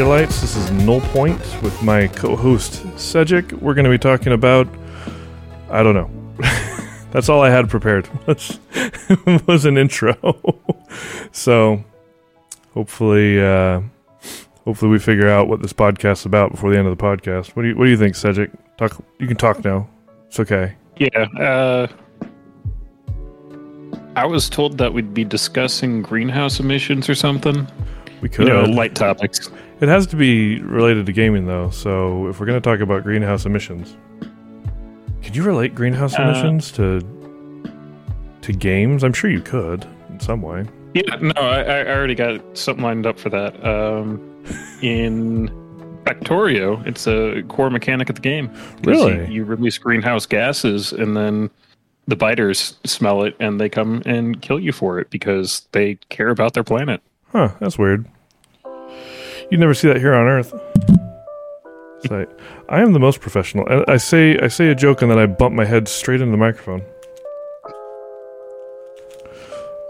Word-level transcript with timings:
everybody. 0.00 0.26
My 0.26 0.26
name 0.26 0.28
is 0.28 0.30
Jaylights. 0.30 0.40
This 0.40 0.56
is 0.56 0.70
Null 0.70 1.00
Point 1.12 1.62
with 1.62 1.82
my 1.82 2.08
co-host 2.08 2.98
Cedric. 2.98 3.52
We're 3.52 3.74
going 3.74 3.84
to 3.84 3.90
be 3.90 3.98
talking 3.98 4.32
about 4.32 4.68
I 5.70 5.82
don't 5.82 5.94
know. 5.94 6.10
That's 7.12 7.28
all 7.28 7.42
I 7.42 7.50
had 7.50 7.68
prepared 7.68 8.08
was 8.26 8.58
was 9.46 9.64
an 9.64 9.78
intro. 9.78 10.16
so 11.32 11.82
hopefully, 12.74 13.40
uh, 13.40 13.80
hopefully 14.64 14.90
we 14.90 14.98
figure 14.98 15.28
out 15.28 15.48
what 15.48 15.62
this 15.62 15.72
podcast's 15.72 16.26
about 16.26 16.52
before 16.52 16.70
the 16.70 16.78
end 16.78 16.86
of 16.88 16.96
the 16.96 17.02
podcast. 17.02 17.56
What 17.56 17.62
do 17.62 17.68
you 17.68 17.76
What 17.76 17.84
do 17.84 17.90
you 17.90 17.96
think, 17.96 18.14
Cedric? 18.14 18.50
Talk. 18.76 19.02
You 19.18 19.26
can 19.26 19.36
talk 19.36 19.64
now. 19.64 19.88
It's 20.28 20.40
okay. 20.40 20.76
Yeah. 20.96 21.26
Uh, 21.38 21.86
I 24.16 24.26
was 24.26 24.48
told 24.48 24.78
that 24.78 24.92
we'd 24.92 25.14
be 25.14 25.24
discussing 25.24 26.02
greenhouse 26.02 26.60
emissions 26.60 27.08
or 27.08 27.14
something. 27.14 27.66
We 28.20 28.28
could. 28.28 28.48
You 28.48 28.52
know, 28.52 28.64
light 28.64 28.94
topics. 28.94 29.50
It 29.80 29.88
has 29.88 30.06
to 30.08 30.16
be 30.16 30.60
related 30.60 31.06
to 31.06 31.12
gaming, 31.12 31.46
though. 31.46 31.70
So 31.70 32.28
if 32.28 32.38
we're 32.38 32.46
going 32.46 32.60
to 32.60 32.68
talk 32.68 32.80
about 32.80 33.02
greenhouse 33.02 33.46
emissions, 33.46 33.96
could 35.22 35.34
you 35.34 35.42
relate 35.42 35.74
greenhouse 35.74 36.18
Uh, 36.18 36.22
emissions 36.22 36.70
to 36.72 37.00
to 38.42 38.52
games? 38.52 39.04
I'm 39.04 39.12
sure 39.12 39.30
you 39.30 39.40
could 39.40 39.86
in 40.10 40.20
some 40.20 40.42
way. 40.42 40.66
Yeah. 40.94 41.16
No, 41.20 41.40
I, 41.40 41.60
I 41.60 41.86
already 41.88 42.14
got 42.14 42.40
something 42.58 42.84
lined 42.84 43.06
up 43.06 43.18
for 43.18 43.30
that. 43.30 43.64
Um, 43.64 44.20
in 44.82 45.48
Factorio, 46.04 46.84
it's 46.86 47.06
a 47.06 47.42
core 47.48 47.70
mechanic 47.70 48.08
of 48.10 48.16
the 48.16 48.22
game. 48.22 48.50
Really? 48.84 49.26
You, 49.26 49.32
you 49.32 49.44
release 49.44 49.78
greenhouse 49.78 50.26
gases, 50.26 50.92
and 50.92 51.16
then 51.16 51.48
the 52.08 52.16
biters 52.16 52.76
smell 52.84 53.22
it, 53.22 53.36
and 53.38 53.60
they 53.60 53.68
come 53.68 54.02
and 54.04 54.42
kill 54.42 54.58
you 54.58 54.72
for 54.72 54.98
it 54.98 55.10
because 55.10 55.66
they 55.72 55.94
care 56.08 56.30
about 56.30 56.54
their 56.54 56.64
planet. 56.64 57.00
Huh? 57.32 57.50
That's 57.60 57.78
weird. 57.78 58.06
You 59.50 59.58
never 59.58 59.74
see 59.74 59.88
that 59.88 59.96
here 59.96 60.14
on 60.14 60.26
Earth. 60.26 60.54
It's 61.98 62.10
like, 62.10 62.30
I 62.68 62.80
am 62.80 62.92
the 62.92 63.00
most 63.00 63.20
professional. 63.20 63.66
I, 63.68 63.94
I 63.94 63.96
say 63.96 64.38
I 64.38 64.48
say 64.48 64.68
a 64.68 64.74
joke 64.74 65.02
and 65.02 65.10
then 65.10 65.18
I 65.18 65.26
bump 65.26 65.54
my 65.54 65.64
head 65.64 65.88
straight 65.88 66.20
into 66.20 66.30
the 66.30 66.36
microphone. 66.36 66.82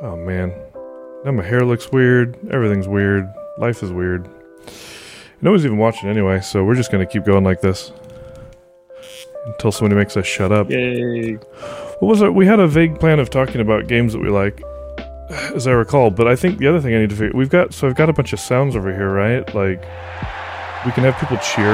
Oh 0.00 0.16
man, 0.16 0.54
now 1.24 1.32
my 1.32 1.44
hair 1.44 1.64
looks 1.64 1.92
weird. 1.92 2.38
Everything's 2.50 2.88
weird. 2.88 3.30
Life 3.58 3.82
is 3.82 3.92
weird. 3.92 4.28
Nobody's 5.42 5.66
even 5.66 5.78
watching 5.78 6.08
anyway, 6.08 6.40
so 6.40 6.64
we're 6.64 6.74
just 6.74 6.90
gonna 6.90 7.06
keep 7.06 7.24
going 7.24 7.44
like 7.44 7.60
this 7.60 7.92
until 9.46 9.72
somebody 9.72 9.94
makes 9.94 10.16
us 10.16 10.26
shut 10.26 10.52
up. 10.52 10.70
Yay! 10.70 11.34
What 11.34 12.08
was 12.08 12.22
it? 12.22 12.34
We 12.34 12.46
had 12.46 12.60
a 12.60 12.66
vague 12.66 12.98
plan 12.98 13.20
of 13.20 13.28
talking 13.28 13.60
about 13.60 13.88
games 13.88 14.14
that 14.14 14.20
we 14.20 14.30
like, 14.30 14.62
as 15.30 15.66
I 15.66 15.72
recall. 15.72 16.10
But 16.10 16.28
I 16.28 16.36
think 16.36 16.58
the 16.58 16.66
other 16.66 16.80
thing 16.80 16.94
I 16.94 16.98
need 16.98 17.10
to 17.10 17.16
figure 17.16 17.36
we've 17.36 17.48
got 17.48 17.72
so 17.72 17.86
I've 17.86 17.94
got 17.94 18.10
a 18.10 18.12
bunch 18.12 18.32
of 18.32 18.40
sounds 18.40 18.76
over 18.76 18.92
here, 18.92 19.10
right? 19.10 19.42
Like 19.54 19.80
we 20.84 20.92
can 20.92 21.04
have 21.04 21.18
people 21.18 21.38
cheer. 21.38 21.72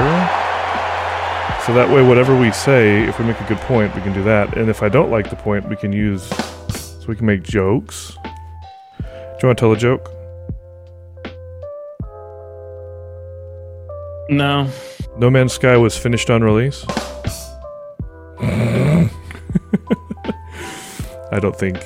So 1.65 1.73
that 1.73 1.89
way, 1.89 2.05
whatever 2.05 2.39
we 2.39 2.51
say, 2.51 3.03
if 3.03 3.19
we 3.19 3.25
make 3.25 3.39
a 3.41 3.45
good 3.45 3.57
point, 3.59 3.93
we 3.93 4.01
can 4.01 4.13
do 4.13 4.23
that. 4.23 4.57
And 4.57 4.69
if 4.69 4.81
I 4.81 4.89
don't 4.89 5.11
like 5.11 5.29
the 5.29 5.35
point, 5.35 5.67
we 5.67 5.75
can 5.75 5.91
use. 5.91 6.23
So 6.69 7.07
we 7.07 7.15
can 7.15 7.25
make 7.25 7.43
jokes. 7.43 8.17
Do 8.99 9.05
you 9.43 9.47
want 9.49 9.57
to 9.57 9.61
tell 9.61 9.71
a 9.73 9.77
joke? 9.77 10.09
No, 14.29 14.69
No 15.17 15.29
Man's 15.29 15.53
Sky 15.53 15.77
was 15.77 15.97
finished 15.97 16.29
on 16.29 16.43
release. 16.43 16.85
I 21.31 21.39
don't 21.41 21.57
think 21.57 21.77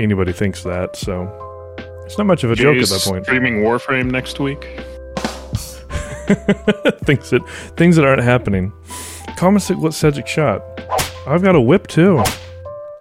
anybody 0.00 0.32
thinks 0.32 0.62
that, 0.64 0.96
so 0.96 1.28
it's 2.04 2.18
not 2.18 2.26
much 2.26 2.42
of 2.44 2.50
a 2.50 2.56
joke 2.56 2.76
at 2.76 2.88
that 2.88 3.02
point. 3.02 3.24
Streaming 3.24 3.62
Warframe 3.62 4.10
next 4.10 4.40
week. 4.40 4.64
things 7.04 7.30
that 7.30 7.42
things 7.76 7.96
that 7.96 8.04
aren't 8.04 8.22
happening. 8.22 8.72
Comment 9.36 9.62
what 9.78 9.94
Cedric 9.94 10.26
shot. 10.26 10.62
I've 11.26 11.42
got 11.42 11.54
a 11.54 11.60
whip 11.60 11.86
too. 11.86 12.22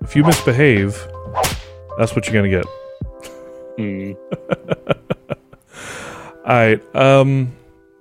If 0.01 0.15
you 0.15 0.23
misbehave, 0.23 0.95
that's 1.97 2.15
what 2.15 2.27
you're 2.27 2.33
gonna 2.33 2.49
get. 2.49 2.65
Mm. 3.79 4.17
Alright, 6.43 6.95
um 6.95 7.53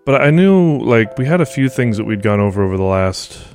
but 0.05 0.21
I 0.21 0.31
knew 0.31 0.79
like 0.79 1.17
we 1.19 1.25
had 1.25 1.41
a 1.41 1.47
few 1.47 1.69
things 1.69 1.99
that 1.99 2.05
we'd 2.05 2.21
gone 2.21 2.41
over 2.41 2.65
over 2.65 2.77
the 2.77 2.83
last 2.83 3.47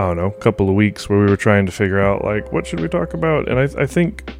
I 0.00 0.06
don't 0.06 0.16
know, 0.16 0.30
couple 0.30 0.70
of 0.70 0.74
weeks 0.74 1.10
where 1.10 1.18
we 1.18 1.26
were 1.26 1.36
trying 1.36 1.66
to 1.66 1.72
figure 1.72 2.00
out 2.00 2.24
like 2.24 2.52
what 2.52 2.66
should 2.66 2.80
we 2.80 2.88
talk 2.88 3.12
about? 3.12 3.50
And 3.50 3.58
I 3.58 3.82
I 3.82 3.84
think 3.84 4.32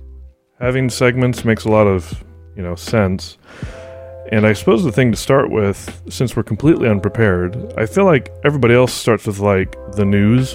having 0.59 0.89
segments 0.89 1.45
makes 1.45 1.67
a 1.67 1.69
lot 1.69 1.87
of, 1.87 2.25
you 2.57 2.63
know, 2.63 2.75
sense. 2.75 3.37
And 4.33 4.47
I 4.47 4.55
suppose 4.55 4.85
the 4.85 4.93
thing 4.93 5.11
to 5.11 5.19
start 5.19 5.51
with, 5.51 6.03
since 6.09 6.35
we're 6.35 6.45
completely 6.45 6.89
unprepared, 6.89 7.75
I 7.77 7.85
feel 7.85 8.07
like 8.07 8.33
everybody 8.43 8.73
else 8.73 8.95
starts 8.95 9.27
with 9.27 9.41
like 9.41 9.77
the 9.93 10.07
news. 10.07 10.55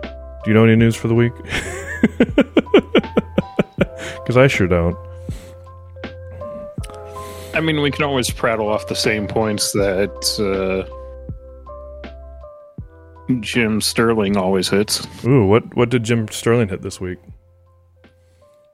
Do 0.00 0.50
you 0.50 0.54
know 0.54 0.64
any 0.64 0.76
news 0.76 0.96
for 0.96 1.08
the 1.08 1.14
week? 1.14 1.34
Because 4.26 4.36
I 4.36 4.48
sure 4.48 4.66
don't. 4.66 4.96
I 7.54 7.60
mean, 7.60 7.80
we 7.80 7.92
can 7.92 8.04
always 8.04 8.28
prattle 8.28 8.68
off 8.68 8.88
the 8.88 8.96
same 8.96 9.28
points 9.28 9.70
that 9.70 10.10
uh, 10.40 10.92
Jim 13.40 13.80
Sterling 13.80 14.36
always 14.36 14.68
hits. 14.68 15.06
Ooh, 15.24 15.46
what 15.46 15.74
what 15.76 15.88
did 15.90 16.04
Jim 16.04 16.28
Sterling 16.28 16.68
hit 16.68 16.82
this 16.82 17.00
week? 17.00 17.18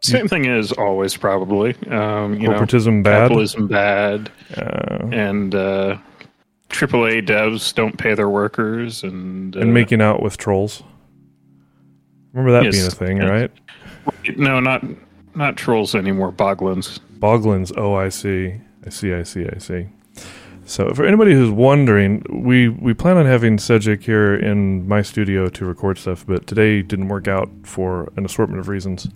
Same 0.02 0.26
thing 0.26 0.46
as 0.48 0.72
always 0.72 1.16
probably. 1.16 1.76
Um, 1.88 2.34
you 2.34 2.48
know, 2.48 2.58
Corporatism 2.58 3.02
bad. 3.04 3.22
capitalism 3.22 3.68
bad, 3.68 4.30
Uh, 4.56 5.06
and 5.12 5.54
uh, 5.54 5.96
AAA 6.70 7.24
devs 7.26 7.72
don't 7.72 7.96
pay 7.96 8.14
their 8.14 8.28
workers, 8.28 9.04
and 9.04 9.56
uh, 9.56 9.60
and 9.60 9.72
making 9.72 10.00
out 10.02 10.20
with 10.22 10.36
trolls. 10.38 10.82
Remember 12.32 12.50
that 12.52 12.64
Yes. 12.64 12.74
being 12.74 12.86
a 12.86 12.90
thing, 12.90 13.28
right? 13.28 13.50
no, 14.36 14.58
not 14.58 14.84
not 15.36 15.56
trolls 15.56 15.94
anymore, 15.94 16.32
boglins. 16.32 16.98
Boglins. 17.20 17.72
Oh, 17.76 17.94
I 17.94 18.08
see. 18.08 18.54
I 18.84 18.90
see. 18.90 19.14
I 19.14 19.22
see. 19.22 19.46
I 19.46 19.58
see. 19.58 19.86
So, 20.72 20.94
for 20.94 21.05
anybody 21.05 21.34
who's 21.34 21.50
wondering, 21.50 22.25
we 22.31 22.71
we 22.71 22.94
plan 22.94 23.19
on 23.19 23.27
having 23.27 23.59
Cedric 23.59 24.03
here 24.03 24.34
in 24.34 24.88
my 24.88 25.03
studio 25.03 25.50
to 25.50 25.66
record 25.66 25.99
stuff, 25.99 26.25
but 26.27 26.47
today 26.47 26.81
didn't 26.81 27.09
work 27.09 27.28
out 27.28 27.50
for 27.62 28.10
an 28.16 28.25
assortment 28.25 28.59
of 28.59 28.69
reasons, 28.69 29.06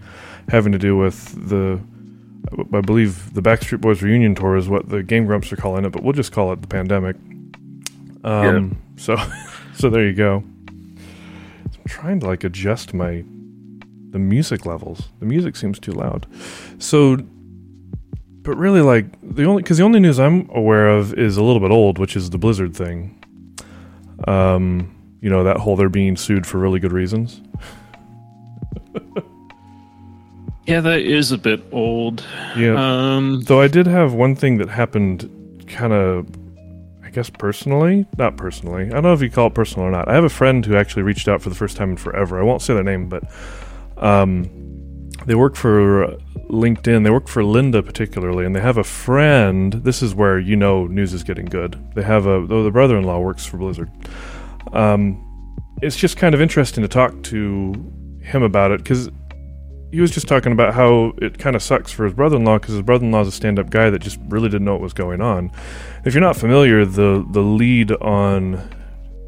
having 0.51 0.71
to 0.73 0.79
do 0.79 0.99
with 0.99 1.49
the, 1.49 1.81
I 2.75 2.83
believe 2.83 3.33
the 3.33 3.41
Backstreet 3.41 3.81
Boys 3.81 4.03
reunion 4.03 4.35
tour 4.35 4.59
is 4.59 4.69
what 4.69 4.91
the 4.91 5.03
Game 5.03 5.25
Grumps 5.25 5.51
are 5.51 5.57
calling 5.57 5.87
it, 5.87 5.93
but 5.93 6.03
we'll 6.03 6.13
just 6.13 6.31
call 6.31 6.53
it 6.53 6.61
the 6.61 6.69
pandemic. 6.69 7.17
Um. 8.23 8.77
So, 8.97 9.17
so 9.75 9.89
there 9.89 10.07
you 10.07 10.13
go. 10.13 10.45
I'm 10.69 11.89
trying 11.89 12.21
to 12.21 12.27
like 12.27 12.45
adjust 12.45 12.93
my 12.93 13.25
the 14.11 14.19
music 14.19 14.67
levels. 14.67 15.09
The 15.21 15.27
music 15.27 15.57
seems 15.57 15.79
too 15.79 15.93
loud. 15.93 16.27
So 16.79 17.17
but 18.47 18.57
really 18.57 18.81
like 18.81 19.05
the 19.23 19.45
only 19.45 19.61
because 19.63 19.77
the 19.77 19.83
only 19.85 19.99
news 20.01 20.19
i'm 20.21 20.49
aware 20.55 20.89
of 20.89 21.13
is 21.15 21.37
a 21.37 21.43
little 21.43 21.61
bit 21.61 21.73
old 21.73 21.99
which 21.99 22.15
is 22.17 22.31
the 22.31 22.39
blizzard 22.39 22.75
thing. 22.75 23.23
Um 24.27 24.95
you 25.21 25.29
know 25.29 25.43
that 25.45 25.57
whole 25.59 25.75
they're 25.77 25.89
being 25.89 26.17
sued 26.17 26.47
for 26.47 26.59
really 26.59 26.79
good 26.79 26.93
reasons. 26.93 27.43
Yeah, 30.67 30.81
that 30.81 30.99
is 31.03 31.31
a 31.31 31.39
bit 31.39 31.63
old. 31.71 32.25
yeah. 32.57 32.75
Um, 32.75 33.41
though 33.43 33.61
i 33.61 33.69
did 33.69 33.87
have 33.87 34.15
one 34.15 34.35
thing 34.35 34.59
that 34.59 34.69
happened 34.69 35.31
kind 35.69 35.93
of 35.93 36.27
i 37.05 37.11
guess 37.11 37.31
personally. 37.31 38.05
Not 38.19 38.37
personally. 38.37 38.87
I 38.87 38.91
don't 38.91 39.05
know 39.05 39.13
if 39.13 39.23
you 39.23 39.31
call 39.31 39.47
it 39.47 39.55
personal 39.55 39.87
or 39.87 39.91
not. 39.93 40.09
I 40.09 40.15
have 40.15 40.25
a 40.25 40.29
friend 40.29 40.67
who 40.67 40.77
actually 40.77 41.03
reached 41.03 41.29
out 41.29 41.41
for 41.41 41.51
the 41.51 41.55
first 41.55 41.77
time 41.77 41.91
in 41.91 41.97
forever. 41.97 42.41
I 42.41 42.43
won't 42.43 42.63
say 42.63 42.75
their 42.75 42.83
name 42.83 43.09
but 43.09 43.23
um 43.99 44.51
they 45.27 45.35
work 45.35 45.57
for 45.57 46.17
linkedin 46.49 47.03
they 47.05 47.11
work 47.11 47.29
for 47.29 47.43
Lynda 47.43 47.85
particularly 47.85 48.47
and 48.47 48.55
they 48.55 48.61
have 48.61 48.79
a 48.79 48.85
friend 48.85 49.73
this 49.73 50.03
is 50.03 50.15
where 50.15 50.39
you 50.39 50.57
know 50.57 50.87
news 50.87 51.13
is 51.13 51.23
getting 51.23 51.47
good 51.47 51.77
they 51.95 52.03
have 52.03 52.27
a 52.27 52.47
though 52.47 52.63
the 52.63 52.71
brother-in-law 52.71 53.19
works 53.19 53.45
for 53.45 53.57
blizzard 53.57 53.91
um 54.73 55.23
it's 55.83 55.97
just 55.97 56.17
kind 56.17 56.35
of 56.35 56.41
interesting 56.41 56.83
to 56.83 56.89
talk 56.89 57.23
to 57.25 57.73
him 58.23 58.43
about 58.43 58.71
it 58.71 58.79
because 58.79 59.11
he 59.93 60.01
was 60.01 60.11
just 60.11 60.27
talking 60.27 60.53
about 60.53 60.75
how 60.75 61.13
it 61.19 61.39
kind 61.39 61.55
of 61.55 61.63
sucks 61.63 61.93
for 61.93 62.05
his 62.05 62.15
brother-in-law 62.15 62.59
because 62.59 62.75
his 62.75 62.83
brother-in-law 62.83 63.23
is 63.23 63.29
a 63.29 63.33
stand-up 63.33 63.71
guy 63.71 63.89
that 63.89 64.01
just 64.01 64.19
really 64.29 64.49
didn't 64.49 64.65
know 64.65 64.73
what 64.73 64.83
was 64.83 64.93
going 64.93 65.21
on. 65.21 65.51
If 66.05 66.13
you're 66.13 66.21
not 66.21 66.37
familiar, 66.37 66.85
the 66.85 67.25
the 67.31 67.41
lead 67.41 67.93
on 67.93 68.69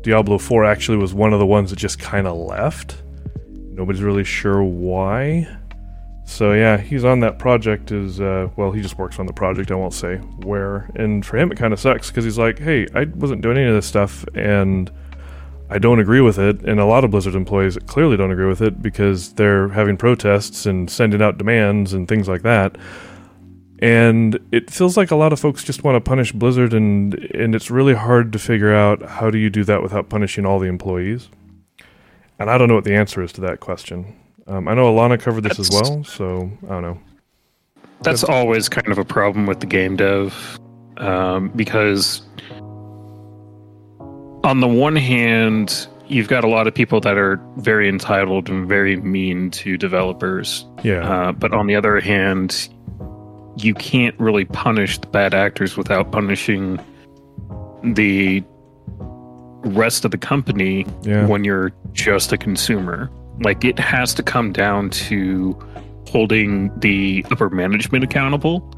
Diablo 0.02 0.38
4 0.38 0.64
actually 0.64 0.98
was 0.98 1.14
one 1.14 1.32
of 1.32 1.38
the 1.38 1.46
ones 1.46 1.70
that 1.70 1.76
just 1.76 1.98
kind 1.98 2.26
of 2.26 2.36
left. 2.36 3.02
Nobody's 3.46 4.02
really 4.02 4.24
sure 4.24 4.62
why. 4.62 5.48
So 6.28 6.52
yeah, 6.52 6.76
he's 6.76 7.04
on 7.04 7.20
that 7.20 7.38
project. 7.38 7.90
Is 7.90 8.20
uh, 8.20 8.48
well, 8.56 8.70
he 8.70 8.82
just 8.82 8.98
works 8.98 9.18
on 9.18 9.24
the 9.26 9.32
project. 9.32 9.70
I 9.70 9.74
won't 9.76 9.94
say 9.94 10.16
where. 10.44 10.90
And 10.94 11.24
for 11.24 11.38
him, 11.38 11.50
it 11.50 11.56
kind 11.56 11.72
of 11.72 11.80
sucks 11.80 12.08
because 12.10 12.22
he's 12.24 12.36
like, 12.38 12.58
hey, 12.58 12.86
I 12.94 13.04
wasn't 13.04 13.40
doing 13.40 13.56
any 13.56 13.66
of 13.66 13.74
this 13.74 13.86
stuff, 13.86 14.26
and 14.34 14.90
I 15.70 15.78
don't 15.78 15.98
agree 16.00 16.20
with 16.20 16.38
it, 16.38 16.62
and 16.62 16.78
a 16.80 16.84
lot 16.84 17.02
of 17.02 17.10
Blizzard 17.10 17.34
employees 17.34 17.78
clearly 17.86 18.16
don't 18.18 18.30
agree 18.30 18.46
with 18.46 18.60
it 18.60 18.82
because 18.82 19.32
they're 19.34 19.68
having 19.70 19.96
protests 19.96 20.66
and 20.66 20.90
sending 20.90 21.22
out 21.22 21.38
demands 21.38 21.94
and 21.94 22.06
things 22.06 22.28
like 22.28 22.42
that. 22.42 22.76
and 23.80 24.38
it 24.50 24.70
feels 24.70 24.96
like 24.96 25.10
a 25.10 25.16
lot 25.16 25.32
of 25.32 25.38
folks 25.38 25.62
just 25.62 25.84
want 25.84 25.94
to 25.96 26.00
punish 26.00 26.32
Blizzard, 26.32 26.74
and 26.74 27.14
and 27.34 27.54
it's 27.54 27.70
really 27.70 27.94
hard 27.94 28.32
to 28.32 28.38
figure 28.38 28.74
out 28.74 29.02
how 29.02 29.30
do 29.30 29.38
you 29.38 29.50
do 29.50 29.64
that 29.64 29.82
without 29.82 30.08
punishing 30.08 30.44
all 30.44 30.58
the 30.58 30.66
employees. 30.66 31.28
And 32.38 32.50
I 32.50 32.58
don't 32.58 32.68
know 32.68 32.74
what 32.74 32.84
the 32.84 32.94
answer 32.94 33.22
is 33.22 33.32
to 33.34 33.40
that 33.42 33.60
question. 33.60 34.14
Um, 34.48 34.66
I 34.66 34.74
know 34.74 34.92
Alana 34.92 35.20
covered 35.20 35.42
this 35.42 35.58
as 35.58 35.70
well, 35.70 36.02
so 36.04 36.50
I 36.64 36.68
don't 36.68 36.82
know. 36.82 36.98
That's 38.02 38.24
always 38.24 38.68
kind 38.68 38.88
of 38.88 38.98
a 38.98 39.04
problem 39.04 39.46
with 39.46 39.60
the 39.60 39.66
game 39.66 39.96
dev, 39.96 40.58
um, 40.96 41.50
because 41.54 42.22
on 44.44 44.60
the 44.60 44.68
one 44.68 44.96
hand, 44.96 45.86
you've 46.06 46.28
got 46.28 46.44
a 46.44 46.48
lot 46.48 46.66
of 46.66 46.74
people 46.74 47.00
that 47.00 47.18
are 47.18 47.38
very 47.56 47.88
entitled 47.88 48.48
and 48.48 48.66
very 48.66 48.96
mean 48.96 49.50
to 49.50 49.76
developers, 49.76 50.64
Yeah, 50.82 51.06
uh, 51.06 51.32
but 51.32 51.52
on 51.52 51.66
the 51.66 51.76
other 51.76 52.00
hand, 52.00 52.68
you 53.56 53.74
can't 53.74 54.18
really 54.18 54.46
punish 54.46 54.98
the 54.98 55.08
bad 55.08 55.34
actors 55.34 55.76
without 55.76 56.10
punishing 56.12 56.78
the 57.82 58.42
rest 59.64 60.04
of 60.04 60.12
the 60.12 60.18
company 60.18 60.86
yeah, 61.02 61.26
when 61.26 61.44
you're 61.44 61.72
just 61.92 62.32
a 62.32 62.38
consumer. 62.38 63.10
Like 63.40 63.64
it 63.64 63.78
has 63.78 64.14
to 64.14 64.22
come 64.22 64.52
down 64.52 64.90
to 64.90 65.56
holding 66.08 66.76
the 66.80 67.24
upper 67.30 67.50
management 67.50 68.04
accountable. 68.04 68.68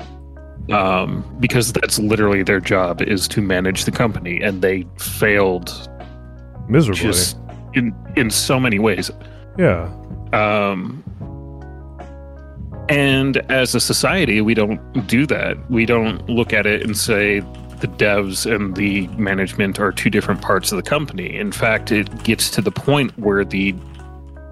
Um, 0.70 1.24
because 1.40 1.72
that's 1.72 1.98
literally 1.98 2.44
their 2.44 2.60
job 2.60 3.02
is 3.02 3.26
to 3.28 3.40
manage 3.40 3.86
the 3.86 3.90
company 3.90 4.40
and 4.40 4.62
they 4.62 4.86
failed 4.98 5.88
miserably. 6.68 7.02
just 7.02 7.36
in 7.74 7.92
in 8.16 8.30
so 8.30 8.60
many 8.60 8.78
ways. 8.78 9.10
yeah, 9.58 9.90
Um, 10.32 11.02
and 12.88 13.38
as 13.50 13.74
a 13.74 13.80
society, 13.80 14.40
we 14.40 14.54
don't 14.54 15.06
do 15.06 15.26
that. 15.26 15.56
We 15.70 15.86
don't 15.86 16.28
look 16.28 16.52
at 16.52 16.66
it 16.66 16.82
and 16.82 16.96
say 16.96 17.40
the 17.80 17.88
devs 17.88 18.52
and 18.52 18.76
the 18.76 19.06
management 19.08 19.80
are 19.80 19.92
two 19.92 20.10
different 20.10 20.42
parts 20.42 20.72
of 20.72 20.76
the 20.76 20.82
company. 20.82 21.36
In 21.36 21.52
fact, 21.52 21.90
it 21.90 22.22
gets 22.22 22.50
to 22.50 22.60
the 22.60 22.70
point 22.72 23.16
where 23.18 23.44
the 23.44 23.74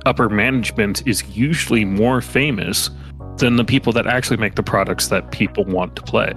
upper 0.09 0.29
management 0.29 1.07
is 1.07 1.23
usually 1.37 1.85
more 1.85 2.21
famous 2.21 2.91
than 3.37 3.57
the 3.57 3.65
people 3.65 3.93
that 3.93 4.07
actually 4.07 4.37
make 4.37 4.55
the 4.57 4.63
products 4.63 5.09
that 5.09 5.31
people 5.31 5.65
want 5.65 5.95
to 5.97 6.03
play. 6.03 6.33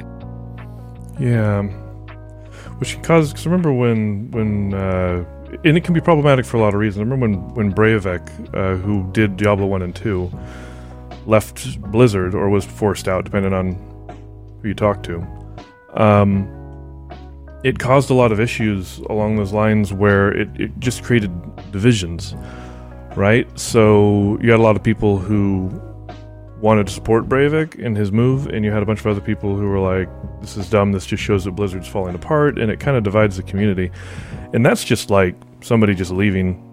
yeah. 1.19 1.63
Which 2.79 2.93
can 2.93 3.03
cause. 3.03 3.31
Because 3.31 3.45
remember 3.45 3.71
when 3.71 4.31
when 4.31 4.73
uh, 4.73 5.23
and 5.63 5.77
it 5.77 5.83
can 5.83 5.93
be 5.93 6.01
problematic 6.01 6.45
for 6.45 6.57
a 6.57 6.59
lot 6.59 6.73
of 6.73 6.79
reasons. 6.79 7.01
I 7.01 7.03
remember 7.03 7.27
when 7.27 7.53
when 7.53 7.73
Brevik, 7.73 8.55
uh, 8.55 8.75
who 8.77 9.07
did 9.11 9.37
Diablo 9.37 9.67
one 9.67 9.81
and 9.83 9.95
two, 9.95 10.31
left 11.27 11.79
Blizzard 11.91 12.33
or 12.33 12.49
was 12.49 12.65
forced 12.65 13.07
out, 13.07 13.23
depending 13.23 13.53
on 13.53 13.75
who 14.61 14.69
you 14.69 14.73
talk 14.73 15.03
to. 15.03 15.25
Um, 15.93 16.47
it 17.63 17.77
caused 17.77 18.09
a 18.09 18.15
lot 18.15 18.31
of 18.31 18.39
issues 18.39 18.97
along 19.09 19.35
those 19.35 19.53
lines 19.53 19.93
where 19.93 20.31
it, 20.31 20.49
it 20.59 20.71
just 20.79 21.03
created 21.03 21.31
divisions, 21.71 22.33
right? 23.15 23.47
So 23.59 24.37
you 24.41 24.51
had 24.51 24.59
a 24.59 24.63
lot 24.63 24.75
of 24.75 24.83
people 24.83 25.17
who 25.17 25.69
wanted 26.61 26.85
to 26.87 26.93
support 26.93 27.27
Brevik 27.27 27.75
in 27.75 27.95
his 27.95 28.11
move, 28.11 28.47
and 28.47 28.63
you 28.63 28.71
had 28.71 28.83
a 28.83 28.85
bunch 28.85 28.99
of 28.99 29.07
other 29.07 29.21
people 29.21 29.55
who 29.57 29.67
were 29.67 29.79
like, 29.79 30.07
"This 30.41 30.55
is 30.55 30.69
dumb. 30.69 30.91
This 30.91 31.05
just 31.05 31.23
shows 31.23 31.43
that 31.45 31.51
Blizzard's 31.51 31.87
falling 31.87 32.15
apart," 32.15 32.59
and 32.59 32.71
it 32.71 32.79
kind 32.79 32.95
of 32.95 33.03
divides 33.03 33.37
the 33.37 33.43
community. 33.43 33.91
And 34.53 34.65
that's 34.65 34.83
just 34.83 35.09
like 35.09 35.35
somebody 35.61 35.95
just 35.95 36.11
leaving, 36.11 36.63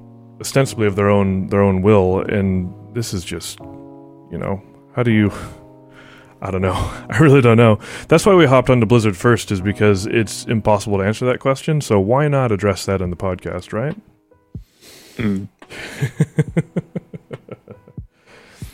ostensibly 0.40 0.86
of 0.86 0.94
their 0.96 1.08
own 1.08 1.48
their 1.48 1.62
own 1.62 1.82
will. 1.82 2.20
And 2.20 2.72
this 2.94 3.14
is 3.14 3.24
just, 3.24 3.58
you 3.60 4.38
know, 4.38 4.62
how 4.94 5.02
do 5.02 5.10
you? 5.10 5.32
I 6.40 6.52
don't 6.52 6.62
know. 6.62 6.74
I 7.10 7.18
really 7.18 7.40
don't 7.40 7.56
know. 7.56 7.80
That's 8.08 8.24
why 8.24 8.34
we 8.34 8.46
hopped 8.46 8.70
onto 8.70 8.86
Blizzard 8.86 9.16
first, 9.16 9.50
is 9.50 9.60
because 9.60 10.06
it's 10.06 10.44
impossible 10.44 10.98
to 10.98 11.04
answer 11.04 11.26
that 11.26 11.40
question. 11.40 11.80
So 11.80 11.98
why 11.98 12.28
not 12.28 12.52
address 12.52 12.84
that 12.86 13.00
in 13.00 13.10
the 13.10 13.16
podcast, 13.16 13.72
right? 13.72 13.96
Mm. 15.16 15.48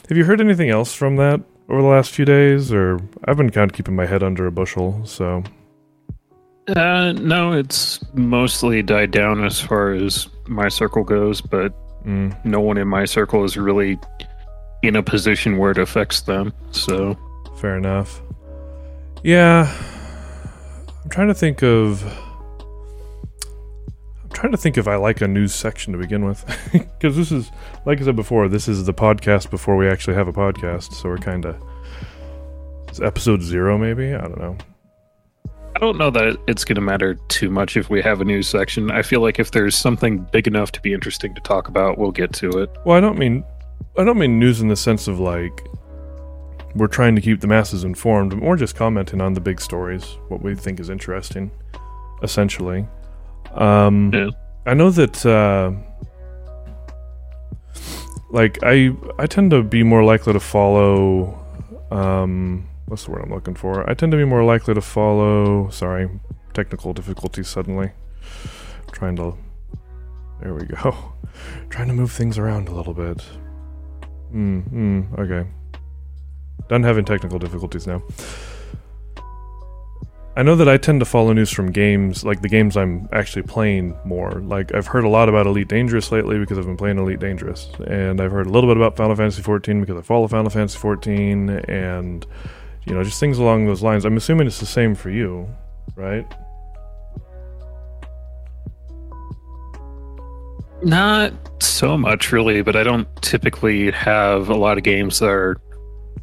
Have 0.08 0.16
you 0.18 0.24
heard 0.24 0.40
anything 0.40 0.70
else 0.70 0.94
from 0.94 1.16
that 1.16 1.40
over 1.68 1.80
the 1.82 1.88
last 1.88 2.10
few 2.12 2.24
days? 2.24 2.72
Or 2.72 3.00
I've 3.24 3.36
been 3.36 3.50
kind 3.50 3.70
of 3.70 3.76
keeping 3.76 3.96
my 3.96 4.06
head 4.06 4.22
under 4.22 4.46
a 4.46 4.52
bushel, 4.52 5.04
so 5.06 5.42
Uh, 6.68 7.12
no, 7.12 7.52
it's 7.52 8.00
mostly 8.14 8.82
died 8.82 9.10
down 9.10 9.44
as 9.44 9.60
far 9.60 9.92
as 9.92 10.28
my 10.46 10.68
circle 10.68 11.04
goes, 11.04 11.40
but 11.40 11.72
mm, 12.04 12.34
no 12.44 12.60
one 12.60 12.76
in 12.78 12.86
my 12.88 13.04
circle 13.04 13.44
is 13.44 13.56
really 13.56 13.98
in 14.82 14.96
a 14.96 15.02
position 15.02 15.56
where 15.58 15.70
it 15.70 15.78
affects 15.78 16.20
them. 16.22 16.52
So 16.70 17.16
fair 17.58 17.76
enough. 17.76 18.20
Yeah, 19.22 19.72
I'm 21.02 21.10
trying 21.10 21.28
to 21.28 21.34
think 21.34 21.62
of. 21.62 22.02
Trying 24.34 24.52
to 24.52 24.58
think 24.58 24.76
if 24.76 24.86
I 24.86 24.96
like 24.96 25.20
a 25.20 25.28
news 25.28 25.54
section 25.54 25.92
to 25.92 25.98
begin 25.98 26.24
with, 26.24 26.44
because 26.72 27.16
this 27.16 27.32
is, 27.32 27.50
like 27.86 28.00
I 28.00 28.04
said 28.04 28.16
before, 28.16 28.48
this 28.48 28.68
is 28.68 28.84
the 28.84 28.92
podcast 28.92 29.48
before 29.48 29.76
we 29.76 29.88
actually 29.88 30.14
have 30.14 30.28
a 30.28 30.32
podcast, 30.32 30.92
so 30.92 31.08
we're 31.08 31.18
kind 31.18 31.46
of. 31.46 31.56
It's 32.88 33.00
episode 33.00 33.42
zero, 33.42 33.78
maybe. 33.78 34.12
I 34.12 34.22
don't 34.22 34.38
know. 34.38 34.56
I 35.76 35.80
don't 35.80 35.98
know 35.98 36.10
that 36.10 36.36
it's 36.46 36.64
going 36.64 36.76
to 36.76 36.80
matter 36.80 37.14
too 37.28 37.50
much 37.50 37.76
if 37.76 37.90
we 37.90 38.02
have 38.02 38.20
a 38.20 38.24
news 38.24 38.46
section. 38.46 38.90
I 38.90 39.02
feel 39.02 39.20
like 39.20 39.40
if 39.40 39.50
there's 39.50 39.76
something 39.76 40.18
big 40.32 40.46
enough 40.46 40.70
to 40.72 40.80
be 40.80 40.92
interesting 40.92 41.34
to 41.34 41.40
talk 41.40 41.68
about, 41.68 41.98
we'll 41.98 42.12
get 42.12 42.32
to 42.34 42.50
it. 42.60 42.70
Well, 42.84 42.96
I 42.96 43.00
don't 43.00 43.18
mean 43.18 43.44
I 43.96 44.02
don't 44.02 44.18
mean 44.18 44.38
news 44.38 44.60
in 44.60 44.68
the 44.68 44.76
sense 44.76 45.06
of 45.08 45.20
like 45.20 45.66
we're 46.74 46.88
trying 46.88 47.14
to 47.14 47.20
keep 47.20 47.40
the 47.40 47.46
masses 47.46 47.84
informed, 47.84 48.30
but 48.30 48.40
more 48.40 48.56
just 48.56 48.74
commenting 48.74 49.20
on 49.20 49.34
the 49.34 49.40
big 49.40 49.60
stories, 49.60 50.16
what 50.28 50.42
we 50.42 50.56
think 50.56 50.80
is 50.80 50.90
interesting, 50.90 51.52
essentially. 52.22 52.86
Um, 53.54 54.10
Yeah. 54.12 54.30
I 54.66 54.74
know 54.74 54.90
that 54.90 55.24
uh, 55.26 55.72
like 58.30 58.58
I 58.62 58.92
I 59.18 59.26
tend 59.26 59.50
to 59.50 59.62
be 59.62 59.82
more 59.82 60.02
likely 60.04 60.32
to 60.32 60.40
follow 60.40 61.38
um, 61.90 62.66
what's 62.86 63.04
the 63.04 63.10
word 63.12 63.22
I'm 63.24 63.30
looking 63.30 63.54
for? 63.54 63.88
I 63.88 63.94
tend 63.94 64.12
to 64.12 64.18
be 64.18 64.24
more 64.24 64.42
likely 64.44 64.74
to 64.74 64.80
follow 64.80 65.68
sorry, 65.70 66.08
technical 66.52 66.92
difficulties 66.92 67.48
suddenly. 67.48 67.90
trying 68.92 69.16
to 69.16 69.36
there 70.40 70.54
we 70.54 70.64
go. 70.66 70.94
trying 71.70 71.88
to 71.88 71.94
move 71.94 72.10
things 72.12 72.38
around 72.38 72.68
a 72.68 72.74
little 72.74 72.94
bit. 72.94 73.22
Hmm, 74.30 74.60
hmm, 74.60 75.00
okay. 75.18 75.46
Done 76.68 76.82
having 76.82 77.04
technical 77.04 77.38
difficulties 77.38 77.86
now. 77.86 78.02
I 80.36 80.42
know 80.42 80.56
that 80.56 80.68
I 80.68 80.76
tend 80.78 80.98
to 80.98 81.06
follow 81.06 81.32
news 81.32 81.50
from 81.50 81.70
games, 81.70 82.24
like 82.24 82.42
the 82.42 82.48
games 82.48 82.76
I'm 82.76 83.08
actually 83.12 83.42
playing 83.42 83.96
more. 84.04 84.32
Like, 84.32 84.74
I've 84.74 84.88
heard 84.88 85.04
a 85.04 85.08
lot 85.08 85.28
about 85.28 85.46
Elite 85.46 85.68
Dangerous 85.68 86.10
lately 86.10 86.40
because 86.40 86.58
I've 86.58 86.66
been 86.66 86.76
playing 86.76 86.98
Elite 86.98 87.20
Dangerous. 87.20 87.68
And 87.86 88.20
I've 88.20 88.32
heard 88.32 88.46
a 88.46 88.50
little 88.50 88.68
bit 88.68 88.76
about 88.76 88.96
Final 88.96 89.14
Fantasy 89.14 89.42
XIV 89.42 89.80
because 89.80 89.96
I 89.96 90.02
follow 90.02 90.26
Final 90.26 90.50
Fantasy 90.50 90.76
XIV. 90.76 91.68
And, 91.68 92.26
you 92.84 92.94
know, 92.94 93.04
just 93.04 93.20
things 93.20 93.38
along 93.38 93.66
those 93.66 93.82
lines. 93.82 94.04
I'm 94.04 94.16
assuming 94.16 94.48
it's 94.48 94.58
the 94.58 94.66
same 94.66 94.96
for 94.96 95.08
you, 95.08 95.48
right? 95.94 96.26
Not 100.82 101.32
so 101.62 101.96
much, 101.96 102.32
really, 102.32 102.62
but 102.62 102.74
I 102.74 102.82
don't 102.82 103.06
typically 103.22 103.92
have 103.92 104.48
a 104.48 104.56
lot 104.56 104.78
of 104.78 104.84
games 104.84 105.20
that 105.20 105.28
are 105.28 105.58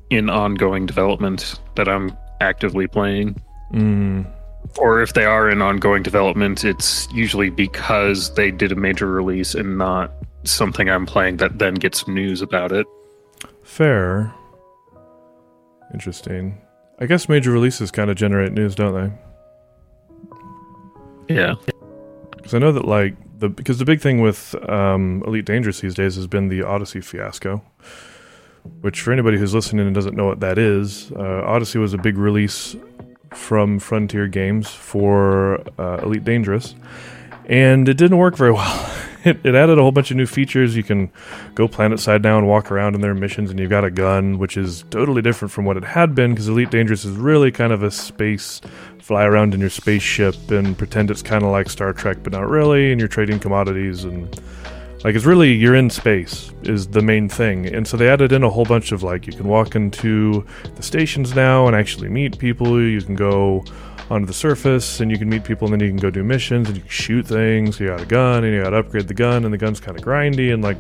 in 0.10 0.30
ongoing 0.30 0.86
development 0.86 1.62
that 1.76 1.88
I'm 1.88 2.12
actively 2.42 2.88
playing. 2.88 3.42
Mm, 3.72 4.26
Or 4.78 5.02
if 5.02 5.14
they 5.14 5.26
are 5.26 5.50
in 5.50 5.62
ongoing 5.62 6.04
development, 6.04 6.64
it's 6.64 7.08
usually 7.12 7.50
because 7.50 8.34
they 8.36 8.52
did 8.52 8.72
a 8.72 8.76
major 8.76 9.08
release 9.08 9.56
and 9.56 9.78
not 9.78 10.12
something 10.44 10.90
I'm 10.90 11.06
playing 11.06 11.38
that 11.38 11.60
then 11.60 11.76
gets 11.76 12.08
news 12.08 12.42
about 12.42 12.72
it. 12.72 12.86
fair. 13.64 14.34
Interesting. 15.94 16.60
I 17.00 17.06
guess 17.06 17.28
major 17.28 17.52
releases 17.52 17.92
kind 17.92 18.10
of 18.10 18.16
generate 18.16 18.54
news, 18.54 18.76
don't 18.76 18.94
they? 21.28 21.34
Yeah. 21.36 21.56
Because 22.36 22.54
I 22.54 22.60
know 22.60 22.72
that 22.72 22.86
like 22.86 23.16
the 23.40 23.50
because 23.50 23.78
the 23.78 23.86
big 23.86 24.00
thing 24.02 24.22
with 24.22 24.56
um, 24.70 25.22
Elite 25.26 25.46
Dangerous 25.46 25.80
these 25.82 25.96
days 25.96 26.16
has 26.16 26.28
been 26.28 26.48
the 26.50 26.64
Odyssey 26.64 27.02
fiasco. 27.02 27.62
Which, 28.82 29.02
for 29.02 29.12
anybody 29.12 29.38
who's 29.40 29.56
listening 29.56 29.86
and 29.88 29.96
doesn't 29.96 30.16
know 30.16 30.28
what 30.28 30.40
that 30.42 30.58
is, 30.60 31.12
uh, 31.14 31.42
Odyssey 31.46 31.80
was 31.80 31.94
a 31.96 31.98
big 31.98 32.18
release 32.18 32.76
from 33.34 33.80
Frontier 33.80 34.28
Games 34.28 34.70
for 34.70 35.62
uh, 35.80 36.00
Elite 36.04 36.24
Dangerous, 36.24 36.76
and 37.46 37.88
it 37.88 37.98
didn't 37.98 38.18
work 38.18 38.36
very 38.36 38.52
well. 38.54 38.92
It, 39.24 39.46
it 39.46 39.54
added 39.54 39.78
a 39.78 39.82
whole 39.84 39.92
bunch 39.92 40.10
of 40.10 40.18
new 40.18 40.26
features. 40.26 40.76
You 40.76 40.82
can 40.82 41.12
go 41.54 41.68
planet 41.68 42.00
side 42.00 42.24
down, 42.24 42.48
walk 42.48 42.72
around 42.72 42.96
in 42.96 43.02
their 43.02 43.14
missions, 43.14 43.52
and 43.52 43.60
you've 43.60 43.70
got 43.70 43.86
a 43.86 43.92
gun, 43.92 44.40
which 44.40 44.58
is 44.58 44.84
totally 44.90 45.22
different 45.22 45.52
from 45.52 45.66
what 45.66 45.78
it 45.78 45.84
had 45.84 46.16
been. 46.16 46.32
Because 46.32 46.48
Elite 46.48 46.72
Dangerous 46.72 47.06
is 47.06 47.16
really 47.16 47.52
kind 47.52 47.72
of 47.72 47.84
a 47.84 47.92
space 47.92 48.62
fly 49.00 49.26
around 49.26 49.54
in 49.54 49.60
your 49.60 49.70
spaceship 49.70 50.50
and 50.50 50.78
pretend 50.78 51.12
it's 51.12 51.22
kind 51.22 51.44
of 51.44 51.52
like 51.52 51.70
Star 51.70 51.94
Trek, 51.94 52.18
but 52.24 52.34
not 52.34 52.50
really. 52.50 52.92
And 52.92 53.00
you're 53.00 53.08
trading 53.08 53.40
commodities 53.40 54.04
and 54.04 54.40
Like 55.04 55.16
it's 55.16 55.26
really 55.26 55.54
you're 55.54 55.76
in 55.76 55.90
space 55.90 56.52
is 56.64 56.88
the 56.88 57.02
main 57.02 57.28
thing, 57.28 57.66
and 57.66 57.88
so 57.88 57.98
they 57.98 58.08
added 58.08 58.32
in 58.32 58.44
a 58.44 58.50
whole 58.50 58.66
bunch 58.66 58.92
of 58.92 59.02
like 59.02 59.26
you 59.26 59.34
can 59.34 59.48
walk 59.48 59.76
into 59.76 60.46
the 60.76 60.84
stations 60.84 61.36
now 61.36 61.66
and 61.66 61.76
actually 61.76 62.08
meet 62.08 62.38
people. 62.38 62.80
You 62.80 63.02
can 63.02 63.16
go 63.16 63.64
onto 64.12 64.28
the 64.28 64.34
surface 64.34 65.00
and 65.00 65.10
you 65.10 65.18
can 65.18 65.28
meet 65.28 65.44
people, 65.44 65.66
and 65.66 65.74
then 65.74 65.88
you 65.88 65.92
can 65.92 66.00
go 66.00 66.12
do 66.12 66.24
missions 66.24 66.68
and 66.68 66.78
you 66.78 66.84
can 66.84 66.92
shoot 66.92 67.26
things. 67.26 67.80
You 67.80 67.88
got 67.88 68.02
a 68.02 68.06
gun 68.06 68.44
and 68.44 68.54
you 68.54 68.62
got 68.62 68.72
to 68.72 68.78
upgrade 68.78 69.08
the 69.08 69.16
gun, 69.16 69.44
and 69.44 69.52
the 69.52 69.58
gun's 69.58 69.80
kind 69.80 69.98
of 69.98 70.06
grindy 70.06 70.54
and 70.54 70.64
like 70.64 70.78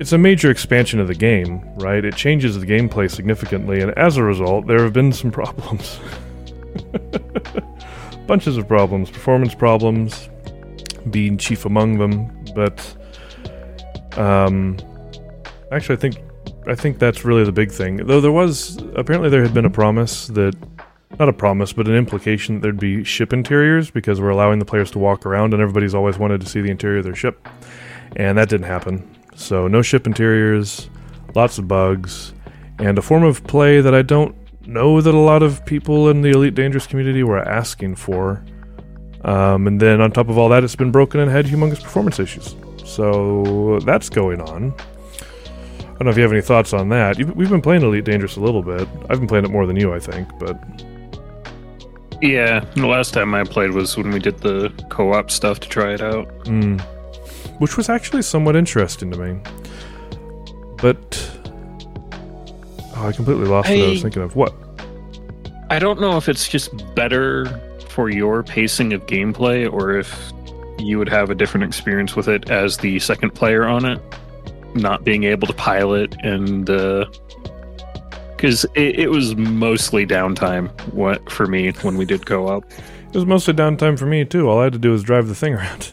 it's 0.00 0.12
a 0.12 0.18
major 0.18 0.50
expansion 0.50 1.00
of 1.00 1.08
the 1.08 1.14
game, 1.14 1.60
right? 1.76 2.04
It 2.04 2.14
changes 2.14 2.58
the 2.58 2.66
gameplay 2.66 3.10
significantly, 3.10 3.80
and 3.80 3.90
as 3.98 4.16
a 4.16 4.22
result, 4.22 4.66
there 4.66 4.82
have 4.84 4.92
been 4.92 5.12
some 5.12 5.30
problems. 5.40 5.98
Bunches 8.26 8.56
of 8.56 8.68
problems, 8.68 9.10
performance 9.10 9.54
problems, 9.54 10.28
being 11.10 11.36
chief 11.38 11.64
among 11.64 11.98
them. 11.98 12.44
But 12.54 12.96
um, 14.16 14.76
actually, 15.72 15.96
I 15.96 15.98
think 15.98 16.16
I 16.66 16.74
think 16.74 16.98
that's 16.98 17.24
really 17.24 17.44
the 17.44 17.52
big 17.52 17.70
thing. 17.70 17.96
Though 18.06 18.20
there 18.20 18.32
was 18.32 18.76
apparently 18.94 19.30
there 19.30 19.42
had 19.42 19.54
been 19.54 19.64
a 19.64 19.70
promise 19.70 20.26
that 20.28 20.54
not 21.18 21.28
a 21.28 21.32
promise, 21.32 21.72
but 21.72 21.88
an 21.88 21.94
implication 21.94 22.56
that 22.56 22.62
there'd 22.62 22.78
be 22.78 23.02
ship 23.02 23.32
interiors 23.32 23.90
because 23.90 24.20
we're 24.20 24.28
allowing 24.28 24.58
the 24.58 24.64
players 24.64 24.90
to 24.92 24.98
walk 24.98 25.26
around, 25.26 25.52
and 25.52 25.62
everybody's 25.62 25.94
always 25.94 26.18
wanted 26.18 26.40
to 26.40 26.46
see 26.46 26.60
the 26.60 26.70
interior 26.70 26.98
of 26.98 27.04
their 27.04 27.14
ship, 27.14 27.48
and 28.16 28.38
that 28.38 28.48
didn't 28.48 28.66
happen. 28.66 29.16
So 29.34 29.68
no 29.68 29.82
ship 29.82 30.06
interiors, 30.06 30.90
lots 31.34 31.58
of 31.58 31.66
bugs, 31.66 32.34
and 32.78 32.98
a 32.98 33.02
form 33.02 33.24
of 33.24 33.44
play 33.44 33.80
that 33.80 33.94
I 33.94 34.02
don't 34.02 34.36
know 34.66 35.00
that 35.00 35.14
a 35.14 35.18
lot 35.18 35.42
of 35.42 35.64
people 35.64 36.10
in 36.10 36.20
the 36.20 36.30
Elite 36.30 36.54
Dangerous 36.54 36.86
community 36.86 37.22
were 37.22 37.38
asking 37.38 37.96
for. 37.96 38.44
Um, 39.24 39.66
and 39.66 39.80
then 39.80 40.00
on 40.00 40.12
top 40.12 40.28
of 40.28 40.38
all 40.38 40.48
that, 40.50 40.64
it's 40.64 40.76
been 40.76 40.92
broken 40.92 41.20
and 41.20 41.30
had 41.30 41.46
humongous 41.46 41.82
performance 41.82 42.18
issues. 42.18 42.54
So 42.84 43.80
that's 43.84 44.08
going 44.08 44.40
on. 44.40 44.74
I 45.80 45.88
don't 45.88 46.04
know 46.04 46.10
if 46.10 46.16
you 46.16 46.22
have 46.22 46.32
any 46.32 46.40
thoughts 46.40 46.72
on 46.72 46.88
that. 46.90 47.16
We've 47.16 47.50
been 47.50 47.60
playing 47.60 47.82
Elite 47.82 48.04
Dangerous 48.04 48.36
a 48.36 48.40
little 48.40 48.62
bit. 48.62 48.88
I've 49.10 49.18
been 49.18 49.26
playing 49.26 49.44
it 49.44 49.50
more 49.50 49.66
than 49.66 49.76
you, 49.76 49.92
I 49.92 49.98
think, 49.98 50.28
but. 50.38 50.56
Yeah, 52.22 52.64
the 52.74 52.86
last 52.86 53.14
time 53.14 53.34
I 53.34 53.44
played 53.44 53.72
was 53.72 53.96
when 53.96 54.10
we 54.10 54.18
did 54.18 54.38
the 54.38 54.72
co 54.90 55.12
op 55.12 55.30
stuff 55.30 55.60
to 55.60 55.68
try 55.68 55.94
it 55.94 56.00
out. 56.00 56.28
Mm. 56.44 56.80
Which 57.58 57.76
was 57.76 57.88
actually 57.88 58.22
somewhat 58.22 58.54
interesting 58.54 59.10
to 59.10 59.18
me. 59.18 59.40
But. 60.76 61.30
Oh, 62.96 63.08
I 63.08 63.12
completely 63.12 63.46
lost 63.46 63.68
I, 63.68 63.76
what 63.76 63.84
I 63.84 63.90
was 63.90 64.02
thinking 64.02 64.22
of. 64.22 64.36
What? 64.36 64.54
I 65.70 65.78
don't 65.78 66.00
know 66.00 66.16
if 66.16 66.28
it's 66.28 66.48
just 66.48 66.94
better 66.94 67.60
for 67.98 68.08
your 68.08 68.44
pacing 68.44 68.92
of 68.92 69.04
gameplay 69.06 69.68
or 69.68 69.96
if 69.98 70.32
you 70.78 70.98
would 70.98 71.08
have 71.08 71.30
a 71.30 71.34
different 71.34 71.64
experience 71.64 72.14
with 72.14 72.28
it 72.28 72.48
as 72.48 72.76
the 72.76 73.00
second 73.00 73.30
player 73.34 73.64
on 73.64 73.84
it, 73.84 74.00
not 74.76 75.02
being 75.02 75.24
able 75.24 75.48
to 75.48 75.52
pilot 75.52 76.14
and 76.22 76.66
because 78.36 78.64
uh, 78.66 78.68
it, 78.76 79.00
it, 79.00 79.10
was 79.10 79.34
mostly 79.34 80.06
downtime 80.06 80.70
what 80.92 81.28
for 81.28 81.48
me 81.48 81.72
when 81.82 81.96
we 81.96 82.04
did 82.04 82.24
co-op. 82.24 82.64
It 83.08 83.14
was 83.16 83.26
mostly 83.26 83.52
downtime 83.52 83.98
for 83.98 84.06
me 84.06 84.24
too. 84.24 84.48
All 84.48 84.60
I 84.60 84.64
had 84.64 84.74
to 84.74 84.78
do 84.78 84.92
was 84.92 85.02
drive 85.02 85.26
the 85.26 85.34
thing 85.34 85.54
around. 85.54 85.90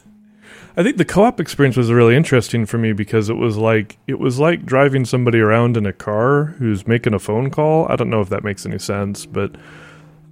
I 0.77 0.83
think 0.83 0.97
the 0.97 1.05
co-op 1.05 1.39
experience 1.39 1.75
was 1.75 1.91
really 1.91 2.15
interesting 2.15 2.67
for 2.67 2.77
me 2.77 2.93
because 2.93 3.29
it 3.29 3.37
was 3.37 3.57
like 3.57 3.97
it 4.05 4.19
was 4.19 4.37
like 4.37 4.63
driving 4.63 5.05
somebody 5.05 5.39
around 5.39 5.75
in 5.75 5.87
a 5.87 5.93
car 5.93 6.53
who's 6.59 6.85
making 6.85 7.15
a 7.15 7.19
phone 7.19 7.49
call. 7.49 7.87
I 7.89 7.95
don't 7.95 8.11
know 8.11 8.21
if 8.21 8.29
that 8.29 8.43
makes 8.43 8.63
any 8.63 8.77
sense, 8.77 9.25
but 9.25 9.55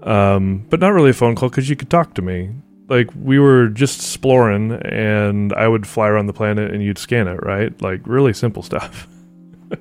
um, 0.03 0.65
but 0.69 0.79
not 0.79 0.89
really 0.89 1.10
a 1.10 1.13
phone 1.13 1.36
call 1.36 1.50
because 1.50 1.69
you 1.69 1.75
could 1.75 1.89
talk 1.89 2.13
to 2.15 2.22
me. 2.22 2.51
Like 2.89 3.10
we 3.15 3.39
were 3.39 3.69
just 3.69 4.00
exploring, 4.00 4.74
and 4.74 5.53
I 5.53 5.67
would 5.67 5.88
fly 5.88 6.07
around 6.07 6.27
the 6.27 6.33
planet, 6.33 6.72
and 6.72 6.83
you'd 6.83 6.98
scan 6.98 7.27
it, 7.27 7.43
right? 7.43 7.79
Like 7.81 8.01
really 8.05 8.33
simple 8.33 8.62
stuff. 8.62 9.07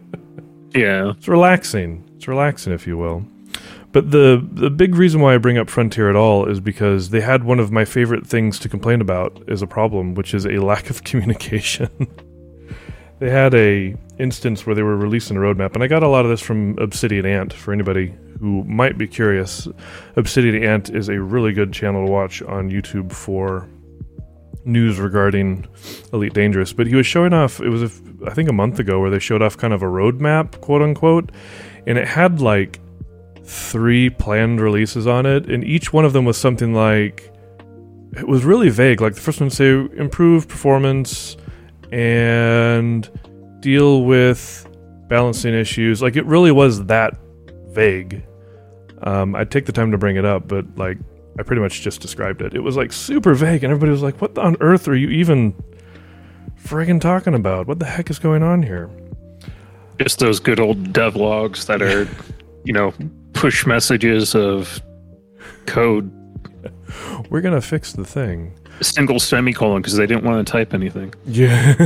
yeah, 0.74 1.10
it's 1.10 1.28
relaxing. 1.28 2.08
It's 2.16 2.28
relaxing, 2.28 2.72
if 2.72 2.86
you 2.86 2.96
will. 2.96 3.24
But 3.90 4.10
the 4.10 4.46
the 4.52 4.70
big 4.70 4.94
reason 4.94 5.20
why 5.20 5.34
I 5.34 5.38
bring 5.38 5.58
up 5.58 5.68
Frontier 5.68 6.08
at 6.08 6.16
all 6.16 6.46
is 6.46 6.60
because 6.60 7.10
they 7.10 7.20
had 7.20 7.44
one 7.44 7.60
of 7.60 7.70
my 7.70 7.84
favorite 7.84 8.26
things 8.26 8.58
to 8.60 8.68
complain 8.68 9.00
about 9.00 9.42
as 9.48 9.60
a 9.60 9.66
problem, 9.66 10.14
which 10.14 10.32
is 10.32 10.46
a 10.46 10.58
lack 10.58 10.88
of 10.88 11.04
communication. 11.04 11.90
They 13.22 13.30
had 13.30 13.54
a 13.54 13.94
instance 14.18 14.66
where 14.66 14.74
they 14.74 14.82
were 14.82 14.96
releasing 14.96 15.36
a 15.36 15.40
roadmap, 15.40 15.74
and 15.74 15.84
I 15.84 15.86
got 15.86 16.02
a 16.02 16.08
lot 16.08 16.24
of 16.24 16.30
this 16.32 16.40
from 16.40 16.76
Obsidian 16.78 17.24
Ant 17.24 17.52
for 17.52 17.72
anybody 17.72 18.12
who 18.40 18.64
might 18.64 18.98
be 18.98 19.06
curious, 19.06 19.68
Obsidian 20.16 20.64
Ant 20.64 20.90
is 20.90 21.08
a 21.08 21.20
really 21.20 21.52
good 21.52 21.72
channel 21.72 22.04
to 22.04 22.10
watch 22.10 22.42
on 22.42 22.68
YouTube 22.68 23.12
for 23.12 23.68
news 24.64 24.98
regarding 24.98 25.64
Elite 26.12 26.34
Dangerous. 26.34 26.72
But 26.72 26.88
he 26.88 26.96
was 26.96 27.06
showing 27.06 27.32
off, 27.32 27.60
it 27.60 27.68
was, 27.68 27.84
a, 27.84 27.90
I 28.26 28.34
think, 28.34 28.48
a 28.48 28.52
month 28.52 28.80
ago, 28.80 28.98
where 28.98 29.10
they 29.10 29.20
showed 29.20 29.40
off 29.40 29.56
kind 29.56 29.72
of 29.72 29.84
a 29.84 29.86
roadmap, 29.86 30.60
quote 30.60 30.82
unquote, 30.82 31.30
and 31.86 31.98
it 31.98 32.08
had 32.08 32.40
like 32.40 32.80
three 33.44 34.10
planned 34.10 34.60
releases 34.60 35.06
on 35.06 35.26
it, 35.26 35.48
and 35.48 35.62
each 35.62 35.92
one 35.92 36.04
of 36.04 36.12
them 36.12 36.24
was 36.24 36.36
something 36.36 36.74
like, 36.74 37.32
it 38.16 38.26
was 38.26 38.44
really 38.44 38.68
vague. 38.68 39.00
Like 39.00 39.14
the 39.14 39.20
first 39.20 39.40
one 39.40 39.48
say 39.48 39.70
improve 39.96 40.48
performance 40.48 41.36
and 41.92 43.08
deal 43.60 44.02
with 44.04 44.66
balancing 45.08 45.54
issues. 45.54 46.02
Like 46.02 46.16
it 46.16 46.24
really 46.26 46.50
was 46.50 46.86
that 46.86 47.16
vague. 47.68 48.24
Um, 49.02 49.34
I'd 49.34 49.50
take 49.50 49.66
the 49.66 49.72
time 49.72 49.90
to 49.92 49.98
bring 49.98 50.16
it 50.16 50.24
up, 50.24 50.48
but 50.48 50.64
like 50.76 50.98
I 51.38 51.42
pretty 51.42 51.62
much 51.62 51.82
just 51.82 52.00
described 52.00 52.42
it. 52.42 52.54
It 52.54 52.60
was 52.60 52.76
like 52.76 52.92
super 52.92 53.34
vague, 53.34 53.62
and 53.62 53.70
everybody 53.70 53.90
was 53.90 54.02
like, 54.02 54.20
"What 54.20 54.36
on 54.38 54.56
earth 54.60 54.88
are 54.88 54.96
you 54.96 55.08
even 55.10 55.54
friggin' 56.62 57.00
talking 57.00 57.34
about? 57.34 57.66
What 57.66 57.78
the 57.78 57.86
heck 57.86 58.10
is 58.10 58.18
going 58.18 58.42
on 58.42 58.62
here?" 58.62 58.90
Just 59.98 60.18
those 60.18 60.40
good 60.40 60.60
old 60.60 60.92
dev 60.92 61.16
logs 61.16 61.66
that 61.66 61.82
are, 61.82 62.08
you 62.64 62.72
know, 62.72 62.92
push 63.32 63.66
messages 63.66 64.34
of 64.34 64.82
code. 65.66 66.10
We're 67.30 67.40
gonna 67.40 67.60
fix 67.60 67.92
the 67.92 68.04
thing. 68.04 68.58
Single 68.82 69.20
semicolon 69.20 69.82
because 69.82 69.96
they 69.96 70.06
didn't 70.06 70.24
want 70.24 70.46
to 70.46 70.50
type 70.50 70.74
anything. 70.74 71.14
Yeah. 71.26 71.74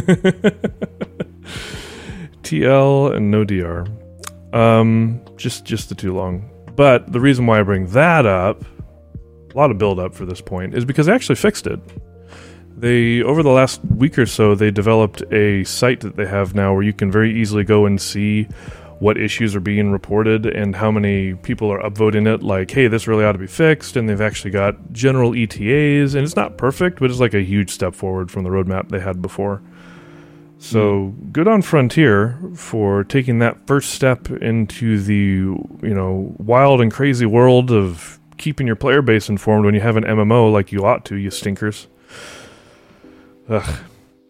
TL 2.43 3.15
and 3.15 3.31
no 3.31 3.45
DR. 3.45 3.87
Um, 4.53 5.21
just 5.37 5.65
just 5.65 5.89
the 5.89 5.95
too 5.95 6.15
long. 6.15 6.51
But 6.75 7.13
the 7.13 7.21
reason 7.21 7.47
why 7.47 7.61
I 7.61 7.63
bring 7.63 7.87
that 7.89 8.27
up, 8.27 8.65
a 9.53 9.57
lot 9.57 9.71
of 9.71 9.79
build 9.79 9.99
up 9.99 10.15
for 10.15 10.27
this 10.27 10.41
point, 10.41 10.75
is 10.75 10.85
because 10.85 11.07
they 11.07 11.13
actually 11.13 11.37
fixed 11.37 11.67
it. 11.67 11.81
They 12.77 13.23
over 13.23 13.43
the 13.43 13.51
last 13.51 13.81
week 13.85 14.19
or 14.19 14.27
so, 14.27 14.55
they 14.55 14.71
developed 14.71 15.23
a 15.33 15.65
site 15.65 16.01
that 16.01 16.17
they 16.17 16.27
have 16.27 16.55
now 16.55 16.75
where 16.75 16.83
you 16.83 16.93
can 16.93 17.11
very 17.11 17.35
easily 17.35 17.65
go 17.65 17.87
and 17.87 18.01
see 18.01 18.49
what 18.99 19.19
issues 19.19 19.55
are 19.55 19.61
being 19.61 19.93
reported 19.93 20.47
and 20.47 20.75
how 20.75 20.91
many 20.91 21.35
people 21.35 21.71
are 21.71 21.81
upvoting 21.81 22.33
it 22.33 22.43
like 22.43 22.71
hey 22.71 22.89
this 22.89 23.07
really 23.07 23.25
ought 23.25 23.33
to 23.33 23.39
be 23.39 23.47
fixed 23.47 23.97
and 23.97 24.09
they've 24.09 24.21
actually 24.21 24.51
got 24.51 24.75
general 24.93 25.33
etas 25.33 26.15
and 26.15 26.25
it's 26.25 26.37
not 26.37 26.57
perfect 26.57 26.99
but 26.99 27.11
it's 27.11 27.21
like 27.21 27.35
a 27.35 27.43
huge 27.43 27.71
step 27.71 27.95
forward 27.95 28.31
from 28.31 28.43
the 28.43 28.51
roadmap 28.51 28.89
they 28.89 29.01
had 29.01 29.21
before 29.21 29.63
so 30.59 31.09
hmm. 31.09 31.31
good 31.31 31.49
on 31.49 31.63
Frontier 31.63 32.39
for 32.55 33.05
taking 33.05 33.39
that 33.41 33.67
first 33.67 33.91
step 33.91 34.31
into 34.31 35.01
the 35.01 35.15
you 35.15 35.95
know 35.95 36.35
wild 36.39 36.81
and 36.81 36.93
crazy 36.93 37.27
world 37.27 37.71
of 37.71 38.19
keeping 38.39 38.67
your 38.67 38.77
player 38.77 39.03
base 39.03 39.29
informed 39.29 39.65
when 39.65 39.75
you 39.75 39.81
have 39.81 39.97
an 39.97 40.05
MMO 40.05 40.53
like 40.53 40.73
you 40.73 40.85
ought 40.85 41.05
to, 41.07 41.17
you 41.17 41.31
stinkers. 41.31 41.89
Ugh. 43.49 43.81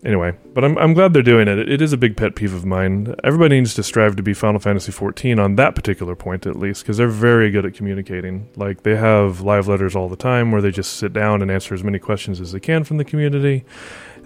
Anyway, 0.05 0.37
but 0.53 0.65
I'm 0.65 0.77
I'm 0.79 0.95
glad 0.95 1.13
they're 1.13 1.23
doing 1.23 1.49
it. 1.49 1.59
It 1.59 1.81
is 1.81 1.93
a 1.93 1.97
big 1.97 2.17
pet 2.17 2.37
peeve 2.37 2.53
of 2.53 2.65
mine. 2.65 3.15
Everybody 3.25 3.59
needs 3.59 3.75
to 3.75 3.83
strive 3.83 4.15
to 4.17 4.23
be 4.23 4.35
Final 4.35 4.61
Fantasy 4.61 4.93
14 4.93 5.39
on 5.39 5.57
that 5.57 5.75
particular 5.75 6.15
point 6.15 6.47
at 6.47 6.57
least 6.57 6.83
because 6.83 6.99
they're 6.99 7.09
very 7.09 7.51
good 7.51 7.65
at 7.65 7.75
communicating. 7.75 8.49
Like 8.57 8.83
they 8.83 8.97
have 8.97 9.41
live 9.41 9.69
letters 9.69 9.97
all 9.97 10.09
the 10.09 10.17
time 10.17 10.53
where 10.53 10.61
they 10.61 10.71
just 10.71 10.95
sit 10.95 11.13
down 11.13 11.43
and 11.43 11.51
answer 11.51 11.75
as 11.75 11.83
many 11.83 11.99
questions 11.99 12.41
as 12.41 12.53
they 12.53 12.61
can 12.61 12.85
from 12.85 12.99
the 12.99 13.05
community 13.05 13.65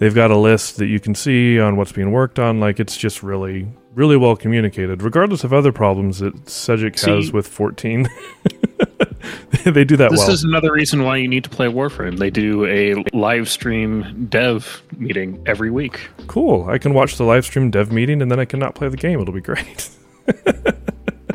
they've 0.00 0.14
got 0.14 0.32
a 0.32 0.36
list 0.36 0.78
that 0.78 0.86
you 0.86 0.98
can 0.98 1.14
see 1.14 1.60
on 1.60 1.76
what's 1.76 1.92
being 1.92 2.10
worked 2.10 2.40
on. 2.40 2.58
Like 2.58 2.80
it's 2.80 2.96
just 2.96 3.22
really, 3.22 3.68
really 3.94 4.16
well 4.16 4.34
communicated, 4.34 5.02
regardless 5.02 5.44
of 5.44 5.52
other 5.52 5.70
problems 5.70 6.18
that 6.18 6.48
Cedric 6.48 6.98
has 7.00 7.32
with 7.32 7.46
14. 7.46 8.08
they 9.64 9.84
do 9.84 9.96
that 9.96 10.10
this 10.10 10.18
well. 10.18 10.28
This 10.28 10.38
is 10.38 10.44
another 10.44 10.72
reason 10.72 11.02
why 11.04 11.16
you 11.16 11.28
need 11.28 11.44
to 11.44 11.50
play 11.50 11.66
Warframe. 11.66 12.18
They 12.18 12.30
do 12.30 12.66
a 12.66 12.94
live 13.16 13.48
stream 13.48 14.26
dev 14.30 14.82
meeting 14.96 15.42
every 15.46 15.70
week. 15.70 16.08
Cool. 16.26 16.68
I 16.68 16.78
can 16.78 16.94
watch 16.94 17.16
the 17.16 17.24
live 17.24 17.44
stream 17.44 17.70
dev 17.70 17.92
meeting 17.92 18.22
and 18.22 18.30
then 18.30 18.40
I 18.40 18.44
cannot 18.44 18.74
play 18.74 18.88
the 18.88 18.96
game. 18.96 19.20
It'll 19.20 19.34
be 19.34 19.40
great. 19.40 19.90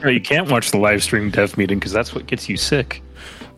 no, 0.02 0.10
you 0.10 0.22
can't 0.22 0.50
watch 0.50 0.72
the 0.72 0.78
live 0.78 1.04
stream 1.04 1.30
dev 1.30 1.58
meeting 1.58 1.80
because 1.80 1.92
that's 1.92 2.14
what 2.16 2.26
gets 2.28 2.50
you 2.50 2.58
sick. 2.58 3.02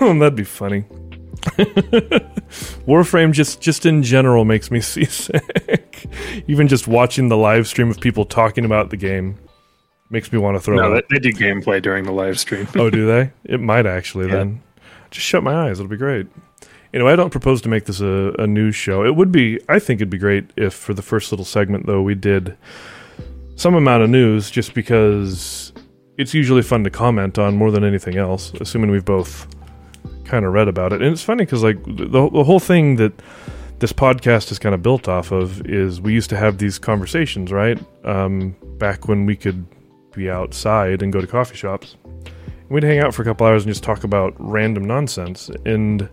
That'd 0.00 0.36
be 0.36 0.44
funny. 0.44 0.84
Warframe 2.86 3.32
just 3.32 3.60
just 3.60 3.86
in 3.86 4.02
general 4.02 4.44
makes 4.44 4.70
me 4.70 4.80
seasick. 4.80 6.06
Even 6.46 6.68
just 6.68 6.88
watching 6.88 7.28
the 7.28 7.36
live 7.36 7.66
stream 7.66 7.90
of 7.90 8.00
people 8.00 8.24
talking 8.24 8.64
about 8.64 8.90
the 8.90 8.96
game 8.96 9.38
makes 10.10 10.32
me 10.32 10.38
want 10.38 10.56
to 10.56 10.60
throw. 10.60 10.76
No, 10.76 11.00
they 11.10 11.18
do 11.18 11.32
gameplay 11.32 11.80
during 11.82 12.04
the 12.04 12.12
live 12.12 12.38
stream. 12.38 12.68
oh, 12.76 12.90
do 12.90 13.06
they? 13.06 13.32
It 13.44 13.60
might 13.60 13.86
actually 13.86 14.26
yeah. 14.28 14.36
then. 14.36 14.62
Just 15.10 15.26
shut 15.26 15.42
my 15.42 15.68
eyes. 15.68 15.78
It'll 15.78 15.88
be 15.88 15.96
great. 15.96 16.26
Anyway, 16.92 17.12
I 17.12 17.16
don't 17.16 17.30
propose 17.30 17.60
to 17.62 17.68
make 17.68 17.84
this 17.84 18.00
a, 18.00 18.32
a 18.38 18.46
news 18.46 18.74
show. 18.74 19.04
It 19.04 19.16
would 19.16 19.30
be, 19.30 19.60
I 19.68 19.78
think 19.78 19.98
it'd 19.98 20.10
be 20.10 20.18
great 20.18 20.50
if 20.56 20.72
for 20.74 20.94
the 20.94 21.02
first 21.02 21.30
little 21.30 21.44
segment, 21.44 21.86
though, 21.86 22.02
we 22.02 22.14
did 22.14 22.56
some 23.56 23.74
amount 23.74 24.02
of 24.02 24.10
news 24.10 24.50
just 24.50 24.74
because 24.74 25.72
it's 26.16 26.32
usually 26.32 26.62
fun 26.62 26.84
to 26.84 26.90
comment 26.90 27.38
on 27.38 27.56
more 27.56 27.70
than 27.70 27.84
anything 27.84 28.16
else, 28.16 28.52
assuming 28.60 28.90
we've 28.90 29.04
both 29.04 29.46
kind 30.24 30.44
of 30.44 30.52
read 30.52 30.68
about 30.68 30.92
it. 30.92 31.02
And 31.02 31.12
it's 31.12 31.22
funny 31.22 31.44
because, 31.44 31.62
like, 31.62 31.82
the, 31.84 32.06
the 32.32 32.44
whole 32.44 32.60
thing 32.60 32.96
that 32.96 33.12
this 33.78 33.92
podcast 33.92 34.50
is 34.50 34.58
kind 34.58 34.74
of 34.74 34.82
built 34.82 35.08
off 35.08 35.32
of 35.32 35.66
is 35.66 36.00
we 36.00 36.14
used 36.14 36.30
to 36.30 36.36
have 36.36 36.58
these 36.58 36.78
conversations, 36.78 37.52
right? 37.52 37.78
Um, 38.04 38.56
back 38.78 39.06
when 39.06 39.26
we 39.26 39.36
could 39.36 39.66
be 40.16 40.30
outside 40.30 41.02
and 41.02 41.12
go 41.12 41.20
to 41.20 41.26
coffee 41.26 41.56
shops. 41.56 41.96
We'd 42.68 42.82
hang 42.82 42.98
out 42.98 43.14
for 43.14 43.22
a 43.22 43.24
couple 43.24 43.46
hours 43.46 43.64
and 43.64 43.70
just 43.72 43.84
talk 43.84 44.02
about 44.02 44.34
random 44.38 44.84
nonsense. 44.84 45.50
And 45.64 46.08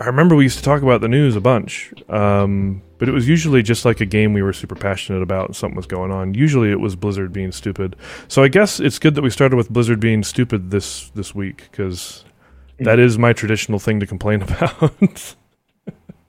I 0.00 0.06
remember 0.06 0.34
we 0.34 0.42
used 0.44 0.58
to 0.58 0.64
talk 0.64 0.82
about 0.82 1.00
the 1.00 1.08
news 1.08 1.36
a 1.36 1.40
bunch, 1.40 1.94
um, 2.08 2.82
but 2.98 3.08
it 3.08 3.12
was 3.12 3.28
usually 3.28 3.62
just 3.62 3.84
like 3.84 4.00
a 4.00 4.06
game 4.06 4.32
we 4.32 4.42
were 4.42 4.52
super 4.52 4.74
passionate 4.74 5.22
about 5.22 5.46
and 5.46 5.56
something 5.56 5.76
was 5.76 5.86
going 5.86 6.10
on. 6.10 6.34
Usually 6.34 6.70
it 6.70 6.80
was 6.80 6.96
Blizzard 6.96 7.32
being 7.32 7.52
stupid. 7.52 7.94
So 8.26 8.42
I 8.42 8.48
guess 8.48 8.80
it's 8.80 8.98
good 8.98 9.14
that 9.14 9.22
we 9.22 9.30
started 9.30 9.54
with 9.56 9.70
Blizzard 9.70 10.00
being 10.00 10.24
stupid 10.24 10.72
this 10.72 11.10
this 11.10 11.32
week 11.34 11.68
because 11.70 12.24
that 12.80 12.98
is 12.98 13.18
my 13.18 13.32
traditional 13.32 13.78
thing 13.78 14.00
to 14.00 14.06
complain 14.06 14.42
about. 14.48 15.34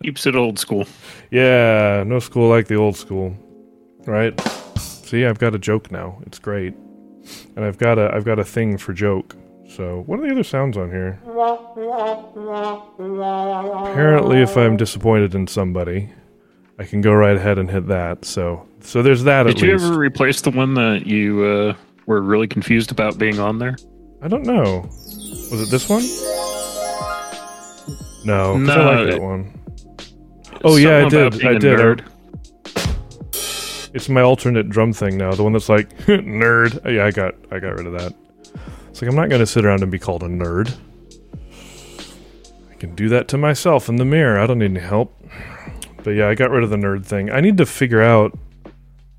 Keeps 0.03 0.27
it 0.27 0.36
old 0.36 0.60
school. 0.60 0.86
yeah, 1.31 2.03
no 2.05 2.19
school 2.19 2.48
like 2.48 2.67
the 2.67 2.75
old 2.75 2.95
school, 2.95 3.36
right? 4.05 4.39
See, 4.77 5.25
I've 5.25 5.39
got 5.39 5.55
a 5.55 5.60
joke 5.60 5.91
now. 5.91 6.22
It's 6.27 6.38
great, 6.38 6.75
and 7.55 7.63
I've 7.65 7.77
got 7.77 7.98
a 7.98 8.12
I've 8.13 8.25
got 8.25 8.39
a 8.39 8.44
thing 8.44 8.77
for 8.77 8.94
joke. 8.94 9.36
So, 9.67 10.03
what 10.05 10.20
are 10.20 10.24
the 10.27 10.32
other 10.32 10.44
sounds 10.44 10.77
on 10.77 10.89
here? 10.91 11.20
Apparently, 12.98 14.41
if 14.41 14.55
I'm 14.58 14.77
disappointed 14.77 15.34
in 15.36 15.48
somebody, 15.48 16.10
I 16.79 16.84
can 16.84 17.01
go 17.01 17.13
right 17.13 17.36
ahead 17.36 17.58
and 17.58 17.70
hit 17.70 17.88
that. 17.88 18.25
So, 18.25 18.67
so 18.82 19.01
there's 19.01 19.24
that 19.24 19.44
Did 19.44 19.62
you 19.62 19.72
least. 19.74 19.86
ever 19.86 19.98
replace 19.98 20.41
the 20.41 20.51
one 20.51 20.74
that 20.75 21.05
you 21.08 21.44
uh, 21.44 21.74
were 22.05 22.22
really 22.22 22.48
confused 22.48 22.91
about 22.91 23.17
being 23.17 23.39
on 23.39 23.58
there? 23.60 23.75
I 24.22 24.27
don't 24.27 24.46
know. 24.46 24.82
Was 25.51 25.62
it 25.62 25.70
this 25.72 25.89
one? 25.89 26.03
No, 28.25 28.53
'cause 28.53 28.70
I 28.70 28.75
No, 28.75 28.91
like 29.03 29.10
that 29.12 29.22
one. 29.22 29.60
Oh, 30.63 30.77
yeah, 30.77 31.05
I 31.05 31.10
did. 31.10 31.46
I 31.46 31.53
did. 31.58 31.77
Nerd. 31.79 32.05
It's 33.96 34.10
my 34.10 34.22
alternate 34.22 34.68
drum 34.68 34.92
thing 34.92 35.18
now. 35.18 35.34
The 35.34 35.42
one 35.42 35.54
that's 35.54 35.70
like 35.70 35.98
nerd. 36.00 36.82
Oh, 36.84 36.90
yeah, 36.90 37.06
I 37.06 37.12
got 37.12 37.34
I 37.50 37.60
got 37.60 37.75
rid 37.78 37.88
of 37.88 37.94
that. 37.94 38.14
It's 38.90 39.02
like 39.02 39.10
I'm 39.10 39.16
not 39.16 39.30
to 39.30 39.46
sit 39.46 39.64
around 39.64 39.84
and 39.84 39.92
be 39.92 39.98
called 39.98 40.22
a 40.22 40.28
nerd. 40.28 40.75
I 42.70 42.74
can 42.75 42.94
do 42.94 43.08
that 43.08 43.30
to 43.30 43.38
myself 43.38 43.88
in 43.88 43.96
the 43.96 44.04
mirror. 44.04 44.38
I 44.38 44.48
don't 44.48 44.60
need 44.60 44.72
any 44.72 44.82
help. 44.82 45.16
But 46.04 46.10
yeah, 46.10 46.28
I 46.28 46.36
got 46.36 46.52
rid 46.52 46.62
of 46.62 46.72
the 46.72 46.75
nerd 46.75 47.06
thing. 47.06 47.32
I 47.32 47.40
need 47.40 47.56
to 47.56 47.66
figure 47.66 48.02
out 48.02 48.38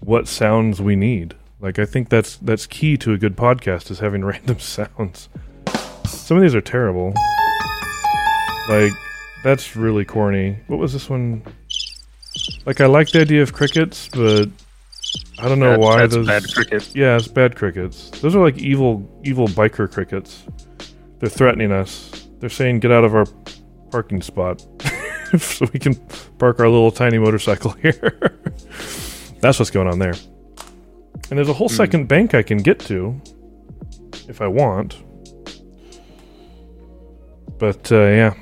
what 0.00 0.28
sounds 0.28 0.82
we 0.82 0.94
need. 0.94 1.34
Like 1.58 1.78
I 1.78 1.86
think 1.86 2.10
that's 2.10 2.36
that's 2.36 2.66
key 2.66 2.98
to 2.98 3.14
a 3.14 3.18
good 3.18 3.34
podcast 3.34 3.90
is 3.90 4.00
having 4.00 4.24
random 4.26 4.58
sounds. 4.58 5.30
Some 6.04 6.36
of 6.36 6.42
these 6.42 6.54
are 6.54 6.60
terrible. 6.60 7.14
Like 8.68 8.92
that's 9.42 9.74
really 9.74 10.04
corny. 10.04 10.58
What 10.66 10.78
was 10.78 10.92
this 10.92 11.08
one? 11.08 11.42
Like 12.66 12.82
I 12.82 12.86
like 12.86 13.08
the 13.10 13.22
idea 13.22 13.42
of 13.42 13.54
crickets, 13.54 14.10
but 14.12 14.50
I 15.38 15.48
don't 15.48 15.58
know 15.58 15.70
That- 15.72 15.80
why 15.80 15.98
that's 15.98 16.14
those. 16.14 16.26
bad 16.26 16.44
cricket. 16.52 16.94
Yeah, 16.94 17.16
it's 17.16 17.28
bad 17.28 17.56
crickets. 17.56 18.10
Those 18.20 18.34
are 18.34 18.42
like 18.42 18.58
evil, 18.58 19.08
evil 19.24 19.46
biker 19.48 19.90
crickets. 19.90 20.44
They're 21.18 21.28
threatening 21.30 21.72
us. 21.72 22.26
They're 22.40 22.50
saying, 22.50 22.80
"Get 22.80 22.92
out 22.92 23.04
of 23.04 23.14
our 23.14 23.26
parking 23.90 24.20
spot, 24.22 24.64
so 25.38 25.66
we 25.72 25.78
can 25.78 25.94
park 26.38 26.60
our 26.60 26.68
little 26.68 26.90
tiny 26.90 27.18
motorcycle 27.18 27.70
here." 27.82 28.38
That's 29.40 29.58
what's 29.58 29.70
going 29.70 29.88
on 29.88 29.98
there. 29.98 30.14
And 31.30 31.38
there's 31.38 31.48
a 31.48 31.52
whole 31.54 31.68
Hmm. 31.68 31.74
second 31.74 32.08
bank 32.08 32.34
I 32.34 32.42
can 32.42 32.58
get 32.58 32.78
to 32.80 33.20
if 34.28 34.40
I 34.40 34.46
want. 34.46 34.96
But 37.58 37.90
uh, 37.90 37.96
yeah, 38.04 38.34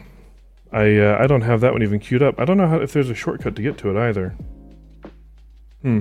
I 0.73 0.97
uh, 0.99 1.19
I 1.21 1.27
don't 1.27 1.43
have 1.43 1.61
that 1.61 1.73
one 1.73 1.83
even 1.83 1.99
queued 2.01 2.23
up. 2.23 2.39
I 2.41 2.45
don't 2.45 2.57
know 2.57 2.67
how 2.67 2.81
if 2.81 2.93
there's 2.93 3.11
a 3.11 3.15
shortcut 3.15 3.55
to 3.57 3.63
get 3.63 3.79
to 3.79 3.91
it 3.91 3.97
either. 4.01 4.35
Hmm. 5.83 6.01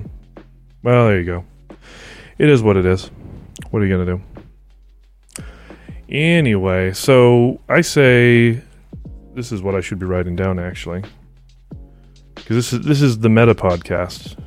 Well, 0.83 1.07
there 1.07 1.17
you 1.17 1.25
go. 1.25 1.45
It 2.37 2.49
is 2.49 2.61
what 2.61 2.75
it 2.75 2.85
is. 2.85 3.09
What 3.71 3.81
are 3.81 3.85
you 3.85 3.97
gonna 3.97 4.17
do? 4.17 4.21
Anyway, 6.09 6.91
so 6.91 7.61
I 7.69 7.79
say 7.79 8.61
this 9.33 9.53
is 9.53 9.61
what 9.61 9.75
I 9.75 9.79
should 9.79 9.97
be 9.97 10.05
writing 10.05 10.35
down 10.35 10.59
actually, 10.59 11.03
because 12.35 12.57
this 12.57 12.73
is 12.73 12.85
this 12.85 13.01
is 13.01 13.19
the 13.19 13.29
meta 13.29 13.55
podcast. 13.55 14.37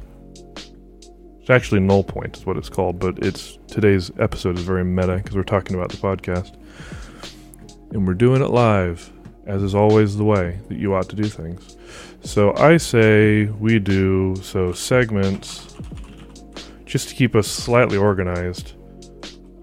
It's 1.41 1.49
actually 1.49 1.81
null 1.81 2.05
point 2.05 2.37
is 2.37 2.45
what 2.45 2.59
it's 2.59 2.69
called, 2.69 2.99
but 2.99 3.25
it's 3.25 3.59
today's 3.67 4.11
episode 4.19 4.59
is 4.59 4.65
very 4.65 4.85
meta 4.85 5.17
because 5.17 5.35
we're 5.35 5.43
talking 5.43 5.75
about 5.75 5.89
the 5.89 5.97
podcast, 5.97 6.55
and 7.93 8.07
we're 8.07 8.13
doing 8.13 8.43
it 8.43 8.51
live, 8.51 9.11
as 9.47 9.63
is 9.63 9.75
always 9.75 10.19
the 10.19 10.25
way 10.25 10.61
that 10.69 10.77
you 10.77 10.95
ought 10.95 11.09
to 11.09 11.17
do 11.17 11.25
things. 11.25 11.79
So 12.23 12.55
I 12.57 12.77
say 12.77 13.47
we 13.47 13.79
do 13.79 14.37
so 14.43 14.73
segments 14.73 15.77
just 16.97 17.11
to 17.11 17.15
keep 17.15 17.37
us 17.37 17.47
slightly 17.47 17.99
organized. 17.99 18.73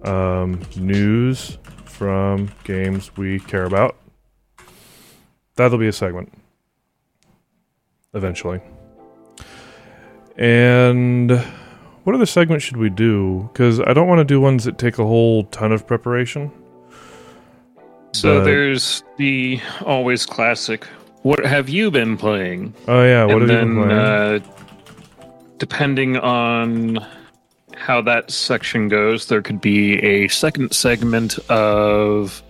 Um, 0.06 0.62
news 0.76 1.58
from 1.84 2.52
games 2.64 3.18
we 3.18 3.40
care 3.40 3.64
about. 3.64 3.98
That'll 5.56 5.80
be 5.80 5.88
a 5.88 5.92
segment 5.94 6.32
eventually. 8.14 8.62
And 10.38 11.32
what 12.04 12.14
other 12.16 12.28
segment 12.28 12.62
should 12.62 12.78
we 12.78 12.92
do? 12.92 13.50
Because 13.52 13.80
I 13.80 13.94
don't 13.94 14.08
want 14.08 14.20
to 14.20 14.26
do 14.26 14.40
ones 14.40 14.66
that 14.66 14.78
take 14.78 15.00
a 15.00 15.04
whole 15.04 15.46
ton 15.46 15.72
of 15.72 15.88
preparation. 15.88 16.52
So 18.12 18.38
But- 18.38 18.46
there's 18.46 19.04
the 19.18 19.60
always 19.84 20.28
classic. 20.28 20.86
What 21.24 21.44
have 21.44 21.68
you 21.68 21.90
been 21.90 22.16
playing? 22.16 22.76
Oh 22.88 23.04
yeah, 23.04 23.26
what 23.26 23.42
and 23.42 23.50
have 23.50 23.50
you 23.50 23.66
been 23.66 23.76
playing? 23.76 23.92
uh, 23.92 24.40
depending 25.58 26.18
on 26.18 27.00
how 27.84 28.02
that 28.02 28.32
section 28.32 28.88
goes, 28.88 29.26
there 29.26 29.42
could 29.42 29.60
be 29.60 30.02
a 30.02 30.30
second 30.30 30.72
segment 30.72 31.38
of 31.50 32.42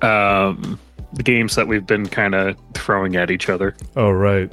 um, 0.00 0.80
the 1.12 1.22
games 1.22 1.54
that 1.56 1.68
we've 1.68 1.86
been 1.86 2.06
kind 2.06 2.34
of 2.34 2.56
throwing 2.72 3.16
at 3.16 3.30
each 3.30 3.50
other. 3.50 3.76
oh 3.96 4.10
right. 4.10 4.50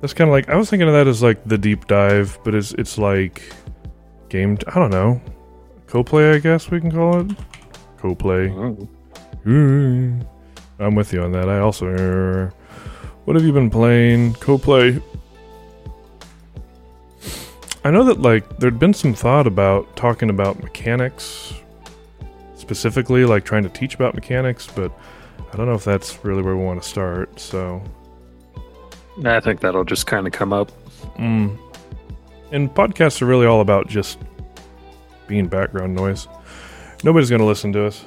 That's 0.00 0.14
kind 0.14 0.30
of 0.30 0.32
like 0.32 0.48
I 0.48 0.56
was 0.56 0.70
thinking 0.70 0.88
of 0.88 0.94
that 0.94 1.06
as 1.06 1.22
like 1.22 1.44
the 1.44 1.58
deep 1.58 1.88
dive, 1.88 2.38
but 2.42 2.54
it's 2.54 2.72
it's 2.72 2.96
like 2.96 3.52
game. 4.30 4.56
I 4.68 4.76
don't 4.76 4.90
know, 4.90 5.20
co-play. 5.86 6.30
I 6.30 6.38
guess 6.38 6.70
we 6.70 6.80
can 6.80 6.90
call 6.90 7.20
it 7.20 7.36
co-play. 7.98 8.48
Mm. 9.44 10.24
I'm 10.78 10.94
with 10.94 11.12
you 11.12 11.22
on 11.22 11.32
that. 11.32 11.50
I 11.50 11.58
also. 11.58 12.50
What 13.24 13.36
have 13.36 13.44
you 13.44 13.52
been 13.52 13.68
playing? 13.68 14.34
Co-play. 14.34 15.02
I 17.88 17.90
know 17.90 18.04
that 18.04 18.20
like 18.20 18.58
there'd 18.58 18.78
been 18.78 18.92
some 18.92 19.14
thought 19.14 19.46
about 19.46 19.96
talking 19.96 20.28
about 20.28 20.62
mechanics, 20.62 21.54
specifically 22.54 23.24
like 23.24 23.46
trying 23.46 23.62
to 23.62 23.70
teach 23.70 23.94
about 23.94 24.14
mechanics, 24.14 24.66
but 24.66 24.92
I 25.50 25.56
don't 25.56 25.64
know 25.64 25.72
if 25.72 25.84
that's 25.86 26.22
really 26.22 26.42
where 26.42 26.54
we 26.54 26.62
want 26.62 26.82
to 26.82 26.86
start. 26.86 27.40
So, 27.40 27.82
I 29.24 29.40
think 29.40 29.60
that'll 29.60 29.86
just 29.86 30.06
kind 30.06 30.26
of 30.26 30.34
come 30.34 30.52
up. 30.52 30.70
mm. 31.16 31.58
and 32.52 32.68
podcasts 32.74 33.22
are 33.22 33.24
really 33.24 33.46
all 33.46 33.62
about 33.62 33.88
just 33.88 34.18
being 35.26 35.48
background 35.48 35.94
noise. 35.94 36.28
Nobody's 37.04 37.30
going 37.30 37.40
to 37.40 37.46
listen 37.46 37.72
to 37.72 37.86
us 37.86 38.04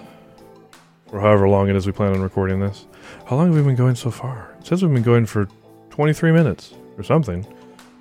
for 1.10 1.20
however 1.20 1.50
long 1.50 1.70
it 1.70 1.76
is 1.76 1.88
we 1.88 1.92
plan 1.92 2.14
on 2.14 2.22
recording 2.22 2.60
this. 2.60 2.86
How 3.26 3.36
long 3.36 3.48
have 3.48 3.56
we 3.56 3.64
been 3.64 3.76
going 3.76 3.96
so 3.96 4.12
far? 4.12 4.56
It 4.60 4.68
says 4.68 4.84
we've 4.84 4.94
been 4.94 5.02
going 5.02 5.26
for 5.26 5.48
23 5.90 6.32
minutes 6.32 6.76
or 7.00 7.04
something. 7.04 7.44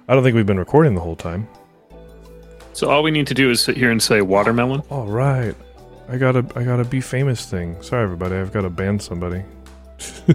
I 0.09 0.15
don't 0.15 0.23
think 0.23 0.37
we've 0.37 0.45
been 0.45 0.59
recording 0.59 0.95
the 0.95 1.01
whole 1.01 1.17
time. 1.17 1.49
So 2.73 2.89
all 2.89 3.03
we 3.03 3.11
need 3.11 3.27
to 3.27 3.35
do 3.35 3.51
is 3.51 3.61
sit 3.61 3.77
here 3.77 3.91
and 3.91 4.03
say 4.03 4.21
watermelon. 4.21 4.83
All 4.91 5.07
right. 5.07 5.55
I 6.09 6.17
got 6.17 6.33
to 6.33 6.47
I 6.57 6.65
got 6.65 6.77
to 6.77 6.85
be 6.85 7.01
famous 7.01 7.47
thing. 7.47 7.81
Sorry 7.83 8.03
everybody, 8.03 8.37
I've 8.37 8.53
got 8.53 8.63
to 8.63 8.71
ban 8.71 8.99
somebody. 8.99 9.45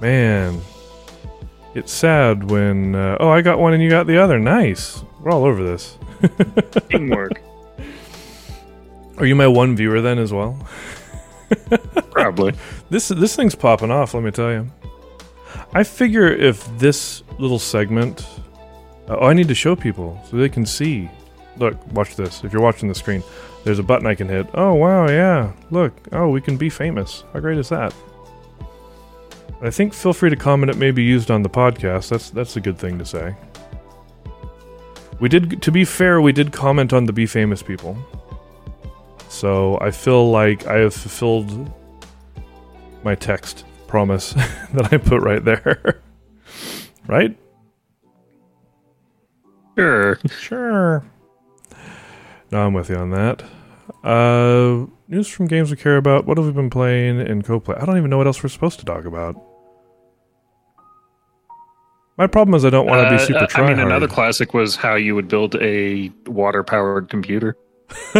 Man. 0.00 0.60
It's 1.74 1.92
sad 1.92 2.50
when 2.50 2.94
uh, 2.94 3.18
oh, 3.20 3.28
I 3.28 3.42
got 3.42 3.58
one 3.58 3.74
and 3.74 3.82
you 3.82 3.90
got 3.90 4.06
the 4.06 4.18
other. 4.18 4.38
Nice. 4.38 5.02
We're 5.20 5.30
all 5.30 5.44
over 5.44 5.62
this. 5.62 5.98
Teamwork. 6.90 7.40
Are 9.18 9.26
you 9.26 9.34
my 9.34 9.46
one 9.46 9.76
viewer 9.76 10.00
then 10.00 10.18
as 10.18 10.32
well? 10.32 10.58
Probably. 12.10 12.54
This 12.88 13.08
this 13.08 13.36
thing's 13.36 13.54
popping 13.54 13.90
off. 13.90 14.14
Let 14.14 14.22
me 14.22 14.30
tell 14.30 14.52
you. 14.52 14.70
I 15.72 15.82
figure 15.82 16.28
if 16.28 16.66
this 16.78 17.22
little 17.38 17.58
segment, 17.58 18.26
Uh, 19.08 19.16
oh, 19.20 19.26
I 19.26 19.32
need 19.32 19.48
to 19.48 19.54
show 19.54 19.74
people 19.74 20.20
so 20.28 20.36
they 20.36 20.48
can 20.48 20.66
see. 20.66 21.10
Look, 21.56 21.76
watch 21.92 22.16
this. 22.16 22.44
If 22.44 22.52
you're 22.52 22.62
watching 22.62 22.88
the 22.88 22.94
screen, 22.94 23.22
There's 23.64 23.78
a 23.78 23.82
button 23.82 24.06
I 24.06 24.14
can 24.14 24.28
hit. 24.28 24.46
Oh 24.54 24.74
wow, 24.74 25.08
yeah. 25.08 25.52
Look, 25.70 25.92
oh 26.12 26.28
we 26.28 26.40
can 26.40 26.56
be 26.56 26.70
famous. 26.70 27.24
How 27.32 27.40
great 27.40 27.58
is 27.58 27.68
that? 27.68 27.92
I 29.60 29.70
think 29.70 29.92
feel 29.92 30.12
free 30.12 30.30
to 30.30 30.36
comment. 30.36 30.70
It 30.70 30.76
may 30.76 30.92
be 30.92 31.02
used 31.02 31.30
on 31.30 31.42
the 31.42 31.50
podcast. 31.50 32.08
That's 32.08 32.30
that's 32.30 32.56
a 32.56 32.60
good 32.60 32.78
thing 32.78 32.98
to 32.98 33.04
say. 33.04 33.34
We 35.20 35.28
did, 35.28 35.60
to 35.62 35.72
be 35.72 35.84
fair, 35.84 36.20
we 36.20 36.32
did 36.32 36.52
comment 36.52 36.92
on 36.92 37.06
the 37.06 37.12
Be 37.12 37.26
Famous 37.26 37.60
people. 37.60 37.96
So 39.28 39.76
I 39.80 39.90
feel 39.90 40.30
like 40.30 40.66
I 40.68 40.78
have 40.78 40.94
fulfilled 40.94 41.70
my 43.02 43.16
text 43.16 43.64
promise 43.88 44.32
that 44.74 44.92
I 44.92 44.96
put 44.96 45.22
right 45.22 45.44
there. 45.44 46.00
right? 47.08 47.36
Sure. 49.78 50.18
Sure. 50.28 51.04
No, 52.50 52.66
I'm 52.66 52.72
with 52.74 52.90
you 52.90 52.96
on 52.96 53.10
that. 53.10 53.44
Uh, 54.02 54.86
news 55.06 55.28
from 55.28 55.46
games 55.46 55.70
we 55.70 55.76
care 55.76 55.96
about. 55.98 56.26
What 56.26 56.36
have 56.36 56.46
we 56.46 56.52
been 56.52 56.68
playing 56.68 57.20
in 57.20 57.42
co-play? 57.42 57.76
I 57.76 57.84
don't 57.84 57.96
even 57.96 58.10
know 58.10 58.18
what 58.18 58.26
else 58.26 58.42
we're 58.42 58.48
supposed 58.48 58.80
to 58.80 58.84
talk 58.84 59.04
about. 59.04 59.40
My 62.16 62.26
problem 62.26 62.56
is 62.56 62.64
I 62.64 62.70
don't 62.70 62.86
want 62.86 63.04
to 63.04 63.10
be 63.10 63.22
Uh, 63.22 63.26
super 63.26 63.38
uh, 63.38 63.46
try 63.46 63.66
I 63.66 63.74
mean, 63.74 63.78
another 63.78 64.08
classic 64.08 64.52
was 64.52 64.74
how 64.74 64.96
you 64.96 65.14
would 65.14 65.28
build 65.28 65.54
a 65.60 66.10
water-powered 66.26 67.08
computer. 67.08 67.56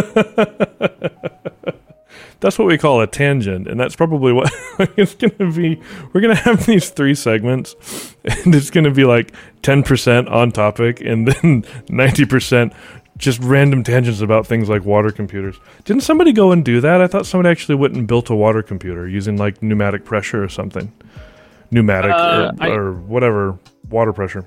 that's 2.39 2.57
what 2.57 2.67
we 2.67 2.77
call 2.77 3.01
a 3.01 3.07
tangent, 3.07 3.67
and 3.67 3.77
that's 3.79 3.95
probably 3.95 4.31
what 4.31 4.49
it's 4.97 5.15
going 5.15 5.35
to 5.37 5.51
be. 5.51 5.81
We're 6.13 6.21
going 6.21 6.35
to 6.35 6.41
have 6.41 6.65
these 6.65 6.89
three 6.89 7.15
segments, 7.15 8.15
and 8.23 8.55
it's 8.55 8.69
going 8.69 8.85
to 8.85 8.91
be 8.91 9.03
like 9.03 9.33
ten 9.61 9.83
percent 9.83 10.27
on 10.29 10.51
topic, 10.51 11.01
and 11.01 11.27
then 11.27 11.63
ninety 11.89 12.25
percent 12.25 12.73
just 13.17 13.39
random 13.41 13.83
tangents 13.83 14.21
about 14.21 14.47
things 14.47 14.69
like 14.69 14.85
water 14.85 15.11
computers. 15.11 15.57
Didn't 15.83 16.03
somebody 16.03 16.31
go 16.31 16.53
and 16.53 16.63
do 16.63 16.79
that? 16.79 17.01
I 17.01 17.07
thought 17.07 17.25
somebody 17.25 17.49
actually 17.49 17.75
went 17.75 17.93
and 17.93 18.07
built 18.07 18.29
a 18.29 18.35
water 18.35 18.63
computer 18.63 19.07
using 19.09 19.35
like 19.37 19.61
pneumatic 19.61 20.05
pressure 20.05 20.41
or 20.41 20.47
something. 20.47 20.89
Pneumatic 21.69 22.11
Uh, 22.13 22.51
or, 22.59 22.63
I- 22.63 22.69
or 22.69 22.93
whatever 22.93 23.59
water 23.89 24.13
pressure. 24.13 24.45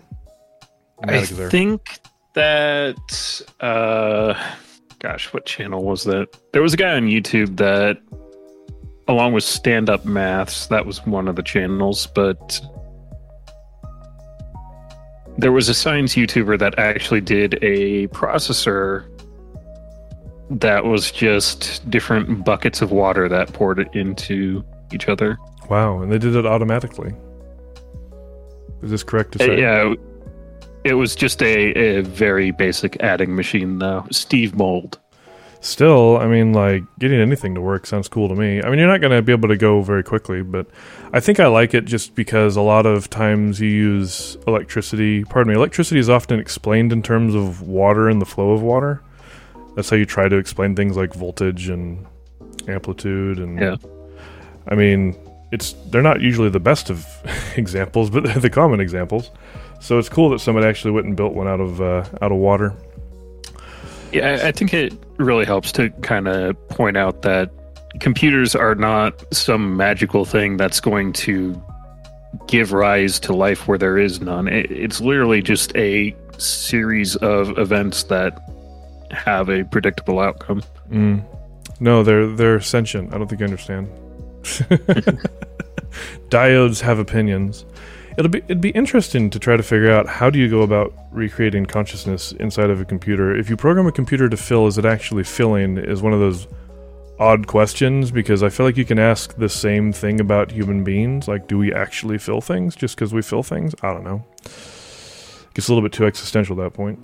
I 1.03 1.07
Pneumatic 1.07 1.29
there. 1.37 1.51
think 1.51 1.99
that 2.35 3.43
uh 3.61 4.35
gosh, 5.01 5.33
what 5.35 5.45
channel 5.45 5.85
was 5.85 6.05
that? 6.05 6.29
There 6.53 6.63
was 6.63 6.73
a 6.73 6.77
guy 6.79 6.95
on 6.97 7.03
YouTube 7.09 7.59
that 7.59 7.99
along 9.09 9.35
with 9.35 9.45
stand 9.45 9.91
up 9.91 10.05
maths, 10.07 10.69
that 10.69 10.87
was 10.87 11.05
one 11.05 11.29
of 11.29 11.37
the 11.37 11.43
channels, 11.43 12.07
but 12.07 12.61
there 15.39 15.53
was 15.53 15.69
a 15.69 15.75
science 15.75 16.15
YouTuber 16.15 16.59
that 16.59 16.79
actually 16.79 17.21
did 17.21 17.59
a 17.63 18.07
processor 18.09 19.07
that 20.51 20.85
was 20.85 21.11
just 21.11 21.89
different 21.91 22.45
buckets 22.45 22.83
of 22.83 22.93
water 22.93 23.29
that 23.29 23.53
poured 23.53 23.79
it 23.79 23.89
into 23.95 24.65
each 24.93 25.09
other. 25.09 25.39
Wow, 25.71 26.03
and 26.03 26.13
they 26.13 26.19
did 26.19 26.37
it 26.37 26.45
automatically. 26.45 27.13
Is 28.83 28.91
this 28.91 29.03
correct 29.03 29.33
to 29.39 29.43
Uh, 29.43 29.47
say? 29.47 29.61
yeah, 29.61 29.95
it 30.85 30.95
was 30.95 31.15
just 31.17 31.43
a, 31.43 31.73
a 31.99 32.03
very 32.03 32.51
basic 32.51 33.01
adding 33.03 33.35
machine, 33.35 33.79
though. 33.79 34.05
Steve 34.11 34.55
Mould. 34.55 34.99
Still, 35.63 36.17
I 36.17 36.27
mean, 36.27 36.53
like 36.53 36.83
getting 36.99 37.21
anything 37.21 37.55
to 37.55 37.61
work 37.61 37.87
sounds 37.87 38.09
cool 38.09 38.29
to 38.29 38.35
me. 38.35 38.61
I 38.61 38.69
mean, 38.69 38.81
you're 38.81 38.89
not 38.89 39.01
going 39.01 39.13
to 39.13 39.23
be 39.23 39.31
able 39.31 39.49
to 39.49 39.57
go 39.57 39.81
very 39.81 40.03
quickly, 40.03 40.43
but 40.43 40.67
I 41.13 41.21
think 41.21 41.39
I 41.39 41.47
like 41.47 41.73
it 41.73 41.85
just 41.85 42.17
because 42.17 42.57
a 42.57 42.61
lot 42.61 42.85
of 42.85 43.09
times 43.09 43.61
you 43.61 43.69
use 43.69 44.37
electricity. 44.49 45.23
Pardon 45.23 45.53
me, 45.53 45.57
electricity 45.57 46.01
is 46.01 46.11
often 46.11 46.41
explained 46.41 46.93
in 46.93 47.01
terms 47.01 47.37
of 47.37 47.63
water 47.63 48.09
and 48.09 48.21
the 48.21 48.27
flow 48.27 48.51
of 48.51 48.61
water. 48.61 49.03
That's 49.77 49.89
how 49.89 49.95
you 49.95 50.05
try 50.05 50.29
to 50.29 50.37
explain 50.37 50.75
things 50.75 50.97
like 50.97 51.15
voltage 51.15 51.69
and 51.69 52.07
amplitude 52.67 53.39
and. 53.39 53.61
Yeah. 53.61 53.77
I 54.67 54.75
mean, 54.75 55.17
it's 55.53 55.75
they're 55.91 56.03
not 56.03 56.21
usually 56.21 56.49
the 56.49 56.59
best 56.59 56.91
of 56.91 57.07
examples, 57.57 58.11
but 58.11 58.25
they're 58.25 58.41
the 58.41 58.51
common 58.51 58.81
examples. 58.81 59.31
So 59.81 59.99
it's 60.01 60.09
cool 60.09 60.31
that 60.31 60.41
somebody 60.41 60.67
actually 60.67 60.91
went 60.91 61.07
and 61.07 61.17
built 61.17 61.35
one 61.35 61.47
out 61.47 61.61
of 61.61 61.81
uh, 61.81 62.05
out 62.21 62.33
of 62.33 62.39
water. 62.39 62.75
Yeah, 64.13 64.39
I- 64.43 64.49
I 64.49 64.53
think 64.53 64.73
it 64.75 64.93
really 65.19 65.45
helps 65.45 65.73
to 65.73 65.91
kind 66.03 66.29
of 66.29 66.57
point 66.69 66.97
out 66.97 67.23
that 67.23 67.51
computers 68.01 68.55
are 68.55 68.75
not 68.75 69.23
some 69.35 69.77
magical 69.77 70.25
thing 70.25 70.57
that's 70.57 70.81
going 70.81 71.13
to 71.13 71.61
give 72.47 72.73
rise 72.73 73.21
to 73.21 73.33
life 73.35 73.69
where 73.69 73.77
there 73.79 73.99
is 73.99 74.21
none. 74.21 74.49
It's 74.49 75.01
literally 75.01 75.43
just 75.43 75.75
a 75.77 76.15
series 76.39 77.17
of 77.17 77.57
events 77.59 78.05
that 78.05 78.39
have 79.11 79.49
a 79.51 79.65
predictable 79.65 80.19
outcome. 80.21 80.63
Mm. 80.91 81.23
No, 81.81 82.03
they're 82.03 82.27
they're 82.29 82.61
sentient. 82.61 83.13
I 83.15 83.19
don't 83.19 83.29
think 83.29 83.41
you 83.41 83.45
understand. 83.47 83.89
Diodes 86.31 86.81
have 86.81 86.99
opinions. 86.99 87.65
It'll 88.19 88.31
be 88.31 88.39
it'd 88.39 88.61
be 88.61 88.71
interesting 88.71 89.31
to 89.31 89.39
try 89.39 89.57
to 89.57 89.63
figure 89.63 89.91
out 89.91 90.07
how 90.07 90.31
do 90.31 90.39
you 90.39 90.49
go 90.49 90.63
about 90.63 90.93
recreating 91.11 91.67
consciousness 91.67 92.33
inside 92.33 92.71
of 92.71 92.81
a 92.81 92.85
computer. 92.85 93.35
If 93.35 93.49
you 93.49 93.57
program 93.57 93.87
a 93.87 93.93
computer 93.93 94.29
to 94.29 94.37
fill, 94.37 94.67
is 94.67 94.79
it 94.79 94.85
actually 94.85 95.25
filling? 95.25 95.79
Is 95.79 96.03
one 96.03 96.13
of 96.13 96.21
those 96.21 96.47
odd 97.19 97.47
questions 97.47 98.11
because 98.11 98.43
I 98.43 98.49
feel 98.49 98.67
like 98.67 98.77
you 98.77 98.85
can 98.85 98.99
ask 98.99 99.37
the 99.37 99.49
same 99.49 99.93
thing 99.93 100.21
about 100.21 100.51
human 100.51 100.83
beings. 100.83 101.29
Like, 101.29 101.47
do 101.47 101.57
we 101.57 101.73
actually 101.73 102.19
fill 102.19 102.41
things 102.41 102.75
just 102.75 102.97
because 102.97 103.15
we 103.15 103.23
fill 103.23 103.43
things? 103.43 103.75
I 103.83 103.93
don't 103.93 104.05
know. 104.05 104.25
Gets 105.55 105.69
a 105.69 105.73
little 105.73 105.83
bit 105.83 105.93
too 105.93 106.07
existential 106.07 106.61
at 106.61 106.65
that 106.65 106.77
point. 106.77 106.99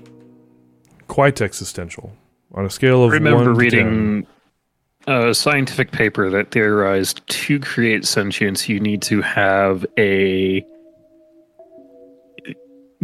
Quite 1.06 1.40
existential 1.40 2.12
on 2.52 2.64
a 2.64 2.70
scale 2.70 3.04
of 3.04 3.10
I 3.12 3.14
remember 3.14 3.54
one 3.54 3.58
to 3.58 3.70
10. 3.70 3.80
reading 3.80 4.26
a 5.06 5.34
scientific 5.34 5.90
paper 5.92 6.28
that 6.30 6.50
theorized 6.50 7.26
to 7.28 7.60
create 7.60 8.04
sentience, 8.04 8.68
you 8.68 8.80
need 8.80 9.02
to 9.02 9.22
have 9.22 9.86
a. 9.96 10.66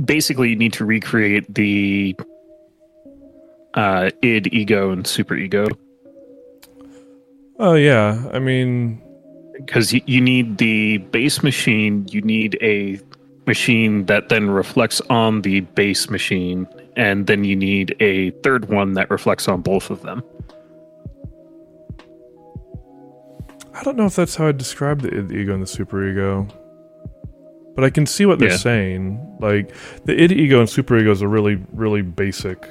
Basically, 0.03 0.51
you 0.51 0.57
need 0.57 0.73
to 0.75 0.85
recreate 0.85 1.53
the 1.55 2.17
uh, 3.75 4.11
id, 4.23 4.49
ego, 4.53 4.91
and 4.91 5.07
super 5.07 5.35
ego. 5.37 5.67
Oh 7.59 7.75
yeah, 7.75 8.29
I 8.33 8.41
mean, 8.41 9.01
because 9.57 9.93
you, 9.93 10.01
you 10.07 10.21
need 10.21 10.59
the 10.59 10.99
base 10.99 11.43
machine, 11.43 12.07
you 12.11 12.21
need 12.23 12.59
a 12.61 12.99
machine 13.47 14.07
that 14.07 14.29
then 14.31 14.51
reflects 14.51 15.01
on 15.11 15.43
the 15.43 15.61
base 15.61 16.11
machine, 16.11 16.67
and 16.97 17.29
then 17.29 17.45
you 17.45 17.55
need 17.55 17.95
a 18.01 18.31
third 18.43 18.69
one 18.69 18.95
that 18.95 19.11
reflects 19.11 19.47
on 19.47 19.61
both 19.61 19.91
of 19.91 20.03
them. 20.03 20.23
I 23.75 23.83
don't 23.83 23.97
know 23.97 24.07
if 24.07 24.17
that's 24.17 24.37
how 24.37 24.49
I'd 24.49 24.59
describe 24.59 25.03
the, 25.03 25.09
id, 25.17 25.29
the 25.29 25.35
ego 25.37 25.53
and 25.55 25.63
the 25.63 25.67
superego, 25.67 26.51
but 27.75 27.85
I 27.85 27.91
can 27.91 28.07
see 28.07 28.25
what 28.27 28.39
they're 28.39 28.51
Yeah. 28.51 28.57
saying. 28.57 29.34
Like 29.45 29.75
the 30.05 30.21
id, 30.21 30.33
ego, 30.33 30.61
and 30.61 30.69
superego 30.69 31.11
is 31.11 31.21
a 31.21 31.29
really, 31.29 31.63
really 31.73 32.01
basic 32.01 32.67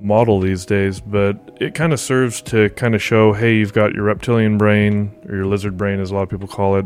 model 0.00 0.40
these 0.40 0.66
days, 0.66 1.00
but 1.00 1.38
it 1.60 1.74
kind 1.74 1.92
of 1.92 2.00
serves 2.00 2.42
to 2.42 2.68
kind 2.70 2.94
of 2.94 3.02
show, 3.02 3.32
hey, 3.32 3.56
you've 3.56 3.72
got 3.72 3.94
your 3.94 4.04
reptilian 4.04 4.58
brain 4.58 5.16
or 5.28 5.36
your 5.36 5.46
lizard 5.46 5.76
brain, 5.76 6.00
as 6.00 6.10
a 6.10 6.14
lot 6.14 6.22
of 6.22 6.28
people 6.28 6.48
call 6.48 6.76
it. 6.76 6.84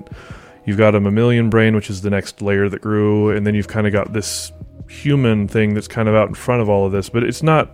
You've 0.67 0.79
got 0.79 0.95
a 0.95 1.01
mammalian 1.01 1.51
brain, 1.51 1.75
which 1.75 1.91
is 1.91 2.03
the 2.03 2.11
next 2.11 2.43
layer 2.43 2.69
that 2.69 2.83
grew, 2.83 3.31
and 3.31 3.47
then 3.47 3.55
you've 3.55 3.69
kind 3.69 3.87
of 3.87 3.93
got 3.93 4.13
this 4.13 4.53
human 4.89 5.49
thing 5.49 5.75
that's 5.75 5.89
kind 5.89 6.09
of 6.09 6.15
out 6.15 6.29
in 6.29 6.35
front 6.35 6.61
of 6.61 6.69
all 6.69 6.85
of 6.87 6.93
this, 6.93 7.09
but 7.09 7.25
it's 7.25 7.43
not. 7.43 7.71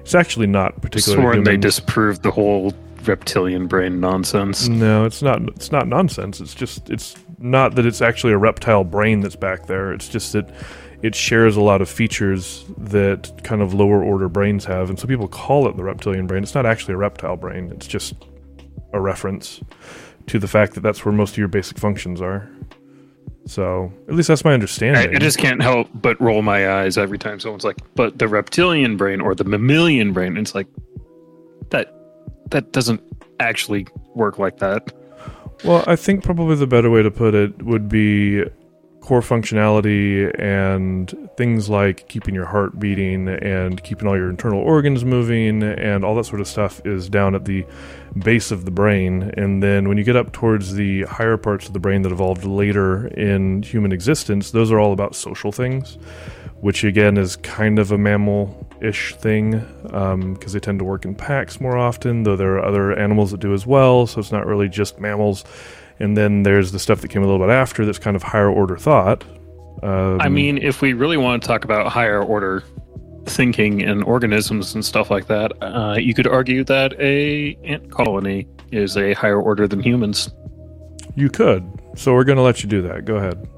It's 0.00 0.14
actually 0.14 0.46
not 0.46 0.80
particularly 0.82 1.22
Sworn 1.22 1.44
they 1.44 1.56
disproved 1.56 2.22
the 2.22 2.30
whole 2.30 2.72
reptilian 3.04 3.66
brain 3.66 4.00
nonsense. 4.00 4.68
No, 4.68 5.04
it's 5.04 5.22
not. 5.22 5.42
It's 5.48 5.72
not 5.72 5.88
nonsense. 5.88 6.40
It's 6.40 6.54
just. 6.54 6.90
It's 6.90 7.16
not 7.38 7.74
that 7.74 7.86
it's 7.86 8.00
actually 8.00 8.32
a 8.32 8.38
reptile 8.38 8.84
brain 8.84 9.20
that's 9.20 9.36
back 9.36 9.66
there. 9.66 9.92
It's 9.92 10.08
just 10.08 10.32
that 10.32 10.50
it 11.02 11.14
shares 11.14 11.56
a 11.56 11.60
lot 11.60 11.82
of 11.82 11.88
features 11.88 12.64
that 12.78 13.42
kind 13.44 13.60
of 13.62 13.74
lower 13.74 14.02
order 14.02 14.28
brains 14.28 14.64
have, 14.64 14.88
and 14.88 14.98
so 14.98 15.06
people 15.06 15.28
call 15.28 15.68
it 15.68 15.76
the 15.76 15.84
reptilian 15.84 16.26
brain. 16.26 16.42
It's 16.42 16.54
not 16.54 16.66
actually 16.66 16.94
a 16.94 16.98
reptile 16.98 17.36
brain. 17.36 17.70
It's 17.72 17.86
just 17.86 18.14
a 18.92 19.00
reference 19.00 19.60
to 20.28 20.38
the 20.38 20.48
fact 20.48 20.74
that 20.74 20.80
that's 20.80 21.04
where 21.04 21.12
most 21.12 21.32
of 21.32 21.38
your 21.38 21.48
basic 21.48 21.78
functions 21.78 22.20
are. 22.20 22.48
So 23.46 23.92
at 24.08 24.14
least 24.14 24.28
that's 24.28 24.44
my 24.44 24.50
I, 24.50 24.54
understanding. 24.54 25.14
I 25.14 25.18
just 25.18 25.38
can't 25.38 25.62
help 25.62 25.88
but 25.94 26.20
roll 26.20 26.42
my 26.42 26.80
eyes 26.80 26.98
every 26.98 27.18
time 27.18 27.38
someone's 27.38 27.62
like, 27.62 27.76
"But 27.94 28.18
the 28.18 28.26
reptilian 28.26 28.96
brain 28.96 29.20
or 29.20 29.34
the 29.34 29.44
mammalian 29.44 30.12
brain." 30.12 30.36
It's 30.36 30.54
like 30.54 30.66
that. 31.70 31.92
That 32.50 32.72
doesn't 32.72 33.02
actually 33.38 33.86
work 34.14 34.38
like 34.38 34.58
that. 34.58 34.92
Well, 35.64 35.84
I 35.86 35.96
think 35.96 36.22
probably 36.22 36.56
the 36.56 36.66
better 36.66 36.90
way 36.90 37.02
to 37.02 37.10
put 37.10 37.34
it 37.34 37.62
would 37.62 37.88
be 37.88 38.44
core 39.06 39.20
functionality 39.20 40.28
and 40.36 41.30
things 41.36 41.68
like 41.68 42.08
keeping 42.08 42.34
your 42.34 42.44
heart 42.44 42.80
beating 42.80 43.28
and 43.28 43.80
keeping 43.84 44.08
all 44.08 44.16
your 44.16 44.28
internal 44.28 44.60
organs 44.60 45.04
moving 45.04 45.62
and 45.62 46.04
all 46.04 46.16
that 46.16 46.24
sort 46.24 46.40
of 46.40 46.48
stuff 46.48 46.84
is 46.84 47.08
down 47.08 47.36
at 47.36 47.44
the 47.44 47.64
base 48.18 48.50
of 48.50 48.64
the 48.64 48.70
brain. 48.72 49.32
And 49.36 49.62
then 49.62 49.88
when 49.88 49.96
you 49.96 50.02
get 50.02 50.16
up 50.16 50.32
towards 50.32 50.74
the 50.74 51.02
higher 51.02 51.36
parts 51.36 51.68
of 51.68 51.72
the 51.72 51.78
brain 51.78 52.02
that 52.02 52.10
evolved 52.10 52.44
later 52.44 53.06
in 53.06 53.62
human 53.62 53.92
existence, 53.92 54.50
those 54.50 54.72
are 54.72 54.80
all 54.80 54.92
about 54.92 55.14
social 55.14 55.52
things, 55.52 55.98
which 56.60 56.82
again 56.82 57.16
is 57.16 57.36
kind 57.36 57.78
of 57.78 57.92
a 57.92 57.98
mammal 57.98 58.65
ish 58.80 59.14
thing 59.16 59.60
because 59.82 60.52
they 60.52 60.60
tend 60.60 60.78
to 60.78 60.84
work 60.84 61.04
in 61.04 61.14
packs 61.14 61.60
more 61.60 61.76
often, 61.76 62.22
though 62.22 62.36
there 62.36 62.56
are 62.56 62.64
other 62.64 62.92
animals 62.98 63.30
that 63.30 63.40
do 63.40 63.52
as 63.54 63.66
well, 63.66 64.06
so 64.06 64.20
it's 64.20 64.32
not 64.32 64.46
really 64.46 64.68
just 64.68 64.98
mammals. 65.00 65.44
And 65.98 66.16
then 66.16 66.42
there's 66.42 66.72
the 66.72 66.78
stuff 66.78 67.00
that 67.00 67.08
came 67.08 67.22
a 67.22 67.26
little 67.26 67.44
bit 67.44 67.50
after 67.52 67.86
that's 67.86 67.98
kind 67.98 68.16
of 68.16 68.22
higher 68.22 68.50
order 68.50 68.76
thought. 68.76 69.24
Um, 69.82 70.20
I 70.20 70.28
mean, 70.28 70.58
if 70.58 70.82
we 70.82 70.92
really 70.92 71.16
want 71.16 71.42
to 71.42 71.48
talk 71.48 71.64
about 71.64 71.90
higher 71.90 72.22
order 72.22 72.62
thinking 73.26 73.82
and 73.82 74.04
organisms 74.04 74.74
and 74.74 74.84
stuff 74.84 75.10
like 75.10 75.26
that, 75.26 75.52
uh, 75.62 75.96
you 75.98 76.14
could 76.14 76.26
argue 76.26 76.64
that 76.64 76.92
a 77.00 77.56
ant 77.64 77.90
colony 77.90 78.46
is 78.72 78.96
a 78.96 79.14
higher 79.14 79.40
order 79.40 79.66
than 79.66 79.80
humans. 79.82 80.30
you 81.14 81.28
could. 81.30 81.64
So 81.96 82.12
we're 82.12 82.24
going 82.24 82.36
to 82.36 82.42
let 82.42 82.62
you 82.62 82.68
do 82.68 82.82
that. 82.82 83.04
Go 83.06 83.16
ahead. 83.16 83.48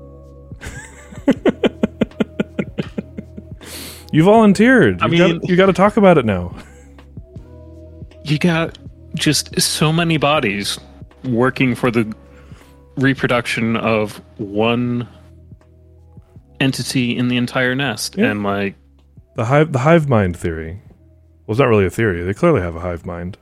you 4.12 4.22
volunteered. 4.24 5.00
I 5.02 5.06
You 5.06 5.10
mean- 5.12 5.38
got, 5.40 5.48
you 5.48 5.56
got 5.56 5.66
to 5.66 5.72
talk 5.72 5.96
about 5.96 6.18
it 6.18 6.24
now. 6.24 6.54
You 8.24 8.38
got 8.38 8.78
just 9.14 9.58
so 9.60 9.92
many 9.92 10.16
bodies 10.16 10.78
working 11.24 11.74
for 11.74 11.90
the 11.90 12.12
reproduction 12.96 13.76
of 13.76 14.20
one 14.38 15.08
entity 16.60 17.16
in 17.16 17.28
the 17.28 17.36
entire 17.36 17.74
nest, 17.74 18.16
Yeah. 18.16 18.30
and 18.30 18.42
like 18.42 18.74
The 19.36 19.44
hive, 19.46 19.72
the 19.72 19.78
hive 19.80 20.08
mind 20.08 20.36
theory. 20.36 20.80
Well, 21.46 21.52
it's 21.54 21.58
not 21.60 21.68
really 21.68 21.86
a 21.86 21.90
theory. 21.90 22.22
They 22.22 22.34
clearly 22.34 22.60
have 22.60 22.74
a 22.76 22.80
hive 22.80 23.06
mind. 23.06 23.38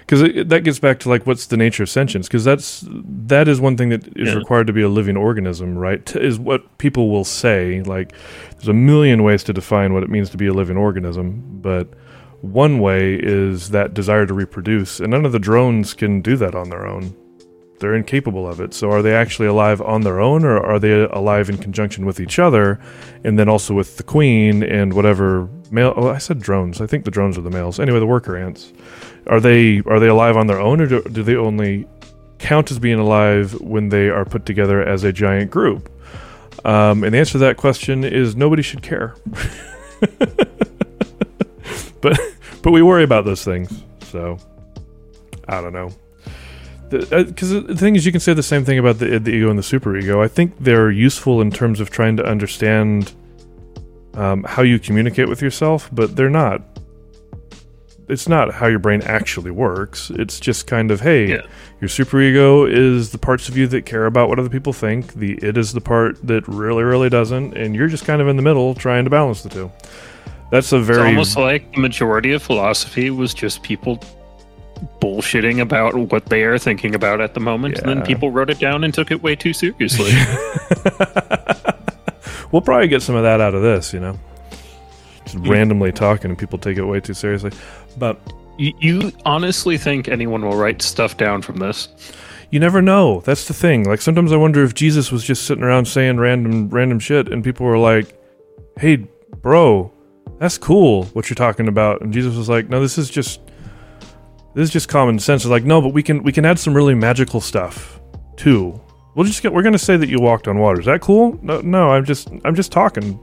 Because 0.00 0.20
that 0.48 0.64
gets 0.64 0.78
back 0.78 0.98
to 1.00 1.08
like 1.08 1.26
what's 1.26 1.46
the 1.46 1.56
nature 1.56 1.82
of 1.84 1.88
sentience? 1.88 2.26
Because 2.26 2.44
that's 2.44 2.84
that 2.90 3.46
is 3.48 3.60
one 3.60 3.76
thing 3.76 3.90
that 3.90 4.06
is 4.16 4.28
Yeah. 4.28 4.34
required 4.34 4.66
to 4.66 4.72
be 4.72 4.82
a 4.82 4.88
living 4.88 5.16
organism, 5.16 5.78
right? 5.78 6.14
Is 6.16 6.38
what 6.38 6.78
people 6.78 7.10
will 7.10 7.24
say. 7.24 7.82
Like, 7.82 8.12
there's 8.52 8.68
a 8.68 8.72
million 8.72 9.22
ways 9.22 9.44
to 9.44 9.52
define 9.52 9.94
what 9.94 10.02
it 10.02 10.10
means 10.10 10.30
to 10.30 10.36
be 10.36 10.46
a 10.46 10.52
living 10.52 10.76
organism, 10.76 11.42
but 11.62 11.88
one 12.40 12.78
way 12.80 13.14
is 13.14 13.70
that 13.70 13.94
desire 13.94 14.26
to 14.26 14.34
reproduce, 14.34 14.98
and 15.00 15.10
none 15.10 15.24
of 15.24 15.32
the 15.32 15.38
drones 15.38 15.94
can 15.94 16.20
do 16.22 16.36
that 16.36 16.54
on 16.54 16.70
their 16.70 16.86
own. 16.86 17.14
They're 17.80 17.94
incapable 17.94 18.46
of 18.46 18.60
it. 18.60 18.74
So, 18.74 18.90
are 18.90 19.00
they 19.00 19.14
actually 19.14 19.48
alive 19.48 19.80
on 19.80 20.02
their 20.02 20.20
own, 20.20 20.44
or 20.44 20.60
are 20.60 20.78
they 20.78 21.02
alive 21.04 21.48
in 21.48 21.56
conjunction 21.56 22.04
with 22.04 22.20
each 22.20 22.38
other, 22.38 22.78
and 23.24 23.38
then 23.38 23.48
also 23.48 23.72
with 23.74 23.96
the 23.96 24.02
queen 24.02 24.62
and 24.62 24.92
whatever 24.92 25.48
male? 25.70 25.94
Oh, 25.96 26.08
I 26.08 26.18
said 26.18 26.40
drones. 26.40 26.82
I 26.82 26.86
think 26.86 27.06
the 27.06 27.10
drones 27.10 27.38
are 27.38 27.40
the 27.40 27.50
males. 27.50 27.80
Anyway, 27.80 27.98
the 27.98 28.06
worker 28.06 28.36
ants. 28.36 28.72
Are 29.26 29.40
they 29.40 29.80
are 29.86 29.98
they 29.98 30.08
alive 30.08 30.36
on 30.36 30.46
their 30.46 30.60
own, 30.60 30.82
or 30.82 30.86
do, 30.86 31.02
do 31.04 31.22
they 31.22 31.36
only 31.36 31.86
count 32.38 32.70
as 32.70 32.78
being 32.78 32.98
alive 32.98 33.58
when 33.60 33.88
they 33.88 34.10
are 34.10 34.26
put 34.26 34.44
together 34.44 34.82
as 34.82 35.02
a 35.02 35.12
giant 35.12 35.50
group? 35.50 35.90
Um, 36.66 37.02
and 37.02 37.14
the 37.14 37.18
answer 37.18 37.32
to 37.32 37.38
that 37.38 37.56
question 37.56 38.04
is 38.04 38.36
nobody 38.36 38.62
should 38.62 38.82
care. 38.82 39.16
but 42.02 42.20
but 42.62 42.72
we 42.72 42.82
worry 42.82 43.04
about 43.04 43.24
those 43.24 43.42
things, 43.42 43.84
so 44.02 44.36
I 45.48 45.62
don't 45.62 45.72
know. 45.72 45.90
Because 46.90 47.50
the, 47.50 47.60
the 47.60 47.76
thing 47.76 47.94
is, 47.96 48.04
you 48.04 48.12
can 48.12 48.20
say 48.20 48.34
the 48.34 48.42
same 48.42 48.64
thing 48.64 48.78
about 48.78 48.98
the 48.98 49.18
the 49.18 49.30
ego 49.30 49.48
and 49.50 49.58
the 49.58 49.62
superego. 49.62 50.22
I 50.24 50.28
think 50.28 50.54
they're 50.58 50.90
useful 50.90 51.40
in 51.40 51.50
terms 51.50 51.80
of 51.80 51.90
trying 51.90 52.16
to 52.16 52.24
understand 52.24 53.12
um, 54.14 54.42
how 54.44 54.62
you 54.62 54.78
communicate 54.78 55.28
with 55.28 55.40
yourself, 55.40 55.88
but 55.92 56.16
they're 56.16 56.30
not. 56.30 56.62
It's 58.08 58.28
not 58.28 58.52
how 58.54 58.66
your 58.66 58.80
brain 58.80 59.02
actually 59.02 59.52
works. 59.52 60.10
It's 60.10 60.40
just 60.40 60.66
kind 60.66 60.90
of, 60.90 61.00
hey, 61.00 61.28
Yeah. 61.28 61.42
your 61.80 61.88
superego 61.88 62.68
is 62.68 63.12
the 63.12 63.18
parts 63.18 63.48
of 63.48 63.56
you 63.56 63.68
that 63.68 63.86
care 63.86 64.06
about 64.06 64.28
what 64.28 64.40
other 64.40 64.48
people 64.48 64.72
think. 64.72 65.14
The 65.14 65.34
it 65.40 65.56
is 65.56 65.72
the 65.72 65.80
part 65.80 66.18
that 66.26 66.46
really, 66.48 66.82
really 66.82 67.08
doesn't, 67.08 67.56
and 67.56 67.72
you're 67.76 67.86
just 67.86 68.04
kind 68.04 68.20
of 68.20 68.26
in 68.26 68.34
the 68.34 68.42
middle 68.42 68.74
trying 68.74 69.04
to 69.04 69.10
balance 69.10 69.42
the 69.44 69.48
two. 69.48 69.70
That's 70.50 70.72
a 70.72 70.78
it's 70.78 70.86
very 70.88 71.06
almost 71.06 71.36
like 71.36 71.72
the 71.72 71.80
majority 71.80 72.32
of 72.32 72.42
philosophy 72.42 73.10
was 73.10 73.32
just 73.32 73.62
people 73.62 74.02
bullshitting 75.00 75.60
about 75.60 75.94
what 75.94 76.26
they 76.26 76.42
are 76.42 76.58
thinking 76.58 76.94
about 76.94 77.20
at 77.20 77.34
the 77.34 77.40
moment, 77.40 77.78
and 77.78 77.88
then 77.88 78.02
people 78.02 78.30
wrote 78.30 78.50
it 78.50 78.58
down 78.58 78.84
and 78.84 78.92
took 78.92 79.10
it 79.10 79.22
way 79.22 79.36
too 79.36 79.52
seriously. 79.52 80.12
we'll 82.52 82.62
probably 82.62 82.88
get 82.88 83.02
some 83.02 83.14
of 83.14 83.22
that 83.22 83.40
out 83.40 83.54
of 83.54 83.62
this, 83.62 83.92
you 83.92 84.00
know. 84.00 84.18
Just 85.24 85.36
randomly 85.46 85.92
talking 85.92 86.30
and 86.30 86.38
people 86.38 86.58
take 86.58 86.78
it 86.78 86.84
way 86.84 87.00
too 87.00 87.14
seriously. 87.14 87.52
But 87.98 88.18
you, 88.58 88.72
you 88.78 89.12
honestly 89.24 89.78
think 89.78 90.08
anyone 90.08 90.42
will 90.42 90.56
write 90.56 90.82
stuff 90.82 91.16
down 91.16 91.42
from 91.42 91.58
this? 91.58 91.88
you 92.50 92.58
never 92.58 92.82
know. 92.82 93.20
That's 93.20 93.46
the 93.46 93.54
thing. 93.54 93.84
Like 93.84 94.00
sometimes 94.00 94.32
I 94.32 94.36
wonder 94.36 94.62
if 94.64 94.74
Jesus 94.74 95.12
was 95.12 95.24
just 95.24 95.46
sitting 95.46 95.64
around 95.64 95.86
saying 95.86 96.18
random 96.18 96.68
random 96.68 96.98
shit 96.98 97.32
and 97.32 97.44
people 97.44 97.64
were 97.64 97.78
like, 97.78 98.12
"Hey, 98.76 99.08
bro, 99.40 99.92
that's 100.38 100.58
cool 100.58 101.04
what 101.06 101.30
you're 101.30 101.36
talking 101.36 101.68
about." 101.68 102.02
And 102.02 102.12
Jesus 102.12 102.36
was 102.36 102.48
like, 102.48 102.68
"No, 102.68 102.80
this 102.80 102.98
is 102.98 103.08
just 103.08 103.40
this 104.54 104.64
is 104.64 104.70
just 104.70 104.88
common 104.88 105.18
sense." 105.18 105.44
It's 105.44 105.50
like, 105.50 105.64
"No, 105.64 105.80
but 105.80 105.92
we 105.92 106.02
can 106.02 106.22
we 106.22 106.32
can 106.32 106.44
add 106.44 106.58
some 106.58 106.74
really 106.74 106.94
magical 106.94 107.40
stuff 107.40 108.00
too." 108.36 108.80
We'll 109.14 109.26
just 109.26 109.42
get 109.42 109.52
we're 109.52 109.62
to 109.62 109.78
say 109.78 109.96
that 109.96 110.08
you 110.08 110.18
walked 110.20 110.48
on 110.48 110.58
water. 110.58 110.80
Is 110.80 110.86
that 110.86 111.00
cool? 111.00 111.38
No, 111.42 111.60
no, 111.60 111.90
I'm 111.90 112.04
just 112.04 112.30
I'm 112.44 112.54
just 112.54 112.72
talking. 112.72 113.18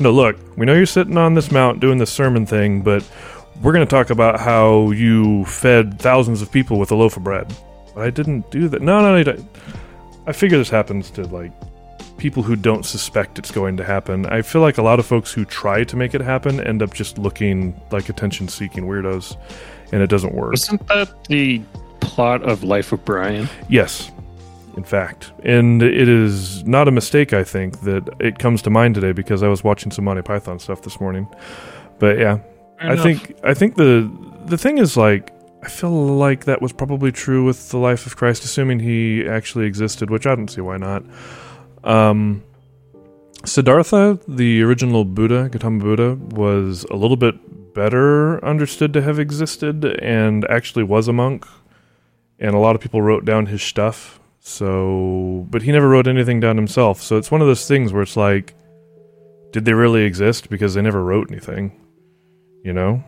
No, 0.00 0.10
look, 0.10 0.36
we 0.56 0.66
know 0.66 0.74
you're 0.74 0.86
sitting 0.86 1.16
on 1.16 1.34
this 1.34 1.50
mount 1.50 1.80
doing 1.80 1.98
this 1.98 2.10
sermon 2.10 2.46
thing, 2.46 2.82
but 2.82 3.08
we're 3.62 3.72
to 3.72 3.86
talk 3.86 4.10
about 4.10 4.40
how 4.40 4.90
you 4.90 5.44
fed 5.44 5.98
thousands 6.00 6.42
of 6.42 6.50
people 6.50 6.78
with 6.78 6.90
a 6.90 6.94
loaf 6.94 7.16
of 7.16 7.24
bread. 7.24 7.54
But 7.94 8.04
I 8.04 8.10
didn't 8.10 8.50
do 8.50 8.68
that. 8.68 8.82
No, 8.82 9.00
no, 9.00 9.22
no. 9.22 9.44
I 10.26 10.32
figure 10.32 10.58
this 10.58 10.70
happens 10.70 11.10
to 11.12 11.26
like 11.26 11.52
people 12.18 12.42
who 12.42 12.56
don't 12.56 12.84
suspect 12.84 13.38
it's 13.38 13.50
going 13.50 13.76
to 13.76 13.84
happen. 13.84 14.26
I 14.26 14.42
feel 14.42 14.60
like 14.60 14.78
a 14.78 14.82
lot 14.82 14.98
of 14.98 15.06
folks 15.06 15.32
who 15.32 15.44
try 15.44 15.84
to 15.84 15.96
make 15.96 16.14
it 16.14 16.20
happen 16.20 16.60
end 16.60 16.82
up 16.82 16.92
just 16.92 17.16
looking 17.16 17.80
like 17.90 18.08
attention 18.08 18.48
seeking 18.48 18.84
weirdos, 18.84 19.36
and 19.92 20.02
it 20.02 20.08
doesn't 20.08 20.34
work. 20.34 20.54
Isn't 20.54 20.86
that 20.88 21.24
the 21.24 21.62
plot 22.00 22.42
of 22.42 22.62
Life 22.64 22.92
of 22.92 23.04
Brian? 23.04 23.48
Yes, 23.68 24.10
in 24.76 24.84
fact. 24.84 25.32
And 25.44 25.82
it 25.82 26.08
is 26.08 26.64
not 26.64 26.88
a 26.88 26.90
mistake, 26.90 27.32
I 27.32 27.44
think, 27.44 27.80
that 27.80 28.08
it 28.20 28.38
comes 28.38 28.62
to 28.62 28.70
mind 28.70 28.94
today 28.94 29.12
because 29.12 29.42
I 29.42 29.48
was 29.48 29.64
watching 29.64 29.90
some 29.90 30.04
Monty 30.04 30.22
Python 30.22 30.58
stuff 30.58 30.82
this 30.82 31.00
morning. 31.00 31.26
But 31.98 32.18
yeah, 32.18 32.38
Fair 32.78 32.90
I 32.90 32.92
enough. 32.92 33.04
think 33.04 33.36
I 33.44 33.54
think 33.54 33.76
the 33.76 34.10
the 34.46 34.58
thing 34.58 34.78
is 34.78 34.96
like 34.96 35.32
I 35.62 35.68
feel 35.68 35.90
like 35.90 36.44
that 36.44 36.62
was 36.62 36.72
probably 36.72 37.10
true 37.10 37.44
with 37.44 37.70
the 37.70 37.78
life 37.78 38.06
of 38.06 38.16
Christ, 38.16 38.44
assuming 38.44 38.78
he 38.78 39.26
actually 39.26 39.66
existed, 39.66 40.10
which 40.10 40.26
I 40.26 40.34
don't 40.34 40.48
see 40.48 40.60
why 40.60 40.76
not. 40.76 41.02
Um, 41.82 42.44
Siddhartha, 43.44 44.20
the 44.28 44.62
original 44.62 45.04
Buddha, 45.04 45.48
Gautama 45.48 45.82
Buddha, 45.82 46.14
was 46.14 46.84
a 46.90 46.96
little 46.96 47.16
bit 47.16 47.34
better 47.78 48.44
understood 48.44 48.92
to 48.92 49.00
have 49.00 49.20
existed 49.20 49.84
and 50.02 50.44
actually 50.50 50.82
was 50.82 51.06
a 51.06 51.12
monk. 51.12 51.46
And 52.40 52.52
a 52.56 52.58
lot 52.58 52.74
of 52.74 52.82
people 52.82 53.02
wrote 53.02 53.24
down 53.24 53.46
his 53.46 53.62
stuff. 53.62 54.18
So, 54.40 55.46
but 55.48 55.62
he 55.62 55.70
never 55.70 55.88
wrote 55.88 56.08
anything 56.08 56.40
down 56.40 56.56
himself. 56.56 57.00
So 57.00 57.16
it's 57.18 57.30
one 57.30 57.40
of 57.40 57.46
those 57.46 57.68
things 57.68 57.92
where 57.92 58.02
it's 58.02 58.16
like, 58.16 58.54
did 59.52 59.64
they 59.64 59.74
really 59.74 60.02
exist? 60.02 60.50
Because 60.50 60.74
they 60.74 60.82
never 60.82 61.04
wrote 61.04 61.30
anything. 61.30 61.70
You 62.64 62.72
know? 62.72 63.04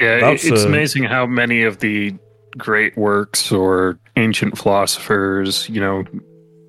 Yeah, 0.00 0.18
That's, 0.18 0.44
it's 0.44 0.64
uh, 0.64 0.68
amazing 0.68 1.04
how 1.04 1.24
many 1.24 1.62
of 1.62 1.78
the 1.78 2.16
great 2.58 2.96
works 2.96 3.52
or 3.52 3.96
ancient 4.16 4.58
philosophers, 4.58 5.68
you 5.68 5.80
know, 5.80 6.04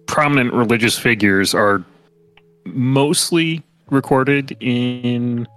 prominent 0.06 0.54
religious 0.54 1.00
figures 1.00 1.56
are 1.56 1.84
mostly 2.66 3.64
recorded 3.90 4.56
in 4.60 5.48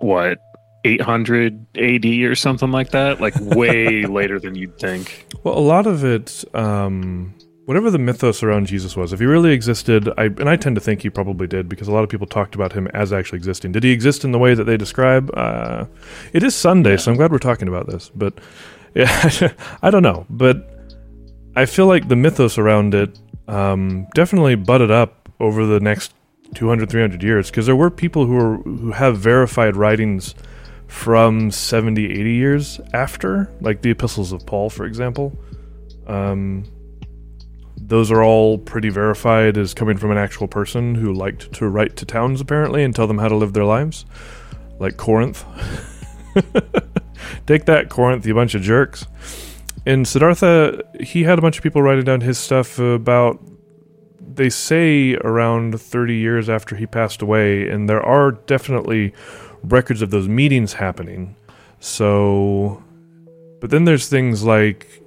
what 0.00 0.38
800 0.84 1.66
AD 1.76 2.06
or 2.06 2.34
something 2.34 2.70
like 2.70 2.90
that, 2.90 3.20
like 3.20 3.34
way 3.36 4.06
later 4.06 4.38
than 4.38 4.54
you'd 4.54 4.78
think. 4.78 5.26
Well, 5.42 5.56
a 5.56 5.60
lot 5.60 5.86
of 5.86 6.04
it, 6.04 6.44
um, 6.54 7.34
whatever 7.64 7.90
the 7.90 7.98
mythos 7.98 8.42
around 8.42 8.66
Jesus 8.66 8.96
was, 8.96 9.12
if 9.12 9.20
he 9.20 9.26
really 9.26 9.52
existed, 9.52 10.08
I 10.16 10.24
and 10.24 10.48
I 10.48 10.56
tend 10.56 10.76
to 10.76 10.80
think 10.80 11.02
he 11.02 11.10
probably 11.10 11.46
did 11.46 11.68
because 11.68 11.88
a 11.88 11.92
lot 11.92 12.04
of 12.04 12.08
people 12.08 12.26
talked 12.26 12.54
about 12.54 12.72
him 12.72 12.86
as 12.88 13.12
actually 13.12 13.36
existing. 13.36 13.72
Did 13.72 13.84
he 13.84 13.90
exist 13.90 14.24
in 14.24 14.32
the 14.32 14.38
way 14.38 14.54
that 14.54 14.64
they 14.64 14.76
describe? 14.76 15.30
Uh, 15.34 15.86
it 16.32 16.42
is 16.42 16.54
Sunday, 16.54 16.96
so 16.96 17.10
I'm 17.10 17.16
glad 17.16 17.32
we're 17.32 17.38
talking 17.38 17.68
about 17.68 17.86
this. 17.88 18.10
But 18.14 18.38
yeah, 18.94 19.52
I 19.82 19.90
don't 19.90 20.02
know. 20.02 20.26
But 20.30 20.68
I 21.56 21.66
feel 21.66 21.86
like 21.86 22.08
the 22.08 22.16
mythos 22.16 22.56
around 22.56 22.94
it 22.94 23.18
um, 23.48 24.06
definitely 24.14 24.54
butted 24.54 24.90
up 24.90 25.28
over 25.40 25.66
the 25.66 25.80
next 25.80 26.14
200, 26.54 26.90
300 26.90 27.22
years 27.22 27.50
because 27.50 27.66
there 27.66 27.76
were 27.76 27.90
people 27.90 28.26
who 28.26 28.62
who 28.62 28.92
have 28.92 29.18
verified 29.18 29.76
writings 29.76 30.34
from 30.88 31.50
70, 31.50 32.04
80 32.06 32.32
years 32.32 32.80
after, 32.94 33.50
like 33.60 33.82
the 33.82 33.90
epistles 33.90 34.32
of 34.32 34.44
Paul, 34.46 34.70
for 34.70 34.86
example. 34.86 35.38
Um, 36.06 36.64
those 37.76 38.10
are 38.10 38.22
all 38.22 38.58
pretty 38.58 38.88
verified 38.88 39.56
as 39.56 39.74
coming 39.74 39.96
from 39.96 40.10
an 40.10 40.18
actual 40.18 40.48
person 40.48 40.94
who 40.94 41.12
liked 41.12 41.52
to 41.54 41.68
write 41.68 41.96
to 41.96 42.06
towns, 42.06 42.40
apparently, 42.40 42.82
and 42.82 42.94
tell 42.94 43.06
them 43.06 43.18
how 43.18 43.28
to 43.28 43.36
live 43.36 43.52
their 43.52 43.64
lives. 43.64 44.04
Like 44.78 44.96
Corinth. 44.96 45.44
Take 47.46 47.66
that, 47.66 47.88
Corinth, 47.88 48.26
you 48.26 48.34
bunch 48.34 48.54
of 48.54 48.62
jerks. 48.62 49.06
In 49.86 50.04
Siddhartha, 50.04 50.82
he 51.00 51.22
had 51.22 51.38
a 51.38 51.42
bunch 51.42 51.56
of 51.58 51.62
people 51.62 51.82
writing 51.82 52.04
down 52.04 52.20
his 52.20 52.38
stuff 52.38 52.78
about 52.78 53.40
they 54.38 54.48
say 54.48 55.16
around 55.16 55.78
30 55.78 56.14
years 56.14 56.48
after 56.48 56.76
he 56.76 56.86
passed 56.86 57.20
away, 57.20 57.68
and 57.68 57.88
there 57.88 58.02
are 58.02 58.32
definitely 58.32 59.12
records 59.62 60.00
of 60.00 60.10
those 60.10 60.28
meetings 60.28 60.72
happening. 60.74 61.36
So, 61.80 62.82
but 63.60 63.70
then 63.70 63.84
there's 63.84 64.08
things 64.08 64.44
like 64.44 65.02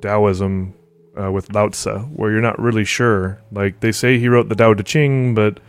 Taoism 0.00 0.72
uh, 1.20 1.30
with 1.32 1.52
Lao 1.52 1.68
Tzu, 1.68 1.98
where 2.14 2.30
you're 2.30 2.40
not 2.40 2.58
really 2.58 2.84
sure. 2.84 3.42
Like 3.52 3.80
they 3.80 3.92
say 3.92 4.18
he 4.18 4.28
wrote 4.28 4.48
the 4.48 4.54
Tao 4.54 4.72
Te 4.72 4.84
Ching, 4.84 5.34
but 5.34 5.60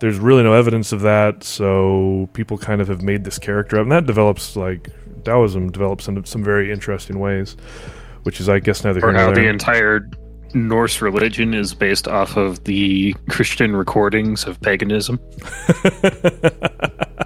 there's 0.00 0.18
really 0.18 0.42
no 0.42 0.54
evidence 0.54 0.90
of 0.90 1.02
that. 1.02 1.44
So 1.44 2.28
people 2.32 2.56
kind 2.56 2.80
of 2.80 2.88
have 2.88 3.02
made 3.02 3.24
this 3.24 3.38
character 3.38 3.76
up, 3.76 3.82
and 3.82 3.92
that 3.92 4.06
develops 4.06 4.56
like 4.56 4.88
Taoism 5.24 5.70
develops 5.70 6.08
in 6.08 6.24
some 6.24 6.42
very 6.42 6.72
interesting 6.72 7.18
ways, 7.20 7.56
which 8.22 8.40
is, 8.40 8.48
I 8.48 8.58
guess, 8.58 8.84
neither 8.84 9.00
here 9.00 9.10
Or 9.10 9.12
nor 9.12 9.22
how 9.22 9.34
the 9.34 9.46
entire 9.46 10.08
Norse 10.54 11.00
religion 11.02 11.52
is 11.54 11.74
based 11.74 12.08
off 12.08 12.36
of 12.36 12.64
the 12.64 13.14
Christian 13.28 13.74
recordings 13.76 14.44
of 14.46 14.60
paganism. 14.60 15.18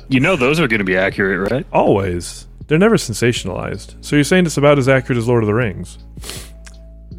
You 0.08 0.20
know 0.20 0.36
those 0.36 0.60
are 0.60 0.68
going 0.68 0.78
to 0.80 0.84
be 0.84 0.96
accurate, 0.96 1.50
right? 1.50 1.66
Always. 1.72 2.46
They're 2.66 2.78
never 2.78 2.96
sensationalized. 2.96 3.94
So 4.04 4.14
you're 4.14 4.24
saying 4.24 4.44
it's 4.44 4.58
about 4.58 4.78
as 4.78 4.86
accurate 4.86 5.16
as 5.16 5.26
Lord 5.26 5.42
of 5.42 5.46
the 5.46 5.54
Rings? 5.54 5.96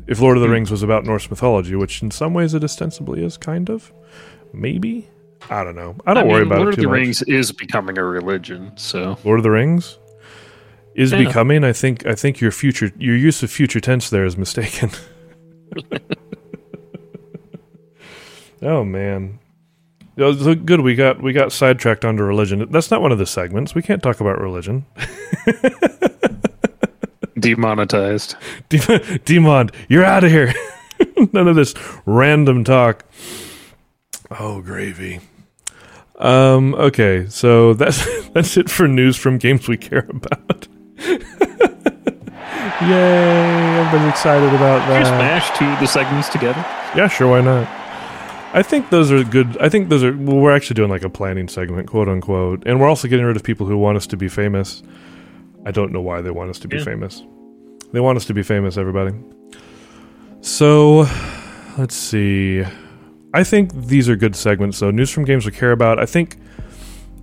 If 0.06 0.20
Lord 0.20 0.38
of 0.38 0.42
the 0.42 0.48
Hmm. 0.48 0.54
Rings 0.54 0.70
was 0.70 0.84
about 0.84 1.04
Norse 1.04 1.28
mythology, 1.28 1.76
which 1.76 2.04
in 2.04 2.12
some 2.12 2.36
ways 2.36 2.54
it 2.54 2.64
ostensibly 2.64 3.24
is, 3.26 3.36
kind 3.36 3.68
of. 3.72 3.92
Maybe? 4.54 5.10
I 5.50 5.64
don't 5.64 5.76
know. 5.76 5.96
I 6.06 6.14
don't 6.14 6.28
worry 6.28 6.42
mean, 6.44 6.52
about 6.52 6.60
Lord 6.60 6.74
it 6.74 6.78
of 6.80 6.84
the 6.84 6.90
much. 6.90 6.98
Rings 7.00 7.22
is 7.24 7.52
becoming 7.52 7.98
a 7.98 8.04
religion, 8.04 8.72
so 8.76 9.18
Lord 9.24 9.40
of 9.40 9.44
the 9.44 9.52
Rings 9.52 9.98
is 10.94 11.12
Yeah. 11.14 11.18
becoming. 11.26 11.64
I 11.64 11.74
think. 11.74 12.06
I 12.06 12.14
think 12.14 12.42
your 12.42 12.52
future, 12.52 12.92
your 13.00 13.16
use 13.16 13.42
of 13.42 13.50
future 13.50 13.80
tense 13.80 14.10
there 14.12 14.26
is 14.26 14.38
mistaken. 14.38 14.92
oh 18.62 18.84
man, 18.84 19.40
Yeah, 20.16 20.34
so 20.34 20.56
good. 20.56 20.82
We 20.82 20.96
got 20.96 21.22
we 21.22 21.34
got 21.34 21.52
sidetracked 21.52 22.06
onto 22.06 22.24
religion. 22.24 22.68
That's 22.72 22.92
not 22.92 23.02
one 23.02 23.12
of 23.12 23.18
the 23.18 23.26
segments. 23.26 23.76
We 23.76 23.82
can't 23.82 24.04
talk 24.04 24.20
about 24.20 24.40
religion. 24.40 24.86
demonetized. 27.40 28.36
Dem- 28.70 28.80
Demond, 29.26 29.74
you're 29.90 30.06
out 30.06 30.24
of 30.24 30.32
here. 30.32 30.54
None 31.34 31.48
of 31.48 31.56
this 31.56 31.74
random 32.06 32.64
talk. 32.64 33.06
Oh, 34.40 34.62
gravy. 34.62 35.20
Um. 36.18 36.76
Okay, 36.76 37.26
so 37.28 37.74
that's 37.74 38.06
that's 38.30 38.56
it 38.56 38.70
for 38.70 38.88
news 38.88 39.18
from 39.18 39.40
games 39.40 39.68
we 39.68 39.78
care 39.78 40.08
about. 40.10 40.68
Yay! 42.90 43.80
Everybody's 43.80 44.10
excited 44.12 44.50
about 44.54 44.88
that. 44.90 45.06
smash 45.08 45.58
two 45.58 45.66
of 45.66 45.80
the 45.80 45.88
segments 45.88 46.30
together? 46.30 46.60
Yeah, 46.96 47.08
sure. 47.08 47.30
Why 47.30 47.42
not? 47.42 47.68
I 48.56 48.62
think 48.62 48.90
those 48.92 49.12
are 49.12 49.24
good. 49.24 49.58
I 49.60 49.70
think 49.70 49.90
those 49.90 50.04
are. 50.04 50.16
Well, 50.16 50.38
we're 50.38 50.56
actually 50.56 50.76
doing 50.76 50.90
like 50.90 51.04
a 51.04 51.10
planning 51.10 51.48
segment, 51.48 51.88
quote 51.88 52.08
unquote, 52.08 52.64
and 52.68 52.80
we're 52.80 52.88
also 52.88 53.08
getting 53.08 53.26
rid 53.26 53.36
of 53.36 53.44
people 53.44 53.66
who 53.66 53.78
want 53.78 53.98
us 53.98 54.06
to 54.08 54.18
be 54.18 54.28
famous. 54.30 54.84
I 55.66 55.72
don't 55.72 55.92
know 55.92 56.02
why 56.02 56.22
they 56.22 56.30
want 56.32 56.50
us 56.50 56.60
to 56.60 56.68
be 56.68 56.78
Yeah. 56.78 56.84
famous. 56.84 57.24
They 57.94 58.00
want 58.00 58.18
us 58.18 58.26
to 58.26 58.34
be 58.34 58.44
famous, 58.44 58.78
everybody. 58.78 59.14
So, 60.42 61.08
let's 61.78 61.96
see. 61.96 62.64
I 63.34 63.44
think 63.44 63.74
these 63.74 64.10
are 64.10 64.16
good 64.16 64.36
segments. 64.36 64.78
So, 64.78 64.92
news 64.92 65.10
from 65.10 65.26
games 65.26 65.46
we 65.46 65.52
care 65.52 65.72
about. 65.72 66.00
I 66.00 66.06
think. 66.06 66.38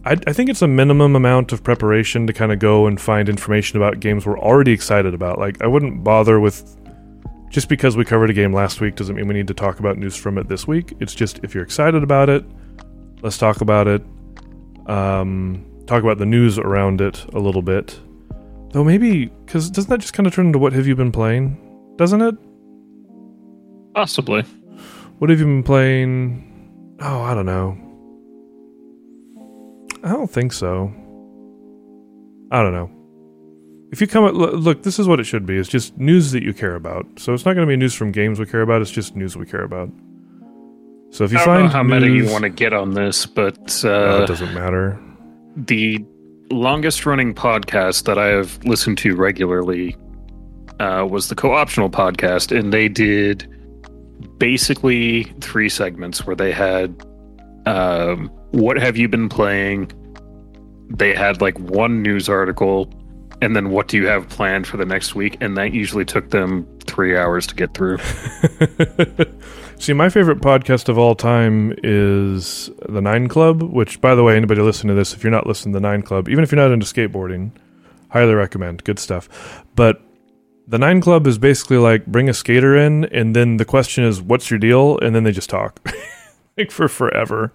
I, 0.04 0.12
I 0.26 0.32
think 0.32 0.48
it's 0.48 0.62
a 0.62 0.68
minimum 0.68 1.14
amount 1.14 1.52
of 1.52 1.62
preparation 1.62 2.26
to 2.26 2.32
kind 2.32 2.52
of 2.52 2.58
go 2.58 2.86
and 2.86 3.00
find 3.00 3.28
information 3.28 3.76
about 3.76 4.00
games 4.00 4.24
we're 4.24 4.38
already 4.38 4.72
excited 4.72 5.12
about. 5.14 5.38
Like, 5.38 5.60
I 5.62 5.66
wouldn't 5.66 6.02
bother 6.02 6.40
with 6.40 6.76
just 7.50 7.68
because 7.68 7.96
we 7.96 8.04
covered 8.04 8.30
a 8.30 8.32
game 8.32 8.52
last 8.54 8.80
week 8.80 8.94
doesn't 8.94 9.16
mean 9.16 9.26
we 9.26 9.34
need 9.34 9.48
to 9.48 9.54
talk 9.54 9.80
about 9.80 9.98
news 9.98 10.16
from 10.16 10.38
it 10.38 10.48
this 10.48 10.66
week. 10.66 10.94
It's 11.00 11.14
just 11.14 11.40
if 11.42 11.54
you're 11.54 11.64
excited 11.64 12.02
about 12.02 12.30
it, 12.30 12.44
let's 13.22 13.36
talk 13.36 13.60
about 13.60 13.88
it. 13.88 14.02
Um, 14.86 15.66
talk 15.86 16.02
about 16.02 16.18
the 16.18 16.26
news 16.26 16.58
around 16.58 17.00
it 17.00 17.24
a 17.34 17.40
little 17.40 17.62
bit. 17.62 17.98
Though 18.72 18.84
maybe 18.84 19.26
because 19.26 19.68
doesn't 19.68 19.90
that 19.90 19.98
just 19.98 20.14
kind 20.14 20.28
of 20.28 20.32
turn 20.34 20.46
into 20.46 20.60
what 20.60 20.72
have 20.72 20.86
you 20.86 20.94
been 20.94 21.12
playing? 21.12 21.58
Doesn't 21.96 22.22
it? 22.22 22.36
Possibly. 23.94 24.42
What 25.18 25.28
have 25.28 25.40
you 25.40 25.44
been 25.44 25.64
playing? 25.64 26.96
Oh, 27.00 27.20
I 27.20 27.34
don't 27.34 27.46
know. 27.46 27.76
I 30.02 30.08
don't 30.10 30.30
think 30.30 30.52
so. 30.52 30.92
I 32.50 32.62
don't 32.62 32.72
know. 32.72 32.90
If 33.92 34.00
you 34.00 34.06
come 34.06 34.24
at, 34.24 34.34
look, 34.34 34.82
this 34.82 34.98
is 34.98 35.08
what 35.08 35.18
it 35.20 35.24
should 35.24 35.46
be. 35.46 35.56
It's 35.56 35.68
just 35.68 35.98
news 35.98 36.30
that 36.32 36.42
you 36.42 36.54
care 36.54 36.74
about. 36.76 37.06
So 37.18 37.34
it's 37.34 37.44
not 37.44 37.54
going 37.54 37.66
to 37.66 37.70
be 37.70 37.76
news 37.76 37.94
from 37.94 38.12
games 38.12 38.38
we 38.38 38.46
care 38.46 38.62
about. 38.62 38.82
It's 38.82 38.90
just 38.90 39.16
news 39.16 39.36
we 39.36 39.46
care 39.46 39.62
about. 39.64 39.90
So 41.10 41.24
if 41.24 41.32
you 41.32 41.38
I 41.38 41.44
don't 41.44 41.54
find 41.54 41.64
know 41.64 41.70
how 41.70 41.82
meta 41.82 42.06
you 42.08 42.30
want 42.30 42.42
to 42.42 42.48
get 42.50 42.72
on 42.72 42.92
this, 42.92 43.26
but 43.26 43.84
uh, 43.84 44.22
it 44.22 44.26
doesn't 44.28 44.54
matter. 44.54 44.98
the 45.56 46.04
longest 46.52 47.04
running 47.04 47.34
podcast 47.34 48.04
that 48.04 48.16
I 48.16 48.26
have 48.26 48.62
listened 48.64 48.98
to 48.98 49.16
regularly 49.16 49.96
uh, 50.78 51.06
was 51.10 51.28
the 51.28 51.34
Co-optional 51.34 51.90
podcast, 51.90 52.56
and 52.56 52.72
they 52.72 52.88
did 52.88 53.48
basically 54.38 55.24
three 55.40 55.68
segments 55.68 56.26
where 56.26 56.36
they 56.36 56.52
had 56.52 57.04
um, 57.66 58.30
what 58.52 58.76
have 58.76 58.96
you 58.96 59.08
been 59.08 59.28
playing? 59.28 59.92
They 60.88 61.14
had 61.14 61.40
like 61.40 61.58
one 61.58 62.02
news 62.02 62.28
article, 62.28 62.92
and 63.40 63.54
then 63.54 63.70
what 63.70 63.88
do 63.88 63.96
you 63.96 64.06
have 64.06 64.28
planned 64.28 64.66
for 64.66 64.76
the 64.76 64.84
next 64.84 65.14
week? 65.14 65.36
And 65.40 65.56
that 65.56 65.72
usually 65.72 66.04
took 66.04 66.30
them 66.30 66.66
three 66.86 67.16
hours 67.16 67.46
to 67.48 67.54
get 67.54 67.74
through. 67.74 67.98
See, 69.78 69.94
my 69.94 70.10
favorite 70.10 70.40
podcast 70.40 70.88
of 70.88 70.98
all 70.98 71.14
time 71.14 71.74
is 71.82 72.70
the 72.88 73.00
Nine 73.00 73.28
Club. 73.28 73.62
Which, 73.62 74.00
by 74.00 74.14
the 74.14 74.22
way, 74.22 74.36
anybody 74.36 74.60
listening 74.60 74.94
to 74.94 74.94
this, 74.94 75.14
if 75.14 75.24
you're 75.24 75.30
not 75.30 75.46
listening 75.46 75.72
to 75.72 75.78
the 75.78 75.88
Nine 75.88 76.02
Club, 76.02 76.28
even 76.28 76.44
if 76.44 76.52
you're 76.52 76.60
not 76.60 76.72
into 76.72 76.86
skateboarding, 76.86 77.52
highly 78.10 78.34
recommend. 78.34 78.84
Good 78.84 78.98
stuff. 78.98 79.64
But 79.74 80.02
the 80.66 80.78
Nine 80.78 81.00
Club 81.00 81.26
is 81.26 81.38
basically 81.38 81.78
like 81.78 82.04
bring 82.06 82.28
a 82.28 82.34
skater 82.34 82.76
in, 82.76 83.06
and 83.06 83.34
then 83.34 83.56
the 83.56 83.64
question 83.64 84.04
is, 84.04 84.20
"What's 84.20 84.50
your 84.50 84.58
deal?" 84.58 84.98
And 84.98 85.14
then 85.14 85.24
they 85.24 85.32
just 85.32 85.48
talk, 85.48 85.80
like 86.58 86.70
for 86.70 86.88
forever. 86.88 87.52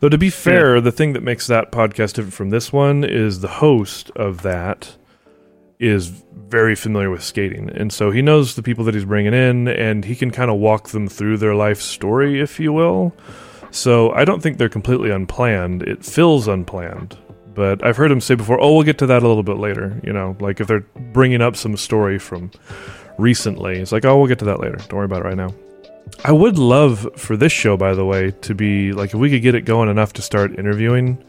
Though 0.00 0.08
to 0.08 0.18
be 0.18 0.30
fair, 0.30 0.80
the 0.80 0.92
thing 0.92 1.12
that 1.12 1.22
makes 1.22 1.46
that 1.46 1.70
podcast 1.70 2.14
different 2.14 2.32
from 2.32 2.48
this 2.48 2.72
one 2.72 3.04
is 3.04 3.40
the 3.40 3.48
host 3.48 4.10
of 4.16 4.42
that 4.42 4.96
is 5.78 6.08
very 6.48 6.74
familiar 6.74 7.10
with 7.10 7.22
skating, 7.22 7.70
and 7.70 7.92
so 7.92 8.10
he 8.10 8.22
knows 8.22 8.54
the 8.54 8.62
people 8.62 8.84
that 8.84 8.94
he's 8.94 9.04
bringing 9.04 9.34
in, 9.34 9.68
and 9.68 10.04
he 10.04 10.16
can 10.16 10.30
kind 10.30 10.50
of 10.50 10.58
walk 10.58 10.88
them 10.88 11.06
through 11.06 11.36
their 11.36 11.54
life 11.54 11.80
story, 11.80 12.40
if 12.40 12.58
you 12.58 12.72
will. 12.72 13.14
So 13.70 14.10
I 14.12 14.24
don't 14.24 14.42
think 14.42 14.56
they're 14.56 14.68
completely 14.70 15.10
unplanned. 15.10 15.82
It 15.82 16.04
feels 16.04 16.48
unplanned, 16.48 17.16
but 17.54 17.84
I've 17.84 17.96
heard 17.98 18.10
him 18.10 18.22
say 18.22 18.34
before, 18.34 18.58
"Oh, 18.60 18.74
we'll 18.74 18.82
get 18.82 18.98
to 18.98 19.06
that 19.06 19.22
a 19.22 19.28
little 19.28 19.42
bit 19.42 19.58
later." 19.58 20.00
You 20.02 20.14
know, 20.14 20.36
like 20.40 20.60
if 20.60 20.66
they're 20.66 20.84
bringing 21.12 21.42
up 21.42 21.56
some 21.56 21.76
story 21.76 22.18
from 22.18 22.50
recently, 23.18 23.78
it's 23.78 23.92
like, 23.92 24.06
"Oh, 24.06 24.18
we'll 24.18 24.28
get 24.28 24.38
to 24.40 24.46
that 24.46 24.60
later. 24.60 24.76
Don't 24.76 24.94
worry 24.94 25.04
about 25.04 25.20
it 25.20 25.26
right 25.26 25.36
now." 25.36 25.54
I 26.24 26.32
would 26.32 26.58
love 26.58 27.08
for 27.16 27.36
this 27.36 27.52
show, 27.52 27.76
by 27.76 27.94
the 27.94 28.04
way, 28.04 28.32
to 28.42 28.54
be 28.54 28.92
like 28.92 29.10
if 29.10 29.14
we 29.14 29.30
could 29.30 29.42
get 29.42 29.54
it 29.54 29.62
going 29.62 29.88
enough 29.88 30.12
to 30.14 30.22
start 30.22 30.58
interviewing 30.58 31.22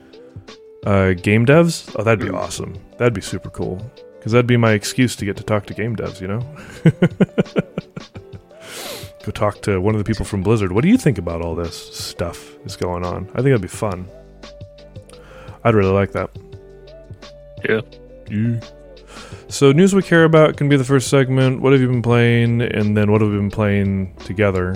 uh, 0.86 1.14
game 1.14 1.46
devs. 1.46 1.94
Oh, 1.98 2.04
that'd 2.04 2.24
be 2.24 2.32
awesome. 2.32 2.78
That'd 2.98 3.14
be 3.14 3.22
super 3.22 3.50
cool 3.50 3.82
because 4.18 4.32
that'd 4.32 4.48
be 4.48 4.58
my 4.58 4.74
excuse 4.74 5.16
to 5.18 5.26
get 5.26 5.38
to 5.38 5.44
talk 5.44 5.66
to 5.68 5.74
game 5.74 5.96
devs. 5.96 6.22
You 6.22 6.28
know, 6.28 6.42
go 9.26 9.32
talk 9.32 9.62
to 9.64 9.80
one 9.80 9.96
of 9.96 10.00
the 10.00 10.06
people 10.06 10.26
from 10.26 10.44
Blizzard. 10.44 10.72
What 10.72 10.84
do 10.84 10.90
you 10.90 10.98
think 10.98 11.18
about 11.18 11.42
all 11.42 11.56
this 11.56 11.76
stuff 11.76 12.56
is 12.66 12.76
going 12.76 13.06
on? 13.06 13.26
I 13.30 13.36
think 13.36 13.46
that'd 13.46 13.62
be 13.62 13.68
fun. 13.68 14.08
I'd 15.64 15.76
really 15.76 15.92
like 15.92 16.12
that. 16.14 16.30
Yeah. 17.68 17.82
Yeah. 18.30 18.60
So 19.52 19.72
news 19.74 19.94
we 19.94 20.02
care 20.02 20.24
about 20.24 20.56
can 20.56 20.70
be 20.70 20.78
the 20.78 20.84
first 20.86 21.10
segment. 21.10 21.62
What 21.62 21.74
have 21.74 21.82
you 21.82 21.88
been 21.88 22.02
playing, 22.02 22.62
and 22.62 22.96
then 22.96 23.12
what 23.12 23.20
have 23.22 23.30
we 23.30 23.36
been 23.38 23.52
playing 23.52 24.16
together? 24.24 24.76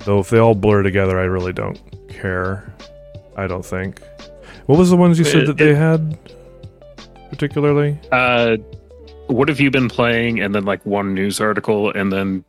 Though 0.00 0.18
if 0.20 0.30
they 0.30 0.38
all 0.38 0.54
blur 0.54 0.82
together, 0.82 1.18
I 1.18 1.24
really 1.24 1.52
don't 1.52 1.78
care. 2.08 2.72
I 3.36 3.46
don't 3.46 3.64
think. 3.64 4.00
What 4.66 4.78
was 4.78 4.88
the 4.90 4.96
ones 4.96 5.18
you 5.18 5.24
said 5.24 5.46
that 5.46 5.58
they 5.58 5.74
had 5.74 6.18
particularly? 7.28 7.98
Uh, 8.10 8.56
what 9.26 9.48
have 9.48 9.60
you 9.60 9.70
been 9.70 9.88
playing? 9.88 10.40
And 10.40 10.54
then 10.54 10.64
like 10.64 10.84
one 10.86 11.14
news 11.14 11.40
article, 11.40 11.90
and 11.92 12.10
then 12.12 12.44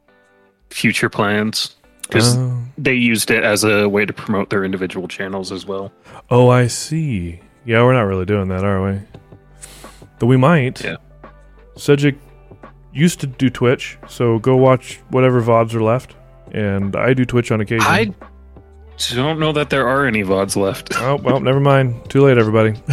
future 0.69 1.09
plans. 1.09 1.75
Because 2.03 2.37
Oh. 2.37 2.57
they 2.77 2.93
used 2.93 3.31
it 3.31 3.43
as 3.43 3.63
a 3.63 3.87
way 3.89 4.05
to 4.05 4.13
promote 4.13 4.49
their 4.49 4.63
individual 4.63 5.07
channels 5.07 5.51
as 5.51 5.65
well. 5.65 5.91
oh, 6.29 6.49
I 6.49 6.67
see. 6.67 7.39
Yeah, 7.65 7.83
we're 7.83 7.93
not 7.93 8.01
really 8.03 8.25
doing 8.25 8.47
that, 8.49 8.63
are 8.63 8.83
we? 8.83 8.99
Though 10.19 10.27
we 10.27 10.37
might. 10.37 10.83
Yeah. 10.83 10.97
Cedric 11.75 12.15
used 12.93 13.19
to 13.21 13.27
do 13.27 13.49
Twitch, 13.49 13.97
so 14.07 14.39
go 14.39 14.55
watch 14.55 14.99
whatever 15.09 15.41
VODs 15.41 15.73
are 15.73 15.81
left. 15.81 16.15
And 16.51 16.95
I 16.95 17.13
do 17.13 17.25
Twitch 17.25 17.51
on 17.51 17.61
occasion. 17.61 17.87
I 17.87 18.13
don't 19.15 19.39
know 19.39 19.51
that 19.53 19.69
there 19.71 19.87
are 19.87 20.05
any 20.05 20.23
VODs 20.23 20.55
left. 20.55 20.95
Oh, 20.97 21.15
well, 21.15 21.39
never 21.39 21.59
mind. 21.59 22.09
Too 22.09 22.21
late, 22.21 22.37
everybody. 22.37 22.79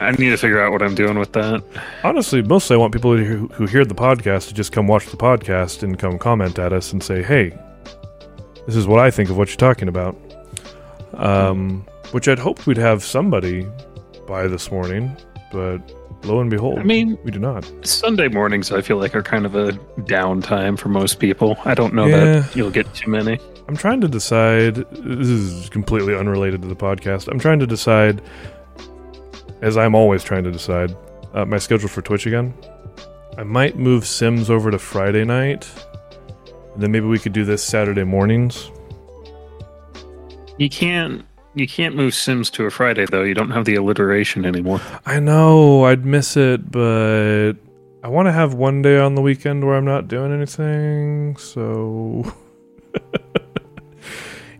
I 0.00 0.12
need 0.12 0.30
to 0.30 0.36
figure 0.36 0.62
out 0.62 0.70
what 0.72 0.82
I'm 0.82 0.94
doing 0.94 1.18
with 1.18 1.32
that. 1.32 1.62
Honestly, 2.04 2.42
mostly 2.42 2.74
I 2.74 2.78
want 2.78 2.92
people 2.92 3.16
who, 3.16 3.48
who 3.48 3.66
hear 3.66 3.84
the 3.84 3.94
podcast 3.94 4.48
to 4.48 4.54
just 4.54 4.70
come 4.70 4.86
watch 4.86 5.06
the 5.06 5.16
podcast 5.16 5.82
and 5.82 5.98
come 5.98 6.18
comment 6.18 6.58
at 6.58 6.72
us 6.72 6.92
and 6.92 7.02
say, 7.02 7.22
hey, 7.22 7.58
This 8.66 8.76
is 8.76 8.86
what 8.86 9.00
I 9.00 9.10
think 9.10 9.30
of 9.30 9.36
what 9.36 9.48
you're 9.48 9.56
talking 9.56 9.88
about. 9.88 10.16
Um, 11.14 11.84
which 12.12 12.28
I'd 12.28 12.38
hoped 12.38 12.66
we'd 12.66 12.76
have 12.78 13.02
somebody 13.02 13.66
by 14.28 14.46
this 14.46 14.70
morning, 14.70 15.14
but 15.50 15.78
lo 16.24 16.40
and 16.40 16.50
behold, 16.50 16.78
I 16.78 16.82
mean, 16.84 17.18
we 17.24 17.30
do 17.30 17.38
not. 17.38 17.70
Sunday 17.86 18.28
mornings 18.28 18.70
I 18.72 18.80
feel 18.80 18.96
like 18.98 19.14
are 19.14 19.22
kind 19.22 19.44
of 19.46 19.54
a 19.54 19.72
downtime 20.02 20.78
for 20.78 20.88
most 20.88 21.18
people. 21.18 21.56
I 21.64 21.74
don't 21.74 21.94
know 21.94 22.06
Yeah. 22.06 22.40
that 22.40 22.56
you'll 22.56 22.70
get 22.70 22.92
too 22.94 23.10
many. 23.10 23.38
I'm 23.68 23.76
trying 23.76 24.00
to 24.02 24.08
decide. 24.08 24.76
This 24.92 25.28
is 25.28 25.68
completely 25.70 26.14
unrelated 26.14 26.62
to 26.62 26.68
the 26.68 26.76
podcast. 26.76 27.28
I'm 27.28 27.38
trying 27.38 27.58
to 27.60 27.66
decide, 27.66 28.20
as 29.62 29.76
I'm 29.76 29.94
always 29.94 30.22
trying 30.24 30.44
to 30.44 30.50
decide, 30.50 30.94
uh, 31.34 31.44
my 31.44 31.58
schedule 31.58 31.88
for 31.88 32.02
Twitch 32.02 32.26
again. 32.26 32.52
I 33.38 33.44
might 33.44 33.76
move 33.78 34.06
Sims 34.06 34.50
over 34.50 34.70
to 34.70 34.78
Friday 34.78 35.24
night. 35.24 35.66
And 36.74 36.82
then 36.82 36.90
maybe 36.92 37.06
we 37.06 37.18
could 37.18 37.32
do 37.32 37.44
this 37.44 37.62
Saturday 37.62 38.04
mornings. 38.04 38.70
You 40.58 40.68
can't 40.68 41.24
you 41.54 41.68
can't 41.68 41.94
move 41.94 42.14
Sims 42.14 42.50
to 42.50 42.64
a 42.64 42.70
Friday 42.70 43.06
though. 43.06 43.22
You 43.22 43.34
don't 43.34 43.50
have 43.50 43.64
the 43.64 43.74
alliteration 43.74 44.44
anymore. 44.44 44.80
I 45.04 45.20
know 45.20 45.84
I'd 45.84 46.04
miss 46.04 46.36
it, 46.36 46.70
but 46.70 47.54
I 48.02 48.08
want 48.08 48.26
to 48.26 48.32
have 48.32 48.54
one 48.54 48.82
day 48.82 48.98
on 48.98 49.14
the 49.14 49.22
weekend 49.22 49.64
where 49.64 49.76
I'm 49.76 49.84
not 49.84 50.08
doing 50.08 50.32
anything. 50.32 51.36
So, 51.36 52.32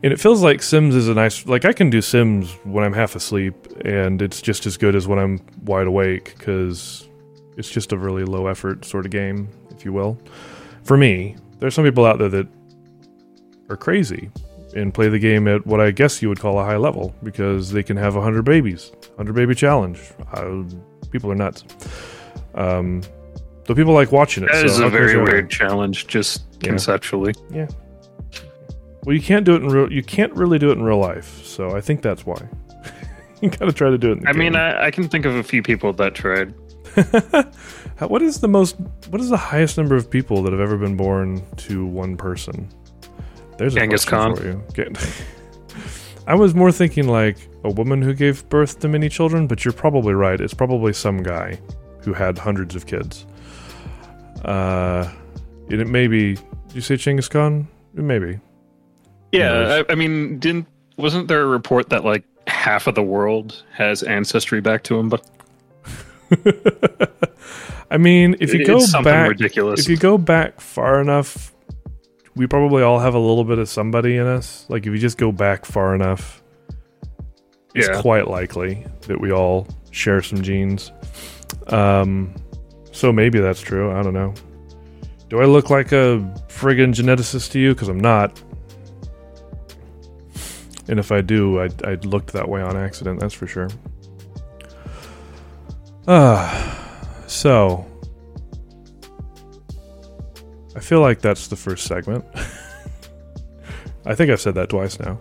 and 0.02 0.12
it 0.12 0.20
feels 0.20 0.42
like 0.42 0.62
Sims 0.62 0.94
is 0.94 1.08
a 1.08 1.14
nice 1.14 1.46
like 1.46 1.64
I 1.64 1.72
can 1.72 1.90
do 1.90 2.02
Sims 2.02 2.52
when 2.64 2.84
I'm 2.84 2.92
half 2.92 3.16
asleep, 3.16 3.54
and 3.84 4.20
it's 4.20 4.42
just 4.42 4.66
as 4.66 4.76
good 4.76 4.94
as 4.94 5.08
when 5.08 5.18
I'm 5.18 5.40
wide 5.64 5.86
awake 5.86 6.34
because 6.36 7.08
it's 7.56 7.70
just 7.70 7.92
a 7.92 7.98
really 7.98 8.24
low 8.24 8.46
effort 8.46 8.84
sort 8.84 9.06
of 9.06 9.12
game, 9.12 9.48
if 9.70 9.84
you 9.84 9.92
will. 9.92 10.18
For 10.84 10.96
me, 10.96 11.36
there's 11.58 11.74
some 11.74 11.84
people 11.84 12.04
out 12.04 12.18
there 12.18 12.28
that 12.28 12.48
are 13.70 13.76
crazy 13.76 14.30
and 14.74 14.92
play 14.92 15.08
the 15.08 15.18
game 15.18 15.46
at 15.48 15.66
what 15.66 15.80
I 15.80 15.90
guess 15.90 16.22
you 16.22 16.28
would 16.28 16.40
call 16.40 16.58
a 16.58 16.64
high 16.64 16.76
level 16.76 17.14
because 17.22 17.72
they 17.72 17.82
can 17.82 17.96
have 17.96 18.14
100 18.14 18.42
babies, 18.44 18.90
100 19.16 19.32
baby 19.34 19.54
challenge. 19.54 20.00
Uh, 20.32 20.62
people 21.10 21.30
are 21.30 21.34
nuts. 21.34 21.64
Um, 22.54 23.02
though 23.64 23.74
people 23.74 23.92
like 23.92 24.12
watching 24.12 24.44
it. 24.44 24.50
That 24.52 24.60
so 24.60 24.66
is 24.66 24.78
a 24.78 24.88
very 24.88 25.20
weird 25.20 25.50
challenge, 25.50 26.06
just 26.06 26.42
Yeah. 26.60 26.68
conceptually. 26.70 27.34
Yeah. 27.50 27.68
Well, 29.04 29.16
you 29.16 29.22
can't 29.22 29.44
do 29.44 29.54
it 29.54 29.62
in 29.62 29.68
real. 29.68 29.92
You 29.92 30.02
can't 30.02 30.32
really 30.34 30.58
do 30.58 30.70
it 30.70 30.78
in 30.78 30.82
real 30.82 30.98
life. 30.98 31.44
So 31.44 31.74
I 31.76 31.80
think 31.80 32.02
that's 32.02 32.24
why. 32.24 32.40
you 33.40 33.50
gotta 33.50 33.72
try 33.72 33.90
to 33.90 33.98
do 33.98 34.12
it. 34.12 34.18
In 34.18 34.24
the 34.24 34.28
I 34.28 34.32
mean. 34.32 34.54
I, 34.56 34.86
I 34.86 34.90
can 34.90 35.08
think 35.08 35.24
of 35.24 35.34
a 35.34 35.42
few 35.42 35.62
people 35.62 35.92
that 35.94 36.14
tried. 36.14 36.54
What 37.98 38.22
is 38.22 38.40
the 38.40 38.48
most? 38.48 38.76
What 39.10 39.20
is 39.20 39.28
the 39.28 39.36
highest 39.36 39.76
number 39.78 39.94
of 39.94 40.10
people 40.10 40.42
that 40.42 40.52
have 40.52 40.60
ever 40.60 40.76
been 40.76 40.96
born 40.96 41.42
to 41.58 41.86
one 41.86 42.16
person? 42.16 42.68
There's 43.58 43.74
a 43.76 43.80
Genghis 43.80 44.04
question 44.04 44.36
Khan. 44.36 44.64
for 44.64 44.80
you. 44.80 44.92
I 46.26 46.34
was 46.34 46.54
more 46.54 46.70
thinking 46.70 47.08
like 47.08 47.36
a 47.64 47.70
woman 47.70 48.00
who 48.00 48.14
gave 48.14 48.48
birth 48.48 48.78
to 48.80 48.88
many 48.88 49.08
children, 49.08 49.46
but 49.46 49.64
you're 49.64 49.72
probably 49.72 50.14
right. 50.14 50.40
It's 50.40 50.54
probably 50.54 50.92
some 50.92 51.22
guy 51.22 51.58
who 52.02 52.12
had 52.12 52.38
hundreds 52.38 52.74
of 52.76 52.86
kids. 52.86 53.26
Uh, 54.44 55.10
and 55.68 55.80
it 55.80 55.88
may 55.88 56.06
be. 56.06 56.34
Did 56.34 56.74
you 56.74 56.80
say 56.80 56.96
Genghis 56.96 57.28
Khan? 57.28 57.68
Maybe. 57.94 58.40
Yeah, 59.32 59.82
I, 59.88 59.92
I 59.92 59.94
mean, 59.94 60.38
didn't 60.38 60.66
wasn't 60.96 61.28
there 61.28 61.42
a 61.42 61.46
report 61.46 61.90
that 61.90 62.04
like 62.04 62.24
half 62.46 62.86
of 62.86 62.94
the 62.94 63.02
world 63.02 63.62
has 63.72 64.02
ancestry 64.02 64.60
back 64.60 64.84
to 64.84 64.98
him? 64.98 65.08
But 65.08 65.26
I 67.90 67.98
mean, 67.98 68.36
if 68.40 68.52
you 68.54 68.60
it's 68.60 68.92
go 68.92 69.02
back, 69.02 69.28
ridiculous. 69.30 69.80
if 69.80 69.88
you 69.88 69.96
go 69.96 70.18
back 70.18 70.60
far 70.60 71.00
enough, 71.00 71.51
we 72.34 72.46
probably 72.46 72.82
all 72.82 72.98
have 72.98 73.14
a 73.14 73.18
little 73.18 73.44
bit 73.44 73.58
of 73.58 73.68
somebody 73.68 74.16
in 74.16 74.26
us. 74.26 74.66
Like 74.68 74.86
if 74.86 74.92
you 74.92 74.98
just 74.98 75.18
go 75.18 75.32
back 75.32 75.64
far 75.64 75.94
enough, 75.94 76.42
it's 77.74 77.88
Yeah. 77.88 78.00
quite 78.00 78.28
likely 78.28 78.86
that 79.08 79.20
we 79.20 79.32
all 79.32 79.66
share 79.90 80.22
some 80.22 80.42
genes. 80.42 80.92
Um, 81.68 82.34
so 82.90 83.12
maybe 83.12 83.38
that's 83.40 83.60
true. 83.60 83.92
I 83.92 84.02
don't 84.02 84.14
know. 84.14 84.34
Do 85.28 85.40
I 85.40 85.44
look 85.44 85.70
like 85.70 85.92
a 85.92 86.18
friggin' 86.48 86.92
geneticist 86.94 87.52
to 87.52 87.58
you? 87.58 87.74
Because 87.74 87.88
I'm 87.88 88.00
not. 88.00 88.42
And 90.88 90.98
if 90.98 91.12
I 91.12 91.20
do, 91.20 91.60
I 91.60 91.68
I 91.84 91.94
looked 92.02 92.32
that 92.32 92.48
way 92.48 92.60
on 92.60 92.76
accident. 92.76 93.20
That's 93.20 93.32
for 93.34 93.46
sure. 93.46 93.68
Ah. 96.08 96.78
So, 97.26 97.86
I 100.74 100.80
feel 100.80 101.00
like 101.00 101.20
that's 101.20 101.48
the 101.48 101.56
first 101.56 101.86
segment. 101.86 102.24
I 104.04 104.14
think 104.14 104.30
I've 104.30 104.40
said 104.40 104.54
that 104.56 104.68
twice 104.68 104.98
now. 104.98 105.18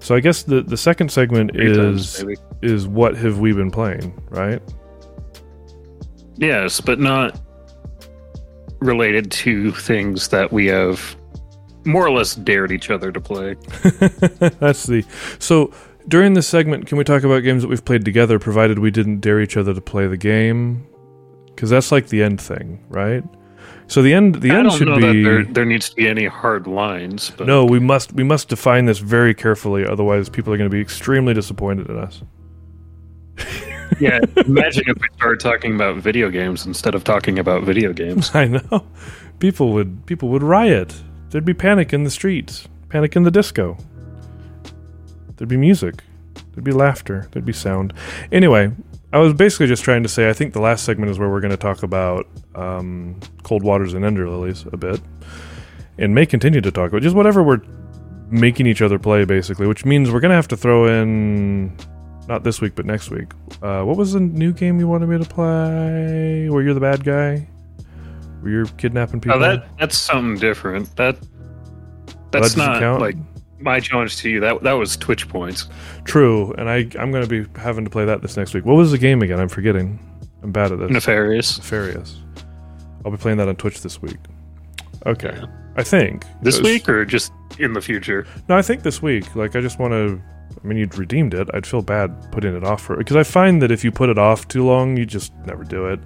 So 0.00 0.14
I 0.14 0.20
guess 0.20 0.42
the 0.42 0.62
the 0.62 0.76
second 0.76 1.10
segment 1.10 1.52
Three 1.52 1.70
is 1.70 2.24
maybe. 2.24 2.40
is 2.62 2.86
what 2.88 3.16
have 3.16 3.38
we 3.38 3.52
been 3.52 3.70
playing, 3.70 4.20
right? 4.30 4.60
yes, 6.36 6.80
but 6.80 6.98
not 6.98 7.40
related 8.80 9.30
to 9.30 9.70
things 9.72 10.28
that 10.28 10.52
we 10.52 10.66
have 10.66 11.16
more 11.84 12.04
or 12.04 12.10
less 12.10 12.34
dared 12.34 12.72
each 12.72 12.90
other 12.90 13.12
to 13.12 13.20
play. 13.20 13.54
that's 14.58 14.86
the 14.86 15.04
so 15.38 15.72
during 16.08 16.34
this 16.34 16.46
segment, 16.46 16.86
can 16.86 16.98
we 16.98 17.04
talk 17.04 17.22
about 17.22 17.40
games 17.40 17.62
that 17.62 17.68
we've 17.68 17.84
played 17.84 18.04
together, 18.04 18.38
provided 18.38 18.78
we 18.78 18.90
didn't 18.90 19.20
dare 19.20 19.40
each 19.40 19.56
other 19.56 19.72
to 19.72 19.80
play 19.80 20.06
the 20.06 20.16
game? 20.16 20.86
Because 21.46 21.70
that's 21.70 21.92
like 21.92 22.08
the 22.08 22.22
end 22.22 22.40
thing, 22.40 22.84
right? 22.88 23.22
So 23.86 24.02
the 24.02 24.14
end 24.14 24.36
the 24.36 24.50
I 24.50 24.56
end 24.56 24.68
don't 24.68 24.78
should 24.78 24.88
know 24.88 24.96
be 24.96 25.02
that 25.02 25.28
there, 25.28 25.44
there 25.44 25.64
needs 25.64 25.90
to 25.90 25.96
be 25.96 26.08
any 26.08 26.26
hard 26.26 26.66
lines, 26.66 27.30
but 27.36 27.46
no. 27.46 27.64
We 27.64 27.78
must 27.78 28.12
we 28.12 28.24
must 28.24 28.48
define 28.48 28.86
this 28.86 28.98
very 28.98 29.34
carefully, 29.34 29.86
otherwise 29.86 30.28
people 30.28 30.52
are 30.52 30.56
going 30.56 30.70
to 30.70 30.74
be 30.74 30.80
extremely 30.80 31.34
disappointed 31.34 31.88
in 31.88 31.98
us. 31.98 32.22
yeah. 34.00 34.20
Imagine 34.46 34.84
if 34.86 34.96
we 35.00 35.08
started 35.16 35.40
talking 35.40 35.74
about 35.74 35.96
video 35.96 36.30
games 36.30 36.66
instead 36.66 36.94
of 36.94 37.04
talking 37.04 37.38
about 37.38 37.64
video 37.64 37.92
games. 37.92 38.30
I 38.34 38.46
know. 38.46 38.86
People 39.38 39.72
would 39.72 40.06
people 40.06 40.28
would 40.30 40.42
riot. 40.42 40.94
There'd 41.30 41.44
be 41.44 41.54
panic 41.54 41.92
in 41.92 42.04
the 42.04 42.10
streets, 42.10 42.68
panic 42.88 43.16
in 43.16 43.24
the 43.24 43.30
disco. 43.30 43.76
There'd 45.36 45.48
be 45.48 45.56
music. 45.56 46.02
There'd 46.52 46.64
be 46.64 46.72
laughter. 46.72 47.28
There'd 47.32 47.44
be 47.44 47.52
sound. 47.52 47.92
Anyway, 48.30 48.72
I 49.14 49.18
was 49.18 49.32
basically 49.32 49.68
just 49.68 49.84
trying 49.84 50.02
to 50.02 50.08
say 50.08 50.28
I 50.28 50.32
think 50.32 50.54
the 50.54 50.60
last 50.60 50.84
segment 50.84 51.08
is 51.08 51.20
where 51.20 51.30
we're 51.30 51.40
going 51.40 51.52
to 51.52 51.56
talk 51.56 51.84
about 51.84 52.26
um, 52.56 53.20
cold 53.44 53.62
waters 53.62 53.94
and 53.94 54.04
ender 54.04 54.28
lilies 54.28 54.66
a 54.72 54.76
bit, 54.76 55.00
and 55.98 56.12
may 56.12 56.26
continue 56.26 56.60
to 56.60 56.72
talk 56.72 56.90
about 56.90 57.02
just 57.02 57.14
whatever 57.14 57.40
we're 57.40 57.62
making 58.28 58.66
each 58.66 58.82
other 58.82 58.98
play, 58.98 59.24
basically. 59.24 59.68
Which 59.68 59.84
means 59.84 60.10
we're 60.10 60.18
going 60.18 60.30
to 60.30 60.34
have 60.34 60.48
to 60.48 60.56
throw 60.56 60.88
in 60.88 61.76
not 62.26 62.42
this 62.42 62.60
week 62.60 62.74
but 62.74 62.86
next 62.86 63.10
week. 63.10 63.30
Uh, 63.62 63.84
what 63.84 63.96
was 63.96 64.14
the 64.14 64.20
new 64.20 64.52
game 64.52 64.80
you 64.80 64.88
wanted 64.88 65.08
me 65.08 65.16
to 65.18 65.24
play? 65.24 66.48
Where 66.50 66.64
you're 66.64 66.74
the 66.74 66.80
bad 66.80 67.04
guy? 67.04 67.48
Where 68.40 68.50
you're 68.50 68.66
kidnapping 68.66 69.20
people? 69.20 69.36
Oh, 69.36 69.40
that 69.40 69.78
that's 69.78 69.96
something 69.96 70.40
different. 70.40 70.96
That 70.96 71.20
That 71.20 72.42
that's 72.42 72.56
not 72.56 72.80
count? 72.80 73.00
like 73.00 73.16
my 73.64 73.80
challenge 73.80 74.16
to 74.18 74.30
you. 74.30 74.40
That 74.40 74.62
that 74.62 74.72
was 74.74 74.96
Twitch 74.96 75.28
points. 75.28 75.68
True, 76.04 76.52
and 76.58 76.68
I 76.70 76.86
I'm 76.98 77.10
going 77.10 77.26
to 77.26 77.28
be 77.44 77.48
having 77.58 77.84
to 77.84 77.90
play 77.90 78.04
that 78.04 78.22
this 78.22 78.36
next 78.36 78.54
week. 78.54 78.64
What 78.64 78.74
was 78.76 78.90
the 78.92 78.98
game 78.98 79.22
again? 79.22 79.40
I'm 79.40 79.48
forgetting. 79.48 79.98
I'm 80.42 80.52
bad 80.52 80.70
at 80.72 80.78
this. 80.78 80.90
Nefarious. 80.90 81.56
Nefarious. 81.58 82.18
I'll 83.04 83.10
be 83.10 83.16
playing 83.16 83.38
that 83.38 83.48
on 83.48 83.56
Twitch 83.56 83.80
this 83.82 84.00
week. 84.00 84.18
Okay, 85.06 85.32
Yeah. 85.34 85.46
I 85.76 85.82
think 85.82 86.24
This 86.42 86.58
was- 86.58 86.70
week 86.70 86.88
or 86.88 87.04
just 87.04 87.32
in 87.58 87.72
the 87.72 87.80
future? 87.80 88.26
No, 88.48 88.56
I 88.56 88.62
think 88.62 88.82
this 88.82 89.02
week. 89.02 89.34
Like, 89.36 89.56
I 89.56 89.60
just 89.60 89.78
want 89.78 89.92
to. 89.92 90.20
I 90.62 90.66
mean, 90.66 90.78
you'd 90.78 90.96
redeemed 90.96 91.34
it. 91.34 91.48
I'd 91.52 91.66
feel 91.66 91.82
bad 91.82 92.30
putting 92.32 92.54
it 92.56 92.64
off 92.64 92.82
for 92.82 92.96
because 92.96 93.16
I 93.16 93.22
find 93.22 93.60
that 93.62 93.70
if 93.70 93.84
you 93.84 93.90
put 93.90 94.08
it 94.08 94.18
off 94.18 94.46
too 94.48 94.64
long, 94.64 94.96
you 94.96 95.04
just 95.04 95.32
never 95.46 95.64
do 95.64 95.86
it. 95.86 96.00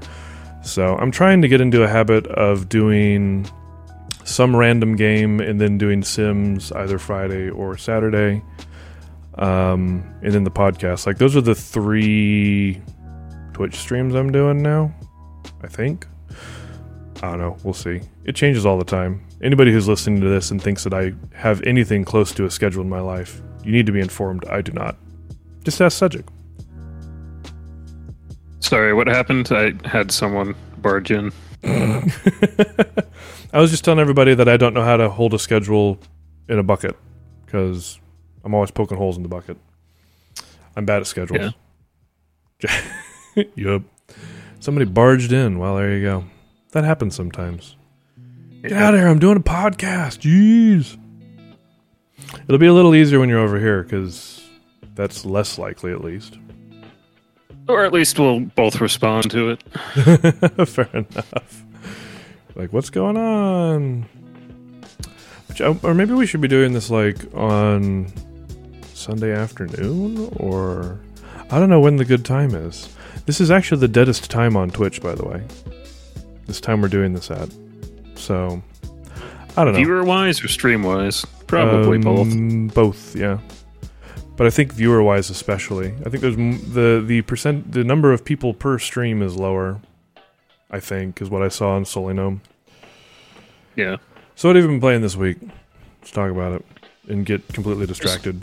So 0.62 0.96
I'm 0.96 1.10
trying 1.12 1.42
to 1.42 1.48
get 1.48 1.60
into 1.60 1.82
a 1.84 1.88
habit 1.88 2.26
of 2.28 2.68
doing 2.68 3.46
some 4.28 4.54
random 4.54 4.94
game 4.96 5.40
and 5.40 5.60
then 5.60 5.78
doing 5.78 6.02
Sims 6.02 6.70
either 6.72 6.98
Friday 6.98 7.48
or 7.50 7.76
Saturday, 7.76 8.42
um, 9.34 10.04
and 10.22 10.32
then 10.32 10.44
the 10.44 10.50
podcast. 10.50 11.06
Like 11.06 11.18
those 11.18 11.36
are 11.36 11.40
the 11.40 11.54
three 11.54 12.80
Twitch 13.52 13.76
streams 13.76 14.14
I'm 14.14 14.30
doing 14.30 14.62
now. 14.62 14.94
I 15.62 15.66
think. 15.66 16.06
I 17.16 17.30
don't 17.30 17.38
know. 17.38 17.56
We'll 17.64 17.74
see. 17.74 18.00
It 18.24 18.36
changes 18.36 18.64
all 18.64 18.78
the 18.78 18.84
time. 18.84 19.26
Anybody 19.42 19.72
who's 19.72 19.88
listening 19.88 20.20
to 20.20 20.28
this 20.28 20.50
and 20.50 20.62
thinks 20.62 20.84
that 20.84 20.94
I 20.94 21.12
have 21.34 21.62
anything 21.62 22.04
close 22.04 22.32
to 22.32 22.44
a 22.44 22.50
schedule 22.50 22.82
in 22.82 22.88
my 22.88 23.00
life, 23.00 23.40
you 23.64 23.72
need 23.72 23.86
to 23.86 23.92
be 23.92 24.00
informed. 24.00 24.44
I 24.46 24.60
do 24.60 24.72
not. 24.72 24.96
Just 25.64 25.80
ask 25.80 25.98
Cedric. 25.98 26.26
Sorry, 28.60 28.92
what 28.92 29.06
happened? 29.06 29.50
I 29.50 29.72
had 29.88 30.12
someone 30.12 30.54
barge 30.78 31.10
in. 31.10 31.32
I 33.52 33.60
was 33.60 33.70
just 33.70 33.84
telling 33.84 34.00
everybody 34.00 34.34
that 34.34 34.48
I 34.48 34.56
don't 34.56 34.74
know 34.74 34.84
how 34.84 34.96
to 34.96 35.08
hold 35.08 35.32
a 35.32 35.38
schedule 35.38 35.98
in 36.48 36.58
a 36.58 36.62
bucket 36.62 36.96
because 37.44 37.98
I'm 38.44 38.54
always 38.54 38.70
poking 38.70 38.98
holes 38.98 39.16
in 39.16 39.22
the 39.22 39.28
bucket. 39.28 39.56
I'm 40.76 40.84
bad 40.84 41.00
at 41.00 41.06
schedules. 41.06 41.54
yup. 43.54 43.82
Somebody 44.60 44.84
barged 44.84 45.32
in. 45.32 45.58
Well, 45.58 45.76
there 45.76 45.96
you 45.96 46.02
go. 46.02 46.24
That 46.72 46.84
happens 46.84 47.14
sometimes. 47.14 47.76
Get 48.62 48.72
out 48.72 48.94
of 48.94 49.00
here. 49.00 49.08
I'm 49.08 49.18
doing 49.18 49.38
a 49.38 49.40
podcast. 49.40 50.20
Jeez. 50.20 50.98
It'll 52.44 52.58
be 52.58 52.66
a 52.66 52.74
little 52.74 52.94
easier 52.94 53.18
when 53.18 53.28
you're 53.28 53.40
over 53.40 53.58
here 53.58 53.82
because 53.82 54.46
that's 54.94 55.24
less 55.24 55.58
likely, 55.58 55.92
at 55.92 56.02
least. 56.02 56.38
Or 57.68 57.84
at 57.84 57.92
least 57.92 58.18
we'll 58.18 58.40
both 58.40 58.80
respond 58.80 59.30
to 59.30 59.50
it. 59.50 59.62
Fair 60.68 60.88
enough. 60.92 61.64
Like, 62.54 62.72
what's 62.72 62.90
going 62.90 63.16
on? 63.16 64.06
Which, 65.48 65.60
uh, 65.60 65.74
or 65.82 65.94
maybe 65.94 66.12
we 66.12 66.26
should 66.26 66.40
be 66.40 66.48
doing 66.48 66.72
this 66.72 66.90
like 66.90 67.16
on 67.34 68.12
Sunday 68.94 69.32
afternoon, 69.32 70.28
or 70.36 70.98
I 71.50 71.58
don't 71.58 71.70
know 71.70 71.80
when 71.80 71.96
the 71.96 72.04
good 72.04 72.24
time 72.24 72.54
is. 72.54 72.94
This 73.26 73.40
is 73.40 73.50
actually 73.50 73.80
the 73.80 73.88
deadest 73.88 74.30
time 74.30 74.56
on 74.56 74.70
Twitch, 74.70 75.00
by 75.02 75.14
the 75.14 75.24
way. 75.24 75.42
This 76.46 76.60
time 76.60 76.80
we're 76.80 76.88
doing 76.88 77.12
this 77.12 77.30
at. 77.30 77.48
So, 78.16 78.62
I 79.56 79.64
don't 79.64 79.74
know. 79.74 79.78
Viewer 79.78 80.02
wise 80.04 80.42
or 80.42 80.48
stream 80.48 80.82
wise? 80.82 81.24
Probably 81.46 81.98
Um, 81.98 82.68
both. 82.68 82.74
Both, 82.74 83.16
yeah. 83.16 83.38
But 84.36 84.46
I 84.46 84.50
think 84.50 84.72
viewer 84.72 85.02
wise, 85.02 85.30
especially, 85.30 85.94
I 86.06 86.10
think 86.10 86.20
there's 86.22 86.36
m- 86.36 86.60
the 86.72 87.02
the 87.04 87.22
percent 87.22 87.72
the 87.72 87.82
number 87.84 88.12
of 88.12 88.24
people 88.24 88.54
per 88.54 88.78
stream 88.78 89.20
is 89.22 89.34
lower. 89.36 89.80
I 90.70 90.80
think 90.80 91.20
is 91.22 91.30
what 91.30 91.42
I 91.42 91.48
saw 91.48 91.70
on 91.76 91.84
SullyGnome. 91.84 92.40
Yeah. 93.76 93.96
So 94.34 94.48
what 94.48 94.56
have 94.56 94.64
you 94.64 94.70
been 94.70 94.80
playing 94.80 95.02
this 95.02 95.16
week? 95.16 95.38
Let's 96.00 96.10
talk 96.10 96.30
about 96.30 96.52
it 96.52 96.64
and 97.08 97.24
get 97.24 97.46
completely 97.48 97.86
distracted. 97.86 98.42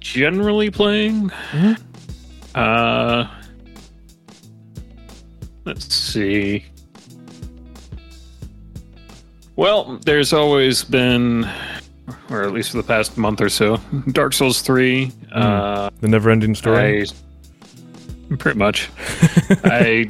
Generally 0.00 0.70
playing. 0.70 1.30
Mhm. 1.52 1.80
Uh. 2.54 3.26
Let's 5.64 5.92
see. 5.94 6.64
Well, 9.56 9.98
there's 10.04 10.32
always 10.32 10.84
been, 10.84 11.48
or 12.28 12.42
at 12.42 12.52
least 12.52 12.70
for 12.72 12.76
the 12.76 12.82
past 12.82 13.16
month 13.16 13.40
or 13.40 13.48
so, 13.48 13.78
Dark 14.12 14.32
Souls 14.34 14.60
3. 14.62 15.10
Uh, 15.32 15.90
The 16.00 16.08
never-ending 16.08 16.54
story. 16.56 17.06
I 18.30 18.36
pretty 18.36 18.58
much. 18.58 18.90
I 19.64 20.08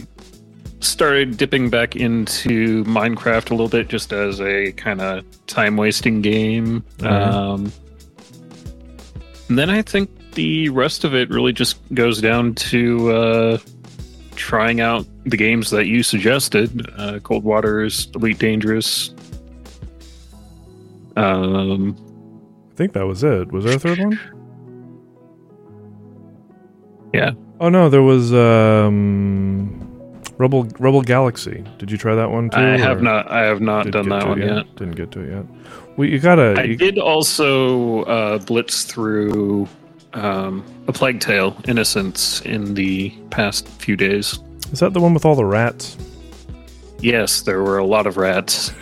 started 0.85 1.37
dipping 1.37 1.70
back 1.70 1.97
into 1.97 2.85
Minecraft 2.85 3.51
a 3.51 3.55
little 3.55 3.68
bit 3.68 3.89
just 3.89 4.12
as 4.12 4.41
a 4.41 4.72
kind 4.72 5.01
of 5.01 5.24
time 5.47 5.76
wasting 5.76 6.20
game. 6.22 6.85
Mhm. 6.99 7.07
Um, 7.11 7.72
and 9.49 9.59
then 9.59 9.70
I 9.70 9.82
think 9.82 10.11
the 10.32 10.68
rest 10.70 11.05
of 11.05 11.14
it 11.14 11.30
really 11.30 11.53
just 11.53 11.78
goes 11.95 12.20
down 12.20 12.55
to 12.55 13.11
uh, 13.12 13.59
trying 14.37 14.80
out 14.80 15.07
the 15.24 15.37
games 15.37 15.70
that 15.70 15.87
you 15.87 16.03
suggested 16.03 16.91
uh, 16.97 17.18
Cold 17.20 17.45
Waters, 17.45 18.09
Elite 18.14 18.39
Dangerous. 18.39 19.14
Um, 21.16 21.97
I 22.72 22.76
think 22.76 22.93
that 22.95 23.07
was 23.07 23.22
it. 23.22 23.53
Was 23.53 23.64
there 23.64 23.76
a 23.76 23.78
third 23.78 23.99
one? 24.01 24.18
Yeah. 27.12 27.30
Oh 27.61 27.68
no, 27.68 27.89
there 27.89 28.03
was 28.03 28.35
um, 28.35 29.84
Rebel 30.39 30.64
Rebel 30.78 31.03
Galaxy. 31.03 31.64
Did 31.78 31.91
you 31.91 31.99
try 31.99 32.14
that 32.14 32.30
one 32.30 32.51
too? 32.51 32.59
I 32.59 32.76
have 32.76 33.03
not. 33.03 33.30
I 33.30 33.43
have 33.43 33.61
not 33.61 33.91
done 33.91 34.09
that 34.09 34.26
one 34.26 34.43
it 34.43 34.47
yet. 34.53 34.76
Didn't 34.76 34.97
get 34.97 35.11
to 35.12 35.20
it 35.20 35.30
yet. 35.30 35.45
Well, 35.97 36.09
you 36.09 36.18
gotta. 36.18 36.55
I 36.59 36.64
you- 36.64 36.76
did 36.76 36.99
also 36.99 38.03
uh, 38.05 38.39
blitz 38.39 38.85
through 38.85 39.68
um, 40.14 40.64
a 40.89 40.93
Plague 40.93 41.20
Tale 41.20 41.57
Innocence 41.68 42.41
in 42.43 42.74
the 42.74 43.11
past 43.30 43.68
few 43.68 43.97
days. 43.97 44.39
is 44.72 44.80
that 44.80 44.93
the 44.93 45.01
one 45.01 45.14
with 45.14 45.24
all 45.24 45.35
the 45.37 45.45
rats? 45.45 45.97
Yes, 47.01 47.43
there 47.43 47.62
were 47.62 47.78
a 47.78 47.85
lot 47.87 48.07
of 48.07 48.16
rats. 48.16 48.72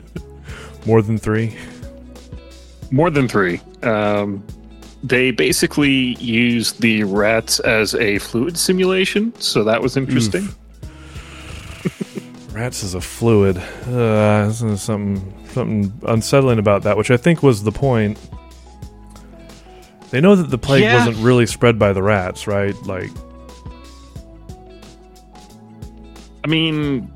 More 0.86 1.00
than 1.00 1.18
three. 1.18 1.56
More 2.90 3.10
than 3.10 3.28
three. 3.28 3.60
Um, 3.82 4.44
they 5.02 5.30
basically 5.30 6.16
used 6.16 6.80
the 6.80 7.04
rats 7.04 7.60
as 7.60 7.94
a 7.94 8.18
fluid 8.18 8.58
simulation, 8.58 9.32
so 9.40 9.64
that 9.64 9.80
was 9.82 9.96
interesting. 9.96 10.48
Rats 12.54 12.84
is 12.84 12.94
a 12.94 13.00
fluid. 13.00 13.56
Uh, 13.58 14.50
something 14.52 15.46
something 15.48 15.92
unsettling 16.06 16.58
about 16.60 16.82
that, 16.84 16.96
which 16.96 17.10
I 17.10 17.16
think 17.16 17.42
was 17.42 17.64
the 17.64 17.72
point. 17.72 18.18
They 20.10 20.20
know 20.20 20.36
that 20.36 20.50
the 20.50 20.58
plague 20.58 20.82
Yeah. 20.84 20.98
wasn't 21.04 21.24
really 21.24 21.46
spread 21.46 21.78
by 21.78 21.92
the 21.92 22.02
rats, 22.02 22.46
right? 22.46 22.74
Like, 22.86 23.10
I 26.44 26.46
mean, 26.46 27.10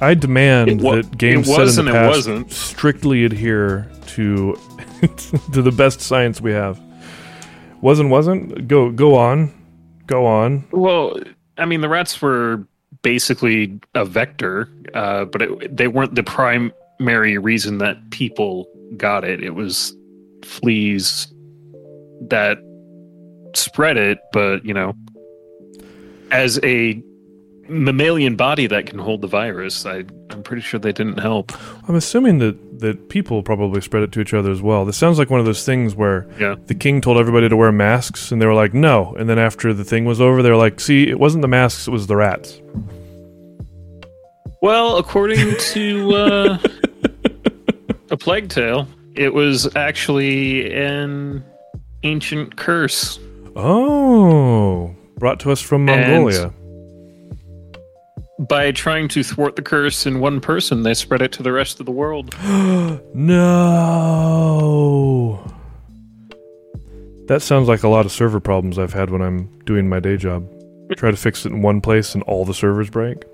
I 0.00 0.14
demand 0.14 0.80
wa- 0.80 0.96
that 0.96 1.16
games 1.18 1.46
set 1.48 1.76
in 1.78 1.86
the 1.86 1.90
past 1.92 2.52
strictly 2.52 3.24
adhere 3.24 3.90
to 4.08 4.56
to 5.52 5.62
the 5.62 5.72
best 5.72 6.00
science 6.00 6.40
we 6.40 6.52
have. 6.52 6.80
Was 7.80 7.98
and 7.98 8.10
wasn't. 8.10 8.68
Go 8.68 8.90
go 8.90 9.16
on, 9.16 9.52
go 10.06 10.26
on. 10.26 10.64
well, 10.70 11.18
I 11.58 11.64
mean, 11.66 11.80
the 11.80 11.88
rats 11.88 12.20
were 12.22 12.66
basically 13.04 13.78
a 13.94 14.04
vector, 14.04 14.68
uh, 14.94 15.26
but 15.26 15.42
it, 15.42 15.76
they 15.76 15.86
weren't 15.86 16.16
the 16.16 16.24
primary 16.24 17.38
reason 17.38 17.78
that 17.78 18.10
people 18.10 18.66
got 18.96 19.22
it. 19.22 19.44
It 19.44 19.54
was 19.54 19.96
fleas 20.44 21.32
that 22.28 22.58
spread 23.54 23.96
it, 23.96 24.18
but 24.32 24.64
you 24.64 24.74
know, 24.74 24.94
as 26.32 26.58
a 26.64 27.00
mammalian 27.68 28.34
body 28.34 28.66
that 28.66 28.86
can 28.86 28.98
hold 28.98 29.20
the 29.20 29.28
virus, 29.28 29.86
I, 29.86 30.04
I'm 30.30 30.42
pretty 30.42 30.62
sure 30.62 30.80
they 30.80 30.92
didn't 30.92 31.18
help. 31.18 31.52
I'm 31.88 31.94
assuming 31.94 32.38
that 32.38 32.56
that 32.80 33.08
people 33.08 33.42
probably 33.42 33.80
spread 33.80 34.02
it 34.02 34.12
to 34.12 34.20
each 34.20 34.34
other 34.34 34.50
as 34.50 34.60
well. 34.62 34.84
This 34.84 34.96
sounds 34.96 35.18
like 35.18 35.30
one 35.30 35.40
of 35.40 35.46
those 35.46 35.64
things 35.64 35.94
where 35.94 36.26
Yeah. 36.40 36.56
the 36.66 36.74
king 36.74 37.00
told 37.00 37.18
everybody 37.18 37.48
to 37.48 37.56
wear 37.56 37.70
masks, 37.72 38.30
and 38.32 38.40
they 38.42 38.46
were 38.46 38.54
like, 38.54 38.74
"No." 38.74 39.14
And 39.18 39.28
then 39.28 39.38
after 39.38 39.72
the 39.72 39.84
thing 39.84 40.04
was 40.04 40.20
over, 40.20 40.42
they 40.42 40.50
were 40.50 40.56
like, 40.56 40.80
"See, 40.80 41.08
it 41.08 41.18
wasn't 41.18 41.42
the 41.42 41.48
masks; 41.48 41.86
it 41.88 41.90
was 41.90 42.06
the 42.06 42.16
rats." 42.16 42.60
Well, 44.60 44.96
according 44.96 45.54
to 45.58 46.14
uh, 46.14 46.58
a 48.10 48.16
plague 48.16 48.48
tale, 48.48 48.88
it 49.14 49.32
was 49.34 49.74
actually 49.76 50.72
an 50.74 51.44
ancient 52.02 52.56
curse. 52.56 53.18
Oh, 53.56 54.94
brought 55.18 55.38
to 55.40 55.52
us 55.52 55.60
from 55.60 55.88
And- 55.88 56.10
Mongolia. 56.12 56.52
By 58.38 58.72
trying 58.72 59.06
to 59.08 59.22
thwart 59.22 59.54
the 59.54 59.62
curse 59.62 60.06
in 60.06 60.18
one 60.18 60.40
person, 60.40 60.82
they 60.82 60.94
spread 60.94 61.22
it 61.22 61.30
to 61.32 61.42
the 61.42 61.52
rest 61.52 61.78
of 61.78 61.86
the 61.86 61.92
world. 61.92 62.34
no. 63.14 63.54
That 67.26 67.42
sounds 67.42 67.68
like 67.68 67.84
a 67.84 67.88
lot 67.88 68.04
of 68.06 68.12
server 68.12 68.40
problems 68.40 68.78
I've 68.78 68.92
had 68.92 69.10
when 69.10 69.22
I'm 69.22 69.46
doing 69.60 69.88
my 69.88 70.00
day 70.00 70.16
job. 70.16 70.46
Try 70.96 71.12
to 71.12 71.16
fix 71.16 71.46
it 71.46 71.52
in 71.52 71.62
one 71.62 71.80
place 71.80 72.14
and 72.14 72.22
all 72.24 72.44
the 72.44 72.54
servers 72.54 72.90
break. 72.90 73.24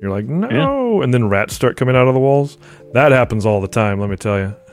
You're 0.00 0.12
like, 0.12 0.26
no, 0.26 1.02
and 1.02 1.12
then 1.12 1.28
rats 1.28 1.54
start 1.54 1.76
coming 1.76 1.96
out 1.96 2.06
of 2.06 2.14
the 2.14 2.20
walls. 2.20 2.56
That 2.92 3.10
happens 3.10 3.44
all 3.44 3.60
the 3.60 3.68
time. 3.68 3.98
Let 4.00 4.08
me 4.08 4.16
tell 4.16 4.38
you. 4.38 4.54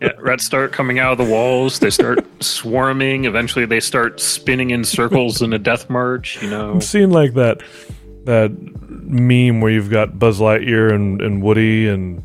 Yeah, 0.00 0.12
rats 0.18 0.44
start 0.44 0.72
coming 0.72 0.98
out 0.98 1.12
of 1.12 1.18
the 1.18 1.32
walls. 1.32 1.78
They 1.78 1.90
start 1.90 2.24
swarming. 2.42 3.24
Eventually, 3.24 3.66
they 3.66 3.80
start 3.80 4.20
spinning 4.20 4.70
in 4.70 4.84
circles 4.84 5.40
in 5.40 5.52
a 5.52 5.58
death 5.58 5.88
march. 5.88 6.42
You 6.42 6.50
know, 6.50 6.72
I'm 6.72 6.80
seeing 6.80 7.10
like 7.10 7.34
that 7.34 7.62
that 8.24 8.50
meme 8.88 9.60
where 9.60 9.70
you've 9.72 9.90
got 9.90 10.18
Buzz 10.18 10.40
Lightyear 10.40 10.92
and, 10.92 11.20
and 11.20 11.42
Woody 11.42 11.88
and 11.88 12.24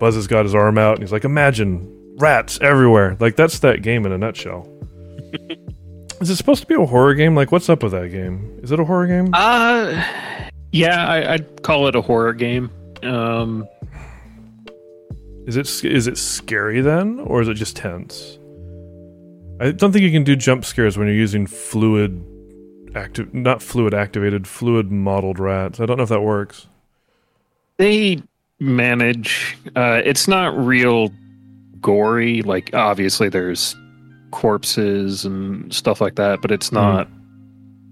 Buzz 0.00 0.14
has 0.14 0.26
got 0.26 0.44
his 0.44 0.54
arm 0.54 0.78
out 0.78 0.94
and 0.94 1.02
he's 1.02 1.12
like, 1.12 1.24
imagine 1.24 1.92
rats 2.18 2.58
everywhere. 2.60 3.16
Like 3.20 3.36
that's 3.36 3.58
that 3.60 3.82
game 3.82 4.06
in 4.06 4.12
a 4.12 4.18
nutshell. 4.18 4.68
Is 6.20 6.30
it 6.30 6.36
supposed 6.36 6.62
to 6.62 6.66
be 6.66 6.74
a 6.74 6.86
horror 6.86 7.14
game? 7.14 7.34
Like 7.34 7.52
what's 7.52 7.68
up 7.68 7.82
with 7.82 7.92
that 7.92 8.08
game? 8.10 8.58
Is 8.62 8.72
it 8.72 8.80
a 8.80 8.84
horror 8.84 9.06
game? 9.06 9.30
Uh, 9.34 10.02
yeah, 10.72 11.06
I, 11.06 11.34
I'd 11.34 11.62
call 11.62 11.88
it 11.88 11.94
a 11.96 12.00
horror 12.00 12.32
game. 12.32 12.70
Um, 13.02 13.68
Is 15.46 15.56
it 15.56 15.84
is 15.84 16.06
it 16.06 16.16
scary 16.16 16.80
then, 16.80 17.20
or 17.20 17.42
is 17.42 17.48
it 17.48 17.54
just 17.54 17.76
tense? 17.76 18.38
I 19.60 19.70
don't 19.72 19.92
think 19.92 20.02
you 20.02 20.10
can 20.10 20.24
do 20.24 20.36
jump 20.36 20.64
scares 20.64 20.96
when 20.98 21.06
you're 21.06 21.16
using 21.16 21.46
fluid 21.46 22.22
active, 22.96 23.32
not 23.34 23.62
fluid 23.62 23.94
activated, 23.94 24.46
fluid 24.48 24.90
modeled 24.90 25.38
rats. 25.38 25.78
I 25.80 25.86
don't 25.86 25.96
know 25.98 26.02
if 26.04 26.08
that 26.08 26.22
works. 26.22 26.66
they 27.76 28.22
manage. 28.58 29.56
Uh, 29.76 30.00
it's 30.04 30.26
not 30.26 30.56
real 30.56 31.10
gory. 31.80 32.42
Like 32.42 32.74
obviously, 32.74 33.28
there's 33.28 33.76
corpses 34.30 35.24
and 35.24 35.72
stuff 35.72 36.00
like 36.00 36.14
that, 36.16 36.40
but 36.42 36.50
it's 36.50 36.72
not 36.72 37.08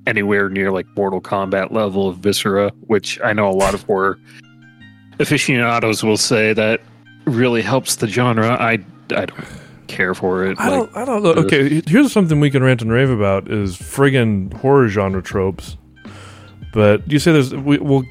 anywhere 0.06 0.48
near 0.48 0.70
like 0.72 0.86
Mortal 0.96 1.20
Kombat 1.20 1.70
level 1.70 2.08
of 2.08 2.16
viscera, 2.18 2.70
which 2.86 3.20
I 3.22 3.32
know 3.32 3.48
a 3.48 3.52
lot 3.52 3.74
of 3.74 3.82
horror 3.84 4.18
aficionados 5.20 6.02
will 6.02 6.16
say 6.16 6.52
that 6.54 6.80
really 7.26 7.62
helps 7.62 7.96
the 7.96 8.08
genre. 8.08 8.52
I 8.60 8.78
I 9.14 9.26
don't 9.26 9.44
care 9.86 10.14
for 10.14 10.44
it. 10.46 10.58
I 10.58 10.68
Like, 10.68 10.92
don't. 10.92 10.96
I 10.96 11.04
don't 11.04 11.22
know. 11.22 11.30
Okay, 11.32 11.82
here's 11.86 12.12
something 12.12 12.40
we 12.40 12.50
can 12.50 12.62
rant 12.62 12.82
and 12.82 12.90
rave 12.90 13.10
about: 13.10 13.50
is 13.50 13.76
friggin' 13.76 14.52
horror 14.54 14.88
genre 14.88 15.22
tropes. 15.22 15.76
But 16.72 17.10
you 17.10 17.18
say 17.18 17.32
there's. 17.32 17.54
We, 17.54 17.78
we'll. 17.78 18.04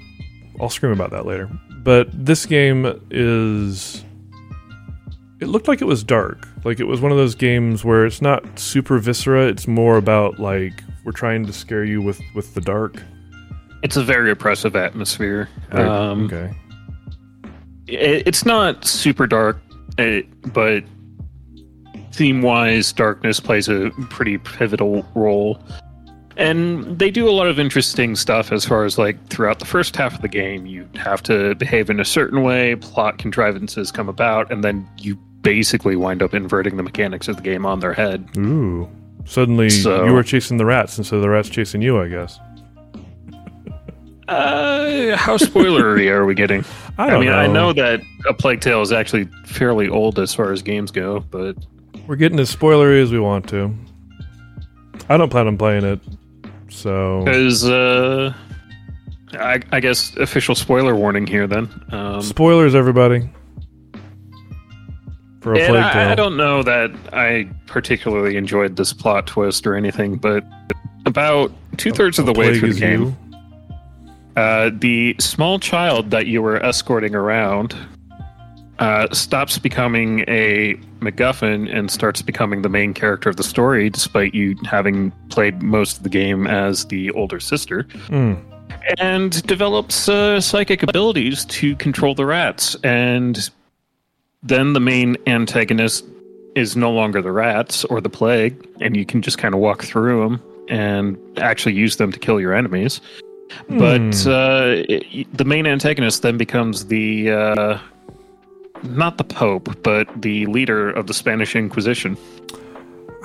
I'll 0.62 0.70
scream 0.70 0.92
about 0.92 1.12
that 1.12 1.26
later. 1.26 1.50
But 1.84 2.08
this 2.14 2.46
game 2.46 2.86
is 3.12 4.06
It 5.42 5.48
looked 5.48 5.68
like 5.68 5.82
it 5.82 5.86
was 5.86 6.04
dark. 6.04 6.48
Like 6.64 6.80
it 6.80 6.86
was 6.86 7.02
one 7.02 7.12
of 7.12 7.18
those 7.18 7.36
games 7.36 7.84
where 7.84 8.06
it's 8.06 8.22
not 8.22 8.58
super 8.58 9.00
viscera. 9.00 9.48
It's 9.48 9.68
more 9.68 9.98
about 9.98 10.40
like 10.40 10.82
we're 11.04 11.12
trying 11.12 11.46
to 11.46 11.52
scare 11.54 11.84
you 11.84 12.02
with 12.02 12.22
with 12.36 12.54
the 12.54 12.62
dark. 12.62 13.02
It's 13.82 13.98
a 13.98 14.04
very 14.04 14.32
oppressive 14.32 14.78
atmosphere. 14.78 15.50
Right. 15.74 15.86
Um, 15.86 16.26
okay. 16.28 16.54
it, 17.88 18.26
it's 18.26 18.46
not 18.46 18.86
super 18.86 19.28
dark, 19.28 19.58
it, 19.98 20.26
but 20.54 20.86
theme 22.14 22.42
wise, 22.42 22.94
darkness 22.94 23.40
plays 23.40 23.68
a 23.68 23.92
pretty 24.10 24.38
pivotal 24.38 25.06
role. 25.16 25.60
And 26.36 26.98
they 26.98 27.12
do 27.12 27.30
a 27.30 27.32
lot 27.32 27.48
of 27.48 27.60
interesting 27.60 28.16
stuff 28.16 28.52
as 28.52 28.66
far 28.66 28.86
as 28.86 28.98
like 28.98 29.24
throughout 29.28 29.60
the 29.60 29.66
first 29.66 29.96
half 29.96 30.16
of 30.16 30.22
the 30.22 30.28
game, 30.28 30.66
you 30.66 30.88
have 30.96 31.22
to 31.24 31.54
behave 31.56 31.90
in 31.90 32.00
a 32.00 32.06
certain 32.06 32.42
way, 32.42 32.76
plot 32.76 33.18
contrivances 33.20 33.92
come 33.92 34.10
about, 34.10 34.52
and 34.52 34.64
then 34.64 34.88
you 34.98 35.16
basically 35.44 35.96
wind 35.96 36.24
up 36.24 36.34
inverting 36.34 36.78
the 36.78 36.84
mechanics 36.84 37.28
of 37.28 37.36
the 37.36 37.42
game 37.44 37.66
on 37.66 37.82
their 37.82 37.94
head. 37.94 38.28
Ooh. 38.38 38.90
Suddenly 39.26 39.70
So- 39.70 40.06
you 40.06 40.14
were 40.14 40.24
chasing 40.24 40.58
the 40.58 40.66
rats 40.66 40.98
instead 40.98 41.18
of 41.18 41.22
the 41.22 41.30
rats 41.30 41.50
chasing 41.50 41.82
you, 41.82 42.02
I 42.02 42.08
guess. 42.08 42.40
Uh, 44.28 45.18
how 45.18 45.36
spoilery 45.36 46.10
are 46.10 46.26
we 46.26 46.34
getting? 46.34 46.64
I 46.98 47.10
I, 47.10 47.20
mean, 47.20 47.26
know. 47.28 47.38
I 47.38 47.46
know 47.48 47.74
that 47.74 48.00
A 48.28 48.34
Plague 48.34 48.62
Tale 48.62 48.82
is 48.82 48.94
actually 48.94 49.26
fairly 49.46 49.90
old 49.90 50.18
as 50.18 50.34
far 50.34 50.54
as 50.54 50.62
games 50.62 50.92
go, 50.92 51.20
but 51.20 51.58
We're 52.08 52.18
getting 52.18 52.40
as 52.40 52.54
spoilery 52.54 53.02
as 53.02 53.12
we 53.12 53.20
want 53.20 53.48
to. 53.50 53.74
I 55.10 55.18
don't 55.18 55.30
plan 55.30 55.48
on 55.48 55.58
playing 55.58 55.84
it. 55.86 56.00
So 56.70 57.24
because 57.24 57.66
uh, 57.66 58.34
I, 59.34 59.62
I 59.72 59.80
guess 59.80 60.16
official 60.18 60.56
spoiler 60.56 60.96
warning 60.96 61.28
here. 61.28 61.48
Then, 61.48 61.70
um, 61.92 62.22
spoilers 62.22 62.76
everybody. 62.76 63.30
For 65.42 65.54
a 65.54 65.60
and 65.60 65.68
plague 65.68 65.84
I, 65.84 65.94
tale. 65.94 66.10
I 66.10 66.16
don't 66.16 66.38
know 66.38 66.64
that 66.64 66.92
I 67.12 67.50
particularly 67.68 68.38
enjoyed 68.38 68.76
this 68.76 68.94
plot 68.94 69.28
twist 69.28 69.68
or 69.68 69.76
anything, 69.76 70.16
but 70.18 70.44
about 71.06 71.52
two 71.78 71.92
thirds 71.92 72.18
of 72.18 72.26
the 72.26 72.34
way 72.34 72.58
through 72.58 72.74
the 72.74 72.80
game, 72.80 73.18
uh, 74.38 74.72
the 74.74 75.16
small 75.20 75.60
child 75.60 76.12
that 76.12 76.28
you 76.28 76.42
were 76.42 76.64
escorting 76.64 77.14
around 77.14 77.76
uh, 78.84 79.08
stops 79.14 79.58
becoming 79.58 80.26
a 80.28 80.76
MacGuffin 81.00 81.74
and 81.74 81.90
starts 81.90 82.22
becoming 82.22 82.64
the 82.64 82.70
main 82.70 82.94
character 82.94 83.30
of 83.30 83.38
the 83.38 83.44
story, 83.44 83.90
despite 83.90 84.34
you 84.34 84.56
having 84.66 85.12
played 85.30 85.62
most 85.62 85.98
of 85.98 86.04
the 86.04 86.10
game 86.10 86.48
as 86.48 86.86
the 86.86 87.10
older 87.12 87.40
sister, 87.40 87.88
Hmm. 88.08 88.34
and 89.00 89.42
develops 89.48 90.10
uh, 90.10 90.42
psychic 90.42 90.84
abilities 90.84 91.46
to 91.46 91.76
control 91.78 92.14
the 92.16 92.26
rats. 92.26 92.76
And 92.84 93.50
then 94.42 94.74
the 94.74 94.80
main 94.82 95.16
antagonist 95.28 96.06
is 96.56 96.76
no 96.76 96.92
longer 96.92 97.22
the 97.22 97.32
rats 97.32 97.86
or 97.86 98.02
the 98.02 98.10
plague, 98.10 98.54
and 98.82 98.96
you 98.98 99.06
can 99.06 99.22
just 99.22 99.38
kind 99.38 99.54
of 99.56 99.62
walk 99.62 99.84
through 99.84 100.24
them 100.24 100.42
and 100.70 101.18
actually 101.38 101.74
use 101.74 101.96
them 101.96 102.12
to 102.12 102.20
kill 102.20 102.40
your 102.42 102.54
enemies. 102.54 103.00
But 103.70 104.16
Hmm. 104.24 104.30
uh, 104.30 104.66
it, 104.90 105.28
the 105.38 105.46
main 105.46 105.66
antagonist 105.68 106.22
then 106.22 106.38
becomes 106.38 106.86
the 106.88 107.32
uh, 107.32 107.78
not 108.84 109.18
the 109.18 109.24
Pope, 109.24 109.82
but 109.84 110.08
the 110.22 110.46
leader 110.48 110.90
of 110.90 111.08
the 111.08 111.14
Spanish 111.14 111.56
Inquisition. 111.56 112.18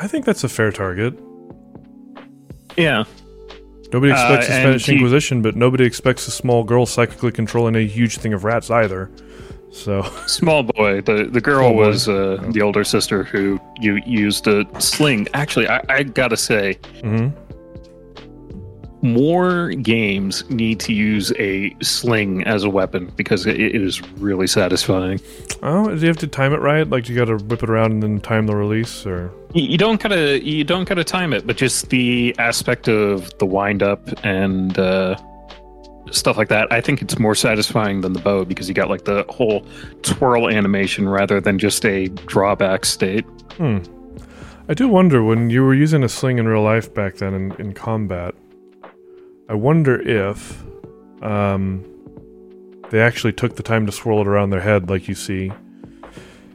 I 0.00 0.06
think 0.06 0.24
that's 0.24 0.44
a 0.44 0.48
fair 0.48 0.70
target. 0.72 1.18
Yeah, 2.76 3.04
Nobody 3.92 4.12
Uh, 4.12 4.16
expects 4.16 4.46
the 4.48 4.52
Spanish 4.52 4.86
he- 4.86 4.92
Inquisition, 4.94 5.40
but 5.42 5.56
nobody 5.56 5.84
expects 5.84 6.28
a 6.28 6.30
small 6.30 6.62
girl 6.62 6.84
psychically 6.84 7.32
controlling 7.32 7.74
a 7.74 7.86
huge 7.86 8.18
thing 8.18 8.34
of 8.34 8.44
rats 8.44 8.70
either. 8.70 9.10
So 9.72 10.02
small 10.26 10.62
boy. 10.62 11.00
The 11.00 11.24
the 11.30 11.40
girl 11.40 11.74
was 11.74 12.06
uh, 12.08 12.36
the 12.50 12.60
older 12.62 12.84
sister 12.84 13.24
who 13.24 13.58
you 13.80 14.00
used 14.06 14.46
a 14.46 14.64
sling. 14.80 15.26
Actually, 15.34 15.68
I, 15.68 15.82
I 15.88 16.02
gotta 16.02 16.36
say, 16.36 16.74
mhm. 17.00 17.32
More 19.02 19.70
games 19.70 20.48
need 20.50 20.80
to 20.80 20.92
use 20.92 21.32
a 21.38 21.74
sling 21.80 22.42
as 22.44 22.64
a 22.64 22.70
weapon 22.70 23.12
because 23.16 23.46
it, 23.46 23.60
it 23.60 23.74
is 23.74 24.02
really 24.14 24.46
satisfying. 24.46 25.20
Oh, 25.62 25.94
do 25.94 26.00
you 26.00 26.08
have 26.08 26.16
to 26.18 26.26
time 26.26 26.52
it 26.52 26.60
right? 26.60 26.88
Like 26.88 27.08
you 27.08 27.16
got 27.16 27.26
to 27.26 27.36
whip 27.36 27.62
it 27.62 27.70
around 27.70 27.92
and 27.92 28.02
then 28.02 28.20
time 28.20 28.46
the 28.46 28.56
release, 28.56 29.06
or 29.06 29.32
You 29.54 29.78
don't 29.78 30.00
gotta 30.00 30.44
you 30.44 30.64
don't 30.64 30.88
gotta 30.88 31.04
time 31.04 31.32
it, 31.32 31.46
but 31.46 31.56
just 31.56 31.90
the 31.90 32.34
aspect 32.38 32.88
of 32.88 33.36
the 33.38 33.46
wind 33.46 33.82
up 33.82 34.08
and 34.24 34.78
uh, 34.78 35.16
stuff 36.10 36.36
like 36.36 36.48
that. 36.48 36.70
I 36.72 36.80
think 36.80 37.02
it's 37.02 37.18
more 37.18 37.34
satisfying 37.34 38.00
than 38.00 38.12
the 38.12 38.20
bow 38.20 38.44
because 38.44 38.68
you 38.68 38.74
got 38.74 38.88
like 38.88 39.04
the 39.04 39.24
whole 39.28 39.64
twirl 40.02 40.48
animation 40.48 41.08
rather 41.08 41.40
than 41.40 41.58
just 41.58 41.84
a 41.84 42.08
drawback 42.08 42.84
state. 42.84 43.24
hmm. 43.56 43.78
I 44.70 44.74
do 44.74 44.86
wonder 44.86 45.24
when 45.24 45.48
you 45.48 45.64
were 45.64 45.72
using 45.72 46.04
a 46.04 46.10
sling 46.10 46.36
in 46.36 46.46
real 46.46 46.62
life 46.62 46.92
back 46.92 47.16
then 47.16 47.32
in, 47.32 47.52
in 47.52 47.72
combat. 47.72 48.34
I 49.48 49.54
wonder 49.54 50.00
if 50.00 50.62
um, 51.22 51.84
they 52.90 53.00
actually 53.00 53.32
took 53.32 53.56
the 53.56 53.62
time 53.62 53.86
to 53.86 53.92
swirl 53.92 54.20
it 54.20 54.26
around 54.26 54.50
their 54.50 54.60
head, 54.60 54.90
like 54.90 55.08
you 55.08 55.14
see 55.14 55.50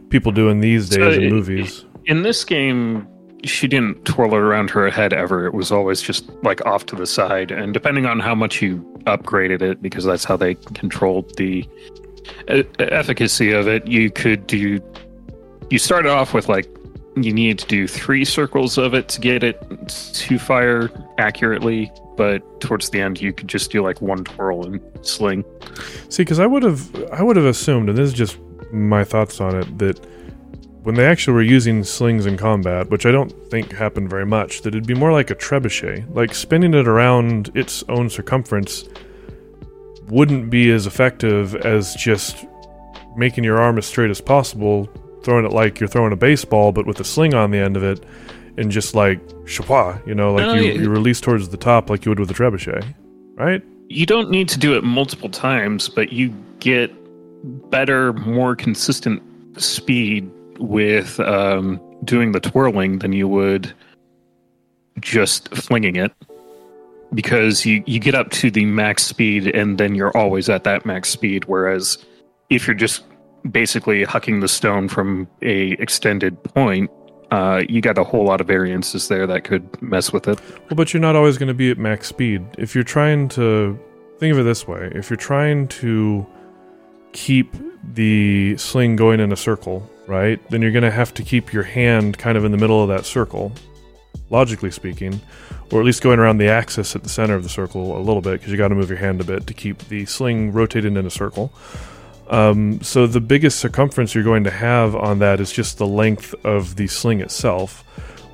people 0.09 0.31
doing 0.31 0.59
these 0.59 0.89
So 0.89 0.99
days 0.99 1.17
in 1.17 1.23
it- 1.23 1.31
movies. 1.31 1.85
In 2.05 2.21
this 2.23 2.43
game, 2.43 3.07
she 3.45 3.67
didn't 3.67 4.03
twirl 4.05 4.33
it 4.33 4.37
around 4.37 4.69
her 4.71 4.89
head 4.89 5.13
ever. 5.13 5.45
It 5.45 5.53
was 5.53 5.71
always 5.71 6.01
just 6.01 6.29
like 6.43 6.65
off 6.65 6.85
to 6.87 6.95
the 6.95 7.05
side, 7.07 7.49
and 7.51 7.73
depending 7.73 8.05
on 8.05 8.19
how 8.19 8.35
much 8.35 8.61
you 8.61 8.77
upgraded 9.05 9.61
it, 9.61 9.81
because 9.81 10.03
that's 10.05 10.25
how 10.25 10.35
they 10.37 10.55
controlled 10.55 11.35
the 11.37 11.65
e- 12.53 12.63
efficacy 12.79 13.51
of 13.53 13.67
it, 13.67 13.87
you 13.87 14.11
could 14.11 14.47
do. 14.47 14.79
You 15.69 15.79
started 15.79 16.09
off 16.11 16.33
with 16.33 16.47
like 16.49 16.67
you 17.15 17.31
needed 17.33 17.59
to 17.59 17.67
do 17.67 17.87
three 17.87 18.25
circles 18.25 18.77
of 18.77 18.93
it 18.93 19.07
to 19.09 19.21
get 19.21 19.43
it 19.43 19.57
to 20.13 20.37
fire 20.39 20.89
accurately, 21.17 21.89
but 22.15 22.61
towards 22.61 22.89
the 22.89 23.01
end 23.01 23.21
you 23.21 23.33
could 23.33 23.47
just 23.47 23.71
do 23.71 23.81
like 23.81 24.01
one 24.01 24.23
twirl 24.23 24.65
and 24.65 24.79
sling. 25.01 25.43
See, 26.09 26.23
because 26.23 26.39
I 26.39 26.45
would 26.45 26.63
have, 26.63 27.11
I 27.11 27.23
would 27.23 27.35
have 27.35 27.45
assumed, 27.45 27.89
and 27.89 27.97
this 27.97 28.07
is 28.07 28.13
just 28.13 28.37
my 28.71 29.03
thoughts 29.03 29.39
on 29.41 29.55
it, 29.55 29.77
that 29.79 29.99
when 30.83 30.95
they 30.95 31.05
actually 31.05 31.33
were 31.33 31.41
using 31.41 31.83
slings 31.83 32.25
in 32.25 32.35
combat, 32.35 32.89
which 32.89 33.05
I 33.05 33.11
don't 33.11 33.31
think 33.49 33.71
happened 33.71 34.09
very 34.09 34.25
much, 34.25 34.61
that 34.61 34.75
it'd 34.75 34.85
be 34.85 34.93
more 34.93 35.13
like 35.13 35.31
a 35.31 35.35
trebuchet, 35.35 36.13
like 36.13 36.35
spinning 36.35 36.73
it 36.73 36.87
around 36.87 37.51
its 37.55 37.83
own 37.87 38.09
circumference 38.09 38.83
wouldn't 40.09 40.49
be 40.49 40.69
as 40.71 40.85
effective 40.85 41.55
as 41.55 41.95
just 41.95 42.45
making 43.15 43.45
your 43.45 43.61
arm 43.61 43.77
as 43.77 43.85
straight 43.85 44.11
as 44.11 44.19
possible, 44.19 44.89
throwing 45.23 45.45
it 45.45 45.53
like 45.53 45.79
you're 45.79 45.87
throwing 45.87 46.11
a 46.11 46.17
baseball, 46.17 46.73
but 46.73 46.85
with 46.85 46.99
a 46.99 47.03
sling 47.03 47.33
on 47.33 47.51
the 47.51 47.57
end 47.57 47.77
of 47.77 47.83
it, 47.83 48.03
and 48.57 48.71
just 48.71 48.95
like 48.95 49.19
shapwa, 49.45 50.05
you 50.07 50.15
know, 50.15 50.33
like 50.33 50.45
No, 50.45 50.53
you, 50.55 50.73
you 50.73 50.89
release 50.89 51.19
towards 51.19 51.49
the 51.49 51.57
top 51.57 51.89
like 51.89 52.05
you 52.05 52.11
would 52.11 52.19
with 52.19 52.31
a 52.31 52.33
trebuchet, 52.33 52.85
right? 53.35 53.63
you 53.93 54.05
don't 54.05 54.29
need 54.29 54.49
to 54.49 54.57
do 54.57 54.75
it 54.75 54.83
multiple 54.83 55.29
times, 55.29 55.87
but 55.87 56.11
you 56.11 56.33
get 56.59 56.91
better, 57.69 58.13
more 58.13 58.55
consistent 58.55 59.21
speed 59.61 60.29
with 60.57 61.19
um, 61.19 61.79
doing 62.03 62.31
the 62.31 62.39
twirling 62.39 62.99
than 62.99 63.13
you 63.13 63.27
would 63.27 63.71
just 64.99 65.53
flinging 65.55 65.95
it. 65.95 66.11
Because 67.13 67.63
you, 67.63 67.83
you 67.85 67.99
get 67.99 68.15
up 68.15 68.31
to 68.31 68.49
the 68.49 68.65
max 68.65 69.03
speed 69.03 69.47
and 69.47 69.77
then 69.77 69.93
you're 69.93 70.15
always 70.17 70.49
at 70.49 70.63
that 70.63 70.83
max 70.83 71.09
speed. 71.09 71.45
Whereas 71.45 72.03
if 72.49 72.65
you're 72.65 72.75
just 72.75 73.03
basically 73.51 74.03
hucking 74.03 74.41
the 74.41 74.47
stone 74.47 74.87
from 74.87 75.27
a 75.43 75.73
extended 75.73 76.41
point, 76.43 76.89
uh, 77.33 77.63
you 77.67 77.81
got 77.81 77.97
a 77.97 78.03
whole 78.03 78.23
lot 78.23 78.39
of 78.39 78.45
variances 78.45 79.07
there 79.07 79.25
that 79.25 79.43
could 79.43 79.81
mess 79.81 80.13
with 80.13 80.27
it. 80.27 80.39
Well, 80.39 80.75
but 80.75 80.93
you're 80.93 81.01
not 81.01 81.15
always 81.15 81.39
going 81.39 81.47
to 81.47 81.55
be 81.55 81.71
at 81.71 81.79
max 81.79 82.07
speed. 82.07 82.45
If 82.59 82.75
you're 82.75 82.83
trying 82.83 83.27
to 83.29 83.79
think 84.19 84.33
of 84.33 84.39
it 84.39 84.43
this 84.43 84.67
way, 84.67 84.91
if 84.93 85.09
you're 85.09 85.17
trying 85.17 85.67
to 85.69 86.27
keep 87.11 87.51
the 87.95 88.55
sling 88.57 88.95
going 88.95 89.19
in 89.19 89.31
a 89.31 89.35
circle, 89.35 89.89
right? 90.05 90.39
Then 90.51 90.61
you're 90.61 90.71
going 90.71 90.83
to 90.83 90.91
have 90.91 91.11
to 91.15 91.23
keep 91.23 91.51
your 91.51 91.63
hand 91.63 92.19
kind 92.19 92.37
of 92.37 92.45
in 92.45 92.51
the 92.51 92.57
middle 92.57 92.83
of 92.83 92.89
that 92.89 93.03
circle, 93.03 93.51
logically 94.29 94.69
speaking, 94.69 95.19
or 95.71 95.79
at 95.79 95.87
least 95.87 96.03
going 96.03 96.19
around 96.19 96.37
the 96.37 96.49
axis 96.49 96.95
at 96.95 97.01
the 97.01 97.09
center 97.09 97.33
of 97.33 97.41
the 97.41 97.49
circle 97.49 97.97
a 97.97 98.03
little 98.03 98.21
bit 98.21 98.33
because 98.33 98.51
you 98.51 98.57
got 98.59 98.67
to 98.67 98.75
move 98.75 98.89
your 98.89 98.99
hand 98.99 99.19
a 99.21 99.23
bit 99.23 99.47
to 99.47 99.55
keep 99.55 99.79
the 99.87 100.05
sling 100.05 100.51
rotating 100.51 100.97
in 100.97 101.07
a 101.07 101.09
circle. 101.11 101.51
Um, 102.33 102.81
so 102.81 103.05
the 103.05 103.21
biggest 103.21 103.59
circumference 103.59 104.15
you're 104.15 104.23
going 104.23 104.43
to 104.45 104.51
have 104.51 104.95
on 104.95 105.19
that 105.19 105.39
is 105.39 105.51
just 105.51 105.77
the 105.77 105.85
length 105.85 106.33
of 106.43 106.75
the 106.77 106.87
sling 106.87 107.21
itself. 107.21 107.83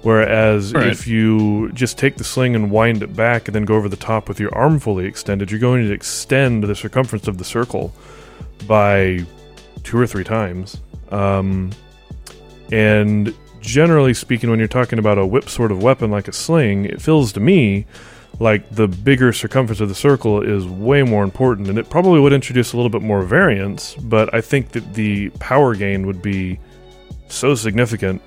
Whereas 0.03 0.73
Right. 0.73 0.87
if 0.87 1.05
you 1.05 1.69
just 1.73 1.97
take 1.97 2.15
the 2.15 2.23
sling 2.23 2.55
and 2.55 2.71
wind 2.71 3.03
it 3.03 3.13
back 3.13 3.49
and 3.49 3.55
then 3.55 3.65
go 3.65 3.75
over 3.75 3.89
the 3.89 3.97
top 3.97 4.29
with 4.29 4.39
your 4.39 4.55
arm 4.55 4.79
fully 4.79 5.05
extended, 5.05 5.51
you're 5.51 5.59
going 5.59 5.85
to 5.85 5.91
extend 5.91 6.63
the 6.63 6.75
circumference 6.75 7.27
of 7.27 7.37
the 7.37 7.43
circle 7.43 7.93
by 8.67 9.25
two 9.83 9.97
or 9.99 10.07
three 10.07 10.23
times. 10.23 10.77
Um, 11.11 11.71
and 12.71 13.33
generally 13.59 14.13
speaking, 14.13 14.49
when 14.49 14.59
you're 14.59 14.69
talking 14.69 14.99
about 14.99 15.17
a 15.17 15.25
whip 15.25 15.49
sort 15.49 15.71
of 15.73 15.83
weapon 15.83 16.09
like 16.09 16.29
a 16.29 16.33
sling, 16.33 16.85
it 16.85 17.01
feels 17.01 17.33
to 17.33 17.41
me 17.41 17.85
like 18.39 18.69
the 18.69 18.87
bigger 18.87 19.33
circumference 19.33 19.81
of 19.81 19.89
the 19.89 19.95
circle 19.95 20.41
is 20.41 20.65
way 20.65 21.03
more 21.03 21.23
important, 21.23 21.67
and 21.67 21.77
it 21.77 21.89
probably 21.89 22.19
would 22.19 22.33
introduce 22.33 22.73
a 22.73 22.77
little 22.77 22.89
bit 22.89 23.01
more 23.01 23.21
variance. 23.21 23.95
But 23.95 24.33
I 24.33 24.41
think 24.41 24.69
that 24.69 24.93
the 24.93 25.29
power 25.39 25.75
gain 25.75 26.07
would 26.07 26.21
be 26.21 26.59
so 27.27 27.53
significant 27.55 28.21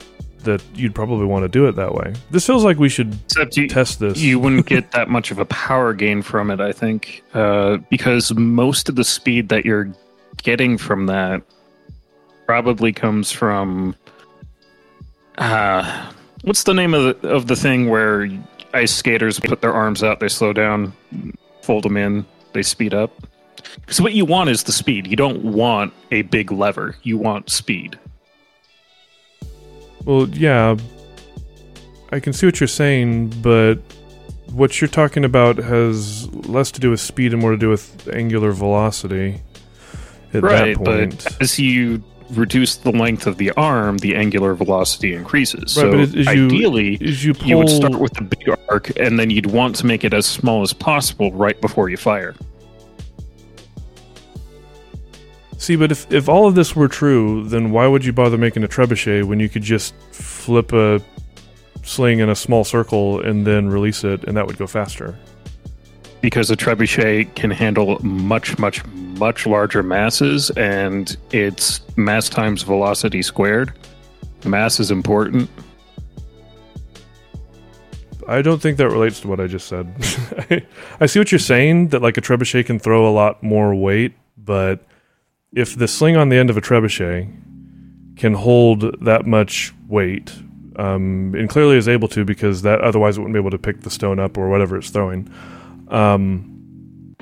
that 0.44 0.62
you'd 0.74 0.94
probably 0.94 1.24
want 1.24 1.44
to 1.44 1.48
do 1.48 1.66
it 1.66 1.76
that 1.76 1.94
way. 1.94 2.12
This 2.30 2.46
feels 2.46 2.64
like 2.64 2.78
we 2.78 2.88
should 2.88 3.16
you, 3.52 3.68
test 3.68 4.00
this. 4.00 4.18
you 4.18 4.38
wouldn't 4.38 4.66
get 4.74 4.90
that 4.92 5.08
much 5.08 5.30
of 5.30 5.38
a 5.38 5.44
power 5.46 5.94
gain 5.94 6.22
from 6.22 6.50
it, 6.50 6.60
I 6.60 6.72
think, 6.72 7.22
uh, 7.34 7.78
because 7.90 8.34
most 8.34 8.88
of 8.88 8.96
the 8.96 9.04
speed 9.04 9.48
that 9.48 9.64
you're 9.64 9.92
getting 10.42 10.78
from 10.78 11.06
that 11.06 11.42
probably 12.46 12.92
comes 12.92 13.32
from. 13.32 13.94
Uh, 15.38 16.12
what's 16.42 16.64
the 16.64 16.74
name 16.74 16.92
of 16.92 17.20
the, 17.20 17.28
of 17.28 17.46
the 17.46 17.56
thing 17.56 17.88
where 17.88 18.28
ice 18.74 18.92
skaters 18.92 19.38
put 19.40 19.60
their 19.60 19.72
arms 19.72 20.02
out, 20.02 20.20
they 20.20 20.28
slow 20.28 20.52
down, 20.52 20.92
fold 21.62 21.84
them 21.84 21.96
in, 21.96 22.24
they 22.52 22.62
speed 22.62 22.94
up? 22.94 23.12
Because 23.80 24.00
what 24.00 24.12
you 24.12 24.24
want 24.24 24.50
is 24.50 24.64
the 24.64 24.72
speed. 24.72 25.06
You 25.06 25.16
don't 25.16 25.42
want 25.44 25.92
a 26.10 26.22
big 26.22 26.50
lever. 26.50 26.96
You 27.02 27.16
want 27.18 27.50
speed. 27.50 27.98
Well, 30.04 30.28
yeah, 30.28 30.76
I 32.10 32.20
can 32.20 32.32
see 32.32 32.46
what 32.46 32.60
you're 32.60 32.66
saying, 32.66 33.28
but 33.40 33.74
what 34.50 34.80
you're 34.80 34.88
talking 34.88 35.24
about 35.24 35.56
has 35.56 36.28
less 36.46 36.70
to 36.72 36.80
do 36.80 36.90
with 36.90 37.00
speed 37.00 37.32
and 37.32 37.40
more 37.40 37.52
to 37.52 37.56
do 37.56 37.68
with 37.68 38.08
angular 38.12 38.52
velocity. 38.52 39.40
At 40.34 40.42
right, 40.42 40.76
that 40.76 40.84
point, 40.84 41.24
but 41.24 41.42
as 41.42 41.58
you 41.58 42.02
reduce 42.32 42.76
the 42.76 42.90
length 42.92 43.26
of 43.26 43.36
the 43.36 43.50
arm, 43.52 43.98
the 43.98 44.14
angular 44.16 44.54
velocity 44.54 45.14
increases. 45.14 45.76
Right, 45.76 45.92
so 45.92 45.98
as- 45.98 46.14
as 46.14 46.26
you- 46.34 46.46
ideally, 46.46 46.98
as 47.02 47.24
you 47.24 47.34
you 47.44 47.58
would 47.58 47.68
start 47.70 47.98
with 47.98 48.14
the 48.14 48.22
big 48.22 48.48
arc, 48.68 48.98
and 48.98 49.18
then 49.18 49.30
you'd 49.30 49.46
want 49.46 49.76
to 49.76 49.86
make 49.86 50.04
it 50.04 50.12
as 50.14 50.26
small 50.26 50.62
as 50.62 50.72
possible 50.72 51.32
right 51.32 51.60
before 51.60 51.88
you 51.88 51.96
fire. 51.96 52.34
See, 55.58 55.76
but 55.76 55.92
if, 55.92 56.10
if 56.12 56.28
all 56.28 56.48
of 56.48 56.54
this 56.56 56.74
were 56.74 56.88
true, 56.88 57.44
then 57.48 57.70
why 57.70 57.86
would 57.86 58.04
you 58.04 58.12
bother 58.12 58.36
making 58.36 58.64
a 58.64 58.68
trebuchet 58.68 59.24
when 59.24 59.38
you 59.38 59.48
could 59.48 59.62
just 59.62 59.94
flip 60.10 60.72
a 60.72 61.00
sling 61.84 62.18
in 62.18 62.28
a 62.28 62.34
small 62.34 62.64
circle 62.64 63.20
and 63.20 63.46
then 63.46 63.68
release 63.68 64.02
it, 64.02 64.24
and 64.24 64.36
that 64.36 64.46
would 64.46 64.58
go 64.58 64.66
faster? 64.66 65.16
Because 66.20 66.50
a 66.50 66.56
trebuchet 66.56 67.34
can 67.36 67.50
handle 67.52 67.98
much, 68.04 68.58
much, 68.58 68.84
much 69.18 69.46
larger 69.46 69.82
masses, 69.82 70.50
and 70.50 71.16
it's 71.32 71.80
mass 71.96 72.28
times 72.28 72.62
velocity 72.62 73.22
squared. 73.22 73.72
Mass 74.44 74.80
is 74.80 74.90
important. 74.90 75.48
I 78.26 78.42
don't 78.42 78.60
think 78.62 78.78
that 78.78 78.88
relates 78.88 79.20
to 79.20 79.28
what 79.28 79.40
I 79.40 79.46
just 79.46 79.66
said. 79.66 79.92
I, 81.00 81.06
see 81.06 81.18
what 81.18 81.32
you're 81.32 81.38
saying 81.38 81.88
that 81.88 82.02
like 82.02 82.16
a 82.16 82.20
trebuchet 82.20 82.66
can 82.66 82.78
throw 82.78 83.08
a 83.08 83.10
lot 83.10 83.42
more 83.42 83.74
weight, 83.74 84.14
but 84.36 84.84
if 85.52 85.76
the 85.76 85.88
sling 85.88 86.16
on 86.16 86.28
the 86.28 86.36
end 86.36 86.48
of 86.48 86.56
a 86.56 86.60
trebuchet 86.60 87.28
can 88.16 88.34
hold 88.34 89.04
that 89.04 89.26
much 89.26 89.72
weight, 89.88 90.32
um, 90.76 91.34
and 91.36 91.48
clearly 91.48 91.76
is 91.76 91.88
able 91.88 92.08
to 92.08 92.24
because 92.24 92.62
that 92.62 92.80
otherwise 92.80 93.18
it 93.18 93.20
wouldn't 93.20 93.34
be 93.34 93.40
able 93.40 93.50
to 93.50 93.58
pick 93.58 93.80
the 93.82 93.90
stone 93.90 94.18
up 94.18 94.38
or 94.38 94.48
whatever 94.48 94.76
it's 94.76 94.90
throwing. 94.90 95.30
Um, 95.88 97.16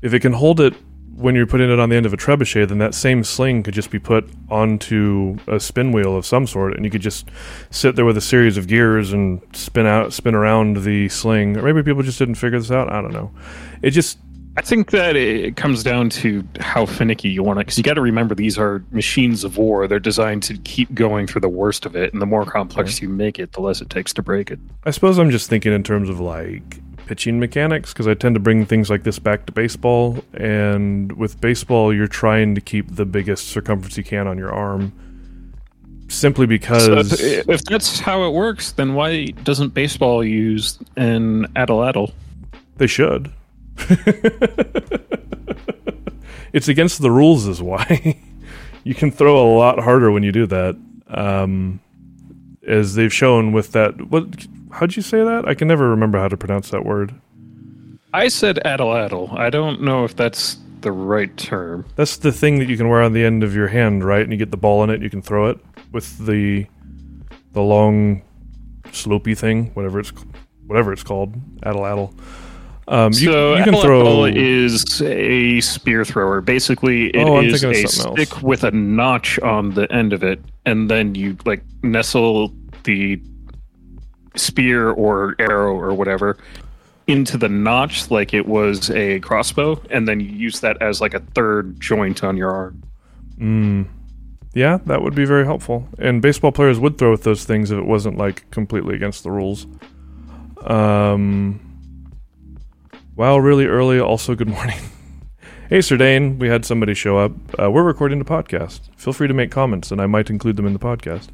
if 0.00 0.14
it 0.14 0.20
can 0.20 0.32
hold 0.32 0.60
it 0.60 0.74
when 1.16 1.34
you're 1.34 1.46
putting 1.46 1.70
it 1.70 1.78
on 1.78 1.88
the 1.88 1.96
end 1.96 2.06
of 2.06 2.12
a 2.12 2.16
trebuchet, 2.16 2.68
then 2.68 2.78
that 2.78 2.94
same 2.94 3.22
sling 3.22 3.62
could 3.62 3.74
just 3.74 3.90
be 3.90 3.98
put 3.98 4.28
onto 4.50 5.36
a 5.46 5.60
spin 5.60 5.92
wheel 5.92 6.16
of 6.16 6.26
some 6.26 6.46
sort, 6.46 6.74
and 6.74 6.84
you 6.84 6.90
could 6.90 7.02
just 7.02 7.28
sit 7.70 7.96
there 7.96 8.04
with 8.04 8.16
a 8.16 8.22
series 8.22 8.56
of 8.56 8.66
gears 8.66 9.12
and 9.12 9.40
spin 9.52 9.86
out, 9.86 10.12
spin 10.12 10.34
around 10.34 10.84
the 10.84 11.08
sling. 11.08 11.56
Or 11.56 11.62
maybe 11.62 11.82
people 11.82 12.02
just 12.02 12.18
didn't 12.18 12.36
figure 12.36 12.58
this 12.58 12.70
out. 12.70 12.92
I 12.92 13.00
don't 13.00 13.12
know. 13.12 13.30
It 13.82 13.90
just 13.90 14.18
I 14.54 14.60
think 14.60 14.90
that 14.90 15.16
it 15.16 15.56
comes 15.56 15.82
down 15.82 16.10
to 16.10 16.46
how 16.60 16.84
finicky 16.84 17.30
you 17.30 17.42
want 17.42 17.58
it, 17.58 17.62
because 17.62 17.78
you 17.78 17.84
got 17.84 17.94
to 17.94 18.02
remember 18.02 18.34
these 18.34 18.58
are 18.58 18.84
machines 18.90 19.44
of 19.44 19.56
war. 19.56 19.88
They're 19.88 19.98
designed 19.98 20.42
to 20.44 20.58
keep 20.58 20.92
going 20.92 21.26
through 21.26 21.40
the 21.40 21.48
worst 21.48 21.86
of 21.86 21.96
it, 21.96 22.12
and 22.12 22.20
the 22.20 22.26
more 22.26 22.44
complex 22.44 23.00
you 23.00 23.08
make 23.08 23.38
it, 23.38 23.52
the 23.52 23.62
less 23.62 23.80
it 23.80 23.88
takes 23.88 24.12
to 24.14 24.22
break 24.22 24.50
it. 24.50 24.58
I 24.84 24.90
suppose 24.90 25.18
I'm 25.18 25.30
just 25.30 25.48
thinking 25.48 25.72
in 25.72 25.82
terms 25.82 26.10
of 26.10 26.20
like 26.20 26.80
pitching 27.12 27.38
mechanics 27.38 27.92
because 27.92 28.08
I 28.08 28.14
tend 28.14 28.36
to 28.36 28.40
bring 28.40 28.64
things 28.64 28.88
like 28.88 29.02
this 29.02 29.18
back 29.18 29.44
to 29.44 29.52
baseball. 29.52 30.24
And 30.32 31.12
with 31.12 31.38
baseball, 31.42 31.92
you're 31.92 32.08
trying 32.08 32.54
to 32.54 32.62
keep 32.62 32.96
the 32.96 33.04
biggest 33.04 33.48
circumference 33.48 33.98
you 33.98 34.02
can 34.02 34.26
on 34.26 34.38
your 34.38 34.50
arm 34.50 34.94
simply 36.08 36.44
So 36.44 36.48
because 36.48 37.20
if, 37.20 37.46
if 37.50 37.64
that's 37.64 38.00
how 38.00 38.24
it 38.24 38.32
works, 38.32 38.72
then 38.72 38.94
why 38.94 39.26
doesn't 39.26 39.74
baseball 39.74 40.24
use 40.24 40.78
an 40.96 41.52
addle 41.54 42.14
they 42.78 42.86
should. 42.86 43.30
it's 46.54 46.68
against 46.68 47.02
the 47.02 47.10
rules, 47.10 47.46
is 47.46 47.60
why. 47.60 48.18
you 48.84 48.94
can 48.94 49.10
throw 49.10 49.36
a 49.36 49.48
lot 49.54 49.78
harder 49.80 50.10
when 50.10 50.22
you 50.22 50.32
do 50.32 50.46
that. 50.46 50.78
Um, 51.08 51.78
as 52.66 52.94
they've 52.94 53.12
shown 53.12 53.52
with 53.52 53.72
that. 53.72 54.00
What? 54.08 54.46
How'd 54.72 54.96
you 54.96 55.02
say 55.02 55.22
that? 55.22 55.46
I 55.46 55.54
can 55.54 55.68
never 55.68 55.88
remember 55.90 56.18
how 56.18 56.28
to 56.28 56.36
pronounce 56.36 56.70
that 56.70 56.84
word. 56.84 57.14
I 58.14 58.28
said 58.28 58.58
addle 58.66 58.90
I 59.36 59.50
don't 59.50 59.82
know 59.82 60.04
if 60.04 60.16
that's 60.16 60.58
the 60.80 60.92
right 60.92 61.34
term. 61.36 61.86
That's 61.96 62.16
the 62.16 62.32
thing 62.32 62.58
that 62.58 62.68
you 62.68 62.76
can 62.76 62.88
wear 62.88 63.02
on 63.02 63.12
the 63.12 63.24
end 63.24 63.42
of 63.44 63.54
your 63.54 63.68
hand, 63.68 64.04
right? 64.04 64.22
And 64.22 64.32
you 64.32 64.38
get 64.38 64.50
the 64.50 64.56
ball 64.56 64.82
in 64.84 64.90
it, 64.90 65.00
you 65.02 65.10
can 65.10 65.22
throw 65.22 65.48
it 65.50 65.58
with 65.92 66.18
the 66.26 66.66
the 67.52 67.62
long 67.62 68.22
slopey 68.86 69.36
thing, 69.36 69.66
whatever 69.74 70.00
it's 70.00 70.12
whatever 70.66 70.92
it's 70.92 71.02
called, 71.02 71.34
addle 71.62 71.86
addle. 71.86 72.14
Um, 72.88 73.12
you, 73.12 73.30
so 73.32 73.54
you 73.56 73.64
can 73.64 73.76
throw. 73.80 74.24
is 74.24 75.00
a 75.02 75.60
spear 75.60 76.04
thrower. 76.04 76.40
Basically, 76.40 77.06
it 77.10 77.24
Oh, 77.24 77.40
is 77.40 77.62
a 77.62 77.68
else. 77.82 77.94
stick 78.00 78.42
with 78.42 78.64
a 78.64 78.70
notch 78.72 79.38
on 79.40 79.74
the 79.74 79.90
end 79.92 80.12
of 80.12 80.24
it, 80.24 80.40
and 80.66 80.90
then 80.90 81.14
you 81.14 81.36
like 81.46 81.62
nestle 81.82 82.52
the 82.84 83.22
spear 84.36 84.90
or 84.90 85.34
arrow 85.38 85.74
or 85.74 85.94
whatever 85.94 86.36
into 87.06 87.36
the 87.36 87.48
notch 87.48 88.10
like 88.10 88.32
it 88.32 88.46
was 88.46 88.90
a 88.90 89.20
crossbow, 89.20 89.80
and 89.90 90.06
then 90.06 90.20
you 90.20 90.28
use 90.28 90.60
that 90.60 90.80
as 90.80 91.00
like 91.00 91.14
a 91.14 91.20
third 91.20 91.80
joint 91.80 92.22
on 92.22 92.36
your 92.36 92.50
arm. 92.50 92.82
Mm, 93.38 93.88
yeah, 94.54 94.78
that 94.86 95.02
would 95.02 95.14
be 95.14 95.24
very 95.24 95.44
helpful. 95.44 95.88
And 95.98 96.22
baseball 96.22 96.52
players 96.52 96.78
would 96.78 96.98
throw 96.98 97.10
with 97.10 97.24
those 97.24 97.44
things 97.44 97.70
if 97.70 97.78
it 97.78 97.86
wasn't 97.86 98.18
like 98.18 98.50
completely 98.50 98.94
against 98.94 99.22
the 99.22 99.30
rules. 99.30 99.66
Um. 100.64 101.68
Wow, 103.14 103.36
really 103.38 103.66
early. 103.66 104.00
Also, 104.00 104.34
good 104.34 104.48
morning. 104.48 104.78
hey, 105.68 105.82
Serdane, 105.82 106.38
we 106.38 106.48
had 106.48 106.64
somebody 106.64 106.94
show 106.94 107.18
up. 107.18 107.32
Uh, 107.60 107.70
we're 107.70 107.82
recording 107.82 108.18
the 108.18 108.24
podcast. 108.24 108.88
Feel 108.96 109.12
free 109.12 109.28
to 109.28 109.34
make 109.34 109.50
comments, 109.50 109.90
and 109.90 110.00
I 110.00 110.06
might 110.06 110.30
include 110.30 110.56
them 110.56 110.66
in 110.66 110.72
the 110.72 110.78
podcast. 110.78 111.28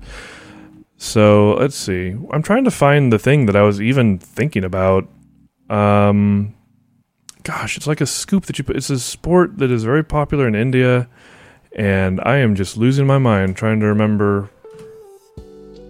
So 0.98 1.54
let's 1.54 1.76
see. 1.76 2.14
I'm 2.32 2.42
trying 2.42 2.64
to 2.64 2.70
find 2.70 3.12
the 3.12 3.18
thing 3.18 3.46
that 3.46 3.54
I 3.56 3.62
was 3.62 3.80
even 3.80 4.18
thinking 4.18 4.64
about. 4.64 5.06
Um, 5.70 6.54
gosh, 7.44 7.76
it's 7.76 7.86
like 7.86 8.00
a 8.00 8.06
scoop 8.06 8.46
that 8.46 8.58
you 8.58 8.64
put. 8.64 8.76
It's 8.76 8.90
a 8.90 8.98
sport 8.98 9.58
that 9.58 9.70
is 9.70 9.84
very 9.84 10.02
popular 10.04 10.48
in 10.48 10.54
India, 10.56 11.08
and 11.72 12.20
I 12.22 12.38
am 12.38 12.56
just 12.56 12.76
losing 12.76 13.06
my 13.06 13.18
mind 13.18 13.56
trying 13.56 13.78
to 13.80 13.86
remember 13.86 14.50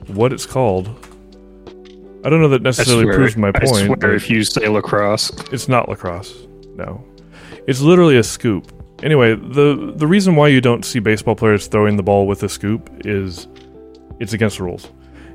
what 0.08 0.32
it's 0.32 0.44
called. 0.46 0.88
I 2.24 2.28
don't 2.30 2.40
know 2.42 2.48
that 2.48 2.60
I 2.60 2.64
necessarily 2.64 3.04
swear- 3.04 3.14
proves 3.16 3.36
my 3.36 3.48
I 3.48 3.52
point. 3.52 3.76
swear 3.76 3.96
but- 3.96 4.10
if 4.14 4.28
you 4.28 4.44
say 4.44 4.68
lacrosse, 4.68 5.30
it's 5.52 5.68
not 5.68 5.88
lacrosse. 5.88 6.34
No. 6.76 7.02
It's 7.66 7.80
literally 7.80 8.18
a 8.18 8.22
scoop. 8.22 8.72
Anyway, 9.02 9.34
the 9.34 9.92
the 9.96 10.06
reason 10.06 10.34
why 10.36 10.48
you 10.48 10.60
don't 10.60 10.84
see 10.84 10.98
baseball 10.98 11.34
players 11.36 11.66
throwing 11.68 11.96
the 11.96 12.02
ball 12.02 12.26
with 12.26 12.42
a 12.42 12.48
scoop 12.48 12.90
is 13.06 13.46
it's 14.18 14.32
against 14.32 14.58
the 14.58 14.64
rules. 14.64 14.88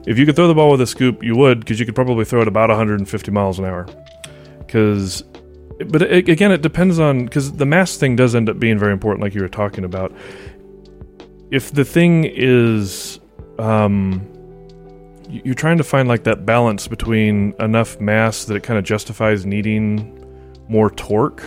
If 0.06 0.18
you 0.18 0.26
could 0.26 0.36
throw 0.36 0.48
the 0.48 0.54
ball 0.54 0.72
with 0.72 0.82
a 0.82 0.88
scoop, 0.88 1.24
you 1.24 1.36
would 1.36 1.60
because 1.60 1.80
you 1.80 1.86
could 1.86 1.96
probably 1.96 2.26
throw 2.26 2.42
it 2.42 2.48
about 2.48 2.70
150 2.70 3.32
miles 3.32 3.60
an 3.60 3.66
hour. 3.66 3.88
Cuz 4.68 5.24
but 5.88 6.02
it, 6.02 6.30
again 6.30 6.52
it 6.52 6.62
depends 6.62 7.00
on 7.00 7.28
cuz 7.28 7.54
the 7.54 7.66
mass 7.66 7.98
thing 7.98 8.16
does 8.16 8.36
end 8.36 8.50
up 8.50 8.60
being 8.60 8.78
very 8.78 8.94
important 8.94 9.22
like 9.22 9.34
you 9.34 9.42
were 9.42 9.48
talking 9.48 9.84
about. 9.84 10.12
If 11.52 11.72
the 11.72 11.86
thing 11.86 12.26
is 12.26 13.20
um 13.60 14.28
you're 15.30 15.56
trying 15.56 15.78
to 15.78 15.84
find 15.84 16.08
like 16.08 16.24
that 16.26 16.46
balance 16.46 16.88
between 16.88 17.54
enough 17.60 18.00
mass 18.00 18.46
that 18.46 18.56
it 18.56 18.64
kind 18.64 18.78
of 18.78 18.86
justifies 18.86 19.46
needing 19.46 20.20
more 20.68 20.90
torque 20.92 21.44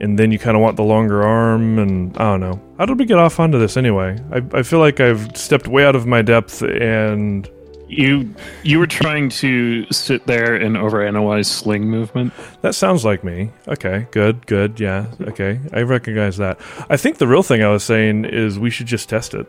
and 0.00 0.18
then 0.18 0.30
you 0.30 0.38
kind 0.38 0.56
of 0.56 0.62
want 0.62 0.76
the 0.76 0.82
longer 0.82 1.22
arm 1.22 1.78
and 1.78 2.16
i 2.16 2.22
don't 2.22 2.40
know 2.40 2.60
how 2.78 2.86
did 2.86 2.98
we 2.98 3.04
get 3.04 3.18
off 3.18 3.38
onto 3.40 3.58
this 3.58 3.76
anyway 3.76 4.16
I, 4.32 4.42
I 4.58 4.62
feel 4.62 4.78
like 4.78 5.00
i've 5.00 5.36
stepped 5.36 5.68
way 5.68 5.84
out 5.84 5.96
of 5.96 6.06
my 6.06 6.22
depth 6.22 6.62
and 6.62 7.48
you 7.90 8.34
you 8.62 8.78
were 8.78 8.86
trying 8.86 9.28
to 9.28 9.90
sit 9.90 10.26
there 10.26 10.54
and 10.54 10.76
overanalyze 10.76 11.46
sling 11.46 11.84
movement. 11.88 12.32
that 12.62 12.74
sounds 12.74 13.04
like 13.04 13.24
me. 13.24 13.50
Okay 13.68 14.06
good 14.10 14.46
good 14.46 14.78
yeah 14.78 15.06
okay. 15.22 15.60
I 15.72 15.82
recognize 15.82 16.36
that. 16.38 16.60
I 16.88 16.96
think 16.96 17.18
the 17.18 17.26
real 17.26 17.42
thing 17.42 17.62
i 17.62 17.68
was 17.68 17.82
saying 17.84 18.24
is 18.24 18.58
we 18.58 18.70
should 18.70 18.86
just 18.86 19.08
test 19.08 19.34
it 19.34 19.46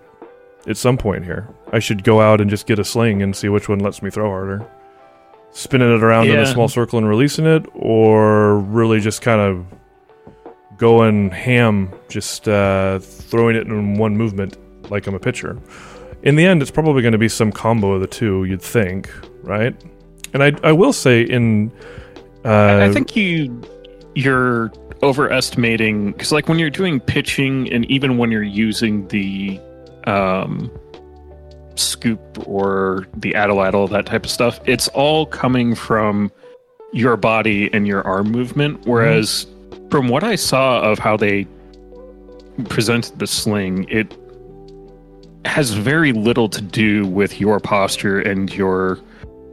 at 0.68 0.78
some 0.78 0.98
point 0.98 1.24
here. 1.24 1.48
I 1.72 1.80
should 1.80 2.04
go 2.04 2.22
out 2.22 2.42
and 2.42 2.50
just 2.50 2.66
get 2.66 2.80
a 2.80 2.84
sling 2.84 3.22
and 3.22 3.36
see 3.36 3.50
which 3.50 3.70
one 3.70 3.80
lets 3.80 4.02
me 4.02 4.10
throw 4.10 4.30
harder. 4.30 4.66
Spinning 5.54 5.94
it 5.94 6.02
around 6.04 6.28
in 6.28 6.39
a 6.39 6.46
small 6.46 6.70
circle 6.70 6.98
and 6.98 7.08
releasing 7.08 7.46
it 7.46 7.66
or 7.74 8.60
really 8.60 9.00
just 9.02 9.22
kind 9.22 9.42
of 9.42 9.66
going 10.78 11.30
ham 11.30 11.94
just 12.10 12.48
uh, 12.48 12.98
throwing 13.00 13.56
it 13.56 13.68
in 13.68 13.96
one 14.00 14.18
movement 14.18 14.58
like 14.89 15.06
i'm 15.08 15.14
a 15.14 15.20
pitcher 15.20 15.60
in 16.24 16.36
the 16.36 16.45
end, 16.45 16.61
it's 16.61 16.72
probably 16.72 17.01
going 17.01 17.13
to 17.13 17.17
be 17.17 17.30
some 17.30 17.51
combo 17.51 17.93
of 17.93 18.01
the 18.01 18.07
two. 18.07 18.43
You'd 18.45 18.61
think, 18.61 19.11
right? 19.43 19.76
And 20.34 20.43
I 20.43 20.53
I 20.63 20.72
will 20.72 20.93
say 20.93 21.22
in 21.22 21.72
uh, 22.45 22.80
I 22.82 22.91
think 22.91 23.15
you 23.15 23.61
you're 24.15 24.72
overestimating 25.03 26.11
because 26.11 26.32
like 26.32 26.47
when 26.47 26.59
you're 26.59 26.69
doing 26.69 26.99
pitching 26.99 27.72
and 27.74 27.86
even 27.86 28.17
when 28.17 28.32
you're 28.32 28.43
using 28.43 29.07
the 29.07 29.59
um 30.05 30.72
scoop 31.76 32.19
or 32.47 33.07
the 33.17 33.34
addle 33.34 33.88
that 33.88 34.05
type 34.05 34.24
of 34.26 34.30
stuff 34.30 34.59
it's 34.65 34.88
all 34.89 35.26
coming 35.26 35.74
from 35.74 36.32
your 36.93 37.17
body 37.17 37.69
and 37.74 37.88
your 37.88 38.05
arm 38.05 38.30
movement 38.30 38.80
whereas 38.86 39.47
from 39.89 40.07
what 40.07 40.24
i 40.24 40.36
saw 40.36 40.82
of 40.82 40.99
how 40.99 41.17
they 41.17 41.47
presented 42.69 43.17
the 43.17 43.26
sling 43.26 43.86
it 43.89 44.15
has 45.46 45.72
very 45.72 46.14
little 46.14 46.50
to 46.50 46.62
do 46.62 47.06
with 47.08 47.39
your 47.39 47.60
posture 47.60 48.20
and 48.20 48.54
your 48.54 49.00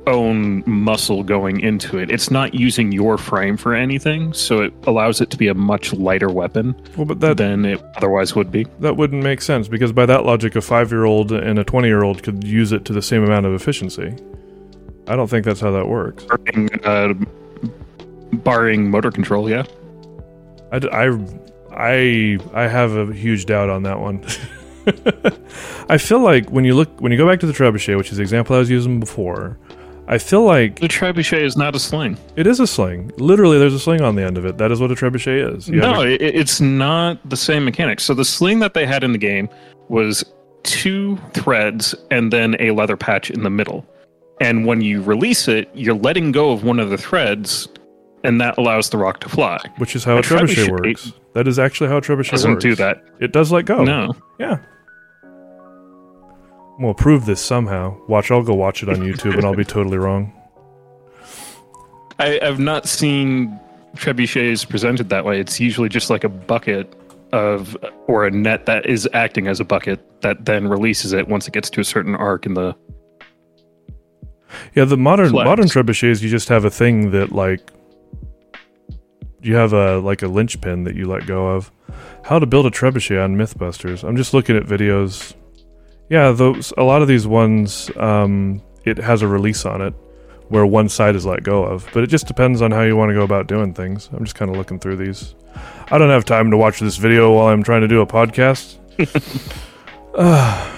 own 0.09 0.63
muscle 0.67 1.23
going 1.23 1.61
into 1.61 1.99
it. 1.99 2.11
It's 2.11 2.31
not 2.31 2.55
using 2.55 2.93
your 2.93 3.19
frame 3.19 3.57
for 3.57 3.75
anything, 3.75 4.33
so 4.33 4.63
it 4.63 4.73
allows 4.87 5.21
it 5.21 5.31
to 5.31 5.37
be 5.37 5.49
a 5.49 5.55
much 5.55 5.93
lighter 5.93 6.31
weapon 6.31 6.75
well, 6.97 7.05
but 7.05 7.21
that 7.21 7.37
than 7.37 7.65
it 7.65 7.83
otherwise 7.97 8.35
would 8.35 8.51
be. 8.51 8.67
that 8.81 8.97
wouldn't 8.97 9.23
make 9.23 9.43
sense 9.43 9.69
because 9.69 9.93
by 9.93 10.07
that 10.07 10.25
logic, 10.25 10.57
a 10.57 10.63
five 10.63 10.91
year 10.91 11.05
old 11.05 11.31
and 11.33 11.59
a 11.59 11.65
twenty 11.65 11.89
year 11.89 12.03
old 12.03 12.23
could 12.23 12.43
use 12.45 12.73
it 12.73 12.85
to 12.87 12.93
the 12.93 13.03
same 13.03 13.23
amount 13.23 13.47
of 13.47 13.53
efficiency. 13.53 14.15
I 15.07 15.17
don't 15.17 15.29
think 15.29 15.45
that's 15.45 15.61
how 15.61 15.71
that 15.71 15.89
works. 15.89 16.25
Barring, 16.25 16.85
uh, 16.85 17.15
barring 18.33 18.91
motor 18.91 19.11
control, 19.11 19.49
yeah. 19.49 19.65
I, 20.71 21.19
I, 21.73 22.39
I 22.53 22.69
have 22.69 22.95
a 22.95 23.13
huge 23.13 23.47
doubt 23.47 23.71
on 23.71 23.85
that 23.85 24.01
one. 24.01 24.27
I 25.89 25.99
feel 25.99 26.21
like 26.21 26.51
when 26.51 26.65
you 26.65 26.75
look 26.75 27.01
when 27.01 27.13
you 27.13 27.19
go 27.19 27.27
back 27.29 27.41
to 27.41 27.47
the 27.47 27.53
trebuchet, 27.53 27.97
which 27.97 28.11
is 28.11 28.17
the 28.17 28.23
example 28.23 28.57
I 28.57 28.59
was 28.59 28.71
using 28.71 29.01
before, 29.01 29.59
I 30.07 30.19
feel 30.19 30.45
like 30.45 30.81
The 30.81 30.89
trebuchet 30.89 31.43
is 31.43 31.57
not 31.57 31.75
a 31.75 31.79
sling. 31.79 32.17
it 32.37 32.47
is 32.47 32.61
a 32.61 32.67
sling. 32.67 33.13
Literally, 33.19 33.59
there's 33.59 33.75
a 33.75 33.79
sling 33.81 34.01
on 34.03 34.17
the 34.17 34.25
end 34.25 34.39
of 34.39 34.45
it. 34.47 34.59
That 34.59 34.71
is 34.73 34.81
what 34.81 34.91
a 34.91 34.95
trebuchet 34.95 35.57
is. 35.57 35.69
You 35.69 35.81
no, 35.81 36.03
it, 36.03 36.21
it's 36.23 36.61
not 36.61 37.19
the 37.29 37.37
same 37.37 37.65
mechanics. 37.65 38.05
So 38.05 38.15
the 38.15 38.25
sling 38.25 38.59
that 38.61 38.75
they 38.75 38.87
had 38.87 39.05
in 39.05 39.13
the 39.13 39.19
game 39.19 39.49
was 39.89 40.25
two 40.63 41.17
threads 41.33 41.95
and 42.11 42.33
then 42.33 42.57
a 42.61 42.71
leather 42.73 42.97
patch 42.97 43.31
in 43.31 43.43
the 43.43 43.51
middle. 43.51 43.87
And 44.41 44.67
when 44.67 44.81
you 44.83 45.03
release 45.03 45.49
it, 45.49 45.69
you're 45.75 45.97
letting 45.97 46.31
go 46.33 46.53
of 46.53 46.63
one 46.63 46.79
of 46.79 46.91
the 46.91 46.99
threads, 46.99 47.67
and 48.23 48.41
that 48.41 48.57
allows 48.57 48.89
the 48.91 48.97
rock 48.99 49.19
to 49.21 49.29
fly. 49.29 49.59
which 49.79 49.97
is 49.97 50.05
how 50.05 50.17
a 50.17 50.19
a 50.19 50.23
trebuchet 50.23 50.67
trebuchet- 50.69 50.71
works. 50.87 51.13
That 51.35 51.49
is 51.49 51.59
actually 51.59 51.89
how 51.91 51.97
a 51.97 52.01
trebuchet 52.01 52.31
Doesn't 52.33 52.51
works. 52.53 52.63
do 52.63 52.75
that. 52.77 53.03
It 53.21 53.33
does 53.33 53.51
let 53.51 53.65
go. 53.65 53.83
No. 53.85 54.13
Yeah. 54.39 54.59
We'll 56.79 56.95
prove 56.95 57.27
this 57.27 57.41
somehow. 57.41 57.97
Watch, 58.07 58.31
I'll 58.31 58.43
go 58.43 58.55
watch 58.55 58.83
it 58.83 58.89
on 58.89 58.97
YouTube 58.97 59.35
and 59.35 59.45
I'll 59.45 59.57
be 59.57 59.65
totally 59.65 59.99
wrong. 59.99 60.33
I, 62.21 62.39
I've 62.41 62.61
not 62.61 62.87
seen 62.87 63.59
trebuchets 63.97 64.69
presented 64.69 65.09
that 65.09 65.25
way. 65.25 65.41
It's 65.41 65.59
usually 65.59 65.89
just 65.89 66.09
like 66.11 66.25
a 66.25 66.29
bucket 66.29 66.95
of 67.33 67.77
or 68.07 68.27
a 68.27 68.31
net 68.31 68.67
that 68.67 68.87
is 68.87 69.09
acting 69.13 69.49
as 69.49 69.61
a 69.61 69.65
bucket 69.65 70.01
that 70.23 70.45
then 70.45 70.67
releases 70.69 71.13
it 71.13 71.29
once 71.29 71.47
it 71.47 71.53
gets 71.53 71.69
to 71.71 71.81
a 71.81 71.85
certain 71.85 72.15
arc 72.15 72.47
in 72.47 72.55
the 72.55 72.75
Yeah, 74.75 74.85
the 74.85 74.97
modern 74.97 75.31
Flex. 75.31 75.47
modern 75.47 75.67
trebuchets, 75.67 76.23
you 76.23 76.29
just 76.29 76.49
have 76.49 76.65
a 76.65 76.71
thing 76.71 77.11
that 77.11 77.33
like 77.33 77.73
you 79.43 79.55
have 79.57 79.73
a 79.73 79.99
like 79.99 80.23
a 80.23 80.29
linchpin 80.29 80.85
that 80.85 80.95
you 80.95 81.07
let 81.07 81.27
go 81.27 81.49
of. 81.49 81.71
How 82.25 82.39
to 82.39 82.47
build 82.47 82.67
a 82.67 82.71
trebuchet 82.71 83.23
on 83.23 83.37
MythBusters? 83.37 84.07
I'm 84.07 84.17
just 84.17 84.33
looking 84.33 84.57
at 84.57 84.65
videos. 84.65 85.35
Yeah, 86.09 86.33
those 86.33 86.73
a 86.77 86.83
lot 86.83 87.03
of 87.03 87.09
these 87.09 87.27
ones, 87.27 87.91
um, 87.97 88.63
it 88.85 88.99
has 88.99 89.23
a 89.23 89.29
release 89.29 89.65
on 89.65 89.83
it 89.83 89.95
where 90.49 90.65
one 90.65 90.89
side 90.89 91.15
is 91.15 91.27
let 91.27 91.43
go 91.43 91.63
of, 91.63 91.87
but 91.93 92.03
it 92.03 92.07
just 92.07 92.27
depends 92.27 92.63
on 92.63 92.71
how 92.71 92.81
you 92.83 92.97
want 92.97 93.11
to 93.11 93.15
go 93.15 93.23
about 93.23 93.47
doing 93.47 93.75
things. 93.75 94.09
I'm 94.13 94.25
just 94.25 94.35
kind 94.35 94.51
of 94.51 94.57
looking 94.57 94.79
through 94.79 94.97
these. 94.97 95.35
I 95.91 95.99
don't 95.99 96.09
have 96.09 96.25
time 96.25 96.51
to 96.51 96.57
watch 96.57 96.81
this 96.81 96.97
video 96.97 97.35
while 97.35 97.49
I'm 97.49 97.63
trying 97.63 97.83
to 97.83 97.89
do 97.89 98.01
a 98.01 98.07
podcast. 98.07 98.77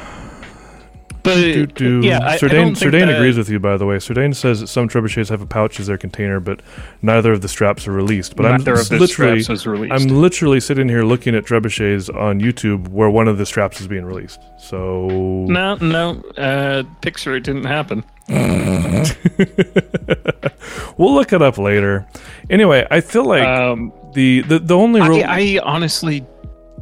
but 1.22 1.34
Do, 1.34 1.66
do. 1.66 2.00
yeah, 2.02 2.18
I, 2.20 2.34
I 2.34 2.36
Surdane, 2.38 2.50
don't 2.50 2.74
think 2.78 2.92
Surdane 2.92 3.06
that- 3.06 3.16
agrees 3.16 3.36
with 3.38 3.48
you, 3.48 3.58
by 3.58 3.76
the 3.76 3.86
way. 3.86 3.96
Surdane 3.96 4.34
says 4.34 4.60
that 4.60 4.66
some 4.68 4.88
trebuchets 4.88 5.28
have 5.28 5.40
a 5.42 5.46
pouch 5.46 5.78
as 5.80 5.86
their 5.86 5.98
container, 5.98 6.40
but 6.40 6.60
neither 7.02 7.32
of 7.32 7.40
the 7.40 7.48
straps 7.48 7.86
are 7.88 7.92
released. 7.92 8.36
But 8.36 8.44
neither 8.50 8.74
I'm 8.74 8.80
of 8.80 8.88
the 8.88 8.98
literally, 8.98 9.42
straps 9.42 9.66
released. 9.66 9.92
I'm 9.92 10.08
literally 10.08 10.60
sitting 10.60 10.88
here 10.88 11.02
looking 11.04 11.34
at 11.34 11.44
trebuchets 11.44 12.14
on 12.14 12.40
YouTube 12.40 12.88
where 12.88 13.10
one 13.10 13.28
of 13.28 13.38
the 13.38 13.46
straps 13.46 13.80
is 13.80 13.88
being 13.88 14.04
released. 14.04 14.40
So 14.58 15.08
no, 15.08 15.74
no, 15.76 16.22
uh, 16.36 16.82
Pixar, 17.02 17.36
it 17.36 17.40
didn't 17.44 17.64
happen. 17.64 18.04
we'll 20.96 21.14
look 21.14 21.32
it 21.32 21.42
up 21.42 21.58
later. 21.58 22.06
Anyway, 22.48 22.86
I 22.90 23.00
feel 23.00 23.24
like 23.24 23.42
um, 23.44 23.92
the, 24.14 24.42
the 24.42 24.58
the 24.60 24.76
only 24.76 25.00
real 25.00 25.24
I, 25.24 25.56
I 25.56 25.60
honestly 25.62 26.24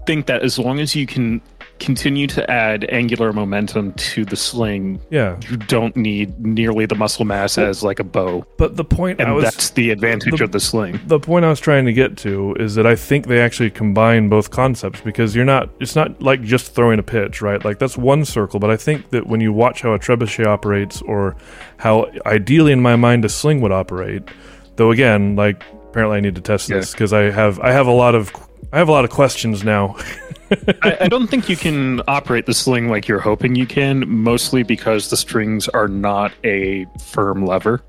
think 0.06 0.26
that 0.26 0.42
as 0.42 0.58
long 0.58 0.78
as 0.80 0.94
you 0.94 1.06
can 1.06 1.40
continue 1.78 2.26
to 2.26 2.50
add 2.50 2.84
angular 2.90 3.32
momentum 3.32 3.92
to 3.94 4.24
the 4.24 4.36
sling, 4.36 5.00
yeah. 5.10 5.38
you 5.48 5.56
don't 5.56 5.96
need 5.96 6.38
nearly 6.44 6.86
the 6.86 6.94
muscle 6.94 7.24
mass 7.24 7.56
as 7.58 7.82
like 7.82 7.98
a 8.00 8.04
bow, 8.04 8.44
But 8.56 8.76
the 8.76 8.84
point 8.84 9.20
I 9.20 9.24
and 9.24 9.34
was 9.34 9.44
that's 9.44 9.70
the 9.70 9.90
advantage 9.90 10.38
the- 10.38 10.44
of 10.44 10.52
the 10.52 10.60
sling. 10.60 11.00
the 11.06 11.20
point 11.20 11.44
I 11.44 11.48
was 11.48 11.60
trying 11.60 11.84
to 11.86 11.92
get 11.92 12.16
to 12.18 12.54
is 12.58 12.74
that 12.74 12.86
I 12.86 12.96
think 12.96 13.26
they 13.26 13.40
actually 13.40 13.70
combine 13.70 14.28
both 14.28 14.50
concepts 14.50 15.00
because 15.00 15.34
you're 15.36 15.44
not 15.44 15.70
it's 15.80 15.94
not 15.96 16.20
like 16.20 16.42
just 16.42 16.74
throwing 16.74 16.98
a 16.98 17.02
pitch, 17.02 17.40
right? 17.42 17.64
Like 17.64 17.78
that's 17.78 17.96
one 17.96 18.24
circle, 18.24 18.58
but 18.60 18.70
I 18.70 18.76
think 18.76 19.10
that 19.10 19.26
when 19.26 19.40
you 19.40 19.52
watch 19.52 19.82
how 19.82 19.92
a 19.92 19.98
trebuchet 19.98 20.46
operates 20.46 21.00
or 21.02 21.36
how 21.78 22.06
ideally 22.26 22.72
in 22.72 22.80
my 22.80 22.96
mind 22.96 23.24
a 23.24 23.28
sling 23.28 23.60
would 23.60 23.72
operate, 23.72 24.22
though 24.76 24.90
again, 24.90 25.36
like 25.36 25.62
apparently 25.90 26.18
I 26.18 26.20
need 26.20 26.34
to 26.34 26.40
test 26.40 26.68
this 26.68 26.92
because 26.92 27.12
I 27.12 27.30
have 27.30 27.60
I 27.60 27.72
have 27.72 27.86
a 27.86 27.92
lot 27.92 28.14
of 28.14 28.32
I 28.72 28.78
have 28.78 28.88
a 28.88 28.92
lot 28.92 29.04
of 29.04 29.10
questions 29.10 29.64
now. 29.64 29.96
I, 30.82 30.96
I 31.02 31.08
don't 31.08 31.26
think 31.26 31.48
you 31.48 31.56
can 31.56 32.02
operate 32.08 32.46
the 32.46 32.54
sling 32.54 32.88
like 32.88 33.08
you're 33.08 33.20
hoping 33.20 33.54
you 33.54 33.66
can, 33.66 34.08
mostly 34.08 34.62
because 34.62 35.10
the 35.10 35.16
strings 35.16 35.68
are 35.68 35.88
not 35.88 36.32
a 36.44 36.86
firm 37.00 37.44
lever. 37.44 37.82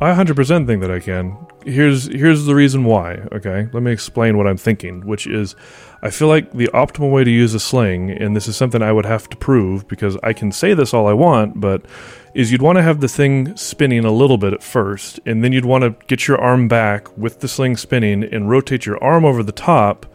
I 0.00 0.12
100% 0.12 0.66
think 0.66 0.80
that 0.80 0.90
I 0.90 1.00
can. 1.00 1.36
Here's 1.66 2.06
here's 2.06 2.46
the 2.46 2.54
reason 2.54 2.84
why, 2.84 3.16
okay? 3.32 3.68
Let 3.72 3.82
me 3.82 3.92
explain 3.92 4.38
what 4.38 4.46
I'm 4.46 4.56
thinking, 4.56 5.06
which 5.06 5.26
is 5.26 5.54
I 6.02 6.08
feel 6.08 6.28
like 6.28 6.52
the 6.52 6.68
optimal 6.68 7.12
way 7.12 7.22
to 7.22 7.30
use 7.30 7.52
a 7.52 7.60
sling 7.60 8.10
and 8.10 8.34
this 8.34 8.48
is 8.48 8.56
something 8.56 8.80
I 8.80 8.92
would 8.92 9.04
have 9.04 9.28
to 9.28 9.36
prove 9.36 9.86
because 9.88 10.16
I 10.22 10.32
can 10.32 10.52
say 10.52 10.72
this 10.72 10.94
all 10.94 11.06
I 11.06 11.12
want, 11.12 11.60
but 11.60 11.84
is 12.34 12.50
you'd 12.50 12.62
want 12.62 12.76
to 12.76 12.82
have 12.82 13.00
the 13.00 13.08
thing 13.08 13.54
spinning 13.56 14.06
a 14.06 14.10
little 14.10 14.38
bit 14.38 14.54
at 14.54 14.62
first 14.62 15.20
and 15.26 15.44
then 15.44 15.52
you'd 15.52 15.66
want 15.66 15.84
to 15.84 15.94
get 16.06 16.26
your 16.26 16.40
arm 16.40 16.66
back 16.66 17.14
with 17.18 17.40
the 17.40 17.48
sling 17.48 17.76
spinning 17.76 18.24
and 18.24 18.48
rotate 18.48 18.86
your 18.86 19.02
arm 19.04 19.26
over 19.26 19.42
the 19.42 19.52
top 19.52 20.06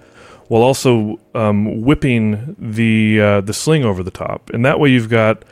while 0.48 0.62
also 0.62 1.20
um, 1.34 1.82
whipping 1.82 2.56
the 2.60 3.22
uh, 3.22 3.42
the 3.42 3.54
sling 3.54 3.84
over 3.84 4.04
the 4.04 4.12
top, 4.12 4.50
and 4.52 4.66
that 4.66 4.80
way 4.80 4.90
you've 4.90 5.10
got 5.10 5.44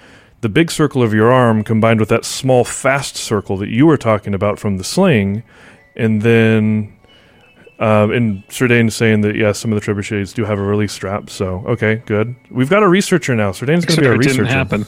the 0.41 0.49
big 0.49 0.69
circle 0.71 1.01
of 1.01 1.13
your 1.13 1.31
arm 1.31 1.63
combined 1.63 1.99
with 1.99 2.09
that 2.09 2.25
small 2.25 2.63
fast 2.63 3.15
circle 3.15 3.57
that 3.57 3.69
you 3.69 3.85
were 3.85 3.97
talking 3.97 4.33
about 4.33 4.59
from 4.59 4.77
the 4.77 4.83
sling, 4.83 5.43
and 5.95 6.21
then. 6.21 6.97
Um, 7.79 8.11
and 8.11 8.47
Serdane's 8.47 8.95
saying 8.95 9.21
that 9.21 9.35
yes, 9.35 9.59
some 9.59 9.73
of 9.73 9.81
the 9.81 9.85
trebuchets 9.85 10.33
do 10.33 10.45
have 10.45 10.59
a 10.59 10.61
release 10.61 10.93
strap. 10.93 11.29
So 11.29 11.65
okay, 11.67 11.95
good. 12.05 12.35
We've 12.51 12.69
got 12.69 12.83
a 12.83 12.87
researcher 12.87 13.35
now. 13.35 13.51
Serdane's 13.51 13.83
going 13.83 13.95
to 13.95 14.01
be 14.01 14.07
our 14.07 14.13
it 14.13 14.21
didn't 14.21 14.45
researcher. 14.45 14.45
happen. 14.45 14.85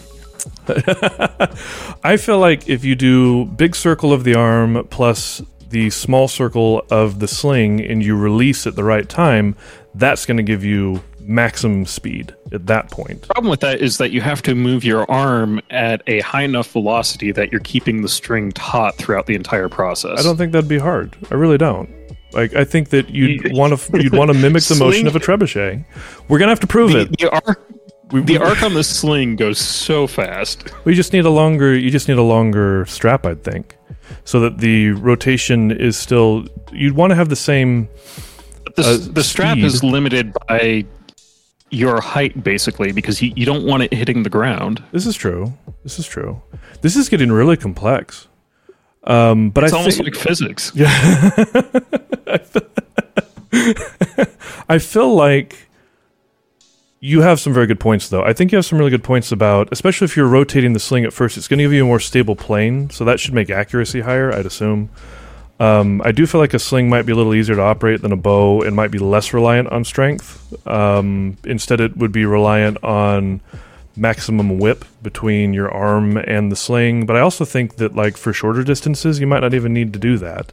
I 2.03 2.17
feel 2.17 2.39
like 2.39 2.69
if 2.69 2.85
you 2.85 2.95
do 2.95 3.45
big 3.45 3.75
circle 3.75 4.13
of 4.13 4.23
the 4.23 4.35
arm 4.35 4.87
plus 4.89 5.41
the 5.69 5.89
small 5.89 6.27
circle 6.27 6.85
of 6.89 7.19
the 7.19 7.27
sling 7.27 7.81
and 7.81 8.03
you 8.03 8.15
release 8.15 8.67
at 8.67 8.75
the 8.75 8.83
right 8.83 9.09
time, 9.09 9.55
that's 9.95 10.25
going 10.25 10.37
to 10.37 10.43
give 10.43 10.63
you 10.63 11.01
maximum 11.19 11.85
speed 11.85 12.35
at 12.51 12.67
that 12.67 12.91
point. 12.91 13.21
The 13.21 13.27
problem 13.27 13.49
with 13.49 13.61
that 13.61 13.81
is 13.81 13.97
that 13.97 14.11
you 14.11 14.21
have 14.21 14.41
to 14.43 14.53
move 14.55 14.83
your 14.83 15.09
arm 15.09 15.61
at 15.71 16.01
a 16.07 16.19
high 16.21 16.43
enough 16.43 16.71
velocity 16.71 17.31
that 17.31 17.51
you're 17.51 17.61
keeping 17.61 18.01
the 18.01 18.09
string 18.09 18.51
taut 18.51 18.95
throughout 18.95 19.25
the 19.25 19.35
entire 19.35 19.69
process. 19.69 20.19
I 20.19 20.23
don't 20.23 20.37
think 20.37 20.51
that'd 20.51 20.69
be 20.69 20.77
hard. 20.77 21.15
I 21.31 21.35
really 21.35 21.57
don't. 21.57 21.89
Like 22.33 22.53
I 22.53 22.65
think 22.65 22.89
that 22.89 23.09
you'd 23.09 23.53
want 23.55 23.79
to 23.79 24.01
you'd 24.01 24.13
want 24.13 24.31
to 24.31 24.37
mimic 24.37 24.63
the 24.63 24.75
motion 24.75 25.07
of 25.07 25.15
a 25.15 25.19
trebuchet. 25.19 25.85
We're 26.27 26.37
gonna 26.37 26.51
have 26.51 26.59
to 26.59 26.67
prove 26.67 26.91
the, 26.91 27.01
it. 27.01 27.17
the 27.17 27.29
arc 27.31 27.65
We, 28.11 28.21
the 28.21 28.37
arc 28.37 28.61
on 28.61 28.73
the 28.75 28.83
sling 28.83 29.37
goes 29.37 29.57
so 29.57 30.05
fast. 30.05 30.69
we 30.85 30.93
just 30.93 31.13
need 31.13 31.25
a 31.25 31.29
longer. 31.29 31.75
You 31.75 31.89
just 31.89 32.07
need 32.07 32.17
a 32.17 32.23
longer 32.23 32.85
strap, 32.87 33.25
I'd 33.25 33.43
think, 33.43 33.77
so 34.25 34.41
that 34.41 34.57
the 34.57 34.91
rotation 34.91 35.71
is 35.71 35.97
still. 35.97 36.45
You'd 36.73 36.95
want 36.95 37.11
to 37.11 37.15
have 37.15 37.29
the 37.29 37.35
same. 37.37 37.87
The, 38.75 38.83
Uh, 38.83 38.97
the 39.13 39.23
strap 39.23 39.53
speed. 39.53 39.65
is 39.65 39.83
limited 39.83 40.33
by 40.47 40.85
your 41.71 41.99
height 42.01 42.43
basically 42.43 42.91
because 42.91 43.21
you, 43.21 43.33
you 43.35 43.45
don't 43.45 43.65
want 43.65 43.83
it 43.83 43.93
hitting 43.93 44.23
the 44.23 44.29
ground. 44.29 44.83
This 44.91 45.05
is 45.05 45.15
true. 45.15 45.53
This 45.83 45.97
is 45.99 46.05
true. 46.07 46.41
This 46.81 46.95
is 46.95 47.09
getting 47.09 47.31
really 47.31 47.57
complex. 47.57 48.27
Um, 49.03 49.49
but 49.51 49.63
It's 49.63 49.73
I 49.73 49.77
almost 49.77 49.97
think, 49.97 50.15
like 50.15 50.21
physics. 50.23 50.71
Yeah. 50.75 50.89
I 54.69 54.79
feel 54.79 55.13
like 55.15 55.67
you 56.99 57.21
have 57.21 57.39
some 57.39 57.53
very 57.53 57.67
good 57.67 57.79
points, 57.79 58.09
though. 58.09 58.23
I 58.23 58.33
think 58.33 58.51
you 58.51 58.55
have 58.57 58.65
some 58.65 58.79
really 58.79 58.89
good 58.91 59.03
points 59.03 59.31
about, 59.31 59.69
especially 59.71 60.05
if 60.05 60.17
you're 60.17 60.27
rotating 60.27 60.73
the 60.73 60.79
sling 60.79 61.05
at 61.05 61.13
first, 61.13 61.37
it's 61.37 61.47
going 61.47 61.59
to 61.59 61.63
give 61.63 61.73
you 61.73 61.83
a 61.83 61.87
more 61.87 61.99
stable 61.99 62.35
plane, 62.35 62.89
so 62.89 63.05
that 63.05 63.19
should 63.19 63.33
make 63.33 63.49
accuracy 63.49 64.01
higher, 64.01 64.33
I'd 64.33 64.45
assume. 64.45 64.89
Um, 65.59 66.01
I 66.03 66.11
do 66.11 66.27
feel 66.27 66.41
like 66.41 66.53
a 66.53 66.59
sling 66.59 66.89
might 66.89 67.03
be 67.03 67.13
a 67.13 67.15
little 67.15 67.33
easier 67.33 67.55
to 67.55 67.61
operate 67.61 68.01
than 68.01 68.11
a 68.11 68.17
bow 68.17 68.61
and 68.61 68.75
might 68.75 68.91
be 68.91 68.99
less 68.99 69.33
reliant 69.33 69.69
on 69.69 69.85
strength. 69.85 70.67
Um, 70.67 71.37
instead, 71.45 71.79
it 71.79 71.95
would 71.95 72.11
be 72.11 72.25
reliant 72.25 72.83
on 72.83 73.41
maximum 73.95 74.59
whip 74.59 74.83
between 75.01 75.53
your 75.53 75.71
arm 75.71 76.17
and 76.17 76.51
the 76.51 76.55
sling. 76.55 77.05
But 77.05 77.15
I 77.15 77.21
also 77.21 77.45
think 77.45 77.77
that, 77.77 77.95
like, 77.95 78.17
for 78.17 78.33
shorter 78.33 78.63
distances, 78.63 79.19
you 79.19 79.27
might 79.27 79.39
not 79.39 79.53
even 79.53 79.73
need 79.73 79.93
to 79.93 79.99
do 79.99 80.17
that. 80.17 80.51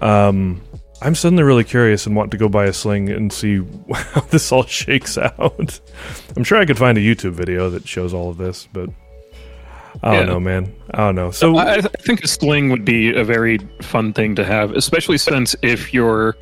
Um, 0.00 0.62
I'm 1.00 1.14
suddenly 1.14 1.44
really 1.44 1.64
curious 1.64 2.06
and 2.06 2.16
want 2.16 2.32
to 2.32 2.36
go 2.36 2.48
buy 2.48 2.64
a 2.64 2.72
sling 2.72 3.08
and 3.08 3.32
see 3.32 3.58
how 3.94 4.22
this 4.22 4.50
all 4.50 4.64
shakes 4.64 5.16
out. 5.16 5.80
I'm 6.36 6.44
sure 6.44 6.58
I 6.58 6.66
could 6.66 6.78
find 6.78 6.98
a 6.98 7.00
YouTube 7.00 7.32
video 7.32 7.70
that 7.70 7.86
shows 7.86 8.12
all 8.12 8.30
of 8.30 8.36
this, 8.36 8.68
but 8.72 8.90
I 10.02 10.14
don't 10.14 10.26
Yeah. 10.26 10.32
know, 10.32 10.40
man. 10.40 10.72
I 10.92 10.96
don't 10.98 11.14
know. 11.16 11.30
So 11.30 11.56
I, 11.56 11.74
I 11.76 11.80
think 11.80 12.22
a 12.22 12.28
sling 12.28 12.70
would 12.70 12.84
be 12.84 13.14
a 13.14 13.24
very 13.24 13.58
fun 13.82 14.12
thing 14.12 14.34
to 14.36 14.44
have, 14.44 14.72
especially 14.72 15.18
since 15.18 15.56
if 15.62 15.92
you're 15.92 16.36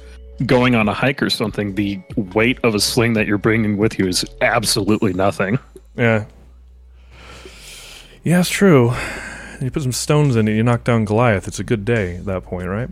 going 0.44 0.74
on 0.74 0.88
a 0.88 0.92
hike 0.92 1.22
or 1.22 1.30
something, 1.30 1.74
the 1.74 1.98
weight 2.34 2.58
of 2.62 2.74
a 2.74 2.80
sling 2.80 3.14
that 3.14 3.26
you're 3.26 3.38
bringing 3.38 3.78
with 3.78 3.98
you 3.98 4.06
is 4.06 4.24
absolutely 4.42 5.14
nothing. 5.14 5.58
yeah, 5.96 6.26
yeah, 8.24 8.40
it's 8.40 8.50
true. 8.50 8.92
You 9.60 9.70
put 9.70 9.82
some 9.82 9.92
stones 9.92 10.36
in 10.36 10.48
it, 10.48 10.54
you 10.54 10.62
knock 10.62 10.84
down 10.84 11.04
Goliath. 11.06 11.48
It's 11.48 11.58
a 11.60 11.64
good 11.64 11.84
day 11.84 12.16
at 12.16 12.26
that 12.26 12.42
point, 12.44 12.68
right? 12.68 12.90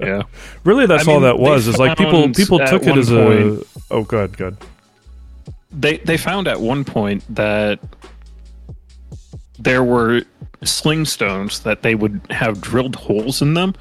Yeah. 0.00 0.22
Really, 0.64 0.86
that's 0.86 1.06
I 1.08 1.10
all 1.12 1.18
mean, 1.20 1.28
that 1.28 1.38
was. 1.40 1.66
Is 1.66 1.78
like 1.78 1.98
people 1.98 2.30
people 2.32 2.58
took 2.60 2.84
it 2.86 2.96
as 2.96 3.10
a. 3.10 3.16
point- 3.16 3.66
Oh, 3.90 4.04
good, 4.04 4.36
good. 4.38 4.56
They 5.72 5.96
they 5.98 6.16
found 6.16 6.46
at 6.48 6.60
one 6.60 6.84
point 6.84 7.24
that 7.34 7.80
there 9.64 9.84
were 9.84 10.22
sling 10.64 11.04
stones 11.04 11.60
that 11.60 11.82
they 11.82 11.94
would 11.94 12.20
have 12.30 12.60
drilled 12.60 12.96
holes 12.96 13.42
in 13.42 13.54
them 13.54 13.74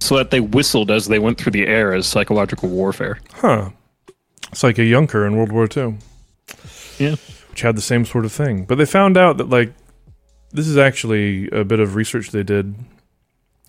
so 0.00 0.16
that 0.16 0.30
they 0.30 0.40
whistled 0.40 0.90
as 0.90 1.06
they 1.06 1.18
went 1.18 1.38
through 1.38 1.52
the 1.52 1.66
air 1.66 1.94
as 1.94 2.06
psychological 2.06 2.68
warfare. 2.68 3.18
Huh. 3.34 3.70
It's 4.52 4.62
like 4.62 4.78
a 4.78 4.88
Junker 4.88 5.26
in 5.26 5.36
World 5.36 5.52
War 5.52 5.68
II. 5.74 5.98
Yeah. 6.98 7.16
Which 7.50 7.62
had 7.62 7.76
the 7.76 7.82
same 7.82 8.04
sort 8.04 8.24
of 8.24 8.32
thing. 8.32 8.64
But 8.64 8.76
they 8.76 8.84
found 8.84 9.16
out 9.16 9.38
that, 9.38 9.48
like, 9.48 9.72
this 10.52 10.68
is 10.68 10.76
actually 10.76 11.48
a 11.50 11.64
bit 11.64 11.80
of 11.80 11.94
research 11.94 12.30
they 12.30 12.42
did 12.42 12.74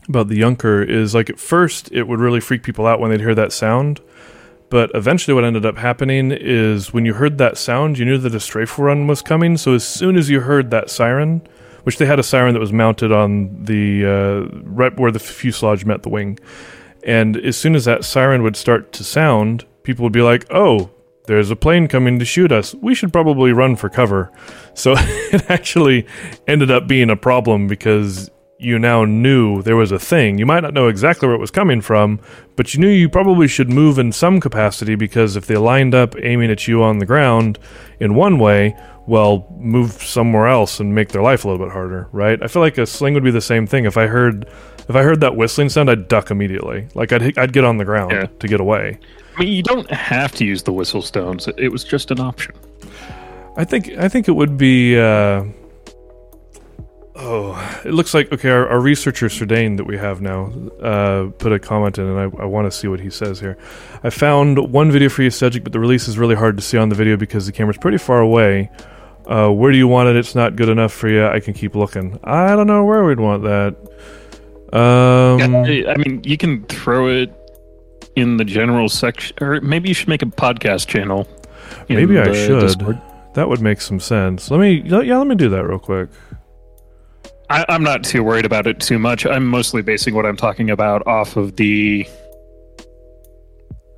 about 0.08 0.30
the 0.30 0.40
Junker 0.40 0.82
is 0.82 1.14
like 1.14 1.30
at 1.30 1.40
first 1.40 1.92
it 1.92 2.04
would 2.04 2.20
really 2.20 2.40
freak 2.40 2.64
people 2.64 2.88
out 2.88 3.00
when 3.00 3.12
they'd 3.12 3.20
hear 3.20 3.36
that 3.36 3.52
sound. 3.52 4.00
But 4.70 4.92
eventually, 4.94 5.34
what 5.34 5.46
ended 5.46 5.66
up 5.66 5.78
happening 5.78 6.32
is 6.32 6.92
when 6.92 7.06
you 7.06 7.14
heard 7.14 7.38
that 7.38 7.58
sound, 7.58 7.98
you 7.98 8.04
knew 8.04 8.18
that 8.18 8.36
a 8.36 8.40
strafe 8.40 8.78
run 8.78 9.08
was 9.08 9.22
coming. 9.22 9.56
So 9.56 9.74
as 9.74 9.88
soon 9.88 10.18
as 10.18 10.30
you 10.30 10.42
heard 10.42 10.72
that 10.72 10.90
siren, 10.90 11.48
which 11.88 12.00
they 12.00 12.06
had 12.06 12.20
a 12.20 12.24
siren 12.24 12.54
that 12.54 12.60
was 12.60 12.74
mounted 12.74 13.14
on 13.14 13.64
the 13.64 14.06
uh, 14.06 14.60
right 14.66 15.00
where 15.00 15.10
the 15.10 15.20
fuselage 15.20 15.86
met 15.86 16.04
the 16.04 16.10
wing, 16.10 16.38
and 17.04 17.38
as 17.38 17.56
soon 17.56 17.76
as 17.76 17.86
that 17.86 18.04
siren 18.04 18.44
would 18.44 18.58
start 18.58 18.92
to 18.92 19.06
sound, 19.06 19.66
people 19.84 20.04
would 20.04 20.12
be 20.12 20.22
like, 20.22 20.46
"Oh, 20.52 20.90
there's 21.28 21.50
a 21.50 21.56
plane 21.56 21.88
coming 21.88 22.20
to 22.20 22.26
shoot 22.26 22.52
us. 22.52 22.76
We 22.76 22.94
should 22.94 23.14
probably 23.14 23.54
run 23.54 23.78
for 23.78 23.88
cover." 23.88 24.30
So 24.74 24.96
it 24.98 25.50
actually 25.50 26.06
ended 26.46 26.70
up 26.70 26.90
being 26.90 27.10
a 27.10 27.16
problem 27.16 27.70
because 27.70 28.30
you 28.60 28.78
now 28.78 29.06
knew 29.06 29.62
there 29.62 29.78
was 29.78 29.94
a 29.94 30.00
thing. 30.00 30.38
You 30.38 30.46
might 30.46 30.64
not 30.64 30.74
know 30.74 30.90
exactly 30.90 31.28
where 31.28 31.38
it 31.38 31.40
was 31.40 31.52
coming 31.52 31.80
from, 31.80 32.20
but 32.58 32.74
you 32.74 32.82
knew 32.82 32.90
you 32.90 33.08
probably 33.08 33.48
should 33.48 33.70
move 33.70 33.98
in 33.98 34.12
some 34.12 34.42
capacity 34.42 34.96
because 34.96 35.38
if 35.38 35.46
they 35.46 35.56
lined 35.56 35.96
up 35.96 36.16
aiming 36.22 36.52
at 36.52 36.68
you 36.68 36.84
on 36.84 36.98
the 36.98 37.06
ground 37.06 37.60
in 38.02 38.14
one 38.14 38.40
way, 38.40 38.76
well, 39.08 39.48
move 39.58 39.92
somewhere 39.94 40.48
else 40.48 40.80
and 40.80 40.94
make 40.94 41.10
their 41.10 41.22
life 41.24 41.46
a 41.46 41.50
little 41.50 41.66
bit 41.66 41.72
harder, 41.74 42.08
right? 42.12 42.38
I 42.44 42.48
feel 42.48 42.62
like 42.62 42.78
a 42.78 42.86
sling 42.86 43.14
would 43.16 43.24
be 43.24 43.32
the 43.32 43.42
same 43.42 43.66
thing. 43.66 43.86
If 43.86 43.98
I 43.98 44.06
heard 44.08 44.48
if 44.90 44.96
I 44.96 45.02
heard 45.04 45.20
that 45.22 45.36
whistling 45.36 45.70
sound, 45.70 45.90
I'd 45.90 46.08
duck 46.08 46.30
immediately. 46.30 46.88
Like 46.94 47.12
I'd 47.12 47.38
I'd 47.38 47.54
get 47.54 47.64
on 47.64 47.78
the 47.78 47.86
ground 47.86 48.12
Yeah. 48.12 48.26
to 48.28 48.48
get 48.48 48.60
away. 48.60 49.00
I 49.36 49.40
mean, 49.42 49.54
you 49.54 49.64
don't 49.64 49.90
have 49.92 50.32
to 50.34 50.46
use 50.46 50.64
the 50.64 50.74
whistle 50.74 51.02
stones. 51.02 51.48
It 51.58 51.70
was 51.70 51.84
just 51.84 52.12
an 52.12 52.20
option. 52.20 52.54
I 53.56 53.64
think 53.64 53.90
I 53.98 54.08
think 54.10 54.28
it 54.28 54.34
would 54.34 54.58
be. 54.58 54.98
Uh, 55.00 55.46
oh, 57.16 57.82
it 57.86 57.94
looks 57.94 58.14
like 58.14 58.32
okay. 58.32 58.50
Our, 58.50 58.68
our 58.68 58.80
researcher 58.80 59.28
Surdane 59.28 59.78
that 59.78 59.86
we 59.86 59.98
have 59.98 60.22
now 60.22 60.52
uh, 60.82 61.30
put 61.38 61.52
a 61.52 61.60
comment 61.60 61.98
in, 61.98 62.06
and 62.08 62.20
I, 62.20 62.44
I 62.44 62.46
want 62.46 62.70
to 62.72 62.78
see 62.78 62.88
what 62.88 63.00
he 63.00 63.10
says 63.10 63.40
here. 63.40 63.58
I 64.04 64.10
found 64.10 64.72
one 64.72 64.92
video 64.92 65.10
for 65.10 65.24
you, 65.24 65.30
Cedric, 65.30 65.64
but 65.64 65.74
the 65.74 65.80
release 65.80 66.08
is 66.08 66.18
really 66.18 66.36
hard 66.36 66.58
to 66.58 66.64
see 66.64 66.78
on 66.78 66.90
the 66.90 66.96
video 66.96 67.18
because 67.18 67.46
the 67.46 67.52
camera's 67.52 67.78
pretty 67.78 67.98
far 67.98 68.20
away. 68.20 68.70
Uh, 69.28 69.50
where 69.50 69.72
do 69.74 69.78
you 69.78 69.88
want 69.88 70.08
it? 70.08 70.16
It's 70.16 70.36
not 70.36 70.56
good 70.56 70.70
enough 70.70 70.94
for 70.94 71.10
you. 71.10 71.26
I 71.28 71.42
can 71.42 71.54
keep 71.54 71.76
looking. 71.76 72.18
I 72.24 72.56
don't 72.56 72.68
know 72.68 72.86
where 72.86 73.04
we'd 73.04 73.20
want 73.20 73.44
that. 73.44 73.76
Um, 74.72 75.66
Yeah, 75.66 75.92
I 75.92 75.98
mean, 75.98 76.22
you 76.24 76.38
can 76.38 76.64
throw 76.66 77.08
it 77.10 77.34
in 78.16 78.38
the 78.38 78.46
general 78.46 78.88
section, 78.88 79.36
or 79.42 79.60
maybe 79.62 79.90
you 79.90 79.94
should 79.94 80.08
make 80.08 80.22
a 80.22 80.28
podcast 80.28 80.88
channel. 80.88 81.28
Maybe 81.90 82.18
I 82.18 82.34
should. 82.34 82.62
Discord. 82.62 83.02
That 83.34 83.50
would 83.50 83.62
make 83.62 83.82
some 83.82 84.00
sense. 84.00 84.50
Let 84.50 84.60
me, 84.60 84.82
yeah, 84.86 85.18
let 85.18 85.28
me 85.28 85.36
do 85.36 85.50
that 85.50 85.64
real 85.66 85.78
quick. 85.78 86.10
I, 87.50 87.66
I'm 87.70 87.84
not 87.84 88.04
too 88.04 88.24
worried 88.24 88.46
about 88.46 88.66
it 88.66 88.80
too 88.80 88.98
much. 88.98 89.26
I'm 89.26 89.46
mostly 89.46 89.82
basing 89.82 90.16
what 90.16 90.26
I'm 90.26 90.38
talking 90.38 90.70
about 90.70 91.06
off 91.06 91.36
of 91.36 91.56
the 91.58 92.08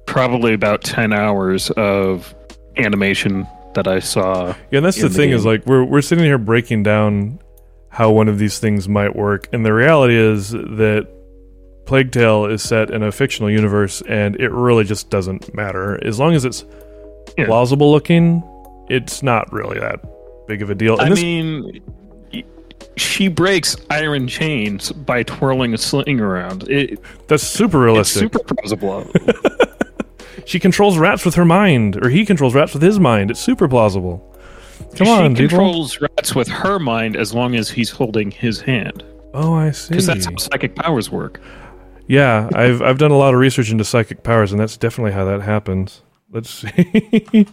probably 0.06 0.54
about 0.54 0.84
10 0.84 1.14
hours 1.14 1.70
of 1.72 2.34
animation 2.78 3.48
that 3.76 3.88
I 3.88 4.00
saw. 4.00 4.56
Yeah, 4.72 4.78
and 4.78 4.86
that's 4.86 4.98
in 4.98 5.04
the 5.04 5.10
the 5.10 5.16
thing 5.16 5.30
is 5.32 5.46
like 5.46 5.66
we're 5.66 5.84
we're 5.84 6.02
sitting 6.02 6.24
here 6.26 6.38
breaking 6.38 6.84
down 6.84 7.40
how 7.90 8.12
one 8.12 8.28
of 8.28 8.38
these 8.40 8.60
things 8.60 8.88
might 8.88 9.16
work, 9.16 9.48
and 9.52 9.66
the 9.66 9.74
reality 9.74 10.16
is 10.16 10.52
that 10.52 11.08
Plague 11.86 12.12
Tale 12.12 12.46
is 12.46 12.62
set 12.62 12.92
in 12.92 13.02
a 13.04 13.12
fictional 13.12 13.50
universe, 13.50 14.02
and 14.08 14.36
it 14.36 14.52
really 14.52 14.84
just 14.84 15.10
doesn't 15.10 15.54
matter 15.56 16.00
as 16.06 16.20
long 16.20 16.34
as 16.36 16.46
it's 16.46 16.64
Yeah. 17.38 17.46
plausible 17.46 17.92
looking. 17.92 18.44
It's 18.90 19.22
not 19.24 19.52
really 19.52 19.80
that 19.80 20.00
big 20.48 20.62
of 20.62 20.70
a 20.70 20.76
deal. 20.76 20.94
And 21.00 21.02
I 21.02 21.10
this, 21.10 21.22
mean, 21.22 21.82
she 22.96 23.28
breaks 23.28 23.76
iron 23.90 24.28
chains 24.28 24.92
by 24.92 25.24
twirling 25.24 25.74
a 25.74 25.78
sling 25.78 26.20
around. 26.20 26.68
It, 26.70 27.00
that's 27.28 27.44
super 27.44 27.78
it's 27.88 28.16
realistic. 28.16 28.22
super 28.34 28.40
plausible. 28.56 29.08
she 30.46 30.60
controls 30.60 30.98
rats 30.98 31.26
with 31.26 31.36
her 31.36 31.46
mind, 31.46 32.04
or 32.04 32.10
he 32.10 32.26
controls 32.26 32.56
rats 32.56 32.74
with 32.74 32.82
his 32.82 33.00
mind. 33.00 33.32
It's 33.32 33.40
super 33.40 33.68
plausible. 33.68 34.26
Come 34.96 35.08
she 35.08 35.12
on, 35.12 35.36
people. 35.36 35.50
controls 35.50 36.00
rats 36.02 36.36
with 36.36 36.48
her 36.48 36.80
mind 36.80 37.16
as 37.16 37.34
long 37.34 37.56
as 37.56 37.70
he's 37.70 37.90
holding 37.90 38.32
his 38.32 38.62
hand. 38.62 39.04
Oh, 39.34 39.54
I 39.54 39.72
see. 39.72 39.90
Because 39.90 40.06
that's 40.06 40.26
how 40.26 40.36
psychic 40.38 40.76
powers 40.76 41.10
work. 41.12 41.40
Yeah, 42.08 42.50
I've 42.54 42.82
I've 42.82 42.98
done 42.98 43.12
a 43.12 43.18
lot 43.18 43.34
of 43.34 43.40
research 43.40 43.70
into 43.70 43.84
psychic 43.84 44.24
powers, 44.24 44.52
and 44.52 44.60
that's 44.60 44.78
definitely 44.78 45.12
how 45.12 45.26
that 45.26 45.42
happens. 45.42 46.02
Let's 46.32 46.50
see. 46.50 46.70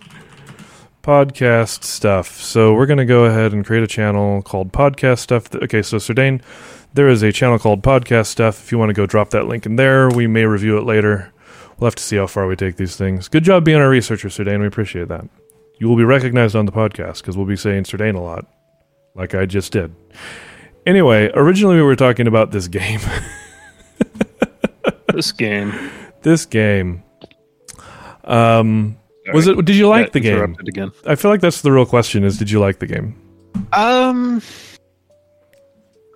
Podcast 1.03 1.85
stuff. 1.85 2.41
So 2.41 2.75
we're 2.75 2.87
gonna 2.87 3.05
go 3.05 3.27
ahead 3.27 3.53
and 3.53 3.65
create 3.65 3.83
a 3.83 3.87
channel 3.87 4.43
called 4.43 4.73
Podcast 4.73 5.19
Stuff. 5.19 5.55
Okay, 5.55 5.83
so 5.83 5.99
Surdane, 5.99 6.43
there 6.95 7.09
is 7.09 7.23
a 7.23 7.33
channel 7.33 7.59
called 7.59 7.83
Podcast 7.83 8.27
Stuff. 8.27 8.65
If 8.65 8.73
you 8.73 8.79
want 8.79 8.89
to 8.89 8.95
go 8.95 9.07
drop 9.07 9.31
that 9.31 9.47
link 9.47 9.67
in 9.67 9.77
there, 9.77 10.09
we 10.09 10.27
may 10.27 10.47
review 10.47 10.79
it 10.79 10.85
later. 10.85 11.33
We'll 11.79 11.87
have 11.89 11.95
to 11.97 12.03
see 12.03 12.17
how 12.17 12.27
far 12.27 12.47
we 12.47 12.57
take 12.57 12.77
these 12.77 12.97
things. 12.97 13.29
Good 13.29 13.45
job 13.45 13.65
being 13.65 13.79
our 13.79 13.91
researcher, 13.91 14.29
Surdane. 14.29 14.61
We 14.61 14.67
appreciate 14.67 15.09
that. 15.09 15.29
You 15.79 15.89
will 15.89 15.97
be 15.97 16.05
recognized 16.05 16.57
on 16.57 16.65
the 16.65 16.73
podcast 16.73 17.19
because 17.19 17.37
we'll 17.37 17.47
be 17.47 17.57
saying 17.57 17.85
Surdane 17.85 18.15
a 18.15 18.21
lot, 18.21 18.47
like 19.15 19.35
I 19.35 19.45
just 19.45 19.73
did. 19.73 19.95
Anyway, 20.87 21.31
originally 21.35 21.77
we 21.77 21.83
were 21.83 21.97
talking 21.97 22.27
about 22.27 22.51
this 22.51 22.69
game. 22.69 23.01
This 25.13 25.33
game. 25.33 25.73
this 26.23 26.45
game. 26.45 27.03
Um, 28.25 28.99
was 29.33 29.47
it? 29.47 29.65
Did 29.65 29.77
you 29.77 29.89
like 29.89 30.13
the 30.13 30.21
game? 30.21 30.55
Again. 30.61 30.93
I 31.07 31.15
feel 31.15 31.31
like 31.31 31.41
that's 31.41 31.63
the 31.63 31.73
real 31.73 31.87
question: 31.87 32.23
is 32.23 32.37
did 32.37 32.51
you 32.51 32.61
like 32.61 32.81
the 32.81 32.87
game? 32.87 33.15
Um, 33.73 34.43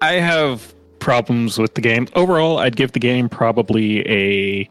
I 0.02 0.14
have 0.14 0.74
problems 0.98 1.56
with 1.56 1.74
the 1.74 1.80
game. 1.80 2.08
Overall, 2.14 2.58
I'd 2.58 2.76
give 2.76 2.92
the 2.92 2.98
game 2.98 3.30
probably 3.30 4.06
a 4.06 4.68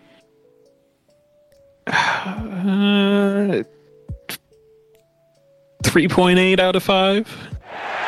uh, 1.90 3.64
three 5.84 6.08
point 6.08 6.40
eight 6.40 6.60
out 6.60 6.76
of 6.76 6.84
five. 6.84 7.28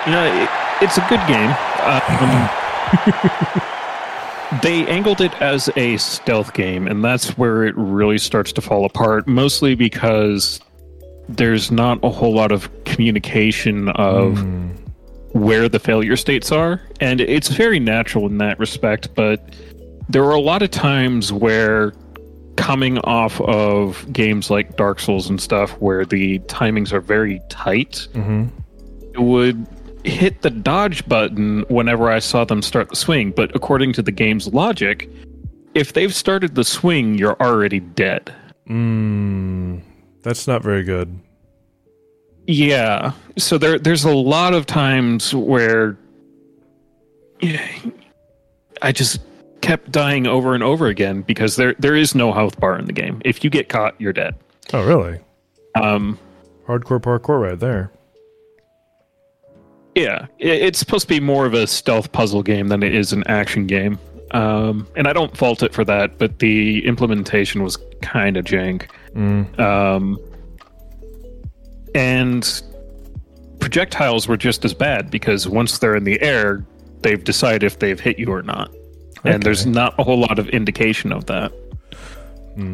You 0.06 0.12
know, 0.14 0.26
it, 0.44 0.50
it's 0.82 0.98
a 0.98 1.06
good 1.10 1.22
game. 1.28 1.50
Um, 1.84 2.50
they 4.64 4.86
angled 4.88 5.22
it 5.22 5.34
as 5.42 5.70
a 5.76 5.98
stealth 5.98 6.54
game, 6.54 6.88
and 6.88 7.04
that's 7.04 7.38
where 7.38 7.64
it 7.64 7.76
really 7.78 8.18
starts 8.18 8.52
to 8.54 8.62
fall 8.62 8.86
apart. 8.86 9.28
Mostly 9.28 9.76
because 9.76 10.60
there's 11.30 11.72
not 11.72 12.00
a 12.04 12.10
whole 12.10 12.34
lot 12.34 12.52
of 12.52 12.70
communication 12.84 13.90
of 13.90 14.38
Hmm. 14.40 14.68
where 15.34 15.70
the 15.70 15.80
failure 15.80 16.18
states 16.18 16.52
are, 16.52 16.82
and 17.00 17.22
it's 17.22 17.48
very 17.48 17.80
natural 17.80 18.26
in 18.26 18.38
that 18.40 18.60
respect. 18.60 19.14
But 19.16 19.42
there 20.10 20.24
were 20.24 20.34
a 20.34 20.42
lot 20.42 20.62
of 20.62 20.72
times 20.72 21.32
where 21.32 21.94
coming 22.62 23.00
off 23.00 23.42
of 23.42 24.06
games 24.14 24.50
like 24.52 24.78
Dark 24.78 25.00
Souls 25.00 25.30
and 25.30 25.42
stuff 25.42 25.72
where 25.80 26.06
the 26.06 26.38
timings 26.42 26.94
are 26.94 27.02
very 27.02 27.42
tight, 27.50 28.08
hmm 28.14 28.48
it 29.14 29.20
would 29.20 29.68
hit 30.06 30.42
the 30.42 30.50
dodge 30.50 31.06
button 31.08 31.66
whenever 31.68 32.10
I 32.10 32.20
saw 32.20 32.46
them 32.46 32.62
start 32.62 32.90
the 32.90 32.96
swing. 32.96 33.32
But 33.32 33.54
according 33.54 33.92
to 33.94 34.02
the 34.02 34.12
game's 34.12 34.48
logic, 34.48 35.10
if 35.76 35.92
they've 35.92 36.16
started 36.16 36.56
the 36.56 36.64
swing, 36.64 37.18
you're 37.18 37.36
already 37.42 37.82
dead. 37.82 38.34
Mm, 38.70 39.82
that's 40.22 40.48
not 40.48 40.64
very 40.64 40.84
good. 40.84 41.20
Yeah. 42.48 43.12
So 43.38 43.58
there 43.58 43.78
there's 43.80 44.06
a 44.06 44.16
lot 44.16 44.54
of 44.54 44.66
times 44.66 45.36
where 45.36 45.98
yeah, 47.42 47.68
I 48.82 48.94
just 48.94 49.20
kept 49.62 49.92
dying 49.92 50.28
over 50.28 50.54
and 50.54 50.64
over 50.64 50.88
again 50.88 51.22
because 51.22 51.56
there 51.56 51.76
there 51.80 51.96
is 51.96 52.16
no 52.16 52.32
health 52.34 52.60
bar 52.60 52.78
in 52.78 52.86
the 52.86 52.94
game. 52.94 53.22
If 53.26 53.44
you 53.44 53.50
get 53.50 53.70
caught, 53.70 54.00
you're 54.00 54.14
dead. 54.14 54.36
Oh, 54.74 54.86
really? 54.86 55.20
Um 55.76 56.18
Hardcore 56.68 57.02
parkour 57.02 57.42
right 57.42 57.60
there. 57.60 57.92
yeah, 59.96 60.28
it's 60.40 60.80
supposed 60.80 61.04
to 61.04 61.14
be 61.14 61.20
more 61.20 61.46
of 61.46 61.54
a 61.54 61.68
stealth 61.68 62.12
puzzle 62.12 62.44
game 62.44 62.68
than 62.70 62.82
it 62.84 62.96
is 62.96 63.12
an 63.14 63.24
action 63.28 63.68
game. 63.68 64.00
Um 64.32 64.88
and 64.96 65.08
I 65.08 65.14
don't 65.14 65.36
fault 65.36 65.64
it 65.64 65.74
for 65.74 65.84
that, 65.86 66.18
but 66.18 66.40
the 66.40 66.86
implementation 66.86 67.64
was 67.64 67.78
kind 68.02 68.38
of 68.38 68.46
jank. 68.46 68.90
Mm. 69.16 69.60
Um, 69.60 70.18
and 71.94 72.62
projectiles 73.60 74.28
were 74.28 74.38
just 74.38 74.64
as 74.66 74.74
bad 74.74 75.12
because 75.12 75.48
once 75.48 75.80
they're 75.80 75.96
in 75.96 76.06
the 76.06 76.22
air, 76.22 76.66
they've 77.02 77.24
decided 77.24 77.64
if 77.64 77.80
they've 77.80 78.00
hit 78.00 78.18
you 78.18 78.32
or 78.32 78.42
not. 78.42 78.72
And 79.24 79.44
there's 79.44 79.66
not 79.66 79.94
a 80.00 80.04
whole 80.04 80.20
lot 80.20 80.40
of 80.40 80.50
indication 80.50 81.12
of 81.12 81.26
that. 81.28 81.52
Hmm. 82.56 82.74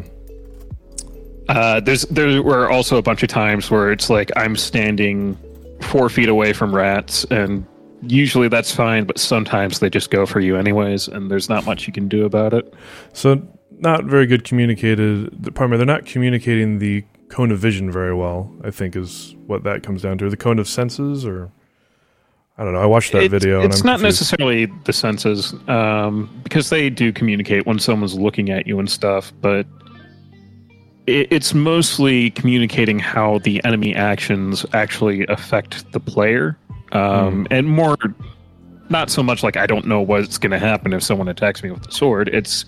Uh, 1.48 1.80
there's 1.80 2.02
there 2.02 2.42
were 2.42 2.70
also 2.70 2.96
a 2.96 3.02
bunch 3.02 3.22
of 3.22 3.28
times 3.28 3.70
where 3.70 3.90
it's 3.90 4.10
like 4.10 4.30
I'm 4.36 4.56
standing 4.56 5.36
four 5.80 6.08
feet 6.08 6.28
away 6.28 6.52
from 6.52 6.74
rats, 6.74 7.24
and 7.30 7.66
usually 8.02 8.48
that's 8.48 8.74
fine, 8.74 9.04
but 9.04 9.18
sometimes 9.18 9.80
they 9.80 9.88
just 9.88 10.10
go 10.10 10.26
for 10.26 10.40
you 10.40 10.56
anyways, 10.56 11.08
and 11.08 11.30
there's 11.30 11.48
not 11.48 11.64
much 11.64 11.86
you 11.86 11.92
can 11.92 12.08
do 12.08 12.24
about 12.24 12.52
it. 12.52 12.72
So 13.12 13.42
not 13.78 14.04
very 14.04 14.26
good 14.26 14.44
communicated. 14.44 15.42
the- 15.42 15.68
me, 15.68 15.76
they're 15.76 15.86
not 15.86 16.04
communicating 16.04 16.78
the 16.80 17.04
cone 17.28 17.50
of 17.50 17.58
vision 17.58 17.90
very 17.90 18.14
well. 18.14 18.52
I 18.64 18.70
think 18.70 18.96
is 18.96 19.34
what 19.46 19.64
that 19.64 19.82
comes 19.82 20.02
down 20.02 20.18
to. 20.18 20.28
The 20.28 20.36
cone 20.36 20.58
of 20.58 20.68
senses, 20.68 21.24
or 21.24 21.50
I 22.58 22.64
don't 22.64 22.72
know. 22.72 22.80
I 22.80 22.86
watched 22.86 23.12
that 23.12 23.30
video. 23.30 23.60
It's 23.62 23.80
and 23.80 23.88
I'm 23.88 23.92
not 23.92 24.00
confused. 24.00 24.20
necessarily 24.20 24.66
the 24.84 24.92
senses, 24.92 25.54
um, 25.68 26.28
because 26.42 26.70
they 26.70 26.90
do 26.90 27.12
communicate 27.12 27.66
when 27.66 27.78
someone's 27.78 28.18
looking 28.18 28.50
at 28.50 28.66
you 28.66 28.80
and 28.80 28.90
stuff, 28.90 29.32
but 29.40 29.64
it, 31.06 31.28
it's 31.30 31.54
mostly 31.54 32.30
communicating 32.30 32.98
how 32.98 33.38
the 33.38 33.64
enemy 33.64 33.94
actions 33.94 34.66
actually 34.72 35.24
affect 35.28 35.90
the 35.92 36.00
player, 36.00 36.58
um, 36.92 37.46
and 37.50 37.68
more. 37.68 37.96
Not 38.90 39.10
so 39.10 39.22
much 39.22 39.42
like 39.42 39.58
I 39.58 39.66
don't 39.66 39.86
know 39.86 40.00
what's 40.00 40.38
going 40.38 40.50
to 40.50 40.58
happen 40.58 40.94
if 40.94 41.02
someone 41.02 41.28
attacks 41.28 41.62
me 41.62 41.70
with 41.70 41.82
the 41.82 41.92
sword. 41.92 42.28
It's 42.28 42.64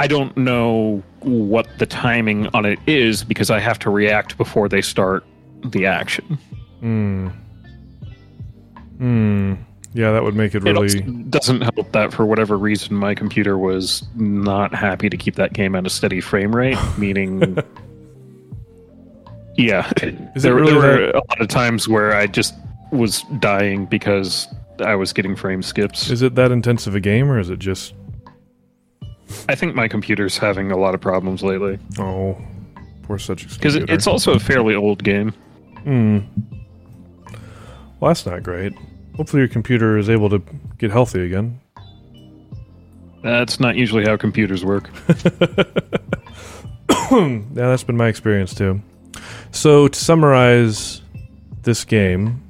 I 0.00 0.06
don't 0.06 0.34
know 0.34 1.02
what 1.20 1.68
the 1.78 1.84
timing 1.84 2.48
on 2.54 2.64
it 2.64 2.78
is 2.86 3.22
because 3.22 3.50
I 3.50 3.60
have 3.60 3.78
to 3.80 3.90
react 3.90 4.38
before 4.38 4.66
they 4.66 4.80
start 4.80 5.22
the 5.62 5.84
action. 5.84 6.38
Hmm. 6.80 7.28
Hmm. 9.00 9.54
Yeah, 9.92 10.12
that 10.12 10.22
would 10.22 10.36
make 10.36 10.54
it 10.54 10.64
It 10.64 10.72
really. 10.72 11.00
doesn't 11.30 11.62
help 11.62 11.90
that 11.92 12.12
for 12.12 12.24
whatever 12.24 12.56
reason 12.56 12.94
my 12.94 13.14
computer 13.14 13.58
was 13.58 14.04
not 14.14 14.72
happy 14.72 15.08
to 15.10 15.16
keep 15.16 15.34
that 15.34 15.52
game 15.52 15.74
at 15.74 15.84
a 15.84 15.90
steady 15.90 16.20
frame 16.20 16.54
rate, 16.54 16.78
meaning 16.98 17.58
Yeah. 19.56 19.90
Is 20.34 20.42
there, 20.42 20.54
really 20.54 20.72
there 20.72 20.80
were 20.80 21.06
that- 21.06 21.14
a 21.16 21.22
lot 21.28 21.40
of 21.40 21.48
times 21.48 21.88
where 21.88 22.14
I 22.14 22.26
just 22.26 22.54
was 22.92 23.22
dying 23.40 23.86
because 23.86 24.46
I 24.78 24.94
was 24.94 25.12
getting 25.12 25.34
frame 25.36 25.62
skips. 25.62 26.08
Is 26.10 26.22
it 26.22 26.34
that 26.36 26.50
intensive 26.52 26.94
a 26.94 27.00
game, 27.00 27.30
or 27.30 27.38
is 27.38 27.50
it 27.50 27.58
just? 27.58 27.94
I 29.48 29.54
think 29.54 29.74
my 29.74 29.88
computer's 29.88 30.38
having 30.38 30.70
a 30.72 30.76
lot 30.76 30.94
of 30.94 31.00
problems 31.00 31.42
lately 31.42 31.78
Oh, 31.98 32.36
poor 33.02 33.18
such. 33.18 33.48
because 33.54 33.76
it's 33.76 34.06
also 34.06 34.32
a 34.34 34.38
fairly 34.40 34.74
old 34.74 35.02
game. 35.04 35.32
Hmm. 35.84 36.18
Well, 38.00 38.10
that's 38.10 38.24
not 38.26 38.42
great. 38.42 38.72
Hopefully, 39.20 39.40
your 39.40 39.48
computer 39.50 39.98
is 39.98 40.08
able 40.08 40.30
to 40.30 40.42
get 40.78 40.90
healthy 40.90 41.20
again. 41.20 41.60
That's 43.22 43.60
not 43.60 43.76
usually 43.76 44.06
how 44.06 44.16
computers 44.16 44.64
work. 44.64 44.88
yeah, 47.10 47.42
that's 47.52 47.84
been 47.84 47.98
my 47.98 48.08
experience 48.08 48.54
too. 48.54 48.80
So 49.50 49.88
to 49.88 49.98
summarize 50.00 51.02
this 51.64 51.84
game, 51.84 52.42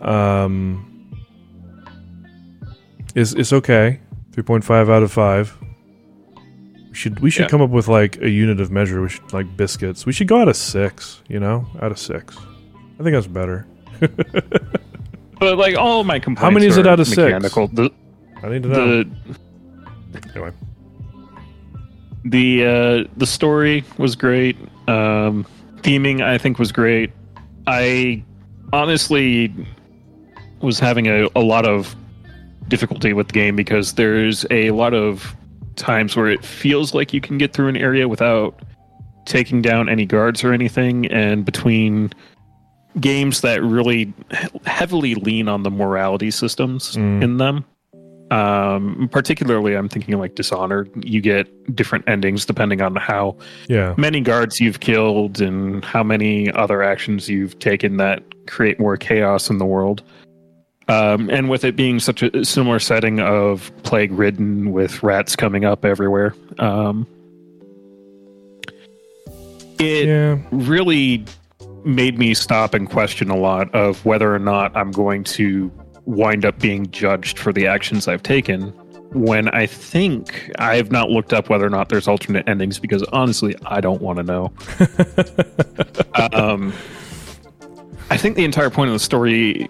um, 0.00 1.16
is 3.14 3.32
is 3.32 3.50
okay. 3.54 4.00
Three 4.32 4.42
point 4.42 4.64
five 4.64 4.90
out 4.90 5.02
of 5.02 5.10
five. 5.10 5.56
We 6.90 6.94
should 6.94 7.20
we 7.20 7.30
should 7.30 7.44
Yeah. 7.44 7.48
come 7.48 7.62
up 7.62 7.70
with 7.70 7.88
like 7.88 8.20
a 8.20 8.28
unit 8.28 8.60
of 8.60 8.70
measure. 8.70 9.00
We 9.00 9.08
should 9.08 9.32
like 9.32 9.56
biscuits. 9.56 10.04
We 10.04 10.12
should 10.12 10.28
go 10.28 10.42
out 10.42 10.48
of 10.48 10.56
six. 10.56 11.22
You 11.26 11.40
know, 11.40 11.66
out 11.80 11.90
of 11.90 11.98
six. 11.98 12.36
I 12.36 13.02
think 13.02 13.14
that's 13.14 13.26
better. 13.26 13.66
But 15.40 15.56
like 15.56 15.74
all 15.76 16.04
my 16.04 16.18
complaints 16.18 16.42
How 16.42 16.50
many 16.50 16.66
is 16.66 16.76
it 16.76 16.86
out 16.86 17.00
of 17.00 17.08
six? 17.08 17.42
The, 17.42 17.90
I 18.42 18.48
need 18.50 18.62
to 18.62 18.68
know. 18.68 19.02
the 19.02 19.10
anyway, 20.34 20.52
The 22.24 22.66
uh, 22.66 23.08
the 23.16 23.26
story 23.26 23.82
was 23.96 24.14
great. 24.14 24.56
Um, 24.86 25.46
theming, 25.78 26.22
I 26.22 26.36
think, 26.36 26.58
was 26.58 26.72
great. 26.72 27.10
I 27.66 28.22
honestly 28.72 29.52
was 30.60 30.78
having 30.78 31.06
a, 31.06 31.28
a 31.34 31.40
lot 31.40 31.66
of 31.66 31.96
difficulty 32.68 33.14
with 33.14 33.28
the 33.28 33.32
game 33.32 33.56
because 33.56 33.94
there's 33.94 34.44
a 34.50 34.70
lot 34.72 34.92
of 34.92 35.34
times 35.76 36.16
where 36.16 36.28
it 36.28 36.44
feels 36.44 36.92
like 36.92 37.14
you 37.14 37.20
can 37.20 37.38
get 37.38 37.54
through 37.54 37.68
an 37.68 37.76
area 37.76 38.06
without 38.08 38.60
taking 39.24 39.62
down 39.62 39.88
any 39.88 40.04
guards 40.04 40.44
or 40.44 40.52
anything, 40.52 41.06
and 41.06 41.46
between 41.46 42.12
games 42.98 43.42
that 43.42 43.62
really 43.62 44.12
heavily 44.64 45.14
lean 45.14 45.48
on 45.48 45.62
the 45.62 45.70
morality 45.70 46.30
systems 46.30 46.96
Mm. 46.96 47.22
in 47.22 47.36
them 47.36 47.64
um 48.30 49.08
particularly 49.10 49.74
i'm 49.74 49.88
thinking 49.88 50.16
like 50.18 50.34
dishonored 50.36 50.88
you 51.04 51.20
get 51.20 51.48
different 51.74 52.08
endings 52.08 52.46
depending 52.46 52.80
on 52.80 52.94
how 52.96 53.36
yeah, 53.68 53.92
many 53.96 54.20
guards 54.20 54.60
you've 54.60 54.80
killed 54.80 55.40
and 55.40 55.84
how 55.84 56.02
many 56.02 56.50
other 56.52 56.82
actions 56.82 57.28
you've 57.28 57.58
taken 57.58 57.96
that 57.96 58.22
create 58.46 58.78
more 58.78 58.96
chaos 58.96 59.50
in 59.50 59.58
the 59.58 59.66
world 59.66 60.02
um 60.88 61.28
and 61.30 61.50
with 61.50 61.64
it 61.64 61.74
being 61.74 61.98
such 61.98 62.22
a 62.22 62.44
similar 62.44 62.78
setting 62.78 63.18
of 63.20 63.72
plague 63.82 64.12
ridden 64.12 64.72
with 64.72 65.02
rats 65.02 65.34
coming 65.34 65.64
up 65.64 65.84
everywhere 65.84 66.32
um 66.58 67.06
it 69.80 70.06
yeah. 70.06 70.38
really 70.52 71.24
made 71.84 72.18
me 72.18 72.34
stop 72.34 72.74
and 72.74 72.88
question 72.88 73.30
a 73.30 73.36
lot 73.36 73.74
of 73.74 74.04
whether 74.04 74.34
or 74.34 74.38
not 74.38 74.76
I'm 74.76 74.90
going 74.90 75.24
to 75.24 75.70
wind 76.04 76.44
up 76.44 76.58
being 76.58 76.90
judged 76.90 77.38
for 77.38 77.52
the 77.52 77.66
actions 77.66 78.08
I've 78.08 78.22
taken. 78.22 78.68
When 79.12 79.48
I 79.48 79.66
think 79.66 80.52
I 80.58 80.76
have 80.76 80.92
not 80.92 81.10
looked 81.10 81.32
up 81.32 81.48
whether 81.48 81.66
or 81.66 81.70
not 81.70 81.88
there's 81.88 82.06
alternate 82.06 82.48
endings 82.48 82.78
because 82.78 83.02
honestly, 83.12 83.56
I 83.66 83.80
don't 83.80 84.00
want 84.00 84.18
to 84.18 84.22
know. 84.22 84.52
um, 86.32 86.72
I 88.10 88.16
think 88.16 88.36
the 88.36 88.44
entire 88.44 88.70
point 88.70 88.88
of 88.88 88.94
the 88.94 89.00
story, 89.00 89.68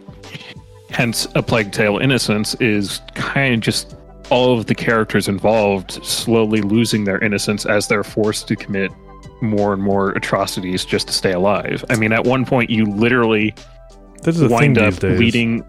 hence 0.90 1.26
A 1.34 1.42
Plague 1.42 1.72
Tale 1.72 1.98
Innocence, 1.98 2.54
is 2.56 3.00
kind 3.14 3.54
of 3.54 3.60
just 3.60 3.96
all 4.30 4.58
of 4.58 4.66
the 4.66 4.74
characters 4.74 5.26
involved 5.26 6.04
slowly 6.04 6.60
losing 6.60 7.04
their 7.04 7.18
innocence 7.18 7.66
as 7.66 7.88
they're 7.88 8.04
forced 8.04 8.46
to 8.48 8.56
commit 8.56 8.92
more 9.40 9.72
and 9.72 9.82
more 9.82 10.10
atrocities 10.10 10.84
just 10.84 11.06
to 11.08 11.12
stay 11.14 11.32
alive. 11.32 11.84
I 11.90 11.96
mean, 11.96 12.12
at 12.12 12.24
one 12.24 12.44
point, 12.44 12.70
you 12.70 12.84
literally 12.86 13.54
This 14.22 14.38
is 14.40 14.50
wind 14.50 14.78
up 14.78 15.02
leading 15.02 15.64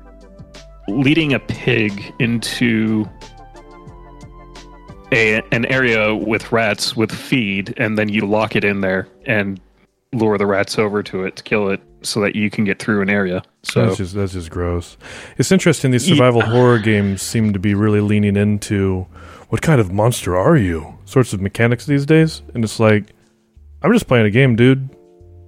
leading 0.87 1.33
a 1.33 1.39
pig 1.39 2.13
into 2.19 3.05
a 5.13 5.41
an 5.51 5.65
area 5.65 6.15
with 6.15 6.51
rats 6.51 6.95
with 6.95 7.11
feed, 7.11 7.73
and 7.77 7.97
then 7.97 8.09
you 8.09 8.25
lock 8.25 8.55
it 8.55 8.63
in 8.63 8.81
there 8.81 9.07
and 9.25 9.59
lure 10.13 10.37
the 10.37 10.45
rats 10.45 10.77
over 10.77 11.01
to 11.03 11.23
it 11.23 11.35
to 11.37 11.43
kill 11.43 11.69
it, 11.69 11.81
so 12.01 12.19
that 12.21 12.35
you 12.35 12.49
can 12.49 12.63
get 12.65 12.79
through 12.79 13.01
an 13.01 13.09
area. 13.09 13.41
So 13.63 13.85
that's 13.85 13.97
just 13.97 14.15
that's 14.15 14.33
just 14.33 14.49
gross. 14.49 14.97
It's 15.37 15.51
interesting. 15.51 15.91
These 15.91 16.07
Yeah. 16.09 16.15
survival 16.15 16.41
horror 16.41 16.79
games 16.79 17.21
seem 17.21 17.53
to 17.53 17.59
be 17.59 17.73
really 17.73 18.01
leaning 18.01 18.35
into 18.35 19.05
what 19.49 19.61
kind 19.61 19.79
of 19.81 19.91
monster 19.91 20.35
are 20.37 20.55
you 20.57 20.95
sorts 21.05 21.33
of 21.33 21.41
mechanics 21.41 21.85
these 21.85 22.05
days, 22.05 22.41
and 22.53 22.63
it's 22.63 22.79
like 22.79 23.13
I'm 23.83 23.91
just 23.93 24.07
playing 24.07 24.25
a 24.25 24.29
game, 24.29 24.55
dude. 24.55 24.89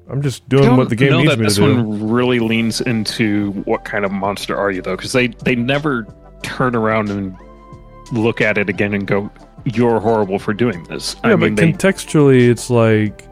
I'm 0.10 0.22
just 0.22 0.48
doing 0.50 0.76
what 0.76 0.90
the 0.90 0.96
game 0.96 1.14
needs 1.14 1.30
that 1.30 1.40
me 1.40 1.48
to 1.48 1.56
do. 1.56 1.62
this 1.62 1.76
do. 1.76 1.84
one 1.84 2.10
really 2.12 2.40
leans 2.40 2.82
into 2.82 3.52
what 3.66 3.86
kind 3.86 4.04
of 4.06 4.12
monster 4.12 4.56
are 4.58 4.70
you 4.72 4.82
though, 4.82 4.96
because 4.96 5.14
they 5.14 5.28
they 5.28 5.56
never 5.56 6.08
turn 6.42 6.76
around 6.76 7.10
and 7.10 7.36
look 8.12 8.42
at 8.42 8.58
it 8.58 8.70
again 8.70 8.94
and 8.94 9.08
go, 9.08 9.32
you're 9.66 10.00
horrible 10.00 10.40
for 10.40 10.54
doing 10.54 10.84
this. 10.86 11.16
Yeah, 11.24 11.32
I 11.32 11.36
mean, 11.38 11.56
but 11.56 11.62
they, 11.62 11.72
contextually, 11.72 12.50
it's 12.50 12.70
like 12.70 13.26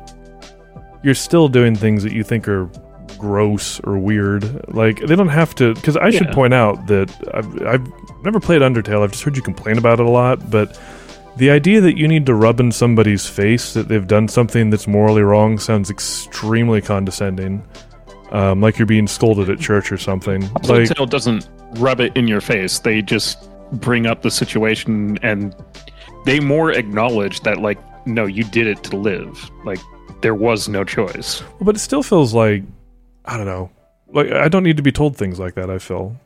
you're 1.03 1.13
still 1.13 1.47
doing 1.49 1.75
things 1.75 2.03
that 2.03 2.13
you 2.13 2.23
think 2.23 2.47
are 2.47 2.69
gross 3.17 3.79
or 3.81 3.97
weird. 3.99 4.73
Like 4.73 4.99
they 5.01 5.15
don't 5.15 5.27
have 5.27 5.53
to. 5.55 5.73
Because 5.73 5.97
I 5.97 6.09
should 6.09 6.27
Yeah. 6.27 6.33
point 6.33 6.53
out 6.53 6.87
that 6.87 7.11
I've, 7.33 7.61
I've 7.67 7.87
never 8.23 8.39
played 8.39 8.61
Undertale. 8.61 9.03
I've 9.03 9.11
just 9.11 9.23
heard 9.23 9.35
you 9.35 9.43
complain 9.43 9.77
about 9.77 9.99
it 9.99 10.05
a 10.05 10.09
lot. 10.09 10.49
But 10.49 10.79
the 11.37 11.49
idea 11.49 11.81
that 11.81 11.97
you 11.97 12.07
need 12.07 12.25
to 12.25 12.35
rub 12.35 12.59
in 12.59 12.71
somebody's 12.71 13.27
face 13.27 13.73
that 13.73 13.87
they've 13.87 14.07
done 14.07 14.27
something 14.27 14.69
that's 14.69 14.87
morally 14.87 15.21
wrong 15.21 15.59
sounds 15.59 15.89
extremely 15.89 16.81
condescending. 16.81 17.63
Um, 18.31 18.61
like 18.61 18.79
you're 18.79 18.85
being 18.85 19.07
scolded 19.07 19.49
at 19.49 19.59
church 19.59 19.91
or 19.91 19.97
something. 19.97 20.49
Like 20.63 20.89
Tale 20.89 21.05
doesn't 21.05 21.49
rub 21.73 21.99
it 21.99 22.15
in 22.15 22.27
your 22.27 22.39
face. 22.41 22.79
They 22.79 23.01
just 23.01 23.49
bring 23.73 24.05
up 24.05 24.21
the 24.21 24.31
situation 24.31 25.17
and 25.21 25.53
they 26.25 26.39
more 26.39 26.71
acknowledge 26.71 27.41
that, 27.41 27.57
like, 27.59 27.77
no, 28.07 28.25
you 28.25 28.43
did 28.45 28.67
it 28.67 28.83
to 28.83 28.95
live. 28.95 29.51
Like, 29.65 29.79
there 30.21 30.35
was 30.35 30.69
no 30.69 30.83
choice. 30.83 31.43
But 31.59 31.75
it 31.75 31.79
still 31.79 32.03
feels 32.03 32.33
like 32.33 32.63
I 33.25 33.37
don't 33.37 33.45
know. 33.45 33.69
Like 34.07 34.31
I 34.31 34.47
don't 34.47 34.63
need 34.63 34.77
to 34.77 34.83
be 34.83 34.91
told 34.91 35.17
things 35.17 35.39
like 35.39 35.55
that. 35.55 35.69
I 35.69 35.79
feel 35.79 36.19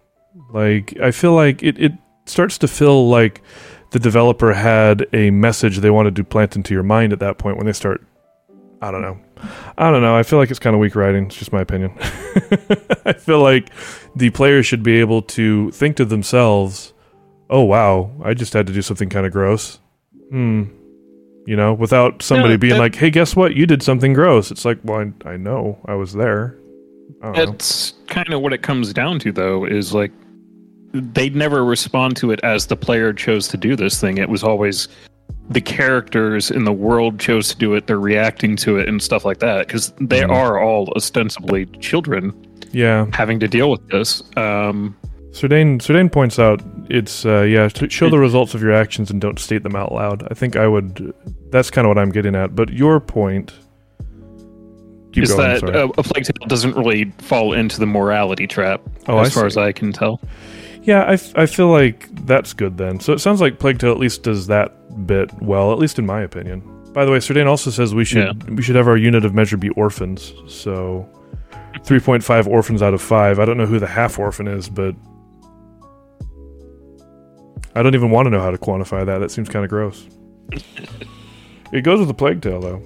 like 0.51 0.97
I 1.01 1.11
feel 1.11 1.33
like 1.33 1.63
it. 1.63 1.79
It 1.79 1.93
starts 2.25 2.57
to 2.59 2.67
feel 2.67 3.09
like 3.09 3.41
the 3.95 3.99
developer 3.99 4.51
had 4.51 5.07
a 5.13 5.31
message 5.31 5.77
they 5.77 5.89
wanted 5.89 6.17
to 6.17 6.23
plant 6.25 6.57
into 6.57 6.73
your 6.73 6.83
mind 6.83 7.13
at 7.13 7.19
that 7.19 7.37
point 7.37 7.55
when 7.55 7.65
they 7.65 7.71
start. 7.71 8.03
I 8.81 8.91
don't 8.91 9.01
know. 9.01 9.17
I 9.77 9.89
don't 9.89 10.01
know. 10.01 10.17
I 10.17 10.23
feel 10.23 10.37
like 10.37 10.49
it's 10.51 10.59
kind 10.59 10.73
of 10.75 10.81
weak 10.81 10.97
writing. 10.97 11.27
It's 11.27 11.35
just 11.37 11.53
my 11.53 11.61
opinion. 11.61 11.93
I 13.05 13.13
feel 13.13 13.41
like 13.41 13.69
the 14.13 14.31
players 14.31 14.65
should 14.65 14.83
be 14.83 14.99
able 14.99 15.21
to 15.21 15.71
think 15.71 15.95
to 15.95 16.03
themselves, 16.03 16.93
"Oh 17.49 17.63
wow, 17.63 18.11
I 18.21 18.33
just 18.33 18.51
had 18.51 18.67
to 18.67 18.73
do 18.73 18.81
something 18.81 19.07
kind 19.09 19.25
of 19.25 19.31
gross." 19.31 19.79
Hmm 20.29 20.63
you 21.47 21.55
know, 21.55 21.73
without 21.75 22.23
somebody 22.23 22.55
No, 22.55 22.57
being 22.57 22.73
that- 22.73 22.79
like, 22.79 22.95
"Hey, 22.95 23.11
guess 23.11 23.33
what? 23.35 23.55
You 23.55 23.65
did 23.65 23.81
something 23.81 24.11
gross." 24.13 24.49
It's 24.51 24.65
like, 24.65 24.79
well, 24.83 24.99
I, 25.25 25.29
I 25.29 25.37
know, 25.37 25.77
I 25.85 25.93
was 25.93 26.11
there. 26.11 26.57
I 27.21 27.31
know. 27.31 27.45
That's 27.45 27.93
kind 28.07 28.33
of 28.33 28.41
what 28.41 28.51
it 28.51 28.61
comes 28.63 28.91
down 28.93 29.19
to, 29.19 29.31
though, 29.31 29.63
is 29.63 29.93
like 29.93 30.11
they 31.01 31.29
never 31.29 31.63
respond 31.65 32.15
to 32.17 32.31
it 32.31 32.39
as 32.43 32.67
the 32.67 32.75
player 32.75 33.13
chose 33.13 33.47
to 33.49 33.57
do 33.57 33.75
this 33.75 33.99
thing. 33.99 34.17
It 34.17 34.29
was 34.29 34.43
always 34.43 34.87
the 35.49 35.61
characters 35.61 36.49
in 36.49 36.63
the 36.63 36.73
world 36.73 37.19
chose 37.19 37.49
to 37.49 37.57
do 37.57 37.73
it. 37.75 37.87
They're 37.87 37.99
reacting 37.99 38.55
to 38.57 38.77
it 38.77 38.87
and 38.89 39.01
stuff 39.01 39.25
like 39.25 39.39
that 39.39 39.67
because 39.67 39.93
they 39.99 40.21
Mhm. 40.21 40.31
are 40.31 40.59
all 40.59 40.91
ostensibly 40.95 41.65
children 41.79 42.33
Yeah, 42.71 43.05
having 43.13 43.39
to 43.39 43.47
deal 43.47 43.69
with 43.69 43.87
this. 43.89 44.23
Um, 44.37 44.95
Serdane 45.31 45.79
Serdane 45.79 46.09
points 46.09 46.39
out 46.39 46.61
it's 46.89 47.25
uh, 47.25 47.41
yeah, 47.41 47.67
to 47.69 47.89
show 47.89 48.09
the 48.09 48.17
results 48.19 48.53
of 48.53 48.61
your 48.61 48.71
actions 48.73 49.11
and 49.11 49.19
don't 49.21 49.37
state 49.39 49.63
them 49.63 49.75
out 49.75 49.91
loud. 49.91 50.25
I 50.31 50.33
think 50.33 50.55
I 50.55 50.67
would. 50.67 51.13
That's 51.51 51.69
kind 51.69 51.85
of 51.85 51.89
what 51.89 51.97
I'm 51.97 52.11
getting 52.11 52.35
at. 52.35 52.55
But 52.55 52.69
your 52.71 52.99
point. 52.99 53.53
Keep 55.11 55.23
is 55.23 55.33
going. 55.33 55.59
that 55.61 55.75
uh, 55.75 55.87
a 55.97 56.03
plague 56.03 56.25
tale 56.25 56.47
doesn't 56.47 56.75
really 56.75 57.05
fall 57.19 57.53
into 57.53 57.79
the 57.79 57.85
morality 57.85 58.47
trap, 58.47 58.81
Oh, 59.07 59.19
as 59.19 59.27
I 59.29 59.31
far 59.31 59.43
see. 59.43 59.47
as 59.47 59.57
I 59.57 59.71
can 59.71 59.93
tell. 59.93 60.19
Yeah, 60.85 61.01
I, 61.03 61.13
f- 61.13 61.35
I 61.35 61.47
feel 61.47 61.69
like 61.69 62.07
that's 62.27 62.53
good 62.53 62.77
then. 62.77 62.99
So 62.99 63.11
it 63.11 63.19
sounds 63.19 63.41
like 63.41 63.57
Plague 63.57 63.79
Tale 63.79 63.91
at 63.91 63.97
least 63.97 64.21
does 64.21 64.45
that 64.47 65.07
bit 65.07 65.31
well, 65.41 65.71
at 65.71 65.79
least 65.79 65.97
in 65.97 66.05
my 66.05 66.21
opinion. 66.21 66.61
By 66.93 67.05
the 67.05 67.11
way, 67.11 67.19
Serdane 67.19 67.47
also 67.47 67.71
says 67.71 67.95
we 67.95 68.05
should 68.05 68.55
we 68.55 68.61
should 68.61 68.75
have 68.75 68.87
our 68.87 68.95
unit 68.95 69.25
of 69.25 69.33
measure 69.33 69.57
be 69.57 69.69
orphans. 69.69 70.31
So 70.47 71.09
3.5 71.79 72.47
orphans 72.47 72.83
out 72.83 72.93
of 72.93 73.01
5. 73.01 73.39
I 73.39 73.45
don't 73.45 73.57
know 73.57 73.65
who 73.65 73.79
the 73.79 73.87
half 73.87 74.19
orphan 74.19 74.47
is, 74.47 74.69
but 74.69 74.95
I 77.73 77.81
don't 77.81 77.95
even 77.95 78.11
want 78.11 78.27
to 78.27 78.29
know 78.29 78.39
how 78.39 78.51
to 78.51 78.57
quantify 78.57 79.05
that. 79.07 79.17
That 79.17 79.31
seems 79.31 79.49
kind 79.49 79.65
of 79.65 79.69
gross. 79.69 80.07
it 81.71 81.81
goes 81.81 81.97
with 81.97 82.07
the 82.07 82.13
Plague 82.13 82.41
Tale 82.41 82.61
though. 82.61 82.81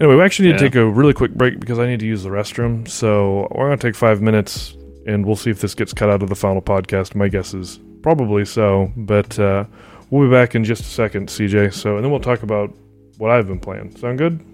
Anyway, 0.00 0.16
we 0.16 0.22
actually 0.22 0.48
need 0.48 0.58
to 0.58 0.64
take 0.64 0.74
a 0.74 0.84
really 0.84 1.14
quick 1.14 1.32
break 1.34 1.60
because 1.60 1.78
I 1.78 1.86
need 1.86 2.00
to 2.00 2.06
use 2.06 2.24
the 2.24 2.30
restroom. 2.30 2.88
So 2.88 3.46
we're 3.52 3.68
going 3.68 3.78
to 3.78 3.86
take 3.88 3.94
five 3.94 4.20
minutes 4.20 4.76
and 5.06 5.24
we'll 5.26 5.36
see 5.36 5.50
if 5.50 5.60
this 5.60 5.74
gets 5.74 5.92
cut 5.92 6.10
out 6.10 6.22
of 6.22 6.28
the 6.28 6.34
final 6.34 6.62
podcast. 6.62 7.14
My 7.14 7.28
guess 7.28 7.54
is 7.54 7.80
probably 8.02 8.44
so, 8.44 8.92
but 8.96 9.38
uh, 9.38 9.64
we'll 10.10 10.28
be 10.28 10.30
back 10.32 10.54
in 10.54 10.64
just 10.64 10.82
a 10.82 10.86
second, 10.86 11.28
CJ. 11.28 11.72
So, 11.72 11.96
and 11.96 12.04
then 12.04 12.10
we'll 12.10 12.20
talk 12.20 12.42
about 12.42 12.74
what 13.18 13.30
I've 13.30 13.46
been 13.46 13.60
playing. 13.60 13.96
Sound 13.96 14.18
good? 14.18 14.44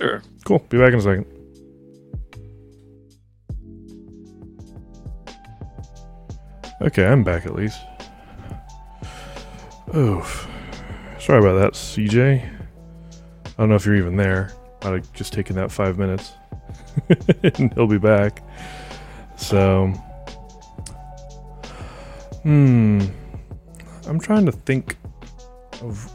Sure. 0.00 0.22
Cool. 0.44 0.60
Be 0.68 0.78
back 0.78 0.92
in 0.92 0.98
a 0.98 1.02
second. 1.02 1.26
Okay, 6.80 7.04
I'm 7.04 7.24
back 7.24 7.44
at 7.44 7.54
least. 7.54 7.80
Oof. 9.96 10.48
Sorry 11.18 11.40
about 11.40 11.58
that, 11.58 11.72
CJ. 11.72 12.44
I 12.44 13.50
don't 13.58 13.68
know 13.68 13.74
if 13.74 13.84
you're 13.84 13.96
even 13.96 14.16
there. 14.16 14.52
I'd 14.82 14.92
have 14.92 15.12
just 15.12 15.32
taken 15.32 15.56
that 15.56 15.72
five 15.72 15.98
minutes. 15.98 16.32
And 17.42 17.72
he'll 17.74 17.86
be 17.86 17.98
back. 17.98 18.42
So. 19.36 19.88
Hmm. 22.42 23.02
I'm 24.06 24.18
trying 24.18 24.46
to 24.46 24.52
think 24.52 24.96
of 25.82 26.10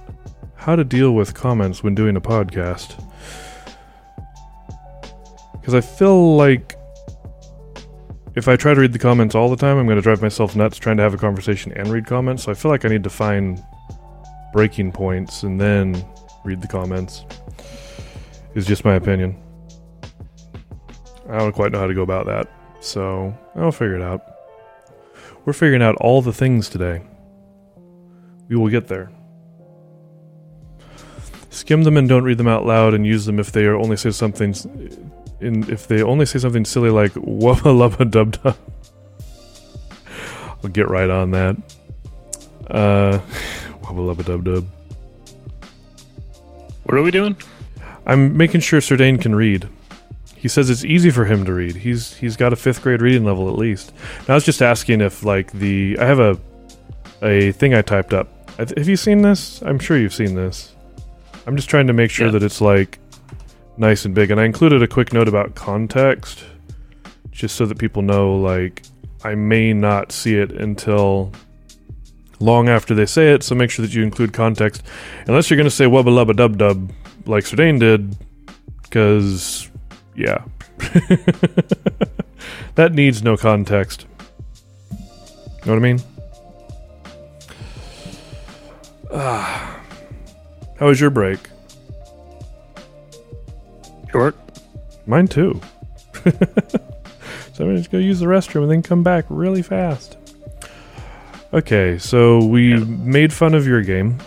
how 0.56 0.76
to 0.76 0.84
deal 0.84 1.12
with 1.12 1.34
comments 1.34 1.84
when 1.84 1.94
doing 1.94 2.16
a 2.16 2.22
podcast. 2.22 2.98
Because 5.54 5.76
I 5.76 5.82
feel 5.82 6.36
like 6.36 6.76
if 8.36 8.48
I 8.48 8.56
try 8.56 8.74
to 8.74 8.82
read 8.82 8.94
the 8.94 9.00
comments 9.00 9.36
all 9.36 9.50
the 9.50 9.56
time, 9.56 9.78
I'm 9.78 9.86
going 9.86 9.98
to 9.98 10.02
drive 10.02 10.22
myself 10.22 10.56
nuts 10.56 10.78
trying 10.78 10.98
to 10.98 11.04
have 11.04 11.14
a 11.14 11.18
conversation 11.18 11.72
and 11.74 11.90
read 11.90 12.06
comments. 12.06 12.44
So 12.44 12.52
I 12.52 12.56
feel 12.56 12.72
like 12.72 12.84
I 12.84 12.90
need 12.90 13.04
to 13.04 13.10
find 13.10 13.64
breaking 14.54 14.92
points 14.92 15.44
and 15.44 15.62
then 15.62 16.04
read 16.44 16.62
the 16.62 16.68
comments. 16.68 17.26
Is 18.56 18.66
just 18.66 18.86
my 18.86 18.96
opinion. 18.96 19.36
I 21.30 21.38
don't 21.38 21.54
quite 21.54 21.72
know 21.72 21.80
how 21.80 21.88
to 21.88 21.94
go 21.94 22.02
about 22.02 22.26
that. 22.26 22.50
So 22.80 23.38
I'll 23.56 23.72
figure 23.72 23.96
it 23.96 24.02
out. 24.02 24.22
We're 25.46 25.54
figuring 25.54 25.82
out 25.82 25.96
all 25.96 26.22
the 26.22 26.34
things 26.34 26.70
today. 26.70 27.02
We 28.50 28.56
will 28.56 28.70
get 28.70 28.88
there. 28.88 29.12
Skim 31.50 31.84
them 31.84 31.98
and 31.98 32.10
don't 32.10 32.24
read 32.24 32.38
them 32.38 32.48
out 32.48 32.66
loud, 32.66 32.94
and 32.94 33.06
use 33.06 33.26
them 33.26 33.40
if 33.40 33.52
they 33.52 33.66
are 33.66 33.76
only 33.76 33.96
say 33.96 34.12
something. 34.12 34.56
In 35.40 35.70
if 35.70 35.88
they 35.88 36.02
only 36.02 36.26
say 36.26 36.40
something 36.40 36.66
silly 36.66 36.90
like 36.90 37.14
"wubba 37.14 37.72
lubba 37.72 38.10
dub 38.10 38.42
dub." 38.42 38.58
I'll 40.64 40.70
get 40.70 40.90
right 40.90 41.10
on 41.10 41.32
that. 41.32 41.56
Uh, 42.70 43.20
wubba 43.84 44.16
lubba 44.16 44.26
dub 44.26 44.44
dub. 44.44 44.68
What 46.84 46.98
are 46.98 47.04
we 47.04 47.12
doing? 47.12 47.38
I'm 48.06 48.36
making 48.36 48.62
sure 48.62 48.82
Serdane 48.82 49.18
can 49.18 49.36
read. 49.36 49.70
He 50.44 50.50
says 50.50 50.70
it's 50.70 50.84
easy 50.84 51.10
for 51.10 51.24
him 51.24 51.46
to 51.46 51.54
read. 51.54 51.78
He's 51.78 52.16
he's 52.18 52.36
got 52.36 52.52
a 52.52 52.58
fifth 52.58 52.82
grade 52.82 53.02
reading 53.02 53.24
level 53.24 53.48
at 53.48 53.56
least. 53.58 53.94
And 54.20 54.30
I 54.30 54.34
was 54.34 54.44
just 54.44 54.62
asking 54.62 55.00
if 55.00 55.24
like 55.24 55.54
the 55.54 55.98
I 56.02 56.06
have 56.06 56.20
a 56.20 56.38
a 57.22 57.54
thing 57.54 57.74
I 57.74 57.82
typed 57.82 58.14
up. 58.14 58.28
Have 58.58 58.90
you 58.90 58.98
seen 58.98 59.22
this? 59.22 59.62
I'm 59.62 59.80
sure 59.80 59.98
you've 59.98 60.14
seen 60.14 60.36
this. 60.36 60.76
I'm 61.48 61.56
just 61.56 61.70
trying 61.70 61.88
to 61.88 61.94
make 61.94 62.12
sure 62.12 62.26
Yeah. 62.26 62.34
that 62.34 62.44
it's 62.44 62.60
like 62.60 63.00
nice 63.78 64.04
and 64.04 64.14
big. 64.14 64.32
And 64.32 64.42
I 64.42 64.44
included 64.44 64.84
a 64.84 64.88
quick 64.88 65.14
note 65.14 65.30
about 65.30 65.56
context, 65.56 66.44
just 67.32 67.56
so 67.56 67.66
that 67.66 67.78
people 67.78 68.02
know 68.02 68.36
like 68.36 68.84
I 69.24 69.36
may 69.36 69.72
not 69.72 70.12
see 70.12 70.36
it 70.36 70.52
until 70.52 71.32
long 72.42 72.68
after 72.68 72.94
they 72.94 73.06
say 73.06 73.32
it. 73.34 73.44
So 73.44 73.56
make 73.56 73.72
sure 73.72 73.86
that 73.86 73.96
you 73.96 74.04
include 74.04 74.34
context, 74.34 74.84
unless 75.26 75.50
you're 75.50 75.56
going 75.58 75.70
to 75.70 75.72
say 75.72 75.86
wubba 75.86 76.10
lubba 76.12 76.36
dub 76.36 76.58
dub 76.58 76.92
like 77.26 77.46
Serdane 77.46 77.80
did, 77.80 78.18
because 78.82 79.70
yeah, 80.16 80.44
that 82.76 82.94
needs 82.94 83.24
no 83.24 83.36
context. 83.38 84.06
Know 85.66 85.74
what 85.74 85.78
I 85.78 85.80
mean? 85.80 86.00
Ah, 89.14 89.80
how 90.80 90.88
was 90.88 91.00
your 91.00 91.10
break? 91.10 91.40
Short. 94.12 94.36
Mine 95.06 95.28
too. 95.28 95.60
so 96.24 96.32
I'm 97.60 97.66
gonna 97.68 97.78
just 97.78 97.92
go 97.92 97.98
use 97.98 98.20
the 98.20 98.26
restroom 98.26 98.64
and 98.64 98.72
then 98.72 98.82
come 98.84 99.04
back 99.04 99.26
really 99.30 99.62
fast. 99.62 100.18
Okay, 101.54 101.98
so 102.00 102.44
we 102.46 102.72
Yeah. 102.74 102.84
made 102.86 103.32
fun 103.34 103.54
of 103.54 103.68
your 103.68 103.82
game, 103.82 104.18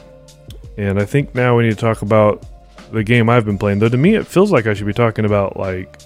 and 0.76 0.98
I 1.00 1.04
think 1.04 1.34
now 1.34 1.56
we 1.56 1.64
need 1.64 1.70
to 1.70 1.76
talk 1.76 2.02
about 2.02 2.44
the 2.92 3.02
game 3.04 3.28
I've 3.28 3.44
been 3.44 3.58
playing. 3.58 3.78
Though 3.80 3.88
to 3.88 3.96
me, 3.96 4.14
it 4.14 4.26
feels 4.26 4.50
like 4.52 4.66
I 4.66 4.74
should 4.74 4.86
be 4.86 4.92
talking 4.92 5.24
about 5.24 5.56
like 5.56 5.98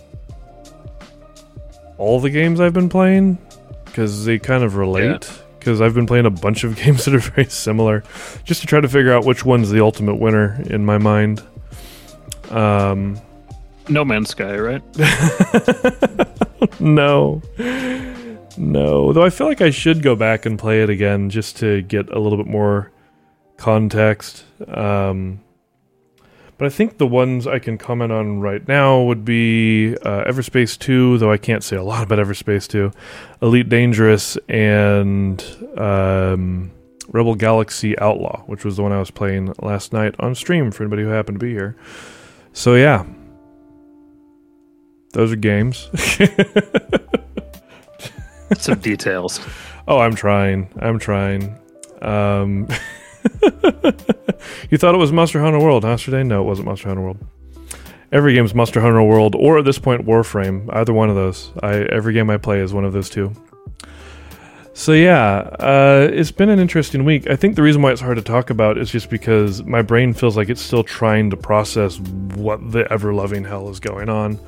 all 1.98 2.20
the 2.20 2.31
games 2.31 2.61
I've 2.61 2.73
been 2.73 2.89
playing 2.89 3.39
because 3.85 4.24
they 4.24 4.39
kind 4.39 4.65
of 4.65 4.77
relate. 4.77 5.31
Because 5.59 5.82
I've 5.82 5.93
been 5.94 6.07
playing 6.07 6.24
a 6.24 6.31
bunch 6.31 6.65
of 6.65 6.74
games 6.82 7.05
that 7.05 7.15
are 7.15 7.19
very 7.19 7.44
similar, 7.51 8.02
just 8.44 8.62
to 8.62 8.66
try 8.66 8.81
to 8.81 8.89
figure 8.89 9.12
out 9.12 9.27
which 9.27 9.44
one's 9.44 9.70
the 9.70 9.81
ultimate 9.82 10.16
winner 10.19 10.59
in 10.70 10.85
my 10.86 10.97
mind. 10.97 11.43
Um, 12.48 13.20
No 13.89 14.02
Man's 14.05 14.31
Sky, 14.31 14.57
right? 14.57 14.82
no. 16.81 17.43
No. 18.57 19.12
Though 19.12 19.23
I 19.23 19.31
feel 19.31 19.47
like 19.47 19.61
I 19.61 19.70
should 19.70 20.02
go 20.02 20.16
back 20.16 20.47
and 20.47 20.59
play 20.59 20.82
it 20.82 20.89
again 20.90 21.28
just 21.28 21.59
to 21.59 21.82
get 21.82 22.09
a 22.11 22.19
little 22.19 22.39
bit 22.39 22.47
more 22.47 22.90
context. 23.59 24.44
Um, 24.66 25.40
but 26.61 26.66
I 26.66 26.69
think 26.69 26.99
the 26.99 27.07
ones 27.07 27.47
I 27.47 27.59
can 27.59 27.78
comment 27.78 28.12
on 28.12 28.41
right 28.41 28.69
now 28.69 29.01
would 29.01 29.24
be 29.24 29.97
uh, 30.03 30.24
Everspace 30.24 30.78
2, 30.78 31.16
though 31.16 31.32
I 31.32 31.39
can't 31.39 31.65
say 31.65 31.74
a 31.74 31.82
lot 31.82 32.03
about 32.03 32.19
Everspace 32.19 32.69
2, 32.69 32.93
Elite 33.41 33.70
Dangerous, 33.70 34.37
and 34.47 35.43
um, 35.78 36.70
Rebel 37.09 37.35
Galaxy 37.35 37.99
Outlaw, 37.99 38.43
which 38.43 38.62
was 38.62 38.77
the 38.77 38.82
one 38.82 38.93
I 38.93 38.99
was 38.99 39.11
playing 39.11 39.55
last 39.62 39.95
night 39.95 40.15
on 40.19 40.35
stream 40.35 40.70
for 40.70 40.82
anybody 40.82 41.03
who 41.03 41.09
happened 41.09 41.41
to 41.41 41.47
be 41.47 41.53
here. 41.53 41.77
So, 42.53 42.74
yeah. 42.74 43.07
Those 45.15 45.32
are 45.32 45.37
games. 45.37 45.89
Some 48.59 48.81
details. 48.81 49.41
Oh, 49.89 49.99
I'm 49.99 50.15
trying. 50.15 50.69
I'm 50.78 50.99
trying. 50.99 51.59
Um, 52.03 52.69
you 54.70 54.78
thought 54.78 54.94
it 54.94 54.98
was 54.98 55.12
Monster 55.12 55.40
Hunter 55.40 55.59
World, 55.59 55.84
huh, 55.84 55.97
Day? 55.97 56.22
No, 56.22 56.42
it 56.42 56.44
wasn't 56.44 56.66
Monster 56.66 56.88
Hunter 56.88 57.02
World. 57.02 57.18
Every 58.12 58.34
game's 58.34 58.55
Monster 58.55 58.80
Hunter 58.80 59.02
World, 59.02 59.34
or 59.36 59.59
at 59.59 59.64
this 59.64 59.78
point, 59.78 60.05
Warframe. 60.05 60.68
Either 60.74 60.92
one 60.92 61.10
of 61.10 61.16
those. 61.16 61.52
I 61.62 61.82
every 61.82 62.12
game 62.12 62.28
I 62.28 62.38
play 62.38 62.60
is 62.60 62.72
one 62.74 62.84
of 62.84 62.92
those 62.92 63.09
two. 63.09 63.32
So 64.72 64.92
yeah, 64.92 65.48
uh, 65.59 66.09
it's 66.12 66.30
been 66.30 66.48
an 66.48 66.59
interesting 66.59 67.05
week. 67.05 67.28
I 67.28 67.36
think 67.36 67.55
the 67.55 67.62
reason 67.62 67.82
why 67.82 67.92
it's 67.92 68.01
hard 68.01 68.16
to 68.16 68.22
talk 68.22 68.51
about 68.51 68.78
is 68.78 68.90
just 68.90 69.10
because 69.10 69.62
my 69.64 69.82
brain 69.82 70.14
feels 70.14 70.36
like 70.36 70.48
it's 70.48 70.60
still 70.60 70.82
trying 70.82 71.30
to 71.30 71.36
process 71.36 71.98
what 72.01 72.72
the 72.72 72.90
ever 72.90 73.12
loving 73.12 73.44
hell 73.44 73.68
is 73.68 73.78
going 73.78 74.09
on. 74.09 74.38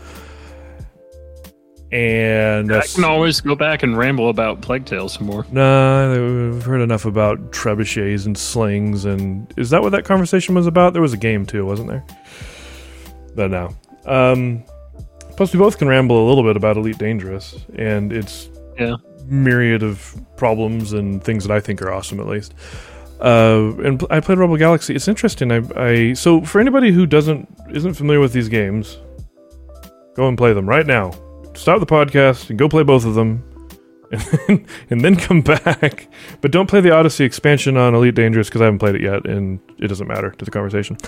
And 1.93 2.75
I 2.75 2.87
can 2.87 3.05
always 3.05 3.43
go 3.43 3.55
back 3.55 3.83
and 3.83 3.99
ramble 3.99 4.31
about 4.31 4.63
Plague 4.63 4.87
Tale 4.87 5.11
some 5.11 5.27
more. 5.27 5.45
Nah, 5.53 6.11
we've 6.11 6.63
heard 6.63 6.81
enough 6.81 7.05
about 7.05 7.53
trebuchets 7.53 8.25
and 8.25 8.37
slings, 8.37 9.05
and 9.05 9.53
is 9.59 9.69
that 9.71 9.83
what 9.83 9.93
that 9.93 10.07
conversation 10.07 10.55
was 10.55 10.67
about? 10.67 10.95
There 10.95 11.03
was 11.03 11.13
a 11.13 11.19
game 11.19 11.45
too, 11.45 11.67
wasn't 11.67 11.91
there? 11.91 12.03
But 13.37 13.51
no. 13.51 13.77
Um, 14.07 14.65
plus, 15.37 15.53
we 15.53 15.59
both 15.59 15.77
can 15.77 15.87
ramble 15.87 16.27
a 16.27 16.27
little 16.27 16.43
bit 16.43 16.57
about 16.57 16.79
Elite 16.79 16.97
Dangerous 16.97 17.57
and 17.77 18.11
its 18.11 18.49
yeah. 18.79 18.97
myriad 19.27 19.83
of 19.83 20.19
problems 20.39 20.95
and 20.95 21.23
things 21.23 21.45
that 21.47 21.55
I 21.55 21.61
think 21.61 21.83
are 21.83 21.93
awesome, 21.93 22.21
at 22.21 22.27
least. 22.27 22.55
Uh, 23.21 23.71
and 23.85 24.03
I 24.09 24.21
played 24.21 24.39
Rebel 24.39 24.57
Galaxy. 24.57 24.95
It's 24.95 25.09
interesting. 25.09 25.53
I, 25.53 25.63
I 25.77 26.13
so 26.15 26.41
for 26.41 26.59
anybody 26.59 26.91
who 26.91 27.05
doesn't 27.05 27.55
isn't 27.71 27.95
familiar 27.95 28.19
with 28.19 28.33
these 28.33 28.49
games, 28.49 28.97
go 30.15 30.27
and 30.27 30.39
play 30.39 30.55
them 30.55 30.67
right 30.67 30.87
now 30.87 31.13
stop 31.55 31.81
the 31.81 31.87
podcast 31.87 32.51
and 32.51 32.59
go 32.59 32.69
play 32.69 32.83
both 32.83 33.05
of 33.05 33.15
them, 33.15 33.43
and 34.13 34.23
then, 34.23 34.67
and 34.91 35.01
then 35.03 35.17
come 35.17 35.41
back. 35.41 36.09
But 36.41 36.51
don't 36.51 36.69
play 36.69 36.81
the 36.81 36.91
Odyssey 36.91 37.25
expansion 37.25 37.77
on 37.77 37.95
Elite 37.95 38.15
Dangerous 38.15 38.49
because 38.49 38.61
I 38.61 38.65
haven't 38.65 38.79
played 38.79 38.95
it 38.95 39.01
yet, 39.01 39.27
and 39.27 39.61
it 39.79 39.89
doesn't 39.89 40.07
matter 40.07 40.31
to 40.31 40.45
the 40.45 40.51
conversation. 40.51 40.99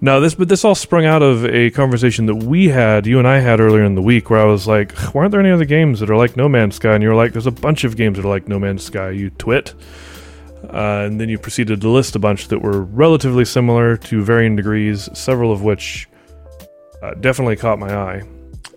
Now 0.00 0.18
this, 0.18 0.34
but 0.34 0.48
this 0.48 0.64
all 0.64 0.74
sprung 0.74 1.04
out 1.04 1.22
of 1.22 1.44
a 1.44 1.70
conversation 1.70 2.26
that 2.26 2.36
we 2.36 2.68
had, 2.68 3.06
you 3.06 3.18
and 3.18 3.28
I 3.28 3.38
had 3.38 3.60
earlier 3.60 3.84
in 3.84 3.94
the 3.94 4.02
week, 4.02 4.30
where 4.30 4.40
I 4.40 4.44
was 4.44 4.66
like, 4.66 4.92
"Why 5.14 5.22
aren't 5.22 5.32
there 5.32 5.40
any 5.40 5.50
other 5.50 5.64
games 5.64 6.00
that 6.00 6.10
are 6.10 6.16
like 6.16 6.36
No 6.36 6.48
Man's 6.48 6.76
Sky?" 6.76 6.94
And 6.94 7.02
you 7.02 7.10
were 7.10 7.14
like, 7.14 7.32
"There's 7.32 7.46
a 7.46 7.52
bunch 7.52 7.84
of 7.84 7.96
games 7.96 8.16
that 8.16 8.24
are 8.24 8.28
like 8.30 8.48
No 8.48 8.58
Man's 8.58 8.82
Sky." 8.82 9.10
You 9.10 9.30
twit. 9.30 9.74
Uh, 10.64 11.04
and 11.06 11.18
then 11.18 11.30
you 11.30 11.38
proceeded 11.38 11.80
to 11.80 11.88
list 11.88 12.14
a 12.14 12.18
bunch 12.18 12.48
that 12.48 12.60
were 12.60 12.82
relatively 12.82 13.46
similar 13.46 13.96
to 13.96 14.22
varying 14.22 14.56
degrees, 14.56 15.08
several 15.14 15.52
of 15.52 15.62
which 15.62 16.06
uh, 17.02 17.14
definitely 17.14 17.56
caught 17.56 17.78
my 17.78 17.94
eye 17.94 18.22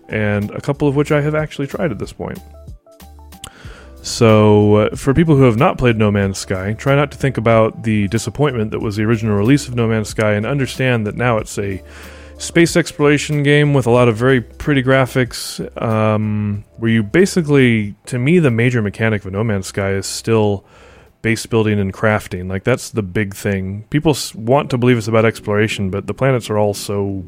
and 0.08 0.50
a 0.50 0.60
couple 0.60 0.88
of 0.88 0.96
which 0.96 1.12
I 1.12 1.20
have 1.20 1.34
actually 1.34 1.66
tried 1.66 1.90
at 1.90 1.98
this 1.98 2.12
point. 2.12 2.38
So, 4.02 4.74
uh, 4.76 4.96
for 4.96 5.14
people 5.14 5.34
who 5.34 5.44
have 5.44 5.56
not 5.56 5.78
played 5.78 5.96
No 5.96 6.10
Man's 6.10 6.36
Sky, 6.36 6.74
try 6.74 6.94
not 6.94 7.10
to 7.12 7.16
think 7.16 7.38
about 7.38 7.84
the 7.84 8.06
disappointment 8.08 8.70
that 8.72 8.80
was 8.80 8.96
the 8.96 9.02
original 9.04 9.34
release 9.34 9.66
of 9.66 9.74
No 9.74 9.88
Man's 9.88 10.10
Sky 10.10 10.34
and 10.34 10.44
understand 10.44 11.06
that 11.06 11.16
now 11.16 11.38
it's 11.38 11.58
a 11.58 11.82
space 12.36 12.76
exploration 12.76 13.42
game 13.42 13.72
with 13.72 13.86
a 13.86 13.90
lot 13.90 14.08
of 14.08 14.16
very 14.16 14.42
pretty 14.42 14.82
graphics, 14.82 15.58
um, 15.82 16.64
where 16.76 16.90
you 16.90 17.02
basically, 17.02 17.94
to 18.04 18.18
me, 18.18 18.38
the 18.38 18.50
major 18.50 18.82
mechanic 18.82 19.24
of 19.24 19.32
No 19.32 19.42
Man's 19.42 19.68
Sky 19.68 19.92
is 19.92 20.06
still 20.06 20.66
base 21.22 21.46
building 21.46 21.80
and 21.80 21.90
crafting. 21.94 22.50
Like, 22.50 22.64
that's 22.64 22.90
the 22.90 23.02
big 23.02 23.34
thing. 23.34 23.84
People 23.88 24.14
want 24.34 24.68
to 24.68 24.76
believe 24.76 24.98
it's 24.98 25.08
about 25.08 25.24
exploration, 25.24 25.88
but 25.88 26.06
the 26.06 26.12
planets 26.12 26.50
are 26.50 26.58
all 26.58 26.74
so 26.74 27.24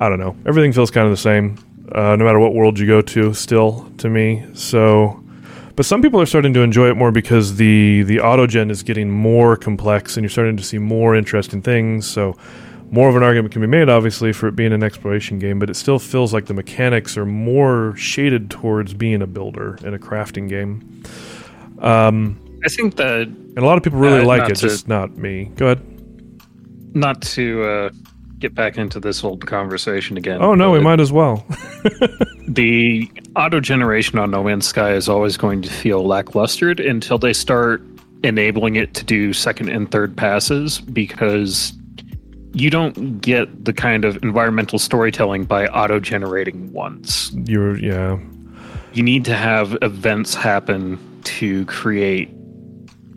I 0.00 0.08
don't 0.08 0.18
know. 0.18 0.36
Everything 0.46 0.72
feels 0.72 0.90
kind 0.90 1.06
of 1.06 1.12
the 1.12 1.16
same, 1.16 1.56
uh, 1.92 2.16
no 2.16 2.24
matter 2.24 2.38
what 2.38 2.54
world 2.54 2.78
you 2.78 2.86
go 2.86 3.00
to. 3.00 3.32
Still, 3.34 3.90
to 3.98 4.10
me. 4.10 4.44
So, 4.52 5.22
but 5.74 5.86
some 5.86 6.02
people 6.02 6.20
are 6.20 6.26
starting 6.26 6.52
to 6.54 6.60
enjoy 6.60 6.90
it 6.90 6.96
more 6.96 7.10
because 7.10 7.56
the 7.56 8.02
the 8.02 8.18
autogen 8.18 8.70
is 8.70 8.82
getting 8.82 9.10
more 9.10 9.56
complex, 9.56 10.16
and 10.16 10.24
you're 10.24 10.30
starting 10.30 10.56
to 10.56 10.64
see 10.64 10.78
more 10.78 11.14
interesting 11.14 11.62
things. 11.62 12.06
So, 12.06 12.36
more 12.90 13.08
of 13.08 13.16
an 13.16 13.22
argument 13.22 13.52
can 13.52 13.62
be 13.62 13.66
made, 13.66 13.88
obviously, 13.88 14.32
for 14.32 14.48
it 14.48 14.56
being 14.56 14.72
an 14.72 14.82
exploration 14.82 15.38
game, 15.38 15.58
but 15.58 15.70
it 15.70 15.76
still 15.76 15.98
feels 15.98 16.32
like 16.32 16.46
the 16.46 16.54
mechanics 16.54 17.16
are 17.16 17.26
more 17.26 17.96
shaded 17.96 18.50
towards 18.50 18.94
being 18.94 19.22
a 19.22 19.26
builder 19.26 19.78
and 19.84 19.94
a 19.94 19.98
crafting 19.98 20.48
game. 20.48 21.02
Um, 21.78 22.40
I 22.64 22.68
think 22.68 22.96
that, 22.96 23.22
and 23.22 23.58
a 23.58 23.64
lot 23.64 23.76
of 23.76 23.84
people 23.84 23.98
really 23.98 24.20
uh, 24.20 24.26
like 24.26 24.50
it, 24.50 24.56
to, 24.56 24.68
just 24.68 24.88
not 24.88 25.16
me. 25.16 25.46
Go 25.56 25.66
ahead. 25.66 25.82
Not 26.94 27.20
to 27.22 27.62
uh, 27.62 27.90
get 28.46 28.54
back 28.54 28.78
into 28.78 29.00
this 29.00 29.24
old 29.24 29.44
conversation 29.44 30.16
again. 30.16 30.40
Oh 30.40 30.54
no, 30.54 30.70
we 30.70 30.78
might 30.78 31.00
as 31.00 31.10
well. 31.10 31.44
the 32.48 33.10
auto 33.34 33.58
generation 33.58 34.20
on 34.20 34.30
No 34.30 34.44
Man's 34.44 34.66
Sky 34.66 34.92
is 34.92 35.08
always 35.08 35.36
going 35.36 35.62
to 35.62 35.70
feel 35.70 36.04
lacklustered 36.04 36.78
until 36.78 37.18
they 37.18 37.32
start 37.32 37.82
enabling 38.22 38.76
it 38.76 38.94
to 38.94 39.04
do 39.04 39.32
second 39.32 39.68
and 39.68 39.90
third 39.90 40.16
passes 40.16 40.80
because 40.80 41.72
you 42.52 42.70
don't 42.70 43.20
get 43.20 43.64
the 43.64 43.72
kind 43.72 44.04
of 44.04 44.22
environmental 44.22 44.78
storytelling 44.78 45.44
by 45.44 45.66
auto 45.66 45.98
generating 45.98 46.72
once. 46.72 47.32
You're 47.46 47.76
yeah. 47.78 48.16
You 48.92 49.02
need 49.02 49.24
to 49.24 49.34
have 49.34 49.76
events 49.82 50.34
happen 50.34 50.98
to 51.24 51.66
create 51.66 52.30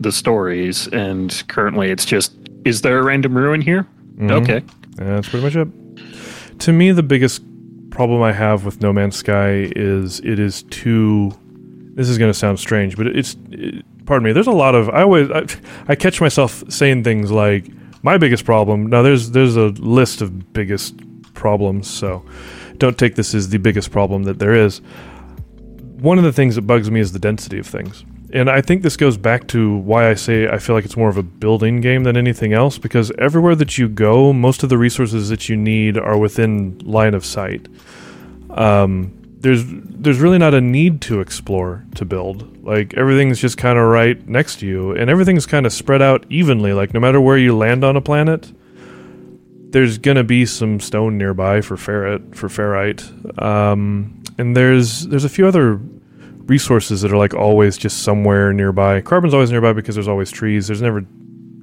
the 0.00 0.10
stories 0.10 0.88
and 0.88 1.44
currently 1.46 1.90
it's 1.90 2.04
just 2.04 2.34
is 2.64 2.82
there 2.82 2.98
a 2.98 3.02
random 3.04 3.36
ruin 3.36 3.60
here? 3.60 3.86
Mm-hmm. 4.16 4.30
Okay. 4.30 4.62
That's 5.00 5.28
pretty 5.28 5.44
much 5.44 5.56
it. 5.56 6.60
To 6.60 6.72
me, 6.72 6.92
the 6.92 7.02
biggest 7.02 7.42
problem 7.90 8.22
I 8.22 8.32
have 8.32 8.66
with 8.66 8.82
No 8.82 8.92
Man's 8.92 9.16
Sky 9.16 9.70
is 9.74 10.20
it 10.20 10.38
is 10.38 10.62
too. 10.64 11.32
This 11.94 12.08
is 12.08 12.18
going 12.18 12.30
to 12.30 12.38
sound 12.38 12.58
strange, 12.58 12.96
but 12.96 13.06
it's. 13.06 13.36
It, 13.50 13.84
pardon 14.04 14.24
me. 14.24 14.32
There's 14.32 14.46
a 14.46 14.52
lot 14.52 14.74
of. 14.74 14.90
I 14.90 15.02
always. 15.02 15.30
I, 15.30 15.46
I 15.88 15.94
catch 15.94 16.20
myself 16.20 16.62
saying 16.68 17.04
things 17.04 17.30
like, 17.30 17.66
"My 18.02 18.18
biggest 18.18 18.44
problem." 18.44 18.88
Now, 18.88 19.00
there's 19.00 19.30
there's 19.30 19.56
a 19.56 19.68
list 19.68 20.20
of 20.20 20.52
biggest 20.52 21.00
problems, 21.32 21.88
so 21.88 22.24
don't 22.76 22.98
take 22.98 23.14
this 23.14 23.34
as 23.34 23.48
the 23.48 23.58
biggest 23.58 23.90
problem 23.90 24.24
that 24.24 24.38
there 24.38 24.54
is. 24.54 24.82
One 26.00 26.18
of 26.18 26.24
the 26.24 26.32
things 26.32 26.56
that 26.56 26.62
bugs 26.62 26.90
me 26.90 27.00
is 27.00 27.12
the 27.12 27.18
density 27.18 27.58
of 27.58 27.66
things 27.66 28.04
and 28.32 28.48
I 28.48 28.60
think 28.60 28.82
this 28.82 28.96
goes 28.96 29.16
back 29.16 29.48
to 29.48 29.76
why 29.76 30.08
I 30.08 30.14
say 30.14 30.48
I 30.48 30.58
feel 30.58 30.74
like 30.76 30.84
it's 30.84 30.96
more 30.96 31.08
of 31.08 31.16
a 31.16 31.22
building 31.22 31.80
game 31.80 32.04
than 32.04 32.16
anything 32.16 32.52
else 32.52 32.78
because 32.78 33.10
everywhere 33.18 33.54
that 33.56 33.78
you 33.78 33.88
go, 33.88 34.32
most 34.32 34.62
of 34.62 34.68
the 34.68 34.78
resources 34.78 35.28
that 35.30 35.48
you 35.48 35.56
need 35.56 35.98
are 35.98 36.16
within 36.16 36.78
line 36.78 37.14
of 37.14 37.24
sight. 37.24 37.68
Um, 38.50 39.16
there's 39.40 39.64
there's 39.66 40.20
really 40.20 40.38
not 40.38 40.54
a 40.54 40.60
need 40.60 41.00
to 41.02 41.20
explore 41.20 41.84
to 41.94 42.04
build. 42.04 42.64
Like 42.64 42.94
everything's 42.94 43.40
just 43.40 43.56
kind 43.56 43.78
of 43.78 43.86
right 43.86 44.26
next 44.28 44.60
to 44.60 44.66
you, 44.66 44.92
and 44.92 45.10
everything's 45.10 45.46
kind 45.46 45.66
of 45.66 45.72
spread 45.72 46.02
out 46.02 46.26
evenly. 46.28 46.72
Like 46.72 46.94
no 46.94 47.00
matter 47.00 47.20
where 47.20 47.38
you 47.38 47.56
land 47.56 47.82
on 47.82 47.96
a 47.96 48.00
planet, 48.00 48.52
there's 49.70 49.98
gonna 49.98 50.24
be 50.24 50.44
some 50.46 50.78
stone 50.78 51.16
nearby 51.16 51.62
for 51.62 51.76
ferret 51.76 52.36
for 52.36 52.48
ferrite, 52.48 53.42
um, 53.42 54.22
and 54.36 54.56
there's 54.56 55.06
there's 55.06 55.24
a 55.24 55.28
few 55.30 55.46
other 55.46 55.80
resources 56.50 57.00
that 57.02 57.12
are 57.12 57.16
like 57.16 57.32
always 57.32 57.78
just 57.78 58.02
somewhere 58.02 58.52
nearby. 58.52 59.00
Carbon's 59.00 59.32
always 59.32 59.52
nearby 59.52 59.72
because 59.72 59.94
there's 59.94 60.08
always 60.08 60.32
trees. 60.32 60.66
There's 60.66 60.82
never 60.82 61.06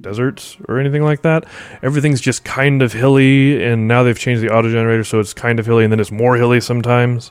deserts 0.00 0.56
or 0.66 0.80
anything 0.80 1.02
like 1.02 1.20
that. 1.22 1.44
Everything's 1.82 2.22
just 2.22 2.42
kind 2.42 2.80
of 2.80 2.94
hilly, 2.94 3.62
and 3.62 3.86
now 3.86 4.02
they've 4.02 4.18
changed 4.18 4.42
the 4.42 4.48
auto 4.48 4.70
generator 4.70 5.04
so 5.04 5.20
it's 5.20 5.34
kind 5.34 5.60
of 5.60 5.66
hilly, 5.66 5.84
and 5.84 5.92
then 5.92 6.00
it's 6.00 6.10
more 6.10 6.36
hilly 6.36 6.60
sometimes. 6.60 7.30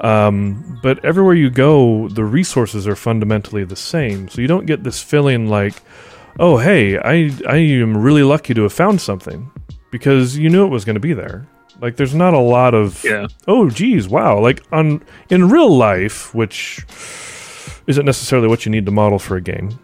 Um, 0.00 0.80
but 0.82 1.04
everywhere 1.04 1.34
you 1.34 1.50
go, 1.50 2.08
the 2.08 2.24
resources 2.24 2.88
are 2.88 2.96
fundamentally 2.96 3.62
the 3.62 3.76
same, 3.76 4.28
so 4.28 4.40
you 4.40 4.48
don't 4.48 4.66
get 4.66 4.82
this 4.82 5.00
feeling 5.00 5.46
like, 5.46 5.74
oh 6.40 6.58
hey, 6.58 6.98
I 6.98 7.30
I 7.48 7.58
am 7.58 7.96
really 7.96 8.24
lucky 8.24 8.54
to 8.54 8.62
have 8.62 8.72
found 8.72 9.00
something 9.00 9.50
because 9.92 10.36
you 10.36 10.50
knew 10.50 10.66
it 10.66 10.70
was 10.70 10.84
going 10.84 10.96
to 10.96 11.00
be 11.00 11.14
there. 11.14 11.46
Like 11.82 11.96
there's 11.96 12.14
not 12.14 12.32
a 12.32 12.38
lot 12.38 12.74
of 12.74 13.02
yeah. 13.02 13.26
oh 13.48 13.68
geez, 13.68 14.08
wow. 14.08 14.38
Like 14.38 14.62
on 14.70 15.02
in 15.30 15.50
real 15.50 15.76
life, 15.76 16.32
which 16.32 16.86
isn't 17.88 18.06
necessarily 18.06 18.46
what 18.46 18.64
you 18.64 18.70
need 18.70 18.86
to 18.86 18.92
model 18.92 19.18
for 19.18 19.36
a 19.36 19.40
game. 19.40 19.76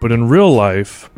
But 0.00 0.10
in 0.10 0.26
real 0.26 0.50
life, 0.50 1.10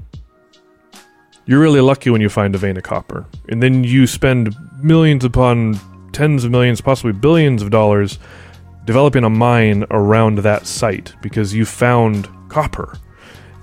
you're 1.47 1.61
really 1.61 1.81
lucky 1.81 2.11
when 2.11 2.21
you 2.21 2.29
find 2.29 2.57
a 2.57 2.59
vein 2.59 2.77
of 2.77 2.83
copper. 2.83 3.25
And 3.49 3.63
then 3.63 3.85
you 3.85 4.09
spend 4.09 4.57
millions 4.83 5.25
upon 5.25 5.79
tens 6.11 6.43
of 6.43 6.51
millions, 6.51 6.81
possibly 6.81 7.13
billions 7.13 7.63
of 7.63 7.71
dollars 7.71 8.19
developing 8.85 9.23
a 9.23 9.31
mine 9.31 9.85
around 9.91 10.39
that 10.39 10.67
site 10.67 11.15
because 11.23 11.55
you 11.55 11.65
found 11.65 12.29
copper. 12.49 12.99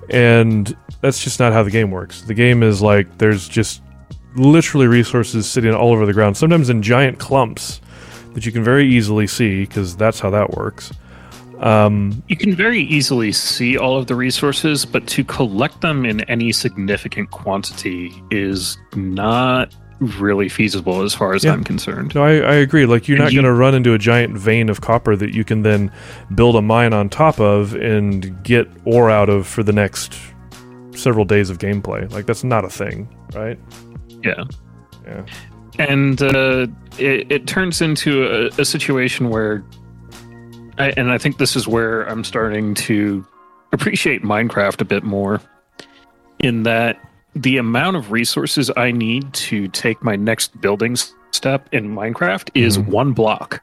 And 0.08 0.74
that's 1.02 1.22
just 1.22 1.40
not 1.40 1.52
how 1.52 1.62
the 1.62 1.70
game 1.70 1.90
works. 1.90 2.22
The 2.22 2.34
game 2.34 2.62
is 2.62 2.80
like 2.80 3.18
there's 3.18 3.46
just 3.48 3.82
literally 4.36 4.86
resources 4.86 5.48
sitting 5.50 5.72
all 5.74 5.92
over 5.92 6.06
the 6.06 6.12
ground, 6.12 6.36
sometimes 6.36 6.70
in 6.70 6.82
giant 6.82 7.18
clumps 7.18 7.80
that 8.34 8.44
you 8.44 8.52
can 8.52 8.64
very 8.64 8.86
easily 8.86 9.26
see 9.26 9.60
because 9.64 9.96
that's 9.96 10.18
how 10.20 10.30
that 10.30 10.50
works. 10.56 10.92
Um, 11.60 12.22
You 12.26 12.36
can 12.36 12.54
very 12.54 12.80
easily 12.80 13.30
see 13.32 13.78
all 13.78 13.96
of 13.96 14.08
the 14.08 14.16
resources, 14.16 14.84
but 14.84 15.06
to 15.08 15.22
collect 15.24 15.80
them 15.82 16.04
in 16.04 16.20
any 16.22 16.50
significant 16.52 17.30
quantity 17.30 18.12
is 18.32 18.76
not 18.96 19.72
really 20.00 20.48
feasible 20.48 21.02
as 21.02 21.14
far 21.14 21.32
as 21.34 21.44
Yeah. 21.44 21.52
I'm 21.52 21.62
concerned. 21.62 22.14
no, 22.16 22.24
I, 22.24 22.32
I 22.38 22.54
agree. 22.56 22.84
Like 22.86 23.06
you're 23.06 23.16
And 23.16 23.24
not 23.26 23.32
you- 23.32 23.40
going 23.40 23.50
to 23.54 23.56
run 23.58 23.74
into 23.76 23.94
a 23.94 23.98
giant 23.98 24.36
vein 24.36 24.68
of 24.68 24.80
copper 24.80 25.14
that 25.14 25.32
you 25.32 25.44
can 25.44 25.62
then 25.62 25.92
build 26.34 26.56
a 26.56 26.60
mine 26.62 26.92
on 26.92 27.08
top 27.08 27.38
of 27.38 27.74
and 27.76 28.42
get 28.42 28.68
ore 28.84 29.08
out 29.10 29.28
of 29.28 29.46
for 29.46 29.62
the 29.62 29.72
next 29.72 30.18
several 30.96 31.24
days 31.24 31.50
of 31.50 31.58
gameplay. 31.58 32.10
Like 32.12 32.26
that's 32.26 32.42
not 32.44 32.64
a 32.64 32.68
thing, 32.68 33.08
right? 33.32 33.58
Yeah. 34.24 34.44
Yeah. 35.06 35.24
and 35.78 36.20
uh, 36.22 36.66
it, 36.98 37.30
it 37.30 37.46
turns 37.46 37.80
into 37.82 38.24
a, 38.24 38.46
a 38.60 38.64
situation 38.64 39.28
where 39.28 39.62
I, 40.78 40.92
and 40.96 41.10
i 41.12 41.18
think 41.18 41.36
this 41.38 41.56
is 41.56 41.68
where 41.68 42.02
i'm 42.08 42.24
starting 42.24 42.74
to 42.86 43.24
appreciate 43.72 44.22
minecraft 44.22 44.80
a 44.80 44.84
bit 44.84 45.02
more 45.04 45.40
in 46.38 46.62
that 46.62 46.98
the 47.36 47.58
amount 47.58 47.96
of 47.96 48.10
resources 48.12 48.70
i 48.76 48.90
need 48.92 49.32
to 49.34 49.68
take 49.68 50.02
my 50.02 50.16
next 50.16 50.58
building 50.60 50.96
step 51.32 51.68
in 51.72 51.94
minecraft 51.94 52.50
is 52.54 52.78
Mhm. 52.78 52.86
one 52.88 53.12
block 53.12 53.62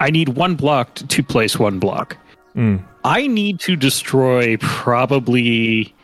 i 0.00 0.10
need 0.10 0.30
one 0.30 0.54
block 0.54 0.94
to, 0.94 1.06
to 1.08 1.22
place 1.22 1.58
one 1.58 1.78
block 1.78 2.16
Mm. 2.56 2.82
i 3.04 3.26
need 3.26 3.60
to 3.60 3.76
destroy 3.76 4.56
probably 4.58 5.94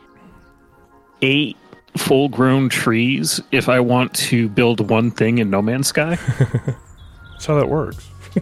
eight 1.23 1.57
full 1.97 2.29
grown 2.29 2.69
trees 2.69 3.41
if 3.53 3.69
i 3.69 3.79
want 3.79 4.13
to 4.15 4.49
build 4.49 4.91
one 4.91 5.11
thing 5.11 5.39
in 5.39 5.49
no 5.51 5.63
man's 5.63 5.87
sky 5.89 6.17
That's 7.33 7.47
how 7.47 7.57
that 7.57 7.69
works. 7.69 8.09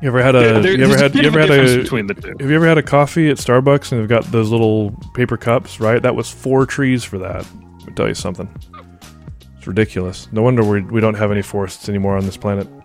you 0.00 0.08
ever 0.08 0.22
had 0.22 0.34
a? 0.34 0.40
There- 0.40 0.60
there- 0.62 0.76
you 0.78 0.84
ever 0.84 0.96
had? 0.96 1.14
You 1.14 1.22
ever 1.22 1.40
had 1.40 1.50
a? 1.50 1.78
between 1.82 2.06
the 2.06 2.14
two. 2.14 2.34
Have 2.38 2.48
you 2.50 2.54
ever 2.56 2.66
had 2.66 2.78
a 2.78 2.82
coffee 2.82 3.30
at 3.30 3.38
Starbucks 3.38 3.90
and 3.92 4.00
they've 4.00 4.08
got 4.08 4.24
those 4.30 4.50
little 4.50 4.92
paper 5.14 5.36
cups? 5.36 5.80
Right, 5.80 6.00
that 6.02 6.14
was 6.14 6.30
four 6.30 6.66
trees 6.66 7.02
for 7.02 7.18
that. 7.18 7.44
Me 7.86 7.92
tell 7.96 8.06
you 8.06 8.14
something. 8.14 8.48
It's 9.56 9.66
ridiculous. 9.66 10.28
No 10.32 10.42
wonder 10.42 10.62
we 10.62 10.82
we 10.82 11.00
don't 11.00 11.14
have 11.14 11.32
any 11.32 11.42
forests 11.42 11.88
anymore 11.88 12.16
on 12.16 12.24
this 12.24 12.36
planet. 12.36 12.68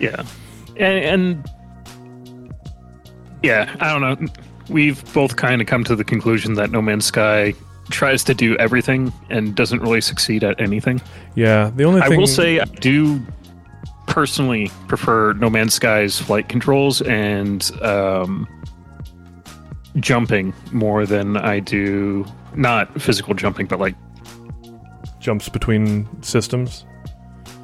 Yeah, 0.00 0.22
and, 0.76 1.04
and 1.04 1.50
yeah, 3.42 3.74
I 3.80 3.92
don't 3.92 4.00
know. 4.00 4.32
We've 4.68 5.02
both 5.14 5.36
kind 5.36 5.60
of 5.60 5.66
come 5.66 5.84
to 5.84 5.96
the 5.96 6.04
conclusion 6.04 6.54
that 6.54 6.70
No 6.70 6.82
Man's 6.82 7.06
Sky 7.06 7.54
tries 7.90 8.22
to 8.24 8.34
do 8.34 8.56
everything 8.56 9.12
and 9.30 9.54
doesn't 9.54 9.80
really 9.80 10.00
succeed 10.00 10.44
at 10.44 10.60
anything. 10.60 11.00
Yeah, 11.34 11.70
the 11.74 11.84
only 11.84 12.02
I 12.02 12.08
thing 12.08 12.18
will 12.18 12.26
say 12.26 12.60
I 12.60 12.64
do 12.64 13.20
personally 14.06 14.70
prefer 14.88 15.32
No 15.34 15.48
Man's 15.48 15.74
Sky's 15.74 16.18
flight 16.18 16.48
controls 16.48 17.00
and 17.02 17.70
um, 17.82 18.46
jumping 19.96 20.52
more 20.72 21.06
than 21.06 21.36
I 21.36 21.60
do 21.60 22.26
not 22.54 23.00
physical 23.00 23.34
jumping, 23.34 23.66
but 23.66 23.78
like 23.78 23.94
jumps 25.20 25.48
between 25.48 26.08
systems. 26.22 26.84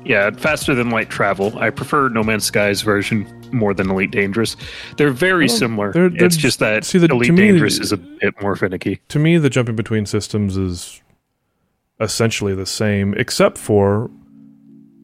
Yeah, 0.05 0.31
faster 0.33 0.75
than 0.75 0.91
light 0.91 1.09
travel. 1.09 1.59
I 1.59 1.71
prefer 1.71 2.09
No 2.09 2.23
Man's 2.23 2.45
Sky's 2.45 2.83
version 2.83 3.27
more 3.55 3.73
than 3.75 3.91
Elite 3.91 4.11
Dangerous. 4.11 4.57
They're 4.97 5.11
very 5.11 5.49
similar. 5.49 5.93
they're- 5.93 6.11
they're- 6.11 6.27
it's 6.27 6.37
just 6.37 6.59
that 6.59 6.85
see, 6.85 6.99
the- 6.99 7.07
Elite 7.07 7.31
me- 7.33 7.37
Dangerous 7.49 7.79
is 7.79 7.93
a 7.93 7.97
uh, 7.97 7.99
bit 8.21 8.35
more 8.43 8.57
finicky. 8.57 9.01
To 9.09 9.19
me, 9.19 9.39
the 9.39 9.49
jumping 9.51 9.77
between 9.77 10.05
systems 10.07 10.57
is 10.57 11.01
essentially 12.01 12.55
the 12.55 12.67
same, 12.67 13.15
except 13.15 13.57
for 13.59 14.11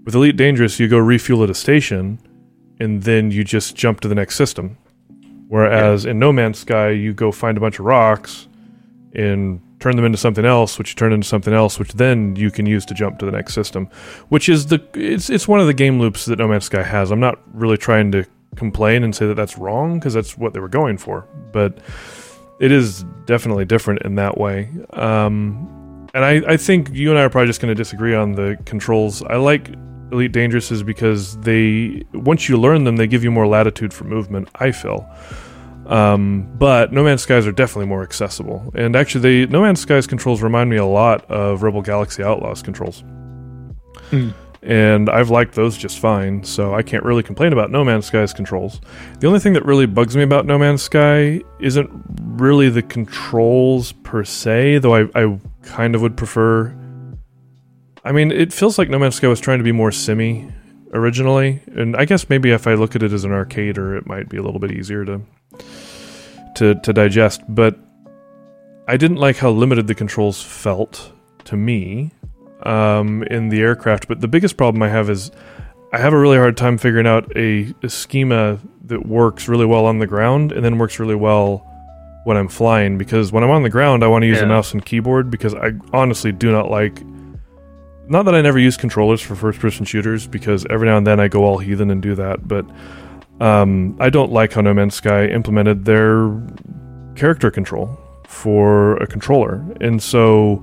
with 0.04 0.14
Elite 0.14 0.36
Dangerous, 0.36 0.80
you 0.80 0.88
go 0.88 0.98
refuel 0.98 1.44
at 1.44 1.50
a 1.50 1.54
station, 1.54 2.18
and 2.80 3.02
then 3.02 3.30
you 3.30 3.44
just 3.44 3.76
jump 3.76 4.00
to 4.00 4.08
the 4.08 4.14
next 4.14 4.34
system. 4.36 4.76
Whereas 5.48 6.04
in 6.06 6.18
No 6.18 6.32
Man's 6.32 6.58
Sky, 6.60 6.90
you 6.90 7.12
go 7.12 7.30
find 7.32 7.56
a 7.56 7.60
bunch 7.60 7.78
of 7.78 7.84
rocks 7.84 8.48
and 9.14 9.60
turn 9.80 9.96
them 9.96 10.04
into 10.04 10.16
something 10.18 10.44
else, 10.44 10.78
which 10.78 10.90
you 10.90 10.94
turn 10.94 11.12
into 11.12 11.26
something 11.26 11.52
else, 11.52 11.78
which 11.78 11.92
then 11.94 12.36
you 12.36 12.50
can 12.50 12.66
use 12.66 12.84
to 12.86 12.94
jump 12.94 13.18
to 13.18 13.26
the 13.26 13.32
next 13.32 13.52
system. 13.54 13.88
Which 14.28 14.48
is 14.48 14.66
the 14.66 14.80
it's 14.94 15.28
it's 15.28 15.46
one 15.48 15.60
of 15.60 15.66
the 15.66 15.74
game 15.74 15.98
loops 16.00 16.24
that 16.26 16.38
No 16.38 16.48
Man's 16.48 16.64
Sky 16.66 16.82
has. 16.82 17.10
I'm 17.10 17.20
not 17.20 17.40
really 17.52 17.76
trying 17.76 18.10
to 18.12 18.24
complain 18.56 19.04
and 19.04 19.14
say 19.14 19.26
that 19.26 19.34
that's 19.34 19.56
wrong 19.58 19.98
because 19.98 20.14
that's 20.14 20.36
what 20.36 20.52
they 20.54 20.60
were 20.60 20.68
going 20.68 20.98
for, 20.98 21.26
but 21.52 21.78
it 22.58 22.72
is 22.72 23.04
definitely 23.24 23.64
different 23.64 24.02
in 24.02 24.16
that 24.16 24.38
way. 24.38 24.68
Um, 24.92 26.08
and 26.14 26.24
I, 26.24 26.42
I 26.52 26.56
think 26.56 26.90
you 26.90 27.10
and 27.10 27.18
I 27.18 27.22
are 27.22 27.30
probably 27.30 27.46
just 27.46 27.60
going 27.60 27.74
to 27.74 27.74
disagree 27.74 28.14
on 28.14 28.32
the 28.32 28.58
controls. 28.66 29.22
I 29.22 29.36
like 29.36 29.70
Elite 30.12 30.32
Dangerous 30.32 30.70
is 30.72 30.82
because 30.82 31.38
they 31.38 32.02
once 32.12 32.48
you 32.48 32.58
learn 32.58 32.84
them, 32.84 32.96
they 32.96 33.06
give 33.06 33.22
you 33.22 33.30
more 33.30 33.46
latitude 33.46 33.94
for 33.94 34.04
movement. 34.04 34.48
I 34.56 34.72
feel. 34.72 35.08
Um, 35.86 36.48
but 36.58 36.92
No 36.92 37.02
Man's 37.02 37.22
Sky's 37.22 37.46
are 37.46 37.52
definitely 37.52 37.86
more 37.86 38.02
accessible, 38.02 38.72
and 38.76 38.94
actually, 38.94 39.22
they 39.22 39.50
No 39.50 39.62
Man's 39.62 39.80
Sky's 39.80 40.06
controls 40.06 40.42
remind 40.42 40.70
me 40.70 40.76
a 40.76 40.84
lot 40.84 41.28
of 41.30 41.62
Rebel 41.62 41.82
Galaxy 41.82 42.22
Outlaws 42.22 42.62
controls, 42.62 43.02
Hmm. 44.10 44.30
And 44.62 45.08
I've 45.08 45.30
liked 45.30 45.54
those 45.54 45.76
just 45.76 45.98
fine. 45.98 46.44
So 46.44 46.74
I 46.74 46.82
can't 46.82 47.04
really 47.04 47.22
complain 47.22 47.52
about 47.52 47.70
No 47.70 47.84
Man's 47.84 48.06
Sky's 48.06 48.32
controls. 48.32 48.80
The 49.18 49.26
only 49.26 49.40
thing 49.40 49.54
that 49.54 49.64
really 49.64 49.86
bugs 49.86 50.16
me 50.16 50.22
about 50.22 50.46
No 50.46 50.58
Man's 50.58 50.82
Sky 50.82 51.40
isn't 51.60 51.90
really 52.22 52.68
the 52.68 52.82
controls 52.82 53.92
per 53.92 54.24
se, 54.24 54.78
though 54.78 54.94
I, 54.94 55.08
I 55.14 55.38
kind 55.62 55.94
of 55.94 56.02
would 56.02 56.16
prefer. 56.16 56.74
I 58.04 58.12
mean, 58.12 58.30
it 58.30 58.52
feels 58.52 58.78
like 58.78 58.88
No 58.88 58.98
Man's 58.98 59.16
Sky 59.16 59.28
was 59.28 59.40
trying 59.40 59.58
to 59.58 59.64
be 59.64 59.72
more 59.72 59.92
simmy 59.92 60.50
originally, 60.92 61.62
and 61.74 61.96
I 61.96 62.04
guess 62.04 62.28
maybe 62.28 62.50
if 62.50 62.66
I 62.66 62.74
look 62.74 62.96
at 62.96 63.02
it 63.02 63.12
as 63.12 63.24
an 63.24 63.30
arcader, 63.30 63.96
it 63.96 64.06
might 64.06 64.28
be 64.28 64.36
a 64.36 64.42
little 64.42 64.60
bit 64.60 64.72
easier 64.72 65.04
to 65.04 65.22
to 66.56 66.74
to 66.74 66.92
digest. 66.92 67.42
But 67.48 67.78
I 68.88 68.96
didn't 68.96 69.18
like 69.18 69.36
how 69.36 69.50
limited 69.50 69.86
the 69.86 69.94
controls 69.94 70.42
felt 70.42 71.12
to 71.44 71.56
me 71.56 72.10
um, 72.66 73.22
in 73.24 73.48
the 73.48 73.60
aircraft. 73.60 74.08
But 74.08 74.20
the 74.20 74.28
biggest 74.28 74.56
problem 74.56 74.82
I 74.82 74.88
have 74.88 75.10
is 75.10 75.30
I 75.92 75.98
have 75.98 76.12
a 76.12 76.18
really 76.18 76.36
hard 76.36 76.56
time 76.56 76.78
figuring 76.78 77.06
out 77.06 77.30
a, 77.36 77.74
a 77.82 77.88
schema 77.88 78.58
that 78.84 79.06
works 79.06 79.48
really 79.48 79.66
well 79.66 79.86
on 79.86 79.98
the 79.98 80.06
ground 80.06 80.52
and 80.52 80.64
then 80.64 80.78
works 80.78 80.98
really 80.98 81.14
well 81.14 81.66
when 82.24 82.36
I'm 82.36 82.48
flying. 82.48 82.98
Because 82.98 83.32
when 83.32 83.42
I'm 83.42 83.50
on 83.50 83.62
the 83.62 83.70
ground, 83.70 84.04
I 84.04 84.06
want 84.08 84.22
to 84.22 84.26
use 84.26 84.40
a 84.40 84.46
mouse 84.46 84.72
and 84.72 84.84
keyboard 84.84 85.30
because 85.30 85.54
I 85.54 85.72
honestly 85.92 86.32
do 86.32 86.50
not 86.50 86.70
like. 86.70 87.02
Not 88.08 88.24
that 88.24 88.34
I 88.34 88.42
never 88.42 88.58
use 88.58 88.76
controllers 88.76 89.20
for 89.20 89.36
first-person 89.36 89.84
shooters, 89.84 90.26
because 90.26 90.66
every 90.68 90.88
now 90.88 90.96
and 90.96 91.06
then 91.06 91.20
I 91.20 91.28
go 91.28 91.44
all 91.44 91.58
heathen 91.58 91.92
and 91.92 92.02
do 92.02 92.16
that. 92.16 92.48
But 92.48 92.66
um, 93.40 93.96
I 94.00 94.10
don't 94.10 94.32
like 94.32 94.52
how 94.52 94.62
No 94.62 94.74
Man's 94.74 94.96
Sky 94.96 95.26
implemented 95.26 95.84
their 95.84 96.28
character 97.14 97.52
control 97.52 97.96
for 98.26 98.96
a 98.96 99.06
controller, 99.06 99.64
and 99.80 100.02
so 100.02 100.60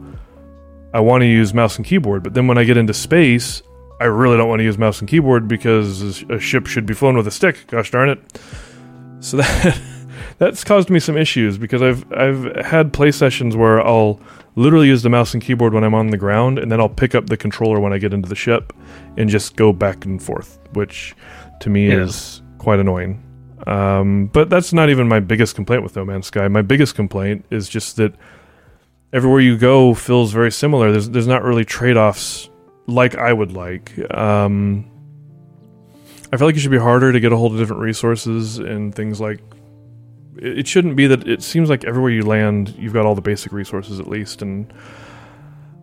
I 0.93 0.99
want 0.99 1.21
to 1.21 1.25
use 1.27 1.53
mouse 1.53 1.77
and 1.77 1.85
keyboard. 1.85 2.23
But 2.23 2.33
then 2.33 2.47
when 2.47 2.57
I 2.57 2.63
get 2.63 2.77
into 2.77 2.93
space, 2.93 3.61
I 3.99 4.05
really 4.05 4.37
don't 4.37 4.49
want 4.49 4.59
to 4.59 4.63
use 4.63 4.77
mouse 4.77 4.99
and 4.99 5.09
keyboard 5.09 5.47
because 5.47 6.23
a 6.29 6.39
ship 6.39 6.67
should 6.67 6.85
be 6.85 6.93
flown 6.93 7.17
with 7.17 7.27
a 7.27 7.31
stick. 7.31 7.65
Gosh 7.67 7.91
darn 7.91 8.09
it! 8.09 8.39
So 9.19 9.37
that 9.37 9.79
that's 10.37 10.63
caused 10.63 10.89
me 10.89 10.99
some 10.99 11.17
issues 11.17 11.57
because 11.57 11.81
I've 11.81 12.11
I've 12.13 12.55
had 12.65 12.93
play 12.93 13.11
sessions 13.11 13.55
where 13.55 13.85
I'll 13.85 14.19
literally 14.55 14.87
use 14.87 15.03
the 15.03 15.09
mouse 15.09 15.33
and 15.33 15.43
keyboard 15.43 15.73
when 15.73 15.83
I'm 15.83 15.93
on 15.93 16.07
the 16.07 16.17
ground, 16.17 16.57
and 16.59 16.71
then 16.71 16.79
I'll 16.79 16.89
pick 16.89 17.13
up 17.15 17.27
the 17.27 17.37
controller 17.37 17.79
when 17.79 17.93
I 17.93 17.97
get 17.97 18.13
into 18.13 18.27
the 18.29 18.35
ship 18.35 18.73
and 19.17 19.29
just 19.29 19.55
go 19.55 19.71
back 19.73 20.05
and 20.05 20.21
forth, 20.21 20.57
which 20.73 21.15
to 21.61 21.69
me 21.69 21.87
Yeah. 21.89 22.01
is 22.03 22.41
quite 22.57 22.79
annoying. 22.79 23.21
Um, 23.65 24.27
but 24.27 24.49
that's 24.49 24.71
not 24.73 24.89
even 24.89 25.07
my 25.07 25.19
biggest 25.19 25.55
complaint 25.55 25.83
with 25.83 25.95
No 25.95 26.05
Man's 26.05 26.27
Sky. 26.27 26.47
My 26.47 26.61
biggest 26.61 26.95
complaint 26.95 27.45
is 27.51 27.67
just 27.67 27.97
that 27.97 28.13
everywhere 29.13 29.39
you 29.39 29.57
go 29.57 29.93
feels 29.93 30.31
very 30.31 30.51
similar. 30.51 30.91
There's 30.91 31.09
there's 31.09 31.27
not 31.27 31.43
really 31.43 31.65
trade 31.65 31.97
offs 31.97 32.49
like 32.87 33.15
I 33.15 33.33
would 33.33 33.51
like. 33.51 33.97
Um, 34.13 34.89
I 36.31 36.37
feel 36.37 36.47
like 36.47 36.55
it 36.55 36.59
should 36.59 36.71
be 36.71 36.77
harder 36.77 37.11
to 37.11 37.19
get 37.19 37.31
a 37.31 37.37
hold 37.37 37.53
of 37.53 37.59
different 37.59 37.81
resources 37.81 38.59
and 38.59 38.93
things 38.93 39.19
like. 39.19 39.39
It 40.37 40.59
it 40.59 40.67
shouldn't 40.67 40.95
be 40.95 41.07
that 41.07 41.27
it 41.27 41.41
seems 41.41 41.69
like 41.69 41.83
everywhere 41.83 42.11
you 42.11 42.23
land, 42.23 42.75
you've 42.77 42.93
got 42.93 43.05
all 43.05 43.15
the 43.15 43.21
basic 43.21 43.51
resources 43.51 43.99
at 43.99 44.07
least, 44.07 44.41
and 44.41 44.71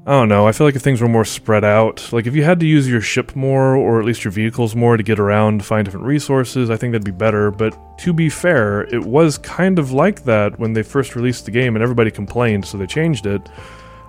I 0.06 0.12
don't 0.12 0.28
know. 0.28 0.46
I 0.46 0.52
feel 0.52 0.66
like 0.66 0.76
if 0.76 0.82
things 0.82 1.00
were 1.00 1.08
more 1.08 1.24
spread 1.24 1.64
out, 1.64 2.12
like 2.12 2.26
if 2.26 2.34
you 2.34 2.44
had 2.44 2.60
to 2.60 2.66
use 2.66 2.86
your 2.86 3.00
ship 3.00 3.34
more 3.34 3.74
or 3.74 3.98
at 4.00 4.04
least 4.04 4.22
your 4.22 4.32
vehicles 4.32 4.76
more 4.76 4.98
to 4.98 5.02
get 5.02 5.18
around, 5.18 5.64
find 5.64 5.82
different 5.86 6.04
resources, 6.04 6.68
I 6.68 6.76
think 6.76 6.92
that'd 6.92 7.06
be 7.06 7.10
better. 7.10 7.50
But 7.50 7.98
to 8.00 8.12
be 8.12 8.28
fair, 8.28 8.82
it 8.94 9.02
was 9.02 9.38
kind 9.38 9.78
of 9.78 9.92
like 9.92 10.24
that 10.24 10.58
when 10.58 10.74
they 10.74 10.82
first 10.82 11.16
released 11.16 11.46
the 11.46 11.50
game 11.52 11.74
and 11.74 11.82
everybody 11.82 12.10
complained, 12.10 12.66
so 12.66 12.76
they 12.76 12.86
changed 12.86 13.24
it. 13.24 13.48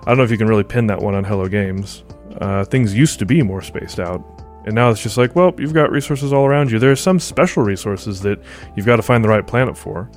I 0.01 0.05
don't 0.07 0.17
know 0.17 0.23
if 0.26 0.31
you 0.31 0.38
can 0.38 0.47
really 0.47 0.65
pin 0.65 0.88
that 0.88 1.01
one 1.01 1.15
on 1.15 1.23
Hello 1.23 1.47
Games. 1.47 2.03
Uh, 2.41 2.65
things 2.65 2.93
used 2.93 3.17
to 3.19 3.26
be 3.26 3.41
more 3.41 3.61
spaced 3.61 3.99
out. 3.99 4.22
And 4.65 4.76
now 4.76 4.89
it's 4.89 5.01
just 5.01 5.15
like, 5.15 5.34
well, 5.34 5.53
you've 5.57 5.73
got 5.73 5.91
resources 5.91 6.34
all 6.34 6.45
around 6.45 6.72
you. 6.72 6.80
There 6.80 6.91
are 6.91 6.95
some 6.97 7.19
special 7.19 7.63
resources 7.63 8.19
that 8.22 8.41
you've 8.76 8.85
got 8.85 8.97
to 8.97 9.01
find 9.01 9.23
the 9.23 9.30
right 9.30 9.47
planet 9.47 9.77
for. 9.77 10.09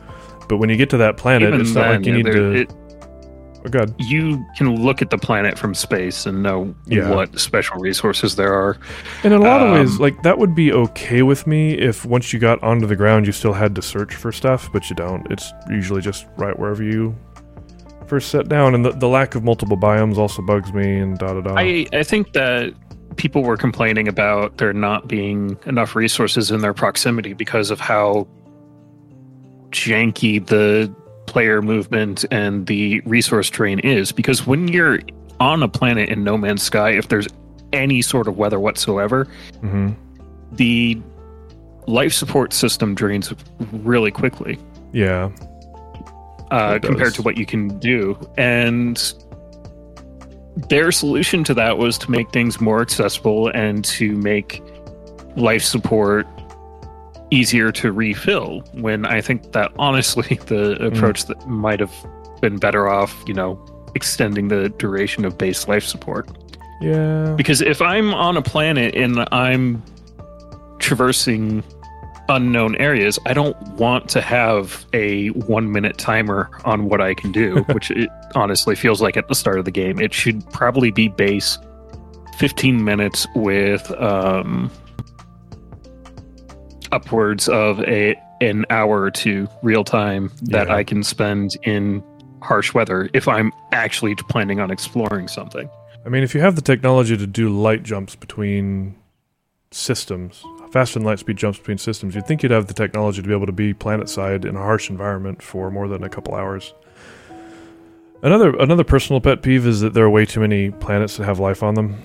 But 0.49 0.57
when 0.57 0.71
you 0.71 0.77
get 0.77 0.91
to 0.91 0.97
that 0.97 1.19
planet, 1.19 1.49
Even 1.49 1.61
it's 1.61 1.71
not 1.75 1.83
then, 1.83 1.97
like 1.99 2.07
you 2.07 2.13
need 2.15 2.27
to. 2.27 2.53
it- 2.53 2.73
God. 3.69 3.95
you 3.99 4.45
can 4.57 4.83
look 4.83 5.01
at 5.03 5.11
the 5.11 5.19
planet 5.19 5.59
from 5.59 5.75
space 5.75 6.27
and 6.27 6.43
know 6.43 6.75
Yeah. 6.87 7.11
what 7.15 7.39
special 7.39 7.77
resources 7.79 8.37
there 8.37 8.53
are. 8.53 8.77
And 9.25 9.33
in 9.33 9.41
a 9.41 9.45
lot 9.45 9.63
of 9.63 9.73
ways, 9.73 9.93
Um, 9.97 9.99
like 9.99 10.23
that 10.23 10.39
would 10.39 10.55
be 10.55 10.73
okay 10.73 11.23
with 11.23 11.47
me 11.47 11.75
if 11.75 12.05
once 12.05 12.33
you 12.33 12.39
got 12.39 12.63
onto 12.63 12.87
the 12.87 12.97
ground, 12.97 13.27
you 13.27 13.33
still 13.33 13.53
had 13.53 13.75
to 13.77 13.83
search 13.83 14.15
for 14.15 14.33
stuff, 14.33 14.69
but 14.73 14.89
you 14.91 14.97
don't. 14.97 15.27
It's 15.31 15.53
usually 15.71 16.01
just 16.01 16.27
right 16.37 16.59
wherever 16.59 16.83
you 16.83 17.15
first 18.07 18.31
set 18.31 18.49
down, 18.49 18.75
and 18.75 18.85
the, 18.85 18.91
the 18.93 19.09
lack 19.09 19.35
of 19.35 19.45
multiple 19.45 19.77
biomes 19.77 20.17
also 20.17 20.41
bugs 20.43 20.73
me. 20.73 20.99
And 20.99 21.19
da 21.19 21.35
da 21.35 21.41
da. 21.43 21.55
I, 21.57 21.87
I 21.93 22.03
think 22.03 22.33
that 22.33 22.73
people 23.17 23.43
were 23.43 23.57
complaining 23.57 24.09
about 24.09 24.57
there 24.59 24.73
not 24.73 25.09
being 25.09 25.59
enough 25.67 25.95
resources 25.97 26.51
in 26.51 26.61
their 26.61 26.73
proximity 26.73 27.33
because 27.35 27.71
of 27.71 27.81
how 27.81 28.27
janky 29.71 30.45
the 30.47 30.93
player 31.29 31.63
movement 31.63 32.25
and 32.31 32.67
the 32.67 33.01
resource 33.01 33.49
drain 33.51 33.79
is. 33.81 34.11
Because 34.11 34.47
when 34.47 34.69
you're 34.69 34.99
on 35.39 35.63
a 35.63 35.69
planet 35.69 36.09
in 36.09 36.25
No 36.25 36.37
Man's 36.37 36.63
Sky, 36.63 36.91
if 36.91 37.09
there's 37.09 37.29
any 37.73 38.03
sort 38.03 38.27
of 38.27 38.37
weather 38.37 38.59
whatsoever, 38.59 39.27
hmm 39.61 39.93
the 40.53 41.01
life 41.87 42.13
support 42.13 42.53
system 42.53 42.95
drains 42.95 43.33
really 43.71 44.11
quickly. 44.11 44.59
Yeah, 44.93 45.31
uh, 46.51 46.79
compared 46.79 47.15
to 47.15 47.23
what 47.23 47.37
you 47.37 47.47
can 47.47 47.79
do. 47.79 48.19
And 48.37 48.97
their 50.69 50.91
solution 50.91 51.45
to 51.45 51.55
that 51.55 51.79
was 51.79 51.99
to 51.99 52.11
make 52.11 52.31
things 52.31 52.61
more 52.61 52.81
accessible 52.81 53.49
and 53.49 53.85
to 53.85 54.17
make 54.17 54.63
life 55.37 55.63
support 55.63 56.27
easier 57.31 57.71
to 57.73 57.93
refill. 57.93 58.61
When 58.73 59.05
I 59.07 59.21
think 59.21 59.53
that 59.53 59.73
honestly, 59.79 60.39
the 60.47 60.77
Mm. 60.81 60.97
approach 60.97 61.27
that 61.27 61.47
might 61.49 61.81
have 61.81 61.93
been 62.41 62.57
better 62.59 62.89
off, 62.89 63.15
you 63.27 63.35
know, 63.35 63.59
extending 63.95 64.49
the 64.49 64.69
duration 64.71 65.25
of 65.25 65.37
base 65.39 65.67
life 65.69 65.85
support. 65.85 66.29
yeah. 66.81 67.35
Because 67.37 67.61
if 67.61 67.83
I'm 67.83 68.15
on 68.15 68.37
a 68.37 68.43
planet 68.43 68.95
and 68.95 69.27
I'm 69.33 69.83
traversing 70.79 71.65
unknown 72.29 72.77
areas, 72.77 73.19
I 73.27 73.33
don't 73.33 73.57
want 73.73 74.09
to 74.11 74.21
have 74.21 74.85
a 74.93 75.29
one 75.29 75.73
minute 75.73 75.97
timer 75.99 76.51
on 76.65 76.85
what 76.89 77.01
I 77.01 77.15
can 77.15 77.33
do, 77.33 77.63
which 77.73 77.91
it 77.91 78.09
honestly 78.35 78.75
feels 78.77 79.01
like 79.01 79.17
at 79.17 79.29
the 79.29 79.35
start 79.35 79.59
of 79.59 79.65
the 79.65 79.71
game. 79.71 79.99
It 79.99 80.13
should 80.15 80.49
probably 80.53 80.91
be 80.91 81.09
base 81.09 81.59
15 82.39 82.85
minutes 82.85 83.27
with 83.35 83.91
um, 84.01 84.71
upwards 86.93 87.49
of 87.49 87.81
a 87.81 88.15
an 88.41 88.65
hour 88.71 89.11
to 89.11 89.49
real 89.63 89.83
time 89.85 90.31
that 90.43 90.69
Yeah. 90.69 90.75
I 90.75 90.85
can 90.85 91.03
spend 91.03 91.57
in 91.65 92.03
harsh 92.41 92.73
weather 92.73 93.11
if 93.13 93.27
I'm 93.27 93.51
actually 93.73 94.15
planning 94.29 94.61
on 94.61 94.71
exploring 94.71 95.27
something. 95.27 95.69
I 96.07 96.09
mean, 96.09 96.23
if 96.23 96.35
you 96.35 96.41
have 96.41 96.55
the 96.55 96.63
technology 96.63 97.17
to 97.17 97.27
do 97.27 97.49
light 97.49 97.83
jumps 97.83 98.15
between 98.15 98.95
systems, 99.73 100.45
faster 100.71 100.99
than 101.01 101.05
light 101.07 101.19
speed 101.19 101.37
jumps 101.37 101.59
between 101.59 101.79
systems, 101.79 102.15
you'd 102.15 102.27
think 102.27 102.43
you'd 102.43 102.53
have 102.53 102.69
the 102.69 102.75
technology 102.75 103.21
to 103.21 103.27
be 103.29 103.35
able 103.35 103.47
to 103.47 103.53
be 103.53 103.75
planet 103.75 104.09
side 104.09 104.45
in 104.45 104.55
a 104.57 104.61
harsh 104.61 104.89
environment 104.89 105.43
for 105.43 105.71
more 105.71 105.89
than 105.89 106.05
a 106.05 106.09
couple 106.09 106.35
hours. 106.35 106.73
Another 108.23 108.57
another 108.57 108.85
personal 108.85 109.21
pet 109.21 109.43
peeve 109.43 109.67
is 109.67 109.81
that 109.81 109.95
there 109.95 110.05
are 110.05 110.11
way 110.11 110.25
too 110.27 110.41
many 110.41 110.71
planets 110.71 111.17
that 111.17 111.25
have 111.25 111.39
life 111.39 111.63
on 111.63 111.75
them. 111.75 111.97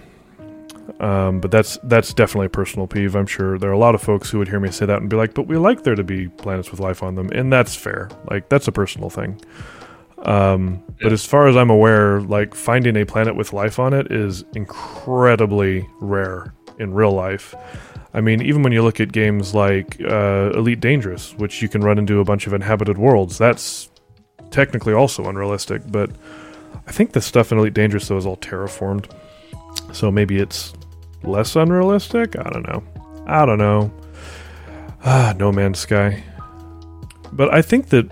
Um, 0.99 1.39
but 1.39 1.51
that's 1.51 1.77
that's 1.83 2.13
definitely 2.13 2.47
a 2.47 2.49
personal 2.49 2.87
peeve. 2.87 3.15
I'm 3.15 3.25
sure 3.25 3.57
there 3.57 3.69
are 3.69 3.73
a 3.73 3.77
lot 3.77 3.95
of 3.95 4.01
folks 4.01 4.29
who 4.29 4.37
would 4.39 4.47
hear 4.49 4.59
me 4.59 4.69
say 4.71 4.85
that 4.85 4.99
and 4.99 5.09
be 5.09 5.15
like, 5.15 5.33
"But 5.33 5.47
we 5.47 5.57
like 5.57 5.83
there 5.83 5.95
to 5.95 6.03
be 6.03 6.27
planets 6.27 6.71
with 6.71 6.79
life 6.79 7.01
on 7.01 7.15
them," 7.15 7.29
and 7.33 7.51
that's 7.51 7.75
fair. 7.75 8.09
Like 8.29 8.49
that's 8.49 8.67
a 8.67 8.71
personal 8.71 9.09
thing. 9.09 9.39
Um, 10.25 10.81
But 11.01 11.11
as 11.11 11.25
far 11.25 11.47
as 11.47 11.55
I'm 11.57 11.69
aware, 11.69 12.21
like 12.21 12.55
finding 12.55 12.95
a 12.95 13.05
planet 13.05 13.35
with 13.35 13.51
life 13.53 13.79
on 13.79 13.93
it 13.93 14.11
is 14.11 14.45
incredibly 14.55 15.85
rare 15.99 16.53
in 16.79 16.93
real 16.93 17.11
life. 17.11 17.53
I 18.13 18.21
mean, 18.21 18.41
even 18.41 18.61
when 18.63 18.71
you 18.71 18.83
look 18.83 18.99
at 18.99 19.11
games 19.11 19.53
like 19.55 19.99
uh, 20.01 20.51
Elite 20.53 20.79
Dangerous, 20.79 21.33
which 21.37 21.61
you 21.61 21.67
can 21.67 21.81
run 21.81 21.97
into 21.97 22.19
a 22.19 22.23
bunch 22.23 22.45
of 22.47 22.53
inhabited 22.53 22.97
worlds, 22.97 23.37
that's 23.37 23.89
technically 24.51 24.93
also 24.93 25.25
unrealistic. 25.27 25.81
But 25.91 26.11
I 26.87 26.91
think 26.91 27.13
the 27.13 27.21
stuff 27.21 27.51
in 27.51 27.57
Elite 27.57 27.73
Dangerous 27.73 28.07
though 28.07 28.17
is 28.17 28.25
all 28.25 28.37
terraformed, 28.37 29.09
so 29.91 30.11
maybe 30.11 30.39
it's 30.39 30.73
less 31.23 31.55
unrealistic. 31.55 32.37
I 32.37 32.49
don't 32.49 32.67
know. 32.67 32.83
I 33.25 33.45
don't 33.45 33.57
know. 33.57 33.93
Ah, 35.05 35.33
No 35.37 35.51
Man's 35.51 35.79
Sky. 35.79 36.23
But 37.31 37.53
I 37.53 37.61
think 37.61 37.89
that 37.89 38.09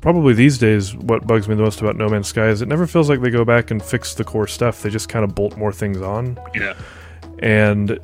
probably 0.00 0.34
these 0.34 0.58
days 0.58 0.94
what 0.94 1.26
bugs 1.26 1.48
me 1.48 1.54
the 1.54 1.62
most 1.62 1.80
about 1.80 1.96
No 1.96 2.08
Man's 2.08 2.28
Sky 2.28 2.48
is 2.48 2.60
it 2.60 2.68
never 2.68 2.86
feels 2.86 3.08
like 3.08 3.20
they 3.20 3.30
go 3.30 3.44
back 3.44 3.70
and 3.70 3.82
fix 3.82 4.14
the 4.14 4.24
core 4.24 4.46
stuff. 4.46 4.82
They 4.82 4.90
just 4.90 5.08
kind 5.08 5.24
of 5.24 5.34
bolt 5.34 5.56
more 5.56 5.72
things 5.72 6.00
on. 6.00 6.38
Yeah. 6.54 6.74
And 7.38 7.98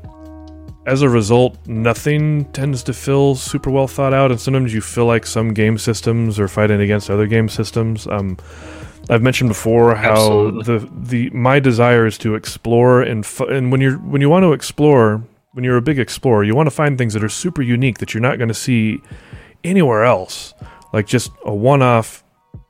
as 0.86 1.02
a 1.02 1.08
result, 1.08 1.58
nothing 1.66 2.46
tends 2.52 2.82
to 2.84 2.92
feel 2.94 3.34
super 3.34 3.70
well 3.70 3.86
thought 3.86 4.14
out, 4.14 4.30
and 4.30 4.40
sometimes 4.40 4.72
you 4.72 4.80
feel 4.80 5.06
like 5.06 5.26
some 5.26 5.52
game 5.52 5.76
systems 5.76 6.40
are 6.40 6.48
fighting 6.48 6.80
against 6.80 7.10
other 7.10 7.26
game 7.26 7.48
systems. 7.48 8.06
Um, 8.06 8.38
I've 9.10 9.22
mentioned 9.22 9.50
before 9.50 9.96
how 9.96 10.12
Absolutely. 10.12 10.62
the 10.62 10.88
the 10.92 11.30
my 11.30 11.58
desire 11.58 12.06
is 12.06 12.16
to 12.18 12.36
explore 12.36 13.02
and 13.02 13.24
f- 13.24 13.40
and 13.40 13.72
when 13.72 13.80
you're 13.80 13.96
when 13.96 14.20
you 14.20 14.30
want 14.30 14.44
to 14.44 14.52
explore, 14.52 15.22
when 15.52 15.64
you're 15.64 15.76
a 15.76 15.82
big 15.82 15.98
explorer, 15.98 16.44
you 16.44 16.54
want 16.54 16.68
to 16.68 16.74
find 16.74 16.96
things 16.96 17.12
that 17.14 17.24
are 17.24 17.28
super 17.28 17.60
unique 17.60 17.98
that 17.98 18.14
you're 18.14 18.20
not 18.22 18.38
going 18.38 18.48
to 18.48 18.54
see 18.54 19.00
anywhere 19.64 20.04
else, 20.04 20.54
like 20.92 21.06
just 21.06 21.32
a 21.44 21.52
one-off, 21.52 22.22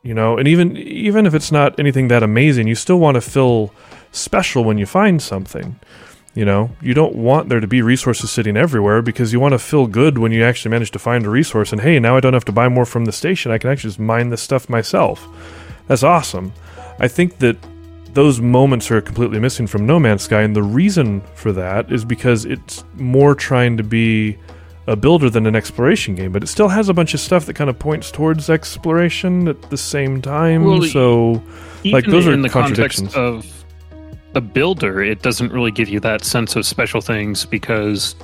you 0.03 0.15
know. 0.15 0.39
And 0.39 0.49
even 0.49 0.79
even 0.79 1.27
if 1.27 1.35
it's 1.35 1.53
not 1.53 1.79
anything 1.79 2.09
that 2.09 2.23
amazing, 2.23 2.69
you 2.69 2.75
still 2.75 2.99
want 2.99 3.17
to 3.17 3.21
feel 3.21 3.73
special 4.13 4.65
when 4.65 4.79
you 4.79 4.87
find 4.87 5.21
something. 5.21 5.79
You 6.33 6.45
know, 6.45 6.71
you 6.81 6.95
don't 6.95 7.17
want 7.17 7.49
there 7.49 7.61
to 7.61 7.67
be 7.67 7.83
resources 7.83 8.31
sitting 8.31 8.57
everywhere 8.57 9.03
because 9.03 9.33
you 9.33 9.41
want 9.41 9.53
to 9.53 9.59
feel 9.59 9.89
good 9.89 10.17
when 10.17 10.31
you 10.33 10.45
actually 10.45 10.71
manage 10.71 10.93
to 10.93 10.99
find 10.99 11.27
a 11.27 11.29
resource 11.29 11.73
and 11.73 11.83
hey, 11.83 11.99
now 11.99 12.17
I 12.17 12.21
don't 12.21 12.35
have 12.35 12.45
to 12.47 12.53
buy 12.53 12.69
more 12.69 12.87
from 12.87 13.05
the 13.05 13.13
station. 13.13 13.51
I 13.53 13.59
can 13.59 13.69
actually 13.69 13.91
just 13.91 13.99
mine 13.99 14.31
this 14.31 14.41
stuff 14.41 14.69
myself. 14.71 15.29
That's 15.89 16.03
awesome. 16.03 16.53
I 16.99 17.09
think 17.09 17.39
that 17.39 17.57
those 18.15 18.41
moments 18.41 18.91
are 18.91 19.01
completely 19.01 19.39
missing 19.39 19.67
from 19.67 19.87
No 19.87 19.99
Man's 19.99 20.23
Sky, 20.23 20.43
and 20.43 20.55
the 20.55 20.63
reason 20.63 21.21
for 21.35 21.53
that 21.53 21.91
is 21.93 22.05
because 22.05 22.45
it's 22.45 22.85
more 22.95 23.35
trying 23.35 23.77
to 23.77 23.83
be 23.83 24.37
a 24.87 24.97
builder 24.97 25.31
than 25.31 25.47
an 25.47 25.55
exploration 25.55 26.15
game, 26.15 26.33
but 26.33 26.43
it 26.43 26.49
still 26.49 26.69
has 26.69 26.89
a 26.89 26.95
bunch 26.95 27.15
of 27.15 27.21
stuff 27.21 27.47
that 27.47 27.55
kind 27.55 27.71
of 27.71 27.79
points 27.79 28.11
towards 28.11 28.51
exploration 28.51 29.47
at 29.47 29.63
the 29.71 29.77
same 29.77 30.21
time. 30.21 30.65
Well, 30.65 30.83
so, 30.83 31.43
Like, 31.85 32.07
those 32.07 32.27
are 32.27 32.33
in 32.33 32.43
the 32.43 32.49
context 32.49 32.99
contradictions. 32.99 33.15
of 33.15 33.65
a 34.35 34.41
builder, 34.41 35.03
it 35.03 35.23
doesn't 35.23 35.53
really 35.53 35.71
give 35.71 35.89
you 35.89 36.01
that 36.01 36.25
sense 36.25 36.57
of 36.57 36.67
special 36.67 37.01
things 37.01 37.47
because 37.47 38.17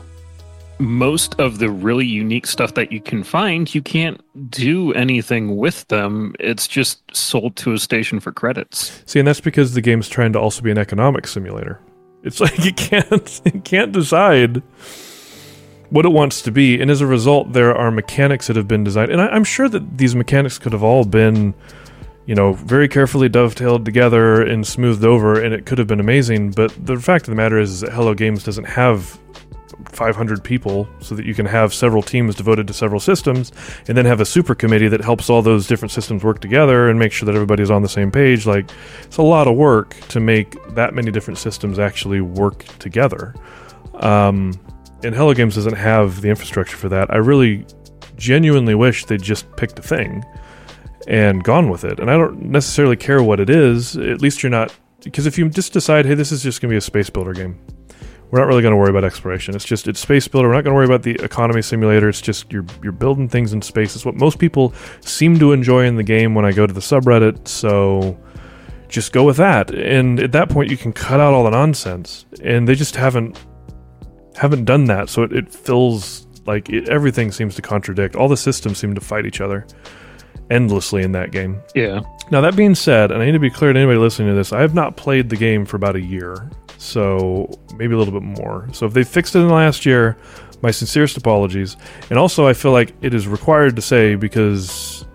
most 0.78 1.38
of 1.40 1.58
the 1.58 1.70
really 1.70 2.06
unique 2.06 2.46
stuff 2.46 2.74
that 2.74 2.92
you 2.92 3.00
can 3.00 3.22
find, 3.22 3.74
you 3.74 3.82
can't 3.82 4.20
do 4.50 4.92
anything 4.92 5.56
with 5.56 5.86
them. 5.88 6.34
It's 6.38 6.66
just 6.66 7.00
sold 7.14 7.56
to 7.56 7.72
a 7.72 7.78
station 7.78 8.20
for 8.20 8.32
credits. 8.32 9.02
See, 9.06 9.18
and 9.18 9.26
that's 9.26 9.40
because 9.40 9.74
the 9.74 9.80
game's 9.80 10.08
trying 10.08 10.32
to 10.34 10.40
also 10.40 10.62
be 10.62 10.70
an 10.70 10.78
economic 10.78 11.26
simulator. 11.26 11.80
It's 12.22 12.40
like 12.40 12.64
it 12.64 12.76
can't 12.76 13.40
it 13.44 13.64
can't 13.64 13.92
decide 13.92 14.62
what 15.90 16.04
it 16.04 16.10
wants 16.10 16.42
to 16.42 16.50
be, 16.50 16.80
and 16.80 16.90
as 16.90 17.00
a 17.00 17.06
result, 17.06 17.52
there 17.52 17.74
are 17.74 17.90
mechanics 17.92 18.48
that 18.48 18.56
have 18.56 18.66
been 18.66 18.82
designed, 18.82 19.12
and 19.12 19.20
I, 19.20 19.28
I'm 19.28 19.44
sure 19.44 19.68
that 19.68 19.98
these 19.98 20.16
mechanics 20.16 20.58
could 20.58 20.72
have 20.72 20.82
all 20.82 21.04
been, 21.04 21.54
you 22.26 22.34
know, 22.34 22.54
very 22.54 22.88
carefully 22.88 23.28
dovetailed 23.28 23.84
together 23.84 24.42
and 24.42 24.66
smoothed 24.66 25.04
over, 25.04 25.40
and 25.40 25.54
it 25.54 25.64
could 25.64 25.78
have 25.78 25.86
been 25.86 26.00
amazing. 26.00 26.50
But 26.50 26.74
the 26.84 26.98
fact 26.98 27.28
of 27.28 27.30
the 27.30 27.36
matter 27.36 27.58
is, 27.58 27.70
is 27.70 27.80
that 27.82 27.92
Hello 27.92 28.14
Games 28.14 28.42
doesn't 28.42 28.64
have 28.64 29.16
500 29.86 30.42
people 30.42 30.88
so 31.00 31.14
that 31.14 31.24
you 31.24 31.34
can 31.34 31.46
have 31.46 31.74
several 31.74 32.02
teams 32.02 32.34
devoted 32.34 32.66
to 32.68 32.72
several 32.72 33.00
systems 33.00 33.52
and 33.88 33.96
then 33.96 34.04
have 34.04 34.20
a 34.20 34.24
super 34.24 34.54
committee 34.54 34.88
that 34.88 35.00
helps 35.00 35.28
all 35.28 35.42
those 35.42 35.66
different 35.66 35.92
systems 35.92 36.24
work 36.24 36.40
together 36.40 36.88
and 36.88 36.98
make 36.98 37.12
sure 37.12 37.26
that 37.26 37.34
everybody's 37.34 37.70
on 37.70 37.82
the 37.82 37.88
same 37.88 38.10
page. 38.10 38.46
Like 38.46 38.70
it's 39.02 39.16
a 39.16 39.22
lot 39.22 39.48
of 39.48 39.56
work 39.56 39.96
to 40.08 40.20
make 40.20 40.56
that 40.74 40.94
many 40.94 41.10
different 41.10 41.38
systems 41.38 41.78
actually 41.78 42.20
work 42.20 42.64
together. 42.78 43.34
Um, 43.94 44.52
and 45.02 45.14
hello 45.14 45.34
games 45.34 45.54
doesn't 45.54 45.76
have 45.76 46.20
the 46.20 46.28
infrastructure 46.28 46.76
for 46.76 46.88
that. 46.88 47.12
I 47.12 47.16
really 47.16 47.66
genuinely 48.16 48.74
wish 48.74 49.04
they'd 49.04 49.22
just 49.22 49.50
picked 49.56 49.78
a 49.78 49.82
thing 49.82 50.24
and 51.06 51.44
gone 51.44 51.70
with 51.70 51.84
it. 51.84 52.00
And 52.00 52.10
i 52.10 52.16
don't 52.16 52.42
necessarily 52.42 52.96
care 52.96 53.22
what 53.22 53.40
it 53.40 53.50
is 53.50 53.96
at 53.96 54.20
least 54.20 54.42
you're 54.42 54.50
not 54.50 54.74
because 55.02 55.26
if 55.26 55.38
you 55.38 55.48
just 55.48 55.72
decide 55.72 56.04
hey 56.04 56.14
this 56.14 56.32
is 56.32 56.42
just 56.42 56.60
going 56.60 56.70
to 56.70 56.72
be 56.72 56.78
a 56.78 56.80
space 56.80 57.10
builder 57.10 57.32
game 57.32 57.58
we're 58.30 58.40
not 58.40 58.48
really 58.48 58.62
going 58.62 58.72
to 58.72 58.76
worry 58.76 58.90
about 58.90 59.04
exploration. 59.04 59.54
It's 59.54 59.64
just 59.64 59.86
it's 59.88 60.00
space 60.00 60.26
builder. 60.28 60.48
We're 60.48 60.54
not 60.54 60.64
going 60.64 60.72
to 60.72 60.76
worry 60.76 60.86
about 60.86 61.02
the 61.02 61.14
economy 61.24 61.62
simulator. 61.62 62.08
It's 62.08 62.20
just 62.20 62.52
you're 62.52 62.66
you're 62.82 62.92
building 62.92 63.28
things 63.28 63.52
in 63.52 63.62
space. 63.62 63.94
It's 63.94 64.04
what 64.04 64.16
most 64.16 64.38
people 64.38 64.74
seem 65.00 65.38
to 65.38 65.52
enjoy 65.52 65.84
in 65.86 65.96
the 65.96 66.02
game 66.02 66.34
when 66.34 66.44
I 66.44 66.52
go 66.52 66.66
to 66.66 66.72
the 66.74 66.80
subreddit. 66.80 67.46
So 67.48 68.18
just 68.88 69.12
go 69.12 69.24
with 69.24 69.36
that. 69.38 69.70
And 69.70 70.20
at 70.20 70.32
that 70.32 70.48
point, 70.48 70.70
you 70.70 70.76
can 70.76 70.92
cut 70.92 71.20
out 71.20 71.34
all 71.34 71.44
the 71.44 71.50
nonsense. 71.50 72.26
And 72.42 72.68
they 72.68 72.74
just 72.74 72.96
haven't 72.96 73.38
haven't 74.36 74.64
done 74.64 74.86
that. 74.86 75.08
So 75.08 75.22
it, 75.22 75.32
it 75.32 75.52
feels 75.52 76.26
like 76.46 76.68
it, 76.70 76.88
everything 76.88 77.32
seems 77.32 77.54
to 77.56 77.62
contradict. 77.62 78.16
All 78.16 78.28
the 78.28 78.36
systems 78.36 78.78
seem 78.78 78.94
to 78.94 79.00
fight 79.00 79.26
each 79.26 79.40
other. 79.40 79.66
endlessly 80.50 81.02
in 81.02 81.12
that 81.12 81.30
game. 81.32 81.60
Yeah. 81.74 82.00
Now 82.30 82.40
that 82.40 82.56
being 82.56 82.74
said, 82.74 83.10
and 83.10 83.22
I 83.22 83.26
need 83.26 83.32
to 83.32 83.38
be 83.38 83.50
clear 83.50 83.72
to 83.72 83.78
anybody 83.78 83.98
listening 83.98 84.28
to 84.28 84.34
this, 84.34 84.52
I 84.52 84.60
have 84.60 84.74
not 84.74 84.96
played 84.96 85.28
the 85.28 85.36
game 85.36 85.64
for 85.64 85.76
about 85.76 85.96
a 85.96 86.00
year, 86.00 86.50
so 86.78 87.50
maybe 87.76 87.94
a 87.94 87.98
little 87.98 88.18
bit 88.18 88.22
more. 88.22 88.68
So 88.72 88.86
if 88.86 88.92
they 88.92 89.04
fixed 89.04 89.34
it 89.34 89.40
in 89.40 89.48
the 89.48 89.54
last 89.54 89.86
year, 89.86 90.16
my 90.62 90.70
sincerest 90.70 91.16
apologies. 91.16 91.76
And 92.10 92.18
also, 92.18 92.46
I 92.46 92.52
feel 92.52 92.72
like 92.72 92.94
it 93.02 93.14
is 93.14 93.26
required 93.28 93.76
to 93.76 93.82
say 93.82 94.14
because 94.14 95.06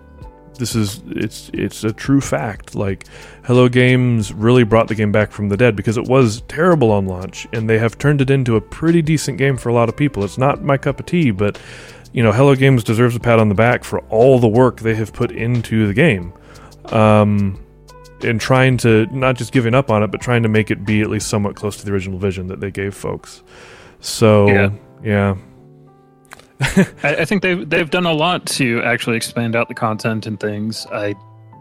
this 0.58 0.74
is 0.74 1.02
it's 1.08 1.50
it's 1.52 1.84
a 1.84 1.92
true 1.92 2.20
fact. 2.20 2.74
Like 2.74 3.06
Hello 3.44 3.68
Games 3.68 4.32
really 4.32 4.64
brought 4.64 4.88
the 4.88 4.94
game 4.94 5.12
back 5.12 5.32
from 5.32 5.48
the 5.48 5.56
dead 5.56 5.74
because 5.76 5.96
it 5.96 6.06
was 6.06 6.42
terrible 6.42 6.90
on 6.90 7.06
launch, 7.06 7.46
and 7.52 7.68
they 7.68 7.78
have 7.78 7.98
turned 7.98 8.20
it 8.20 8.30
into 8.30 8.56
a 8.56 8.60
pretty 8.60 9.02
decent 9.02 9.38
game 9.38 9.56
for 9.56 9.68
a 9.68 9.74
lot 9.74 9.88
of 9.88 9.96
people. 9.96 10.24
It's 10.24 10.38
not 10.38 10.62
my 10.62 10.76
cup 10.76 11.00
of 11.00 11.06
tea, 11.06 11.30
but 11.30 11.58
you 12.12 12.22
know, 12.22 12.32
Hello 12.32 12.54
Games 12.54 12.84
deserves 12.84 13.16
a 13.16 13.20
pat 13.20 13.38
on 13.38 13.48
the 13.48 13.54
back 13.54 13.84
for 13.84 14.00
all 14.10 14.38
the 14.38 14.48
work 14.48 14.80
they 14.80 14.94
have 14.94 15.12
put 15.12 15.30
into 15.30 15.86
the 15.86 15.94
game. 15.94 16.32
Um, 16.86 17.61
and 18.24 18.40
trying 18.40 18.76
to 18.78 19.06
not 19.06 19.36
just 19.36 19.52
giving 19.52 19.74
up 19.74 19.90
on 19.90 20.02
it, 20.02 20.08
but 20.08 20.20
trying 20.20 20.42
to 20.42 20.48
make 20.48 20.70
it 20.70 20.84
be 20.84 21.00
at 21.00 21.10
least 21.10 21.28
somewhat 21.28 21.56
close 21.56 21.76
to 21.78 21.84
the 21.84 21.92
original 21.92 22.18
vision 22.18 22.46
that 22.48 22.60
they 22.60 22.70
gave 22.70 22.94
folks. 22.94 23.42
So 24.00 24.48
Yeah. 24.48 24.70
yeah. 25.02 25.36
I, 27.02 27.16
I 27.16 27.24
think 27.24 27.42
they've 27.42 27.68
they've 27.68 27.90
done 27.90 28.06
a 28.06 28.12
lot 28.12 28.46
to 28.46 28.80
actually 28.82 29.16
expand 29.16 29.56
out 29.56 29.68
the 29.68 29.74
content 29.74 30.26
and 30.26 30.38
things. 30.38 30.86
I 30.92 31.14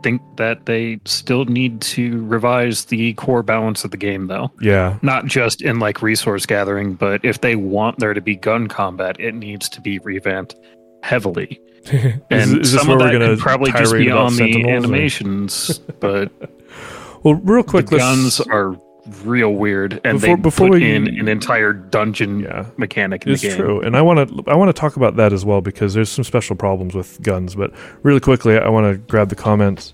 think 0.04 0.22
that 0.38 0.66
they 0.66 1.00
still 1.06 1.46
need 1.46 1.82
to 1.82 2.24
revise 2.26 2.86
the 2.86 3.14
core 3.14 3.44
balance 3.44 3.84
of 3.84 3.92
the 3.92 3.98
game 3.98 4.28
though. 4.28 4.52
Yeah. 4.62 4.98
Not 5.02 5.26
just 5.26 5.62
in 5.62 5.80
like 5.80 6.02
resource 6.02 6.46
gathering, 6.46 6.94
but 6.96 7.24
if 7.24 7.42
they 7.42 7.56
want 7.56 8.00
there 8.00 8.14
to 8.14 8.22
be 8.22 8.36
gun 8.36 8.68
combat, 8.68 9.20
it 9.20 9.34
needs 9.34 9.70
to 9.70 9.82
be 9.82 10.00
revamped 10.00 10.56
heavily. 11.04 11.62
And 12.30 12.62
is 12.62 12.74
some 12.74 12.90
of 12.92 13.00
that 13.00 13.12
going 13.12 13.22
could 13.22 13.38
to 13.38 13.42
probably 13.42 13.72
just 13.72 13.94
be 13.94 14.12
on 14.12 14.36
the 14.36 14.70
animations, 14.70 15.80
but 16.00 16.32
Well, 17.24 17.36
real 17.36 17.64
quick, 17.64 17.88
the 17.88 17.98
guns 17.98 18.40
are 18.40 18.76
real 19.24 19.52
weird, 19.54 20.00
and 20.04 20.20
Before- 20.22 20.36
they 20.38 20.42
before 20.42 20.68
put 20.70 20.80
we- 20.82 20.92
in 20.94 21.08
an 21.20 21.28
entire 21.28 21.74
dungeon 21.74 22.42
Yeah. 22.42 22.66
mechanic 22.78 23.26
in 23.26 23.34
It's 23.34 23.42
true, 23.42 23.82
and 23.82 23.98
I 23.98 24.02
want 24.04 24.30
to 24.30 24.44
I 24.52 24.56
want 24.56 24.70
to 24.70 24.80
talk 24.80 24.96
about 24.96 25.16
that 25.18 25.34
as 25.34 25.44
well 25.44 25.60
because 25.62 25.94
there's 25.96 26.10
some 26.10 26.24
special 26.24 26.56
problems 26.56 26.94
with 26.94 27.20
guns. 27.24 27.56
But 27.56 27.72
really 28.04 28.20
quickly, 28.20 28.58
I 28.60 28.70
want 28.70 28.92
to 28.92 28.98
grab 29.00 29.30
the 29.30 29.36
comments. 29.36 29.94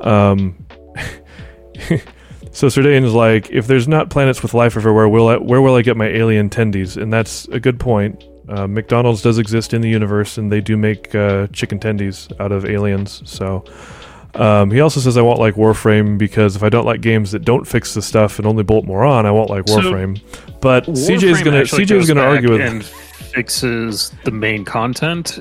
Um, 0.00 0.56
so 2.52 2.66
Sardane 2.66 3.04
is 3.04 3.14
like, 3.14 3.50
if 3.50 3.66
there's 3.66 3.86
not 3.88 4.10
planets 4.10 4.42
with 4.42 4.54
life 4.54 4.76
everywhere, 4.76 5.08
will 5.08 5.28
I, 5.28 5.36
where 5.36 5.60
will 5.62 5.74
I 5.76 5.82
get 5.82 5.96
my 5.96 6.06
alien 6.06 6.50
tendies? 6.50 7.00
And 7.00 7.12
that's 7.12 7.46
a 7.48 7.60
good 7.60 7.78
point. 7.78 8.22
Uh, 8.48 8.66
McDonald's 8.66 9.22
does 9.22 9.38
exist 9.38 9.74
in 9.74 9.80
the 9.80 9.88
universe, 9.88 10.38
and 10.38 10.50
they 10.50 10.60
do 10.60 10.76
make 10.76 11.14
uh, 11.14 11.46
chicken 11.48 11.78
tendies 11.78 12.32
out 12.40 12.52
of 12.52 12.64
aliens. 12.64 13.22
So. 13.24 13.64
Um, 14.34 14.70
he 14.70 14.80
also 14.80 15.00
says 15.00 15.16
I 15.16 15.22
won't 15.22 15.40
like 15.40 15.54
Warframe 15.54 16.18
because 16.18 16.54
if 16.54 16.62
I 16.62 16.68
don't 16.68 16.84
like 16.84 17.00
games 17.00 17.32
that 17.32 17.40
don't 17.40 17.66
fix 17.66 17.94
the 17.94 18.02
stuff 18.02 18.38
and 18.38 18.46
only 18.46 18.62
bolt 18.62 18.84
more 18.84 19.02
on, 19.02 19.24
I 19.24 19.30
won't 19.30 19.48
like 19.48 19.66
So, 19.66 19.80
Warframe. 19.80 20.20
but 20.60 20.84
CJ 20.84 21.22
is 21.22 21.42
gonna 21.42 21.62
CJ 21.62 21.92
is 21.92 22.06
gonna 22.08 22.20
argue 22.20 22.50
with 22.50 22.60
and 22.60 22.84
fixes 22.84 24.12
the 24.24 24.30
main 24.30 24.64
content 24.66 25.40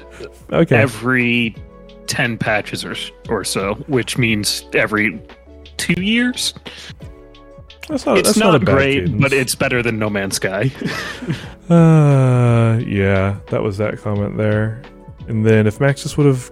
okay. 0.51 0.77
every 0.77 1.55
10 2.07 2.37
patches 2.37 2.85
or, 2.85 2.95
or 3.29 3.43
so 3.43 3.75
which 3.87 4.17
means 4.17 4.63
every 4.73 5.21
two 5.77 6.01
years 6.01 6.53
That's 7.87 8.05
not, 8.05 8.17
it's 8.17 8.29
that's 8.29 8.37
not, 8.37 8.51
not, 8.51 8.61
a 8.61 8.65
great 8.65 9.05
cadence. 9.05 9.21
but 9.21 9.33
it's 9.33 9.55
better 9.55 9.81
than 9.81 9.97
no 9.97 10.09
man's 10.09 10.35
sky 10.35 10.71
Uh, 11.69 12.79
yeah, 12.85 13.39
that 13.49 13.61
was 13.61 13.77
that 13.77 13.97
comment 13.99 14.37
there. 14.37 14.81
And 15.27 15.45
then 15.45 15.67
if 15.67 15.79
Maxis 15.79 16.15
would 16.15 16.25
have 16.25 16.49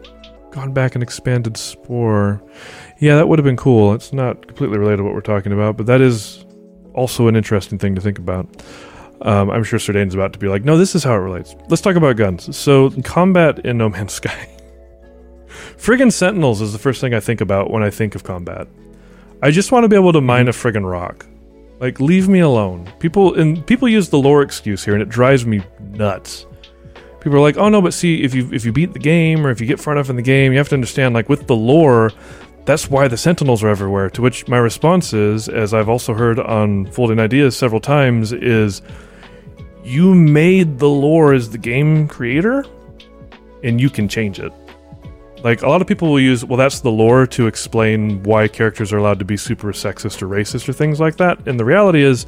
gone 0.51 0.73
back 0.73 0.93
and 0.93 1.01
expanded 1.01 1.55
Spore, 1.55 2.43
yeah, 2.99 3.15
that 3.15 3.29
would 3.29 3.39
have 3.39 3.45
been 3.45 3.55
cool. 3.55 3.93
It's 3.93 4.11
not 4.11 4.45
completely 4.45 4.77
related 4.77 4.97
to 4.97 5.03
what 5.03 5.13
we're 5.13 5.21
talking 5.21 5.53
about, 5.53 5.77
but 5.77 5.85
that 5.85 6.01
is 6.01 6.45
also 6.93 7.27
an 7.29 7.37
interesting 7.37 7.79
thing 7.79 7.95
to 7.95 8.01
think 8.01 8.19
about. 8.19 8.63
Um, 9.21 9.49
I'm 9.49 9.63
sure 9.63 9.79
Sardane's 9.79 10.13
about 10.13 10.33
to 10.33 10.39
be 10.39 10.47
like, 10.49 10.65
no, 10.65 10.77
this 10.77 10.95
is 10.95 11.03
how 11.03 11.13
it 11.13 11.19
relates. 11.19 11.55
Let's 11.69 11.81
talk 11.81 11.95
about 11.95 12.17
guns. 12.17 12.55
So, 12.55 12.89
combat 13.03 13.59
in 13.59 13.77
No 13.77 13.87
Man's 13.87 14.13
Sky. 14.13 14.49
friggin' 15.77 16.11
Sentinels 16.11 16.61
is 16.61 16.73
the 16.73 16.79
first 16.79 16.99
thing 16.99 17.13
I 17.13 17.21
think 17.21 17.39
about 17.39 17.71
when 17.71 17.83
I 17.83 17.89
think 17.89 18.15
of 18.15 18.23
combat. 18.23 18.67
I 19.41 19.51
just 19.51 19.71
want 19.71 19.83
to 19.83 19.89
be 19.89 19.95
able 19.95 20.13
to 20.13 20.21
mine 20.21 20.47
a 20.47 20.51
mm-hmm. 20.51 20.67
friggin' 20.67 20.89
rock. 20.89 21.25
Like, 21.79 21.99
leave 21.99 22.29
me 22.29 22.39
alone. 22.39 22.89
People 22.99 23.35
and 23.35 23.65
people 23.67 23.89
use 23.89 24.09
the 24.09 24.17
lore 24.17 24.41
excuse 24.41 24.83
here, 24.83 24.93
and 24.93 25.03
it 25.03 25.09
drives 25.09 25.45
me 25.45 25.61
nuts. 25.91 26.45
People 27.19 27.37
are 27.37 27.41
like, 27.41 27.57
"Oh 27.57 27.69
no, 27.69 27.81
but 27.81 27.93
see, 27.93 28.23
if 28.23 28.33
you 28.33 28.49
if 28.53 28.63
you 28.63 28.71
beat 28.71 28.93
the 28.93 28.99
game 28.99 29.45
or 29.45 29.49
if 29.49 29.59
you 29.59 29.67
get 29.67 29.79
far 29.79 29.93
enough 29.93 30.09
in 30.09 30.15
the 30.15 30.21
game, 30.21 30.51
you 30.51 30.57
have 30.57 30.69
to 30.69 30.75
understand, 30.75 31.13
like 31.13 31.27
with 31.27 31.47
the 31.47 31.55
lore, 31.55 32.11
that's 32.63 32.89
why 32.89 33.07
the 33.07 33.17
Sentinels 33.17 33.61
are 33.61 33.67
everywhere." 33.67 34.09
To 34.11 34.21
which 34.21 34.47
my 34.47 34.57
response 34.57 35.11
is, 35.11 35.49
as 35.49 35.73
I've 35.73 35.89
also 35.89 36.13
heard 36.13 36.39
on 36.39 36.85
Folding 36.91 37.19
Ideas 37.19 37.57
several 37.57 37.81
times, 37.81 38.31
is, 38.31 38.81
"You 39.83 40.15
made 40.15 40.79
the 40.79 40.89
lore 40.89 41.33
as 41.33 41.49
the 41.49 41.57
game 41.57 42.07
creator, 42.07 42.65
and 43.63 43.81
you 43.81 43.89
can 43.89 44.07
change 44.07 44.39
it." 44.39 44.53
Like 45.45 45.61
a 45.61 45.69
lot 45.69 45.79
of 45.79 45.85
people 45.85 46.09
will 46.09 46.19
use, 46.19 46.43
well, 46.43 46.57
that's 46.57 46.79
the 46.79 46.89
lore 46.89 47.27
to 47.27 47.45
explain 47.45 48.23
why 48.23 48.47
characters 48.47 48.91
are 48.91 48.97
allowed 48.97 49.19
to 49.19 49.25
be 49.25 49.37
super 49.37 49.71
sexist 49.73 50.23
or 50.23 50.27
racist 50.27 50.67
or 50.67 50.73
things 50.73 50.99
like 50.99 51.17
that. 51.17 51.47
And 51.47 51.59
the 51.59 51.63
reality 51.63 52.01
is, 52.01 52.25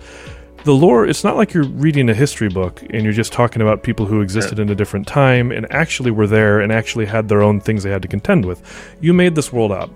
the 0.66 0.74
lore, 0.74 1.08
it's 1.08 1.24
not 1.24 1.36
like 1.36 1.52
you're 1.52 1.64
reading 1.64 2.12
a 2.12 2.14
history 2.14 2.48
book 2.48 2.84
and 2.92 3.04
you're 3.04 3.14
just 3.14 3.34
talking 3.34 3.64
about 3.64 3.82
people 3.82 4.06
who 4.06 4.22
existed 4.22 4.60
in 4.60 4.70
a 4.70 4.76
different 4.76 5.08
time 5.08 5.52
and 5.52 5.66
actually 5.72 6.12
were 6.12 6.28
there 6.28 6.60
and 6.60 6.72
actually 6.72 7.08
had 7.08 7.28
their 7.28 7.42
own 7.42 7.60
things 7.60 7.82
they 7.82 7.90
had 7.90 8.04
to 8.04 8.08
contend 8.08 8.46
with. 8.46 8.62
You 9.02 9.16
made 9.16 9.34
this 9.34 9.52
world 9.52 9.72
up. 9.72 9.90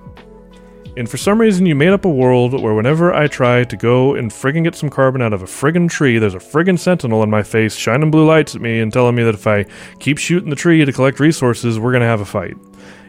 And 0.97 1.07
for 1.07 1.17
some 1.17 1.39
reason, 1.39 1.67
you 1.67 1.75
made 1.75 1.89
up 1.89 2.05
a 2.05 2.09
world 2.09 2.59
where 2.59 2.73
whenever 2.73 3.13
I 3.13 3.27
try 3.27 3.65
to 3.65 3.77
go 3.77 4.15
and 4.15 4.31
friggin' 4.31 4.63
get 4.63 4.73
some 4.73 4.89
carbon 4.89 5.21
out 5.21 5.31
of 5.31 5.43
a 5.43 5.45
friggin' 5.45 5.91
tree, 5.91 6.17
there's 6.17 6.33
a 6.33 6.39
friggin' 6.39 6.79
sentinel 6.79 7.21
in 7.21 7.29
my 7.29 7.43
face 7.43 7.75
shining 7.75 8.09
blue 8.09 8.25
lights 8.25 8.55
at 8.55 8.61
me 8.61 8.79
and 8.79 8.91
telling 8.91 9.13
me 9.13 9.21
that 9.23 9.35
if 9.35 9.45
I 9.45 9.67
keep 9.99 10.17
shooting 10.17 10.49
the 10.49 10.55
tree 10.55 10.83
to 10.83 10.91
collect 10.91 11.19
resources, 11.19 11.79
we're 11.79 11.93
gonna 11.93 12.05
have 12.05 12.21
a 12.21 12.25
fight. 12.25 12.57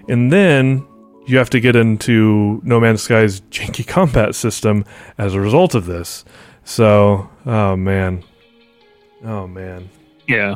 And 0.09 0.33
then 0.33 0.87
you 1.27 1.39
have 1.39 1.51
to 1.51 1.61
get 1.61 1.77
into 1.77 2.61
No 2.65 2.81
Man's 2.81 3.03
Sky's 3.03 3.41
janky 3.51 3.87
combat 3.87 4.35
system 4.35 4.85
as 5.19 5.35
a 5.35 5.41
result 5.41 5.75
of 5.75 5.87
this. 5.87 6.25
So, 6.65 7.29
oh 7.47 7.77
man. 7.77 8.23
Oh 9.25 9.47
man. 9.47 9.89
yeah 10.27 10.55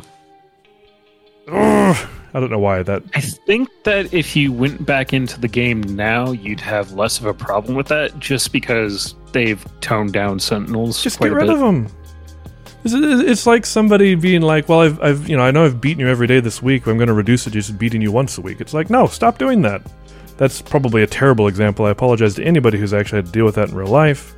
Ugh. 1.49 2.09
I 2.33 2.39
don't 2.41 2.51
know 2.51 2.59
why 2.59 2.83
that. 2.83 3.01
i 3.15 3.21
think 3.21 3.69
that 3.85 4.13
if 4.13 4.35
you 4.35 4.51
went 4.51 4.85
back 4.85 5.13
into 5.13 5.39
the 5.39 5.47
game 5.47 5.79
now 5.81 6.31
you'd 6.31 6.59
have 6.59 6.91
less 6.91 7.19
of 7.19 7.25
a 7.25 7.33
problem 7.33 7.75
with 7.75 7.87
that 7.87 8.19
just 8.19 8.51
because 8.51 9.15
they've 9.31 9.65
toned 9.79 10.11
down 10.13 10.37
sentinels 10.39 11.01
Just 11.01 11.19
get 11.19 11.31
a 11.31 11.35
rid 11.35 11.47
bit. 11.47 11.53
of 11.53 11.59
them. 11.59 11.87
It's, 12.83 13.45
like 13.45 13.65
somebody 13.65 14.15
being 14.15 14.41
like, 14.41 14.69
"Well, 14.69 14.81
I've, 14.81 15.01
I've, 15.01 15.27
you 15.27 15.35
know, 15.35 15.43
I 15.43 15.51
know 15.51 15.65
I've 15.65 15.81
beaten 15.81 15.99
you 15.99 16.07
every 16.07 16.27
day 16.27 16.39
this 16.39 16.61
week. 16.61 16.85
I'm 16.87 16.97
going 16.97 17.07
to 17.07 17.13
reduce 17.13 17.45
it 17.47 17.51
to 17.51 17.55
just 17.55 17.77
beating 17.77 18.01
you 18.01 18.11
once 18.11 18.37
a 18.37 18.41
week." 18.41 18.61
It's 18.61 18.73
like, 18.73 18.89
no, 18.89 19.07
stop 19.07 19.37
doing 19.37 19.61
that. 19.63 19.81
That's 20.37 20.61
probably 20.61 21.03
a 21.03 21.07
terrible 21.07 21.47
example. 21.47 21.85
I 21.85 21.89
apologize 21.89 22.35
to 22.35 22.43
anybody 22.43 22.77
who's 22.77 22.93
actually 22.93 23.17
had 23.17 23.25
to 23.27 23.31
deal 23.31 23.45
with 23.45 23.55
that 23.55 23.69
in 23.69 23.75
real 23.75 23.87
life. 23.87 24.35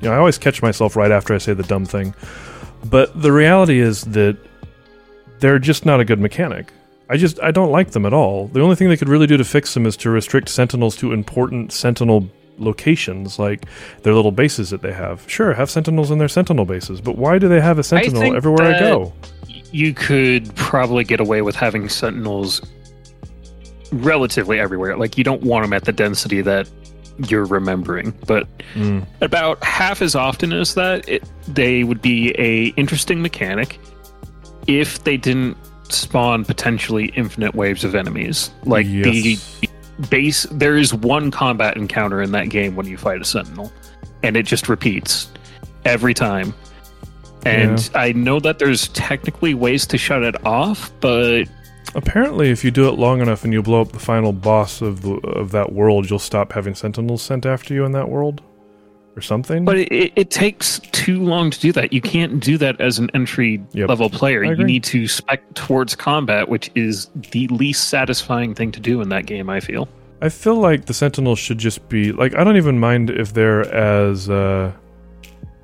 You 0.00 0.08
know, 0.08 0.14
I 0.14 0.18
always 0.18 0.38
catch 0.38 0.62
myself 0.62 0.96
right 0.96 1.10
after 1.10 1.34
I 1.34 1.38
say 1.38 1.52
the 1.54 1.64
dumb 1.64 1.84
thing, 1.84 2.14
but 2.84 3.20
the 3.20 3.32
reality 3.32 3.80
is 3.80 4.02
that 4.02 4.36
they're 5.40 5.58
just 5.58 5.84
not 5.84 6.00
a 6.00 6.04
good 6.04 6.20
mechanic. 6.20 6.72
I 7.08 7.16
just 7.16 7.40
I 7.42 7.50
don't 7.50 7.70
like 7.70 7.90
them 7.90 8.06
at 8.06 8.12
all. 8.12 8.48
The 8.48 8.60
only 8.60 8.76
thing 8.76 8.88
they 8.88 8.96
could 8.96 9.08
really 9.08 9.26
do 9.26 9.36
to 9.36 9.44
fix 9.44 9.74
them 9.74 9.86
is 9.86 9.96
to 9.98 10.10
restrict 10.10 10.48
sentinels 10.48 10.96
to 10.96 11.12
important 11.12 11.72
sentinel 11.72 12.28
locations, 12.58 13.38
like 13.38 13.66
their 14.02 14.14
little 14.14 14.32
bases 14.32 14.70
that 14.70 14.82
they 14.82 14.92
have. 14.92 15.24
Sure, 15.28 15.54
have 15.54 15.70
sentinels 15.70 16.10
in 16.10 16.18
their 16.18 16.28
sentinel 16.28 16.64
bases, 16.64 17.00
but 17.00 17.16
why 17.18 17.38
do 17.38 17.48
they 17.48 17.60
have 17.60 17.78
a 17.78 17.82
sentinel 17.82 18.20
think 18.20 18.36
everywhere 18.36 18.74
I 18.74 18.78
go? 18.78 19.12
you 19.72 19.92
could 19.92 20.54
probably 20.54 21.02
get 21.02 21.18
away 21.18 21.42
with 21.42 21.56
having 21.56 21.88
sentinels 21.88 22.62
relatively 23.92 24.58
everywhere. 24.60 24.96
Like 24.96 25.18
you 25.18 25.24
don't 25.24 25.42
want 25.42 25.64
them 25.64 25.72
at 25.72 25.84
the 25.84 25.92
density 25.92 26.40
that 26.42 26.68
you're 27.28 27.44
remembering, 27.44 28.12
but 28.26 28.46
Mm, 28.74 29.06
about 29.20 29.62
half 29.62 30.02
as 30.02 30.14
often 30.16 30.52
as 30.52 30.74
that, 30.74 31.08
it, 31.08 31.22
they 31.46 31.84
would 31.84 32.02
be 32.02 32.34
a 32.38 32.66
interesting 32.76 33.22
mechanic 33.22 33.78
if 34.66 35.04
they 35.04 35.16
didn't 35.16 35.56
spawn 35.90 36.44
potentially 36.44 37.06
infinite 37.14 37.54
waves 37.54 37.84
of 37.84 37.94
enemies. 37.94 38.50
Like 38.64 38.86
Yes. 38.88 39.04
the 39.04 39.38
base, 40.10 40.44
there 40.50 40.76
is 40.76 40.92
one 40.94 41.30
combat 41.30 41.76
encounter 41.76 42.22
in 42.22 42.32
that 42.32 42.48
game 42.48 42.76
when 42.76 42.86
you 42.86 42.96
fight 42.96 43.20
a 43.20 43.24
sentinel, 43.24 43.72
and 44.22 44.36
it 44.36 44.44
just 44.44 44.68
repeats 44.68 45.30
every 45.84 46.14
time. 46.14 46.54
And 47.44 47.90
I 47.94 48.12
know 48.12 48.40
that 48.40 48.58
there's 48.58 48.88
technically 48.88 49.52
ways 49.52 49.86
to 49.88 49.98
shut 49.98 50.22
it 50.22 50.46
off, 50.46 50.90
but 51.00 51.44
Apparently, 51.94 52.50
if 52.50 52.64
you 52.64 52.72
do 52.72 52.88
it 52.88 52.98
long 52.98 53.20
enough 53.20 53.44
and 53.44 53.52
you 53.52 53.62
blow 53.62 53.80
up 53.80 53.92
the 53.92 54.00
final 54.00 54.32
boss 54.32 54.80
of 54.80 55.02
the 55.02 55.14
of 55.28 55.52
that 55.52 55.72
world, 55.72 56.10
you'll 56.10 56.18
stop 56.18 56.52
having 56.52 56.74
sentinels 56.74 57.22
sent 57.22 57.46
after 57.46 57.72
you 57.72 57.84
in 57.84 57.92
that 57.92 58.08
world. 58.08 58.42
Or 59.16 59.20
something. 59.20 59.64
But 59.64 59.78
it, 59.78 60.12
it 60.16 60.30
takes 60.30 60.80
too 60.92 61.22
long 61.22 61.50
to 61.50 61.60
do 61.60 61.72
that. 61.72 61.92
You 61.92 62.00
can't 62.00 62.40
do 62.40 62.58
that 62.58 62.80
as 62.80 62.98
an 62.98 63.10
entry 63.14 63.62
Yep. 63.72 63.88
level 63.88 64.10
player. 64.10 64.42
You 64.42 64.64
need 64.64 64.84
to 64.84 65.06
spec 65.08 65.42
towards 65.54 65.94
combat, 65.94 66.48
which 66.48 66.70
is 66.74 67.10
the 67.30 67.46
least 67.48 67.88
satisfying 67.88 68.54
thing 68.54 68.72
to 68.72 68.80
do 68.80 69.00
in 69.00 69.08
that 69.10 69.26
game. 69.26 69.48
I 69.50 69.60
feel. 69.60 69.88
I 70.20 70.28
feel 70.30 70.56
like 70.56 70.86
the 70.86 70.94
Sentinels 70.94 71.38
should 71.38 71.58
just 71.58 71.88
be 71.88 72.12
like 72.12 72.34
I 72.36 72.44
don't 72.44 72.56
even 72.56 72.78
mind 72.78 73.10
if 73.10 73.34
they're 73.34 73.70
as 73.74 74.30
uh, 74.30 74.72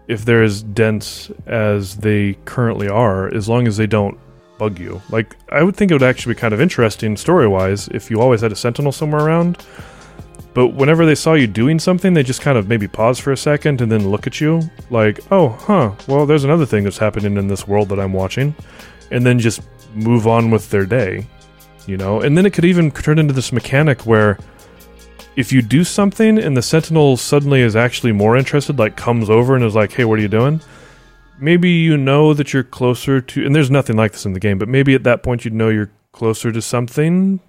if 0.08 0.24
they're 0.24 0.42
as 0.42 0.62
dense 0.62 1.30
as 1.46 1.96
they 1.98 2.34
currently 2.44 2.88
are, 2.88 3.32
as 3.34 3.48
long 3.48 3.66
as 3.66 3.76
they 3.76 3.86
don't 3.86 4.18
bug 4.58 4.78
you. 4.78 5.00
Like 5.10 5.36
I 5.50 5.62
would 5.62 5.76
think 5.76 5.90
it 5.90 5.94
would 5.94 6.02
actually 6.02 6.34
be 6.34 6.40
kind 6.40 6.52
of 6.52 6.60
interesting 6.60 7.16
story 7.16 7.48
wise 7.48 7.88
if 7.88 8.10
you 8.10 8.20
always 8.20 8.42
had 8.42 8.52
a 8.52 8.56
Sentinel 8.56 8.92
somewhere 8.92 9.24
around. 9.24 9.64
But 10.52 10.68
whenever 10.68 11.06
they 11.06 11.14
saw 11.14 11.34
you 11.34 11.46
doing 11.46 11.78
something, 11.78 12.12
they 12.12 12.22
just 12.22 12.40
kind 12.42 12.58
of 12.58 12.68
maybe 12.68 12.88
pause 12.88 13.18
for 13.18 13.30
a 13.32 13.36
second 13.36 13.80
and 13.80 13.90
then 13.90 14.10
look 14.10 14.26
at 14.26 14.40
you 14.40 14.62
like, 14.90 15.20
oh, 15.30 15.50
huh, 15.50 15.92
well, 16.08 16.26
there's 16.26 16.44
another 16.44 16.66
thing 16.66 16.84
that's 16.84 16.98
happening 16.98 17.36
in 17.36 17.46
this 17.46 17.68
world 17.68 17.88
that 17.90 18.00
I'm 18.00 18.12
watching, 18.12 18.54
and 19.10 19.24
then 19.24 19.38
just 19.38 19.60
move 19.94 20.26
on 20.26 20.50
with 20.50 20.70
their 20.70 20.86
day 20.86 21.26
you 21.90 21.96
know? 21.96 22.20
And 22.20 22.38
then 22.38 22.46
it 22.46 22.52
could 22.52 22.64
even 22.64 22.90
turn 22.90 23.18
into 23.18 23.34
this 23.34 23.52
mechanic 23.52 24.06
where 24.06 24.38
if 25.36 25.52
you 25.52 25.60
do 25.60 25.84
something 25.84 26.38
and 26.38 26.56
the 26.56 26.62
sentinel 26.62 27.16
suddenly 27.16 27.60
is 27.60 27.76
actually 27.76 28.12
more 28.12 28.36
interested 28.36 28.78
like 28.78 28.96
comes 28.96 29.30
over 29.30 29.54
and 29.54 29.64
is 29.64 29.74
like 29.74 29.92
hey 29.92 30.04
what 30.04 30.18
are 30.18 30.22
you 30.22 30.28
doing? 30.28 30.60
Maybe 31.38 31.70
you 31.70 31.96
know 31.96 32.34
that 32.34 32.52
you're 32.52 32.62
closer 32.62 33.20
to 33.20 33.46
and 33.46 33.54
there's 33.54 33.70
nothing 33.70 33.96
like 33.96 34.12
this 34.12 34.26
in 34.26 34.32
the 34.32 34.40
game 34.40 34.58
but 34.58 34.68
maybe 34.68 34.94
at 34.94 35.04
that 35.04 35.22
point 35.22 35.44
you'd 35.44 35.54
know 35.54 35.68
you're 35.68 35.90
closer 36.12 36.52
to 36.52 36.62
something 36.62 37.40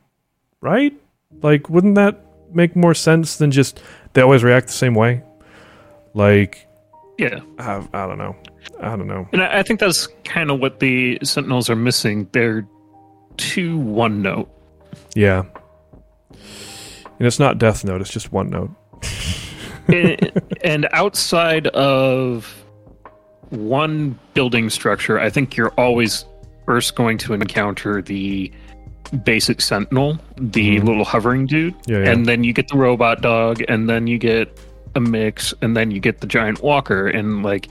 right? 0.61 0.93
Like 1.41 1.69
wouldn't 1.69 1.95
that 1.95 2.19
make 2.53 2.75
more 2.75 2.93
sense 2.93 3.37
than 3.37 3.51
just 3.51 3.81
they 4.13 4.21
always 4.21 4.43
react 4.43 4.67
the 4.67 4.73
same 4.73 4.93
way? 4.95 5.23
Like 6.13 6.67
Yeah, 7.17 7.39
i, 7.59 7.87
I 7.93 8.07
don't 8.07 8.17
know. 8.17 8.35
I 8.79 8.95
don't 8.95 9.07
know. 9.07 9.27
And 9.31 9.41
I, 9.41 9.59
I 9.59 9.63
think 9.63 9.79
that's 9.79 10.07
kind 10.23 10.51
of 10.51 10.59
what 10.59 10.79
the 10.79 11.19
Sentinels 11.23 11.69
are 11.69 11.75
missing. 11.75 12.27
They're 12.31 12.67
too 13.37 13.77
one 13.77 14.21
note. 14.21 14.49
yeah. 15.15 15.43
And 16.29 17.27
it's 17.27 17.39
not 17.39 17.59
death 17.59 17.83
note 17.83 18.01
it's 18.01 18.09
just 18.09 18.31
one 18.31 18.49
note 18.49 18.71
and, 19.87 20.41
and 20.63 20.87
outside 20.91 21.67
of 21.67 22.63
one 23.51 24.17
building 24.33 24.69
structure, 24.69 25.19
I 25.19 25.29
think 25.29 25.55
you're 25.55 25.73
always 25.77 26.25
first 26.65 26.95
going 26.95 27.17
to 27.19 27.33
encounter 27.33 28.01
the 28.01 28.51
basic 29.25 29.61
sentinel, 29.61 30.17
the 30.37 30.77
Mhm. 30.77 30.83
little 30.85 31.05
hovering 31.05 31.45
dude, 31.45 31.75
yeah, 31.85 31.99
yeah. 31.99 32.09
and 32.11 32.25
then 32.25 32.43
you 32.43 32.53
get 32.53 32.67
the 32.69 32.77
robot 32.77 33.21
dog, 33.21 33.61
and 33.67 33.89
then 33.89 34.07
you 34.07 34.17
get 34.17 34.57
a 34.95 34.99
mix, 34.99 35.53
and 35.61 35.75
then 35.75 35.91
you 35.91 35.99
get 35.99 36.21
the 36.21 36.27
giant 36.27 36.61
walker, 36.63 37.07
and 37.07 37.43
like. 37.43 37.67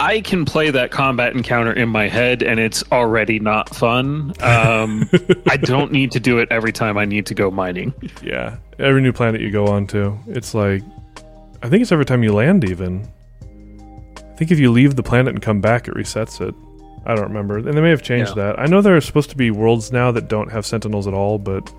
I 0.00 0.20
can 0.20 0.44
play 0.44 0.68
that 0.70 0.90
combat 0.90 1.32
encounter 1.32 1.72
in 1.72 1.88
my 1.88 2.08
head, 2.08 2.42
and 2.42 2.58
it's 2.58 2.82
already 2.90 3.38
not 3.38 3.72
fun. 3.72 4.32
Um, 4.40 5.08
I 5.48 5.56
don't 5.56 5.92
need 5.92 6.10
to 6.12 6.18
do 6.18 6.38
it 6.38 6.48
every 6.50 6.72
time 6.72 6.98
I 6.98 7.04
need 7.04 7.26
to 7.26 7.34
go 7.34 7.52
mining. 7.52 7.94
Yeah, 8.20 8.56
every 8.80 9.00
new 9.00 9.12
planet 9.12 9.40
you 9.40 9.52
go 9.52 9.66
on 9.66 9.86
to, 9.88 10.18
it's 10.26 10.54
like, 10.54 10.82
I 11.62 11.68
think 11.68 11.82
it's 11.82 11.92
every 11.92 12.04
time 12.06 12.24
you 12.24 12.32
land. 12.32 12.64
Even, 12.68 13.06
I 14.16 14.34
think 14.36 14.50
if 14.50 14.58
you 14.58 14.72
leave 14.72 14.96
the 14.96 15.04
planet 15.04 15.34
and 15.34 15.42
come 15.42 15.60
back, 15.60 15.86
it 15.86 15.94
resets 15.94 16.40
it. 16.40 16.52
I 17.04 17.14
don't 17.14 17.24
remember, 17.24 17.58
and 17.58 17.76
they 17.76 17.80
may 17.80 17.90
have 17.90 18.02
changed 18.02 18.36
that. 18.36 18.58
I 18.58 18.66
know 18.66 18.80
there 18.80 18.96
are 18.96 19.00
supposed 19.00 19.30
to 19.30 19.36
be 19.36 19.50
worlds 19.50 19.90
now 19.92 20.12
that 20.12 20.28
don't 20.28 20.50
have 20.52 20.64
sentinels 20.64 21.06
at 21.06 21.14
all, 21.14 21.38
but 21.38 21.72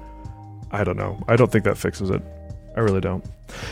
I 0.71 0.83
don't 0.83 0.97
know. 0.97 1.23
I 1.27 1.35
don't 1.35 1.51
think 1.51 1.63
that 1.63 1.77
fixes 1.77 2.09
it. 2.09 2.21
I 2.75 2.81
really 2.81 3.01
don't. 3.01 3.23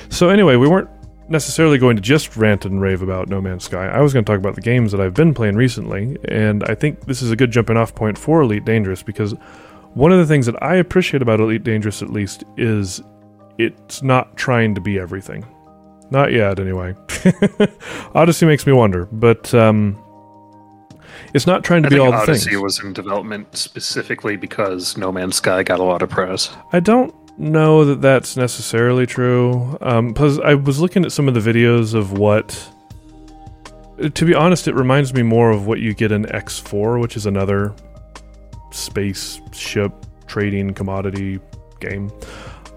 So 0.10 0.30
anyway, 0.30 0.56
we 0.56 0.68
weren't 0.68 0.90
necessarily 1.28 1.78
going 1.78 1.96
to 1.96 2.02
just 2.02 2.38
rant 2.38 2.66
and 2.66 2.82
rave 2.82 3.02
about 3.02 3.28
No 3.30 3.42
Man's 3.42 3.64
Sky. 3.64 3.88
I 3.88 4.02
was 4.02 4.14
going 4.14 4.24
to 4.24 4.32
talk 4.32 4.40
about 4.40 4.56
the 4.56 4.62
games 4.62 4.92
that 4.92 5.02
I've 5.02 5.14
been 5.14 5.34
playing 5.34 5.56
recently, 5.56 6.18
and 6.26 6.64
I 6.66 6.76
think 6.76 7.06
this 7.06 7.22
is 7.22 7.32
a 7.32 7.36
good 7.36 7.52
jumping 7.52 7.78
off 7.78 7.96
point 7.96 8.18
for 8.18 8.42
Elite 8.42 8.66
Dangerous 8.66 9.02
because 9.02 9.34
one 9.94 10.12
of 10.12 10.20
the 10.20 10.26
things 10.26 10.46
that 10.46 10.62
I 10.62 10.76
appreciate 10.76 11.22
about 11.22 11.40
Elite 11.40 11.64
Dangerous, 11.64 12.02
at 12.02 12.10
least, 12.10 12.44
is 12.58 13.02
it's 13.58 14.04
not 14.04 14.38
trying 14.38 14.76
to 14.76 14.82
be 14.82 15.00
everything. 15.00 15.46
Not 16.12 16.34
yet, 16.34 16.60
anyway. 16.60 16.96
Odyssey 18.16 18.46
makes 18.46 18.68
me 18.68 18.74
wonder, 18.74 19.06
but 19.06 19.54
um, 19.54 20.02
it's 21.34 21.48
not 21.48 21.64
trying 21.64 21.84
to 21.84 21.88
I 21.88 21.90
be 21.90 22.00
all 22.00 22.12
the 22.12 22.18
Odyssey 22.18 22.52
things. 22.52 22.62
was 22.62 22.84
in 22.84 22.94
development 22.94 23.56
specifically 23.56 24.36
because 24.36 24.98
No 24.98 25.12
Man's 25.12 25.38
Sky 25.38 25.64
got 25.64 25.80
a 25.80 25.84
lot 25.84 26.02
of 26.02 26.10
press. 26.10 26.56
I 26.74 26.80
don't 26.80 27.14
know 27.38 27.86
that 27.86 28.02
that's 28.02 28.38
necessarily 28.38 29.06
true. 29.06 29.78
Because 29.80 30.40
I 30.40 30.54
was 30.54 30.80
looking 30.80 31.06
at 31.06 31.12
some 31.12 31.28
of 31.28 31.34
the 31.34 31.40
videos 31.40 31.94
of 31.94 32.14
what. 32.18 32.70
To 34.16 34.26
be 34.26 34.34
honest, 34.34 34.68
it 34.68 34.74
reminds 34.74 35.14
me 35.14 35.22
more 35.22 35.52
of 35.52 35.68
what 35.68 35.80
you 35.80 35.94
get 35.94 36.12
in 36.12 36.26
X4, 36.26 37.00
which 37.00 37.16
is 37.16 37.28
another 37.28 37.76
spaceship 38.72 39.94
trading 40.26 40.74
commodity 40.74 41.40
game. 41.80 42.12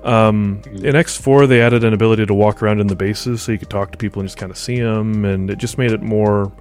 Um, 0.02 0.60
in 0.66 0.94
X4, 0.94 1.48
they 1.48 1.62
added 1.62 1.82
an 1.82 1.94
ability 1.94 2.26
to 2.26 2.34
walk 2.34 2.62
around 2.62 2.80
in 2.80 2.88
the 2.88 2.96
bases 2.96 3.40
so 3.40 3.52
you 3.52 3.58
could 3.58 3.70
talk 3.70 3.90
to 3.92 3.96
people 3.96 4.20
and 4.20 4.28
just 4.28 4.36
kind 4.36 4.52
of 4.52 4.58
see 4.58 4.78
them, 4.80 5.24
and 5.24 5.50
it 5.50 5.56
just 5.56 5.78
made 5.78 5.92
it 5.92 6.02
more 6.02 6.52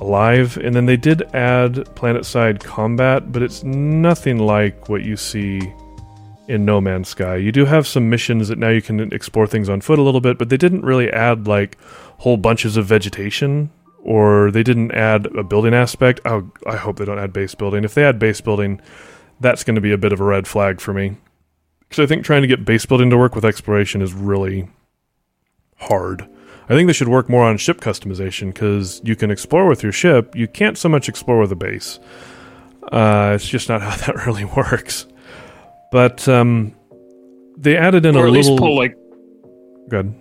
alive. 0.00 0.56
And 0.56 0.74
then 0.74 0.86
they 0.86 0.96
did 0.96 1.22
add 1.34 1.94
planet 1.94 2.24
side 2.26 2.62
combat, 2.62 3.32
but 3.32 3.42
it's 3.42 3.62
nothing 3.64 4.38
like 4.38 4.88
what 4.88 5.02
you 5.02 5.16
see 5.16 5.60
in 6.48 6.64
No 6.64 6.80
Man's 6.80 7.08
Sky. 7.08 7.36
You 7.36 7.52
do 7.52 7.64
have 7.64 7.86
some 7.86 8.08
missions 8.08 8.48
that 8.48 8.58
now 8.58 8.68
you 8.68 8.82
can 8.82 9.12
explore 9.12 9.46
things 9.46 9.68
on 9.68 9.80
foot 9.80 9.98
a 9.98 10.02
little 10.02 10.20
bit, 10.20 10.38
but 10.38 10.48
they 10.48 10.56
didn't 10.56 10.82
really 10.82 11.10
add 11.10 11.46
like 11.46 11.76
whole 12.18 12.36
bunches 12.36 12.76
of 12.76 12.86
vegetation 12.86 13.70
or 13.98 14.52
they 14.52 14.62
didn't 14.62 14.92
add 14.92 15.26
a 15.34 15.42
building 15.42 15.74
aspect. 15.74 16.20
Oh, 16.24 16.50
I 16.66 16.76
hope 16.76 16.98
they 16.98 17.04
don't 17.04 17.18
add 17.18 17.32
base 17.32 17.54
building. 17.54 17.84
If 17.84 17.94
they 17.94 18.04
add 18.04 18.18
base 18.18 18.40
building, 18.40 18.80
that's 19.40 19.64
going 19.64 19.74
to 19.74 19.80
be 19.80 19.92
a 19.92 19.98
bit 19.98 20.12
of 20.12 20.20
a 20.20 20.24
red 20.24 20.46
flag 20.46 20.80
for 20.80 20.92
me. 20.94 21.16
Because 21.80 22.02
I 22.02 22.06
think 22.06 22.24
trying 22.24 22.42
to 22.42 22.48
get 22.48 22.64
base 22.64 22.86
building 22.86 23.10
to 23.10 23.18
work 23.18 23.34
with 23.34 23.44
exploration 23.44 24.02
is 24.02 24.12
really 24.12 24.68
hard. 25.76 26.28
I 26.68 26.74
think 26.74 26.88
they 26.88 26.92
should 26.92 27.08
work 27.08 27.28
more 27.28 27.44
on 27.44 27.58
ship 27.58 27.80
customization 27.80 28.52
because 28.52 29.00
you 29.04 29.14
can 29.14 29.30
explore 29.30 29.66
with 29.68 29.82
your 29.82 29.92
ship. 29.92 30.34
You 30.34 30.48
can't 30.48 30.76
so 30.76 30.88
much 30.88 31.08
explore 31.08 31.38
with 31.38 31.52
a 31.52 31.56
base. 31.56 32.00
Uh, 32.90 33.32
it's 33.34 33.48
just 33.48 33.68
not 33.68 33.80
how 33.86 33.94
that 34.06 34.26
really 34.26 34.44
works. 34.44 35.06
But 35.92 36.28
um, 36.28 36.74
they 37.56 37.76
added 37.76 38.04
in 38.04 38.16
or 38.16 38.24
a 38.24 38.28
at 38.28 38.32
least 38.32 38.50
little. 38.50 38.66
pull 38.66 38.76
like 38.76 38.96
Good. 39.88 40.12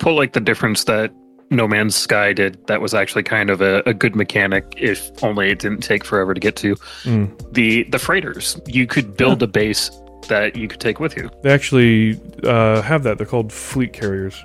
pull 0.00 0.16
like 0.16 0.32
the 0.32 0.40
difference 0.40 0.84
that 0.84 1.12
No 1.50 1.68
Man's 1.68 1.94
Sky 1.94 2.32
did. 2.32 2.66
That 2.66 2.80
was 2.80 2.92
actually 2.92 3.22
kind 3.22 3.50
of 3.50 3.60
a, 3.60 3.82
a 3.86 3.94
good 3.94 4.16
mechanic, 4.16 4.64
if 4.76 5.10
only 5.22 5.50
it 5.50 5.60
didn't 5.60 5.82
take 5.82 6.04
forever 6.04 6.34
to 6.34 6.40
get 6.40 6.56
to. 6.56 6.74
Mm. 7.04 7.52
The 7.54 7.84
the 7.84 7.98
freighters, 7.98 8.60
you 8.66 8.86
could 8.86 9.16
build 9.16 9.42
a 9.42 9.46
base 9.46 9.90
that 10.28 10.56
you 10.56 10.66
could 10.68 10.80
take 10.80 10.98
with 11.00 11.16
you. 11.16 11.30
They 11.42 11.52
actually 11.52 12.20
uh, 12.42 12.82
have 12.82 13.02
that. 13.04 13.18
They're 13.18 13.26
called 13.26 13.52
fleet 13.52 13.92
carriers, 13.92 14.42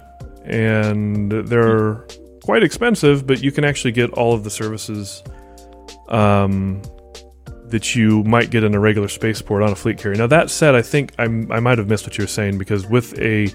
and 0.50 1.32
they're 1.32 2.06
quite 2.44 2.64
expensive, 2.64 3.28
but 3.28 3.44
you 3.44 3.52
can 3.52 3.64
actually 3.64 3.92
get 3.92 4.10
all 4.12 4.34
of 4.34 4.44
the 4.44 4.50
services 4.50 5.24
um, 6.08 6.82
that 7.66 7.96
you 7.96 8.24
might 8.24 8.50
get 8.50 8.64
in 8.64 8.74
a 8.74 8.80
regular 8.80 9.08
spaceport 9.08 9.62
on 9.62 9.72
a 9.72 9.76
fleet 9.76 9.98
carrier. 9.98 10.18
Now 10.18 10.28
that 10.28 10.50
said, 10.50 10.76
I 10.76 10.82
think 10.82 11.14
I'm, 11.20 11.52
I 11.52 11.60
might 11.60 11.78
have 11.78 11.88
missed 11.88 12.06
what 12.06 12.18
you 12.18 12.24
were 12.24 12.28
saying 12.28 12.58
because 12.58 12.88
with 12.88 13.18
a 13.20 13.54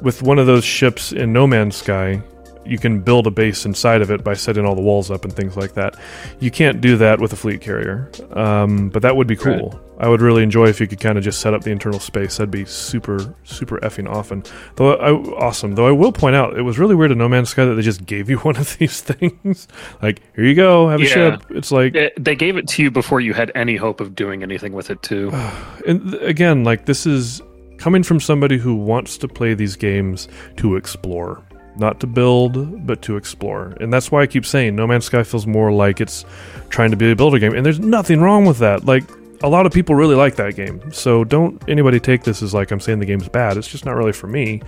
with 0.00 0.22
one 0.22 0.38
of 0.38 0.46
those 0.46 0.64
ships 0.64 1.12
in 1.12 1.32
No 1.32 1.46
Man's 1.46 1.76
Sky, 1.76 2.20
you 2.64 2.78
can 2.78 3.00
build 3.00 3.26
a 3.26 3.30
base 3.30 3.64
inside 3.66 4.02
of 4.02 4.10
it 4.10 4.22
by 4.22 4.34
setting 4.34 4.64
all 4.64 4.74
the 4.74 4.82
walls 4.82 5.10
up 5.10 5.24
and 5.24 5.32
things 5.32 5.56
like 5.56 5.74
that. 5.74 5.96
You 6.40 6.50
can't 6.50 6.80
do 6.80 6.96
that 6.98 7.20
with 7.20 7.32
a 7.32 7.36
fleet 7.36 7.60
carrier, 7.60 8.10
um, 8.32 8.88
but 8.90 9.02
that 9.02 9.16
would 9.16 9.26
be 9.26 9.36
cool. 9.36 9.80
I 9.98 10.08
would 10.08 10.20
really 10.20 10.42
enjoy 10.42 10.66
if 10.66 10.80
you 10.80 10.86
could 10.88 10.98
kind 11.00 11.16
of 11.16 11.22
just 11.22 11.40
set 11.40 11.54
up 11.54 11.62
the 11.62 11.70
internal 11.70 12.00
space. 12.00 12.36
That'd 12.38 12.50
be 12.50 12.64
super, 12.64 13.34
super 13.44 13.78
effing 13.80 14.08
often. 14.10 14.42
Though 14.76 14.94
I, 14.94 15.12
awesome. 15.12 15.74
Though 15.76 15.86
I 15.86 15.92
will 15.92 16.10
point 16.12 16.34
out, 16.34 16.58
it 16.58 16.62
was 16.62 16.78
really 16.78 16.94
weird 16.96 17.12
in 17.12 17.18
No 17.18 17.28
Man's 17.28 17.50
Sky 17.50 17.64
that 17.64 17.74
they 17.74 17.82
just 17.82 18.04
gave 18.04 18.28
you 18.28 18.38
one 18.40 18.56
of 18.56 18.76
these 18.78 19.00
things. 19.00 19.68
like, 20.02 20.20
here 20.34 20.44
you 20.44 20.54
go, 20.54 20.88
have 20.88 21.00
a 21.00 21.04
Yeah. 21.04 21.08
ship. 21.08 21.44
It's 21.50 21.70
like, 21.70 21.94
It- 21.94 22.12
they 22.24 22.34
gave 22.34 22.56
it 22.56 22.66
to 22.68 22.82
you 22.82 22.90
before 22.90 23.20
you 23.20 23.32
had 23.32 23.52
any 23.54 23.76
hope 23.76 24.00
of 24.00 24.14
doing 24.16 24.42
anything 24.42 24.72
with 24.72 24.90
it 24.90 25.02
too. 25.02 25.30
and 25.86 26.14
again, 26.14 26.64
like 26.64 26.86
this 26.86 27.06
is 27.06 27.40
coming 27.78 28.02
from 28.02 28.18
somebody 28.20 28.58
who 28.58 28.74
wants 28.74 29.18
to 29.18 29.28
play 29.28 29.54
these 29.54 29.76
games 29.76 30.26
to 30.56 30.74
explore, 30.76 31.42
not 31.76 32.00
to 32.00 32.06
build, 32.06 32.86
but 32.86 33.02
to 33.02 33.16
explore. 33.16 33.74
And 33.80 33.92
that's 33.92 34.10
why 34.10 34.22
I 34.22 34.26
keep 34.26 34.44
saying 34.46 34.76
No 34.76 34.86
Man's 34.86 35.06
Sky 35.06 35.22
feels 35.22 35.46
more 35.46 35.72
like 35.72 36.00
it's 36.00 36.24
trying 36.68 36.90
to 36.90 36.96
be 36.96 37.10
a 37.10 37.16
builder 37.16 37.38
game. 37.38 37.54
And 37.54 37.64
there's 37.64 37.80
nothing 37.80 38.20
wrong 38.20 38.44
with 38.44 38.58
that. 38.58 38.84
Like 38.84 39.04
a 39.42 39.48
lot 39.48 39.66
of 39.66 39.72
people 39.72 39.94
really 39.94 40.14
like 40.14 40.36
that 40.36 40.54
game. 40.54 40.92
So 40.92 41.24
don't 41.24 41.62
anybody 41.68 41.98
take 42.00 42.24
this 42.24 42.42
as 42.42 42.54
like 42.54 42.70
I'm 42.70 42.80
saying 42.80 43.00
the 43.00 43.06
game's 43.06 43.28
bad. 43.28 43.56
It's 43.56 43.68
just 43.68 43.84
not 43.84 43.96
really 43.96 44.12
for 44.12 44.26
me. 44.26 44.62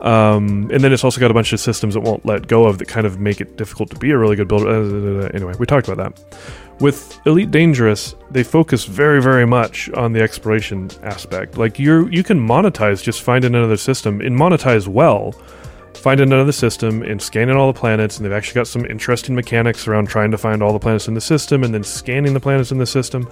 Um, 0.00 0.70
and 0.72 0.82
then 0.82 0.92
it's 0.92 1.02
also 1.02 1.20
got 1.20 1.30
a 1.30 1.34
bunch 1.34 1.52
of 1.52 1.58
systems 1.58 1.94
that 1.94 2.00
won't 2.00 2.24
let 2.24 2.46
go 2.46 2.66
of 2.66 2.78
that 2.78 2.86
kind 2.86 3.06
of 3.06 3.18
make 3.18 3.40
it 3.40 3.56
difficult 3.56 3.90
to 3.90 3.96
be 3.96 4.10
a 4.12 4.18
really 4.18 4.36
good 4.36 4.48
builder. 4.48 4.68
Uh, 4.68 5.28
Anyway, 5.34 5.54
we 5.58 5.66
talked 5.66 5.88
about 5.88 6.14
that. 6.14 6.40
With 6.80 7.20
Elite 7.26 7.50
Dangerous, 7.50 8.14
they 8.30 8.44
focus 8.44 8.84
very, 8.84 9.20
very 9.20 9.46
much 9.46 9.90
on 9.90 10.12
the 10.12 10.22
exploration 10.22 10.88
aspect. 11.02 11.58
Like 11.58 11.78
you 11.78 12.06
you 12.08 12.22
can 12.22 12.38
monetize 12.38 13.02
just 13.02 13.22
finding 13.22 13.54
another 13.54 13.76
system 13.76 14.20
and 14.20 14.38
monetize 14.38 14.86
well. 14.86 15.34
Finding 16.00 16.32
another 16.32 16.52
system 16.52 17.02
and 17.02 17.20
scanning 17.20 17.56
all 17.56 17.72
the 17.72 17.78
planets, 17.78 18.16
and 18.16 18.24
they've 18.24 18.32
actually 18.32 18.54
got 18.54 18.68
some 18.68 18.86
interesting 18.86 19.34
mechanics 19.34 19.88
around 19.88 20.08
trying 20.08 20.30
to 20.30 20.38
find 20.38 20.62
all 20.62 20.72
the 20.72 20.78
planets 20.78 21.08
in 21.08 21.14
the 21.14 21.20
system 21.20 21.64
and 21.64 21.74
then 21.74 21.82
scanning 21.82 22.34
the 22.34 22.40
planets 22.40 22.70
in 22.70 22.78
the 22.78 22.86
system. 22.86 23.28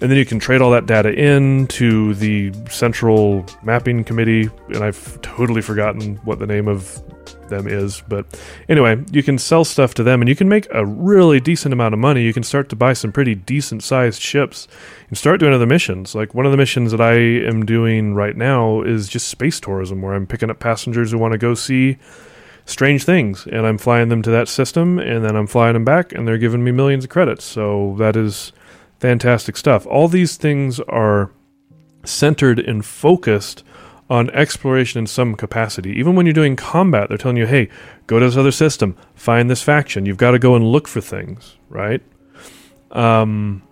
And 0.00 0.10
then 0.10 0.16
you 0.16 0.24
can 0.24 0.38
trade 0.38 0.60
all 0.60 0.70
that 0.70 0.86
data 0.86 1.12
in 1.12 1.66
to 1.68 2.14
the 2.14 2.52
central 2.70 3.44
mapping 3.62 4.04
committee, 4.04 4.48
and 4.68 4.78
I've 4.78 5.20
totally 5.22 5.60
forgotten 5.60 6.16
what 6.24 6.38
the 6.38 6.46
name 6.46 6.68
of 6.68 7.02
them 7.48 7.66
is. 7.66 8.02
But 8.08 8.26
anyway, 8.68 9.02
you 9.12 9.22
can 9.22 9.38
sell 9.38 9.64
stuff 9.64 9.94
to 9.94 10.02
them 10.02 10.22
and 10.22 10.28
you 10.28 10.36
can 10.36 10.48
make 10.48 10.66
a 10.72 10.84
really 10.84 11.40
decent 11.40 11.72
amount 11.72 11.94
of 11.94 12.00
money. 12.00 12.22
You 12.22 12.32
can 12.32 12.42
start 12.42 12.68
to 12.70 12.76
buy 12.76 12.92
some 12.92 13.12
pretty 13.12 13.34
decent 13.34 13.82
sized 13.82 14.20
ships 14.20 14.68
and 15.08 15.16
start 15.16 15.40
doing 15.40 15.52
other 15.52 15.66
missions. 15.66 16.14
Like 16.14 16.34
one 16.34 16.46
of 16.46 16.52
the 16.52 16.58
missions 16.58 16.90
that 16.90 17.00
I 17.00 17.14
am 17.14 17.64
doing 17.64 18.14
right 18.14 18.36
now 18.36 18.82
is 18.82 19.08
just 19.08 19.28
space 19.28 19.60
tourism, 19.60 20.02
where 20.02 20.14
I'm 20.14 20.26
picking 20.26 20.50
up 20.50 20.58
passengers 20.58 21.10
who 21.10 21.18
want 21.18 21.32
to 21.32 21.38
go 21.38 21.54
see 21.54 21.98
strange 22.66 23.04
things 23.04 23.46
and 23.46 23.66
I'm 23.66 23.78
flying 23.78 24.08
them 24.08 24.22
to 24.22 24.30
that 24.30 24.48
system 24.48 24.98
and 24.98 25.24
then 25.24 25.36
I'm 25.36 25.46
flying 25.46 25.74
them 25.74 25.84
back 25.84 26.12
and 26.12 26.26
they're 26.26 26.38
giving 26.38 26.64
me 26.64 26.72
millions 26.72 27.04
of 27.04 27.10
credits. 27.10 27.44
So 27.44 27.94
that 27.98 28.16
is 28.16 28.52
fantastic 29.00 29.56
stuff. 29.56 29.86
All 29.86 30.08
these 30.08 30.36
things 30.36 30.80
are 30.80 31.30
centered 32.04 32.58
and 32.58 32.84
focused 32.84 33.64
on 34.10 34.30
exploration 34.30 34.98
in 34.98 35.06
some 35.06 35.34
capacity. 35.34 35.90
Even 35.98 36.14
when 36.14 36.26
you're 36.26 36.32
doing 36.32 36.56
combat, 36.56 37.08
they're 37.08 37.18
telling 37.18 37.36
you, 37.36 37.46
hey, 37.46 37.68
go 38.06 38.18
to 38.18 38.26
this 38.26 38.36
other 38.36 38.52
system, 38.52 38.96
find 39.14 39.48
this 39.48 39.62
faction. 39.62 40.04
You've 40.04 40.18
got 40.18 40.32
to 40.32 40.38
go 40.38 40.54
and 40.54 40.64
look 40.64 40.86
for 40.86 41.00
things, 41.00 41.56
right? 41.70 42.02
Um, 42.90 43.62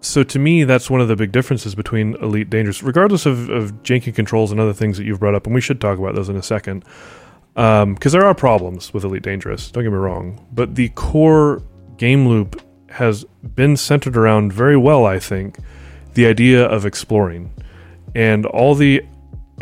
so 0.00 0.22
to 0.24 0.38
me, 0.38 0.64
that's 0.64 0.90
one 0.90 1.00
of 1.00 1.08
the 1.08 1.16
big 1.16 1.30
differences 1.30 1.74
between 1.74 2.16
Elite 2.16 2.50
Dangerous, 2.50 2.82
regardless 2.82 3.26
of, 3.26 3.48
of 3.50 3.82
janky 3.82 4.14
controls 4.14 4.50
and 4.50 4.60
other 4.60 4.72
things 4.72 4.96
that 4.98 5.04
you've 5.04 5.20
brought 5.20 5.34
up, 5.34 5.46
and 5.46 5.54
we 5.54 5.60
should 5.60 5.80
talk 5.80 5.98
about 5.98 6.14
those 6.14 6.28
in 6.28 6.36
a 6.36 6.42
second. 6.42 6.84
Because 7.54 7.82
um, 7.82 7.96
there 7.96 8.24
are 8.24 8.34
problems 8.34 8.94
with 8.94 9.04
Elite 9.04 9.22
Dangerous, 9.22 9.70
don't 9.70 9.84
get 9.84 9.92
me 9.92 9.98
wrong, 9.98 10.44
but 10.52 10.74
the 10.74 10.88
core 10.90 11.62
game 11.98 12.26
loop 12.26 12.60
has 12.90 13.24
been 13.54 13.76
centered 13.76 14.16
around 14.16 14.52
very 14.52 14.76
well, 14.76 15.04
I 15.04 15.18
think, 15.18 15.58
the 16.14 16.26
idea 16.26 16.64
of 16.64 16.84
exploring. 16.84 17.52
And 18.14 18.44
all 18.46 18.74
the 18.74 19.02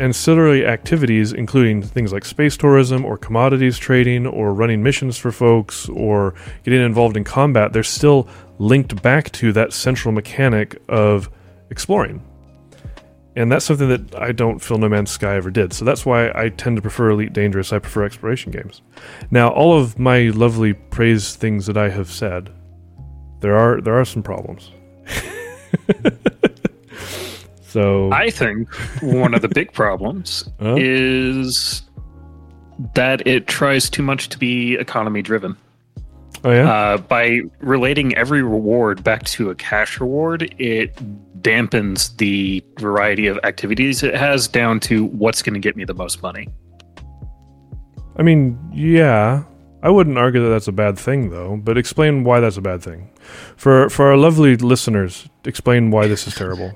ancillary 0.01 0.65
activities, 0.65 1.31
including 1.31 1.81
things 1.81 2.11
like 2.11 2.25
space 2.25 2.57
tourism 2.57 3.05
or 3.05 3.17
commodities 3.17 3.77
trading 3.77 4.25
or 4.25 4.53
running 4.53 4.81
missions 4.81 5.17
for 5.17 5.31
folks 5.31 5.87
or 5.89 6.33
getting 6.63 6.81
involved 6.81 7.15
in 7.15 7.23
combat, 7.23 7.71
they're 7.71 7.83
still 7.83 8.27
linked 8.57 9.01
back 9.01 9.31
to 9.31 9.53
that 9.53 9.71
central 9.71 10.11
mechanic 10.11 10.81
of 10.89 11.29
exploring. 11.69 12.21
And 13.35 13.49
that's 13.49 13.63
something 13.63 13.87
that 13.87 14.15
I 14.15 14.33
don't 14.33 14.59
feel 14.59 14.77
No 14.77 14.89
Man's 14.89 15.11
Sky 15.11 15.35
ever 15.35 15.51
did. 15.51 15.71
So 15.71 15.85
that's 15.85 16.05
why 16.05 16.31
I 16.35 16.49
tend 16.49 16.75
to 16.75 16.81
prefer 16.81 17.11
Elite 17.11 17.31
Dangerous. 17.31 17.71
I 17.71 17.79
prefer 17.79 18.03
exploration 18.03 18.51
games. 18.51 18.81
Now, 19.29 19.49
all 19.49 19.77
of 19.77 19.97
my 19.97 20.23
lovely 20.29 20.73
praise 20.73 21.35
things 21.35 21.65
that 21.67 21.77
I 21.77 21.89
have 21.89 22.11
said, 22.11 22.49
there 23.39 23.55
are 23.55 23.79
there 23.79 23.97
are 23.97 24.05
some 24.05 24.21
problems. 24.21 24.71
So 27.71 28.11
I 28.11 28.29
think 28.29 28.69
one 29.01 29.33
of 29.33 29.41
the 29.41 29.47
big 29.47 29.71
problems 29.71 30.43
huh? 30.59 30.75
is 30.77 31.81
that 32.95 33.25
it 33.25 33.47
tries 33.47 33.89
too 33.89 34.03
much 34.03 34.27
to 34.27 34.37
be 34.37 34.75
economy 34.75 35.21
driven. 35.21 35.55
Oh 36.43 36.51
yeah. 36.51 36.69
Uh, 36.69 36.97
by 36.97 37.39
relating 37.59 38.13
every 38.17 38.43
reward 38.43 39.05
back 39.05 39.23
to 39.23 39.51
a 39.51 39.55
cash 39.55 40.01
reward, 40.01 40.53
it 40.59 40.93
dampens 41.41 42.17
the 42.17 42.61
variety 42.77 43.27
of 43.27 43.39
activities 43.45 44.03
it 44.03 44.15
has 44.15 44.49
down 44.49 44.81
to 44.81 45.05
what's 45.05 45.41
going 45.41 45.53
to 45.53 45.59
get 45.59 45.77
me 45.77 45.85
the 45.85 45.93
most 45.93 46.21
money. 46.21 46.49
I 48.17 48.23
mean, 48.23 48.59
yeah, 48.73 49.43
I 49.81 49.89
wouldn't 49.89 50.17
argue 50.17 50.43
that 50.43 50.49
that's 50.49 50.67
a 50.67 50.73
bad 50.73 50.99
thing, 50.99 51.29
though. 51.29 51.55
But 51.55 51.77
explain 51.77 52.25
why 52.25 52.41
that's 52.41 52.57
a 52.57 52.61
bad 52.61 52.83
thing 52.83 53.09
for 53.55 53.89
for 53.89 54.07
our 54.07 54.17
lovely 54.17 54.57
listeners. 54.57 55.29
Explain 55.45 55.89
why 55.89 56.07
this 56.07 56.27
is 56.27 56.35
terrible 56.35 56.75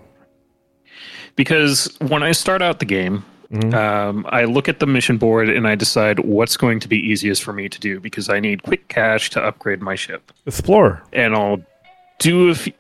because 1.36 1.96
when 2.00 2.24
I 2.24 2.32
start 2.32 2.62
out 2.62 2.80
the 2.80 2.86
game, 2.86 3.26
mm-hmm. 3.52 3.74
um, 3.74 4.26
I 4.30 4.46
look 4.46 4.70
at 4.70 4.80
the 4.80 4.88
mission 4.88 5.18
board 5.18 5.50
and 5.50 5.68
I 5.68 5.76
decide 5.76 6.20
what's 6.20 6.58
going 6.58 6.80
to 6.82 6.88
be 6.88 6.98
easiest 6.98 7.44
for 7.44 7.54
me 7.54 7.70
to 7.70 7.80
do 7.80 8.00
because 8.00 8.30
I 8.30 8.40
need 8.40 8.64
quick 8.64 8.88
cash 8.88 9.30
to 9.32 9.42
upgrade 9.42 9.82
my 9.82 9.96
ship. 9.96 10.32
Explore, 10.46 11.04
and 11.14 11.36
I'll 11.36 11.62
do 12.20 12.50
a. 12.50 12.56
Few, 12.56 12.74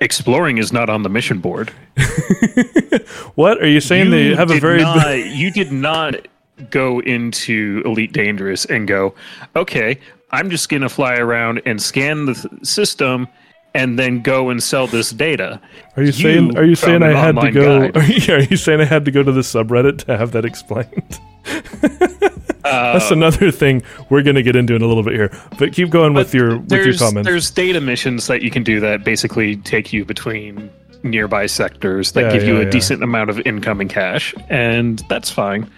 exploring 0.00 0.58
is 0.58 0.72
not 0.72 0.90
on 0.90 1.02
the 1.02 1.08
mission 1.08 1.40
board. 1.40 1.70
what 3.34 3.62
are 3.62 3.68
you 3.68 3.80
saying? 3.80 4.06
You 4.06 4.10
they 4.10 4.34
have 4.34 4.50
a 4.50 4.60
very 4.60 4.82
not, 4.82 5.18
you 5.26 5.50
did 5.50 5.72
not 5.72 6.28
go 6.70 7.00
into 7.00 7.82
Elite 7.84 8.12
Dangerous 8.12 8.64
and 8.66 8.86
go, 8.86 9.14
okay, 9.56 9.98
I'm 10.30 10.50
just 10.50 10.68
going 10.68 10.82
to 10.82 10.88
fly 10.88 11.16
around 11.16 11.62
and 11.64 11.80
scan 11.80 12.26
the 12.26 12.58
system 12.62 13.28
and 13.74 13.98
then 13.98 14.22
go 14.22 14.50
and 14.50 14.62
sell 14.62 14.86
this 14.86 15.10
data. 15.10 15.60
Are 15.96 16.02
you, 16.02 16.06
you 16.06 16.12
saying? 16.12 16.56
Are 16.56 16.64
you 16.64 16.76
saying 16.76 17.02
I 17.02 17.10
had 17.10 17.38
to 17.40 17.50
go? 17.50 17.86
Are 17.94 18.02
you, 18.04 18.34
are 18.34 18.40
you, 18.40 18.56
saying 18.56 18.80
I 18.80 18.84
had 18.84 19.04
to 19.04 19.10
go 19.10 19.22
to 19.22 19.32
the 19.32 19.40
subreddit 19.40 20.04
to 20.04 20.16
have 20.16 20.32
that 20.32 20.44
explained? 20.44 21.20
uh, 22.64 22.92
That's 22.94 23.10
another 23.10 23.50
thing 23.50 23.82
we're 24.08 24.22
going 24.22 24.36
to 24.36 24.42
get 24.42 24.56
into 24.56 24.74
in 24.74 24.82
a 24.82 24.86
little 24.86 25.02
bit 25.02 25.14
here. 25.14 25.36
But 25.58 25.72
keep 25.72 25.90
going 25.90 26.14
with 26.14 26.32
your 26.32 26.58
with 26.58 26.72
your 26.72 26.96
comments. 26.96 27.28
There's 27.28 27.50
data 27.50 27.80
missions 27.80 28.26
that 28.28 28.42
you 28.42 28.50
can 28.50 28.62
do 28.62 28.80
that 28.80 29.04
basically 29.04 29.56
take 29.56 29.92
you 29.92 30.04
between 30.04 30.70
nearby 31.02 31.46
sectors 31.46 32.12
that 32.12 32.22
yeah, 32.22 32.32
give 32.32 32.44
you 32.44 32.56
a 32.56 32.64
yeah. 32.64 32.70
decent 32.70 33.02
amount 33.02 33.28
of 33.28 33.38
incoming 33.40 33.88
cash, 33.88 34.34
and 34.48 35.00
that's 35.08 35.30
fine. 35.30 35.70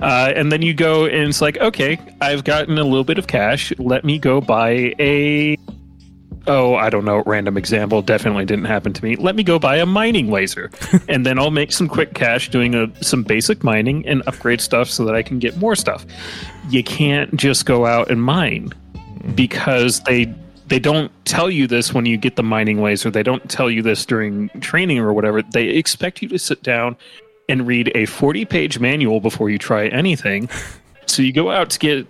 Uh, 0.00 0.32
and 0.36 0.52
then 0.52 0.62
you 0.62 0.74
go 0.74 1.06
and 1.06 1.28
it's 1.30 1.40
like, 1.40 1.56
okay, 1.58 1.98
I've 2.20 2.44
gotten 2.44 2.78
a 2.78 2.84
little 2.84 3.04
bit 3.04 3.18
of 3.18 3.26
cash. 3.26 3.72
Let 3.78 4.04
me 4.04 4.18
go 4.18 4.40
buy 4.40 4.94
a 4.98 5.56
oh, 6.48 6.74
I 6.74 6.90
don't 6.90 7.04
know, 7.04 7.22
random 7.26 7.56
example, 7.56 8.02
definitely 8.02 8.44
didn't 8.44 8.64
happen 8.64 8.92
to 8.92 9.04
me. 9.04 9.16
Let 9.16 9.36
me 9.36 9.42
go 9.42 9.58
buy 9.58 9.76
a 9.76 9.86
mining 9.86 10.30
laser, 10.30 10.70
and 11.08 11.24
then 11.24 11.38
I'll 11.38 11.50
make 11.50 11.72
some 11.72 11.88
quick 11.88 12.14
cash 12.14 12.48
doing 12.48 12.74
a, 12.74 12.92
some 13.02 13.22
basic 13.22 13.62
mining 13.62 14.06
and 14.06 14.22
upgrade 14.26 14.60
stuff 14.60 14.88
so 14.88 15.04
that 15.04 15.14
I 15.14 15.22
can 15.22 15.38
get 15.38 15.56
more 15.56 15.76
stuff. 15.76 16.04
You 16.70 16.82
can't 16.82 17.34
just 17.36 17.66
go 17.66 17.86
out 17.86 18.10
and 18.10 18.22
mine 18.22 18.72
because 19.34 20.00
they 20.00 20.32
they 20.66 20.78
don't 20.78 21.10
tell 21.24 21.50
you 21.50 21.66
this 21.66 21.94
when 21.94 22.04
you 22.04 22.18
get 22.18 22.36
the 22.36 22.42
mining 22.42 22.82
laser. 22.82 23.10
They 23.10 23.22
don't 23.22 23.48
tell 23.50 23.70
you 23.70 23.82
this 23.82 24.04
during 24.04 24.50
training 24.60 24.98
or 24.98 25.12
whatever. 25.14 25.42
They 25.42 25.68
expect 25.68 26.20
you 26.20 26.28
to 26.28 26.38
sit 26.38 26.62
down 26.62 26.96
and 27.48 27.66
read 27.66 27.90
a 27.94 28.04
40 28.04 28.44
page 28.44 28.78
manual 28.78 29.20
before 29.20 29.48
you 29.48 29.58
try 29.58 29.88
anything. 29.88 30.48
So 31.08 31.22
you 31.22 31.32
go 31.32 31.50
out 31.50 31.70
to 31.70 31.78
get 31.78 32.06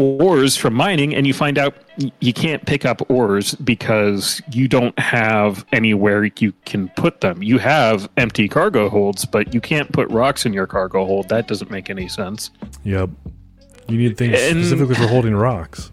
ores 0.00 0.56
from 0.56 0.74
mining 0.74 1.14
and 1.14 1.26
you 1.26 1.34
find 1.34 1.58
out 1.58 1.74
you 2.20 2.32
can't 2.32 2.64
pick 2.66 2.84
up 2.84 3.08
ores 3.10 3.54
because 3.56 4.40
you 4.52 4.66
don't 4.66 4.98
have 4.98 5.64
anywhere 5.72 6.24
you 6.24 6.52
can 6.64 6.88
put 6.96 7.20
them. 7.20 7.42
You 7.42 7.58
have 7.58 8.08
empty 8.16 8.48
cargo 8.48 8.88
holds, 8.88 9.24
but 9.24 9.52
you 9.52 9.60
can't 9.60 9.92
put 9.92 10.08
rocks 10.10 10.46
in 10.46 10.52
your 10.52 10.66
cargo 10.66 11.04
hold. 11.04 11.28
That 11.28 11.46
doesn't 11.46 11.70
make 11.70 11.90
any 11.90 12.08
sense. 12.08 12.50
Yep. 12.84 13.10
You 13.88 13.98
need 13.98 14.16
things 14.16 14.40
and, 14.40 14.60
specifically 14.60 14.94
for 14.94 15.06
holding 15.08 15.34
rocks. 15.34 15.90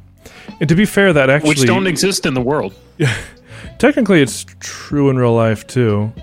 And 0.60 0.70
to 0.70 0.76
be 0.76 0.86
fair, 0.86 1.14
that 1.14 1.30
actually 1.30 1.50
which 1.50 1.66
don't 1.66 1.88
exist 1.88 2.26
in 2.26 2.34
the 2.34 2.42
world. 2.42 2.74
Yeah, 2.98 3.16
technically, 3.80 4.22
it's 4.22 4.46
true 4.60 5.10
in 5.10 5.18
real 5.18 5.34
life 5.34 5.66
too. 5.68 6.14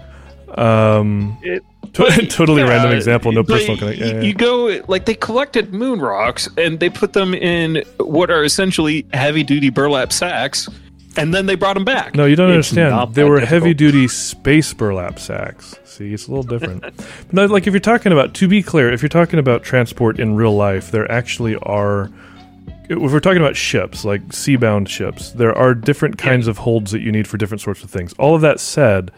Um, 0.57 1.37
it, 1.43 1.63
totally 2.29 2.63
yeah, 2.63 2.69
random 2.69 2.93
example, 2.93 3.31
no 3.31 3.45
personal 3.45 3.77
connection. 3.77 4.07
Yeah, 4.07 4.15
yeah. 4.15 4.21
You 4.23 4.35
go 4.35 4.83
like 4.89 5.05
they 5.05 5.15
collected 5.15 5.73
moon 5.73 6.01
rocks 6.01 6.49
and 6.57 6.81
they 6.81 6.91
put 6.91 7.13
them 7.13 7.35
in 7.35 7.85
what 7.99 8.33
are 8.33 8.43
essentially 8.43 9.07
heavy 9.13 9.45
duty 9.45 9.71
burlap 9.71 10.13
sacks, 10.13 10.69
and 11.17 11.33
then 11.33 11.47
they 11.47 11.55
brought 11.55 11.75
them 11.75 11.85
back. 11.85 12.17
No, 12.17 12.27
you 12.27 12.35
don't 12.35 12.51
it's 12.51 12.73
understand. 12.73 13.15
They 13.15 13.23
were 13.23 13.39
heavy 13.39 13.75
duty 13.75 14.09
space 14.09 14.75
burlap 14.75 15.21
sacks. 15.21 15.77
See, 15.85 16.13
it's 16.13 16.27
a 16.27 16.33
little 16.33 16.43
different. 16.43 16.81
but 16.97 17.33
no, 17.33 17.47
like 17.47 17.69
if 17.69 17.73
you're 17.73 17.79
talking 17.81 18.11
about, 18.11 18.35
to 18.35 18.49
be 18.49 18.61
clear, 18.61 18.93
if 18.93 19.01
you're 19.01 19.09
talking 19.09 19.39
about 19.39 19.63
transport 19.63 20.19
in 20.19 20.35
real 20.35 20.57
life, 20.57 20.91
there 20.91 21.11
actually 21.11 21.55
are. 21.59 22.11
If 22.89 23.13
we're 23.13 23.21
talking 23.21 23.41
about 23.41 23.57
ships, 23.57 24.05
like 24.05 24.23
seabound 24.27 24.89
ships, 24.89 25.31
there 25.31 25.57
are 25.57 25.75
different 25.75 26.19
kinds 26.19 26.49
of 26.49 26.59
holds 26.59 26.91
that 26.91 27.01
you 27.01 27.13
need 27.13 27.29
for 27.29 27.37
different 27.37 27.61
sorts 27.61 27.85
of 27.85 27.91
things. 27.91 28.13
All 28.15 28.35
of 28.35 28.41
that 28.41 28.59
said 28.59 29.13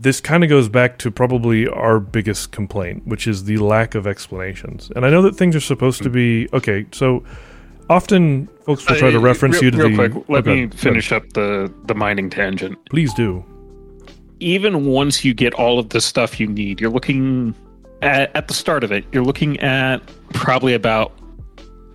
this 0.00 0.18
kind 0.18 0.42
of 0.42 0.48
goes 0.48 0.68
back 0.68 0.96
to 0.98 1.10
probably 1.10 1.68
our 1.68 2.00
biggest 2.00 2.52
complaint, 2.52 3.06
which 3.06 3.26
is 3.26 3.44
the 3.44 3.58
lack 3.58 3.94
of 3.94 4.06
explanations. 4.06 4.90
And 4.96 5.04
I 5.04 5.10
know 5.10 5.20
that 5.22 5.36
things 5.36 5.54
are 5.54 5.60
supposed 5.60 6.02
to 6.02 6.10
be 6.10 6.48
okay. 6.54 6.86
So 6.92 7.22
often 7.90 8.46
folks 8.64 8.88
will 8.88 8.96
try 8.96 9.10
to 9.10 9.18
uh, 9.18 9.20
reference 9.20 9.56
real, 9.56 9.64
you 9.64 9.70
to 9.72 9.76
real 9.76 9.96
the. 9.96 10.08
Quick, 10.08 10.28
let 10.30 10.46
me 10.46 10.68
finish 10.68 11.12
up 11.12 11.30
the 11.34 11.72
the 11.84 11.94
mining 11.94 12.30
tangent. 12.30 12.78
Please 12.86 13.12
do. 13.12 13.44
Even 14.40 14.86
once 14.86 15.22
you 15.22 15.34
get 15.34 15.52
all 15.52 15.78
of 15.78 15.90
the 15.90 16.00
stuff 16.00 16.40
you 16.40 16.46
need, 16.46 16.80
you're 16.80 16.90
looking 16.90 17.54
at, 18.00 18.34
at 18.34 18.48
the 18.48 18.54
start 18.54 18.82
of 18.82 18.90
it. 18.90 19.04
You're 19.12 19.24
looking 19.24 19.60
at 19.60 19.98
probably 20.32 20.72
about 20.72 21.12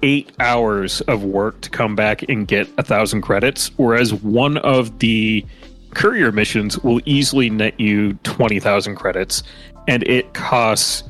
eight 0.03 0.31
hours 0.39 1.01
of 1.01 1.23
work 1.23 1.61
to 1.61 1.71
come 1.71 1.95
back 1.95 2.21
and 2.29 2.47
get 2.47 2.67
a 2.77 2.83
thousand 2.83 3.21
credits, 3.23 3.71
whereas 3.77 4.13
one 4.13 4.57
of 4.57 4.99
the 4.99 5.43
courier 5.95 6.31
missions 6.31 6.77
will 6.79 7.01
easily 7.05 7.49
net 7.49 7.79
you 7.79 8.13
20,000 8.23 8.95
credits, 8.95 9.41
and 9.87 10.03
it 10.07 10.33
costs 10.33 11.03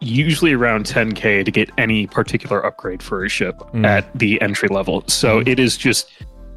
usually 0.00 0.52
around 0.52 0.84
10k 0.84 1.44
to 1.44 1.50
get 1.50 1.70
any 1.78 2.06
particular 2.06 2.64
upgrade 2.64 3.02
for 3.02 3.24
a 3.24 3.28
ship 3.28 3.58
Mm. 3.72 3.84
at 3.86 4.16
the 4.16 4.40
entry 4.42 4.68
level. 4.68 5.02
So 5.08 5.40
Mhm. 5.40 5.48
it 5.48 5.58
is 5.58 5.76
just 5.76 6.08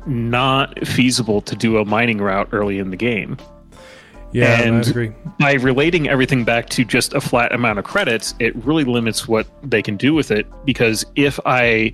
not 0.06 0.85
feasible 0.88 1.41
to 1.41 1.56
do 1.56 1.77
a 1.77 1.85
mining 1.85 2.19
route 2.19 2.49
early 2.52 2.77
in 2.80 2.91
the 2.91 2.98
game. 2.98 3.38
Yeah, 4.31 4.61
And- 4.61 4.85
I 4.85 4.89
agree. 4.89 5.11
By 5.39 5.53
relating 5.53 6.07
everything 6.07 6.43
back 6.43 6.69
to 6.69 6.85
just 6.85 7.14
a 7.14 7.22
flat 7.22 7.52
amount 7.53 7.80
of 7.80 7.85
credits, 7.85 8.34
it 8.39 8.56
really 8.64 8.84
limits 8.84 9.27
what 9.27 9.48
they 9.64 9.81
can 9.81 9.98
do 9.98 10.14
with 10.14 10.31
it 10.31 10.45
because 10.65 11.06
if 11.15 11.39
I 11.45 11.93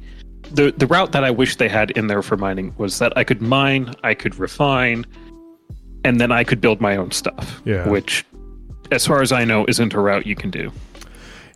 the 0.52 0.72
the 0.72 0.88
route 0.88 1.12
that 1.12 1.24
I 1.24 1.32
wish 1.32 1.56
they 1.56 1.70
had 1.70 1.92
in 1.92 2.08
there 2.08 2.22
for 2.22 2.38
mining 2.38 2.74
was 2.78 3.00
that 3.00 3.14
I 3.18 3.24
could 3.24 3.42
mine, 3.42 3.94
I 4.04 4.14
could 4.14 4.36
refine, 4.38 5.06
and 6.04 6.20
then 6.20 6.32
I 6.32 6.44
could 6.44 6.62
build 6.62 6.82
my 6.82 6.96
own 6.96 7.12
stuff. 7.12 7.62
Yeah. 7.66 7.88
Which 7.88 8.26
as 8.92 9.06
far 9.06 9.22
as 9.22 9.32
I 9.32 9.46
know 9.46 9.66
isn't 9.68 9.94
a 9.94 10.00
route 10.00 10.26
you 10.26 10.36
can 10.36 10.50
do. 10.50 10.72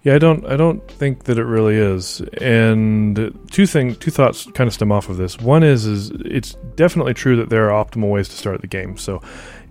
Yeah, 0.03 0.15
I 0.15 0.17
don't. 0.17 0.43
I 0.47 0.55
don't 0.55 0.85
think 0.89 1.25
that 1.25 1.37
it 1.37 1.43
really 1.43 1.75
is. 1.75 2.21
And 2.39 3.37
two 3.51 3.67
thing, 3.67 3.95
two 3.95 4.09
thoughts 4.09 4.45
kind 4.53 4.67
of 4.67 4.73
stem 4.73 4.91
off 4.91 5.09
of 5.09 5.17
this. 5.17 5.39
One 5.39 5.61
is, 5.61 5.85
is 5.85 6.09
it's 6.25 6.55
definitely 6.75 7.13
true 7.13 7.35
that 7.35 7.49
there 7.49 7.69
are 7.69 7.85
optimal 7.85 8.09
ways 8.09 8.27
to 8.29 8.35
start 8.35 8.61
the 8.61 8.67
game. 8.67 8.97
So, 8.97 9.21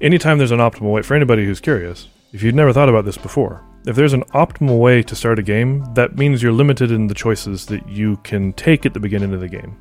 anytime 0.01 0.39
there's 0.39 0.53
an 0.53 0.61
optimal 0.61 0.93
way 0.93 1.03
for 1.03 1.15
anybody 1.15 1.45
who's 1.45 1.59
curious, 1.59 2.07
if 2.33 2.45
you've 2.45 2.55
never 2.55 2.73
thought 2.73 2.89
about 2.89 3.05
this 3.05 3.19
before, 3.19 3.61
if 3.87 3.97
there's 3.97 4.13
an 4.13 4.25
optimal 4.35 4.79
way 4.79 5.03
to 5.03 5.17
start 5.17 5.39
a 5.39 5.43
game, 5.43 5.85
that 5.95 6.17
means 6.17 6.43
you're 6.43 6.53
limited 6.53 6.91
in 6.91 7.07
the 7.07 7.15
choices 7.15 7.67
that 7.67 7.89
you 7.89 8.19
can 8.19 8.53
take 8.53 8.85
at 8.85 8.95
the 8.95 9.01
beginning 9.01 9.33
of 9.33 9.41
the 9.41 9.49
game. 9.49 9.79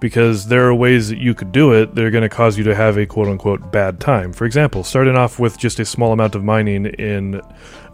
Because 0.00 0.48
there 0.48 0.66
are 0.66 0.74
ways 0.74 1.08
that 1.08 1.18
you 1.18 1.34
could 1.34 1.52
do 1.52 1.72
it 1.72 1.94
that 1.94 2.04
are 2.04 2.10
going 2.10 2.22
to 2.22 2.28
cause 2.28 2.58
you 2.58 2.64
to 2.64 2.74
have 2.74 2.98
a 2.98 3.06
quote 3.06 3.28
unquote 3.28 3.72
bad 3.72 3.98
time. 3.98 4.32
For 4.32 4.44
example, 4.44 4.84
starting 4.84 5.16
off 5.16 5.38
with 5.38 5.58
just 5.58 5.80
a 5.80 5.84
small 5.86 6.12
amount 6.12 6.34
of 6.34 6.44
mining 6.44 6.86
in 6.86 7.40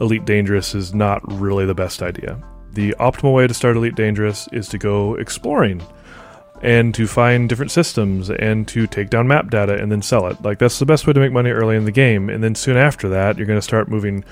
Elite 0.01 0.25
Dangerous 0.25 0.75
is 0.75 0.93
not 0.93 1.21
really 1.33 1.65
the 1.65 1.75
best 1.75 2.03
idea. 2.03 2.43
The 2.73 2.95
optimal 2.99 3.35
way 3.35 3.47
to 3.47 3.55
start 3.55 3.77
Elite 3.77 3.95
Dangerous 3.95 4.49
is 4.53 4.69
to 4.69 4.79
go 4.79 5.15
exploring 5.15 5.83
and 6.63 6.95
to 6.95 7.07
find 7.07 7.49
different 7.49 7.71
systems 7.71 8.31
and 8.31 8.67
to 8.69 8.87
take 8.87 9.11
down 9.11 9.27
map 9.29 9.51
data 9.51 9.75
and 9.75 9.91
then 9.91 10.03
sell 10.03 10.27
it. 10.29 10.41
Like 10.43 10.59
that's 10.59 10.79
the 10.79 10.87
best 10.87 11.07
way 11.07 11.13
to 11.13 11.21
make 11.21 11.33
money 11.33 11.51
early 11.51 11.77
in 11.77 11.85
the 11.85 11.93
game. 11.93 12.31
And 12.31 12.43
then 12.43 12.55
soon 12.55 12.77
after 12.77 13.09
that, 13.11 13.37
you're 13.37 13.47
going 13.47 13.59
to 13.59 13.63
start 13.63 13.89
moving 13.89 14.25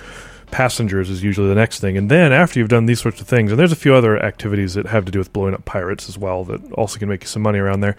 passengers 0.51 1.11
is 1.11 1.23
usually 1.23 1.49
the 1.49 1.55
next 1.55 1.81
thing. 1.81 1.97
And 1.97 2.11
then 2.11 2.33
after 2.33 2.59
you've 2.59 2.69
done 2.69 2.87
these 2.87 3.01
sorts 3.01 3.21
of 3.21 3.27
things, 3.29 3.51
and 3.51 3.59
there's 3.59 3.73
a 3.73 3.77
few 3.77 3.95
other 3.95 4.23
activities 4.23 4.75
that 4.75 4.87
have 4.87 5.05
to 5.05 5.13
do 5.13 5.19
with 5.19 5.33
blowing 5.33 5.55
up 5.55 5.65
pirates 5.65 6.09
as 6.09 6.19
well 6.19 6.45
that 6.45 6.73
also 6.73 6.99
can 6.99 7.09
make 7.09 7.23
you 7.23 7.29
some 7.29 7.43
money 7.43 7.59
around 7.59 7.81
there. 7.81 7.97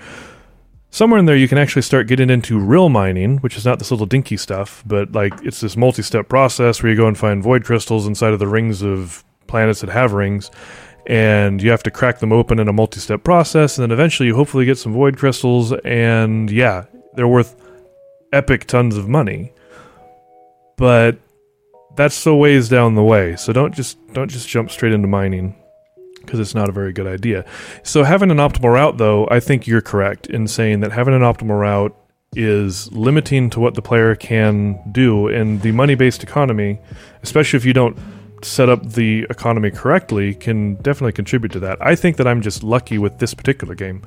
Somewhere 0.94 1.20
in 1.20 1.26
there, 1.26 1.38
you 1.38 1.48
can 1.48 1.58
actually 1.58 1.84
start 1.84 2.08
getting 2.08 2.30
into 2.30 2.60
real 2.60 2.90
mining, 2.90 3.38
which 3.38 3.56
is 3.56 3.64
not 3.64 3.80
this 3.80 3.92
little 3.92 4.06
dinky 4.06 4.36
stuff, 4.36 4.84
but 4.86 5.14
like 5.14 5.34
it's 5.42 5.62
this 5.62 5.78
multi 5.78 6.02
step 6.02 6.28
process 6.28 6.84
where 6.84 6.92
you 6.92 6.98
go 6.98 7.08
and 7.08 7.18
find 7.18 7.42
void 7.42 7.64
crystals 7.64 8.06
inside 8.06 8.34
of 8.34 8.40
the 8.40 8.48
rings 8.48 8.82
of 8.82 9.24
planets 9.48 9.80
that 9.80 9.90
have 9.90 10.12
rings, 10.12 10.52
and 11.08 11.64
you 11.64 11.72
have 11.72 11.84
to 11.84 11.92
crack 11.92 12.20
them 12.20 12.34
open 12.34 12.60
in 12.60 12.68
a 12.68 12.74
multi 12.74 13.00
step 13.00 13.24
process, 13.24 13.78
and 13.78 13.84
then 13.84 13.92
eventually 13.92 14.28
you 14.28 14.36
hopefully 14.36 14.66
get 14.66 14.78
some 14.78 14.92
void 14.92 15.18
crystals, 15.18 15.72
and 15.86 16.52
yeah, 16.52 16.84
they're 17.14 17.28
worth 17.28 17.56
epic 18.34 18.68
tons 18.68 18.98
of 18.98 19.08
money. 19.08 19.54
But 20.76 21.20
that's 21.96 22.16
so 22.16 22.36
ways 22.36 22.70
down 22.70 22.96
the 22.96 23.04
way, 23.04 23.36
so 23.36 23.54
don't 23.54 23.74
just 23.74 23.98
don't 24.14 24.30
just 24.30 24.48
jump 24.48 24.72
straight 24.72 24.94
into 24.94 25.08
mining 25.08 25.56
because 26.22 26.40
it's 26.40 26.56
not 26.56 26.70
a 26.70 26.72
very 26.72 26.94
good 26.94 27.08
idea. 27.08 27.46
So 27.84 28.04
having 28.04 28.32
an 28.32 28.38
optimal 28.38 28.74
route, 28.74 28.98
though, 28.98 29.28
I 29.30 29.40
think 29.40 29.68
you're 29.68 29.82
correct 29.82 30.28
in 30.28 30.48
saying 30.48 30.82
that 30.82 30.92
having 30.92 31.14
an 31.14 31.22
optimal 31.22 31.60
route 31.60 31.96
is 32.36 32.92
limiting 32.92 33.50
to 33.50 33.60
what 33.60 33.74
the 33.74 33.82
player 33.82 34.16
can 34.16 34.80
do, 34.92 35.28
and 35.28 35.62
the 35.62 35.72
money-based 35.72 36.24
economy, 36.24 36.80
especially 37.24 37.58
if 37.58 37.66
you 37.66 37.74
don't 37.74 37.98
set 38.44 38.70
up 38.70 38.94
the 38.94 39.26
economy 39.30 39.70
correctly, 39.70 40.34
can 40.34 40.76
definitely 40.76 41.12
contribute 41.12 41.52
to 41.52 41.60
that. 41.60 41.78
I 41.82 41.96
think 41.96 42.18
that 42.18 42.28
I'm 42.28 42.42
just 42.42 42.64
lucky 42.64 42.98
with 42.98 43.20
this 43.20 43.34
particular 43.34 43.76
game 43.76 44.04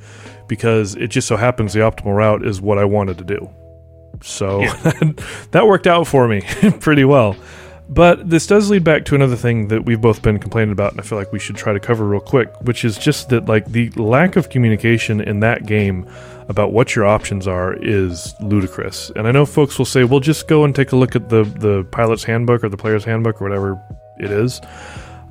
because 0.49 0.95
it 0.97 1.09
just 1.09 1.29
so 1.29 1.37
happens 1.37 1.73
the 1.73 1.81
optimal 1.81 2.17
route 2.17 2.45
is 2.47 2.61
what 2.61 2.79
I 2.79 2.85
wanted 2.85 3.19
to 3.19 3.25
do. 3.25 3.51
So 4.23 4.61
that 5.51 5.67
worked 5.67 5.87
out 5.87 6.07
for 6.07 6.27
me 6.27 6.41
pretty 6.81 7.05
well. 7.05 7.37
But 7.89 8.31
this 8.31 8.47
does 8.47 8.71
lead 8.71 8.83
back 8.83 9.05
to 9.07 9.15
another 9.15 9.37
thing 9.37 9.69
that 9.69 9.85
we've 9.85 10.01
both 10.01 10.23
been 10.23 10.39
complaining 10.39 10.73
about, 10.73 10.93
and 10.93 11.01
I 11.01 11.05
feel 11.05 11.19
like 11.19 11.33
we 11.33 11.39
should 11.39 11.57
try 11.57 11.73
to 11.73 11.81
cover 11.81 12.07
real 12.07 12.21
quick, 12.21 12.49
which 12.63 12.85
is 12.85 12.97
just 12.97 13.29
that 13.29 13.47
like 13.47 13.67
the 13.67 13.91
lack 13.91 14.37
of 14.37 14.49
communication 14.49 15.21
in 15.21 15.41
that 15.41 15.67
game 15.67 16.09
about 16.49 16.73
what 16.73 16.97
your 16.97 17.05
options 17.05 17.47
are 17.47 17.75
is 17.75 18.35
ludicrous. 18.41 19.11
And 19.17 19.27
I 19.27 19.33
know 19.33 19.45
folks 19.45 19.79
will 19.79 19.85
say, 19.85 20.05
"Well, 20.05 20.21
just 20.21 20.49
go 20.49 20.65
and 20.65 20.75
take 20.75 20.93
a 20.93 20.97
look 20.97 21.15
at 21.15 21.29
the 21.29 21.45
the 21.45 21.85
pilot's 21.91 22.25
handbook 22.25 22.65
or 22.65 22.71
the 22.71 22.77
player's 22.77 23.05
handbook 23.05 23.41
or 23.41 23.49
whatever 23.49 23.81
it 24.19 24.31
is." 24.31 24.61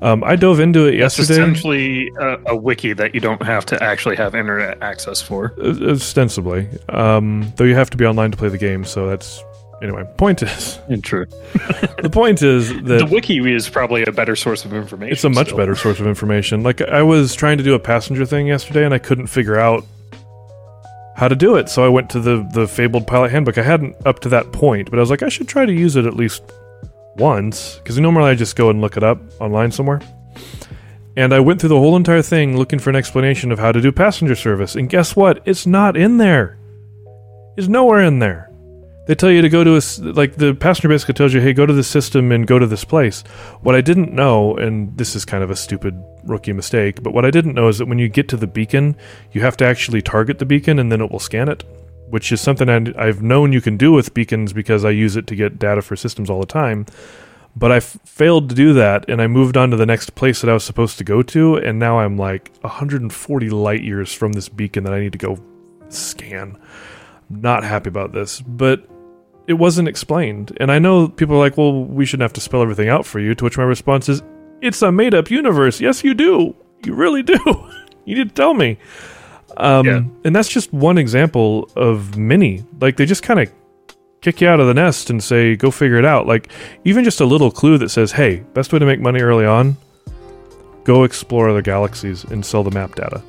Um, 0.03 0.21
I 0.25 0.35
dove 0.35 0.59
into 0.59 0.85
it 0.85 0.95
yesterday. 0.95 1.33
essentially 1.33 2.11
a, 2.19 2.37
a 2.47 2.55
wiki 2.55 2.91
that 2.91 3.15
you 3.15 3.21
don't 3.21 3.41
have 3.41 3.65
to 3.67 3.81
actually 3.81 4.17
have 4.17 4.35
internet 4.35 4.81
access 4.81 5.21
for. 5.21 5.53
Uh, 5.57 5.91
ostensibly, 5.91 6.67
um, 6.89 7.51
though 7.55 7.63
you 7.63 7.75
have 7.75 7.89
to 7.91 7.97
be 7.97 8.05
online 8.05 8.29
to 8.31 8.37
play 8.37 8.49
the 8.49 8.57
game. 8.57 8.83
So 8.83 9.07
that's 9.07 9.41
anyway. 9.83 10.03
Point 10.17 10.41
is, 10.41 10.79
True. 11.03 11.25
the 12.01 12.09
point 12.11 12.41
is 12.41 12.69
that 12.83 12.99
The 12.99 13.05
wiki 13.05 13.37
is 13.53 13.69
probably 13.69 14.03
a 14.03 14.11
better 14.11 14.35
source 14.35 14.65
of 14.65 14.73
information. 14.73 15.13
It's 15.13 15.23
a 15.23 15.29
much 15.29 15.47
still. 15.47 15.57
better 15.57 15.75
source 15.75 15.99
of 15.99 16.07
information. 16.07 16.63
Like 16.63 16.81
I 16.81 17.03
was 17.03 17.35
trying 17.35 17.57
to 17.59 17.63
do 17.63 17.73
a 17.75 17.79
passenger 17.79 18.25
thing 18.25 18.47
yesterday 18.47 18.85
and 18.85 18.93
I 18.93 18.99
couldn't 18.99 19.27
figure 19.27 19.59
out 19.59 19.85
how 21.15 21.27
to 21.27 21.35
do 21.35 21.55
it. 21.57 21.69
So 21.69 21.85
I 21.85 21.89
went 21.89 22.09
to 22.11 22.19
the 22.19 22.47
the 22.53 22.67
fabled 22.67 23.05
pilot 23.05 23.31
handbook. 23.31 23.57
I 23.57 23.63
hadn't 23.63 23.95
up 24.05 24.19
to 24.21 24.29
that 24.29 24.51
point, 24.51 24.89
but 24.89 24.97
I 24.97 25.01
was 25.01 25.09
like 25.11 25.21
I 25.21 25.29
should 25.29 25.47
try 25.47 25.65
to 25.65 25.73
use 25.73 25.95
it 25.95 26.05
at 26.05 26.15
least 26.15 26.41
once 27.17 27.79
cuz 27.85 27.99
normally 27.99 28.31
I 28.31 28.35
just 28.35 28.55
go 28.55 28.69
and 28.71 28.81
look 28.81 28.97
it 28.97 29.03
up 29.03 29.19
online 29.39 29.71
somewhere. 29.71 30.01
And 31.15 31.31
I 31.31 31.39
went 31.41 31.59
through 31.59 31.69
the 31.69 31.77
whole 31.77 31.95
entire 31.95 32.23
thing 32.23 32.57
looking 32.57 32.79
for 32.79 32.89
an 32.89 32.95
explanation 32.95 33.51
of 33.51 33.59
how 33.59 33.71
to 33.71 33.79
do 33.79 33.91
passenger 33.91 34.33
service. 34.33 34.75
And 34.75 34.89
guess 34.89 35.15
what? 35.15 35.43
It's 35.45 35.67
not 35.67 35.95
in 35.95 36.17
there. 36.17 36.57
It's 37.55 37.67
nowhere 37.67 38.01
in 38.01 38.17
there. 38.17 38.49
They 39.05 39.15
tell 39.15 39.29
you 39.29 39.41
to 39.41 39.49
go 39.49 39.65
to 39.65 39.75
a 39.75 39.81
like 40.13 40.35
the 40.35 40.53
passenger 40.53 40.87
basically 40.87 41.15
tells 41.15 41.33
you, 41.33 41.41
"Hey, 41.41 41.51
go 41.51 41.65
to 41.65 41.73
this 41.73 41.89
system 41.89 42.31
and 42.31 42.47
go 42.47 42.57
to 42.57 42.65
this 42.65 42.85
place." 42.85 43.23
What 43.61 43.75
I 43.75 43.81
didn't 43.81 44.13
know, 44.13 44.55
and 44.55 44.97
this 44.97 45.13
is 45.13 45.25
kind 45.25 45.43
of 45.43 45.51
a 45.51 45.57
stupid 45.57 46.01
rookie 46.23 46.53
mistake, 46.53 47.03
but 47.03 47.13
what 47.13 47.25
I 47.25 47.31
didn't 47.31 47.53
know 47.53 47.67
is 47.67 47.79
that 47.79 47.87
when 47.87 47.99
you 47.99 48.07
get 48.07 48.29
to 48.29 48.37
the 48.37 48.47
beacon, 48.47 48.95
you 49.33 49.41
have 49.41 49.57
to 49.57 49.65
actually 49.65 50.01
target 50.01 50.39
the 50.39 50.45
beacon 50.45 50.79
and 50.79 50.89
then 50.89 51.01
it 51.01 51.11
will 51.11 51.19
scan 51.19 51.49
it, 51.49 51.65
which 52.09 52.31
is 52.31 52.39
something 52.39 52.69
I, 52.69 52.93
I've 52.97 53.21
known 53.21 53.51
you 53.51 53.59
can 53.59 53.75
do 53.75 53.91
with 53.91 54.13
beacons 54.13 54.53
because 54.53 54.85
I 54.85 54.91
use 54.91 55.17
it 55.17 55.27
to 55.27 55.35
get 55.35 55.59
data 55.59 55.81
for 55.81 55.97
systems 55.97 56.29
all 56.29 56.39
the 56.39 56.45
time. 56.45 56.85
But 57.55 57.71
I 57.71 57.77
f- 57.77 57.99
failed 58.05 58.49
to 58.49 58.55
do 58.55 58.73
that, 58.73 59.07
and 59.09 59.21
I 59.21 59.27
moved 59.27 59.57
on 59.57 59.69
to 59.71 59.77
the 59.77 59.85
next 59.85 60.15
place 60.15 60.41
that 60.41 60.49
I 60.49 60.53
was 60.53 60.63
supposed 60.63 60.97
to 60.97 61.03
go 61.03 61.21
to, 61.21 61.57
and 61.57 61.77
now 61.77 61.99
I'm 61.99 62.17
like 62.17 62.51
140 62.61 63.49
light 63.49 63.83
years 63.83 64.11
from 64.11 64.31
this 64.31 64.49
beacon 64.49 64.85
that 64.85 64.93
I 64.93 64.99
need 64.99 65.11
to 65.11 65.19
go 65.19 65.37
scan. 65.89 66.57
Not 67.29 67.63
happy 67.63 67.89
about 67.89 68.11
this, 68.11 68.41
but 68.41 68.87
it 69.47 69.53
wasn't 69.53 69.87
explained. 69.87 70.55
And 70.59 70.71
I 70.71 70.79
know 70.79 71.07
people 71.07 71.35
are 71.35 71.39
like, 71.39 71.57
well, 71.57 71.83
we 71.83 72.05
shouldn't 72.05 72.23
have 72.23 72.33
to 72.33 72.41
spell 72.41 72.61
everything 72.61 72.89
out 72.89 73.05
for 73.05 73.19
you. 73.19 73.35
To 73.35 73.43
which 73.43 73.57
my 73.57 73.63
response 73.63 74.09
is, 74.09 74.21
it's 74.61 74.81
a 74.81 74.91
made 74.91 75.13
up 75.13 75.29
universe. 75.29 75.81
Yes, 75.81 76.03
you 76.03 76.13
do. 76.13 76.55
You 76.85 76.93
really 76.95 77.23
do. 77.23 77.37
you 78.05 78.15
need 78.15 78.29
to 78.29 78.35
tell 78.35 78.53
me. 78.53 78.77
Um, 79.57 79.85
Yeah. 79.85 80.01
And 80.23 80.35
that's 80.35 80.49
just 80.49 80.71
one 80.73 80.97
example 80.97 81.69
of 81.75 82.17
many. 82.17 82.63
Like, 82.79 82.97
they 82.97 83.05
just 83.05 83.23
kind 83.23 83.39
of 83.39 83.51
kick 84.21 84.39
you 84.39 84.47
out 84.47 84.59
of 84.61 84.67
the 84.67 84.73
nest 84.73 85.09
and 85.09 85.21
say, 85.21 85.55
go 85.55 85.69
figure 85.69 85.97
it 85.97 86.05
out. 86.05 86.25
Like, 86.25 86.49
even 86.85 87.03
just 87.03 87.19
a 87.19 87.25
little 87.25 87.51
clue 87.51 87.77
that 87.79 87.89
says, 87.89 88.11
hey, 88.13 88.37
best 88.53 88.71
way 88.71 88.79
to 88.79 88.85
make 88.85 89.01
money 89.01 89.21
early 89.21 89.45
on, 89.45 89.75
go 90.85 91.03
explore 91.03 91.49
other 91.49 91.61
galaxies 91.61 92.23
and 92.23 92.45
sell 92.45 92.63
the 92.63 92.71
map 92.71 92.95
data. 92.95 93.21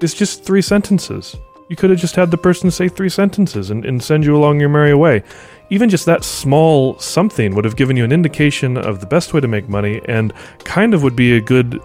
It's 0.00 0.14
just 0.14 0.44
three 0.44 0.62
sentences. 0.62 1.36
You 1.68 1.76
could 1.76 1.90
have 1.90 1.98
just 1.98 2.14
had 2.14 2.30
the 2.30 2.38
person 2.38 2.70
say 2.70 2.88
three 2.88 3.08
sentences 3.08 3.70
and, 3.70 3.84
and 3.84 4.02
send 4.02 4.24
you 4.24 4.36
along 4.36 4.60
your 4.60 4.68
merry 4.68 4.94
way. 4.94 5.22
Even 5.68 5.90
just 5.90 6.06
that 6.06 6.22
small 6.22 6.96
something 6.98 7.54
would 7.54 7.64
have 7.64 7.76
given 7.76 7.96
you 7.96 8.04
an 8.04 8.12
indication 8.12 8.76
of 8.76 9.00
the 9.00 9.06
best 9.06 9.34
way 9.34 9.40
to 9.40 9.48
make 9.48 9.68
money 9.68 10.00
and 10.06 10.32
kind 10.64 10.94
of 10.94 11.02
would 11.02 11.16
be 11.16 11.36
a 11.36 11.40
good 11.40 11.80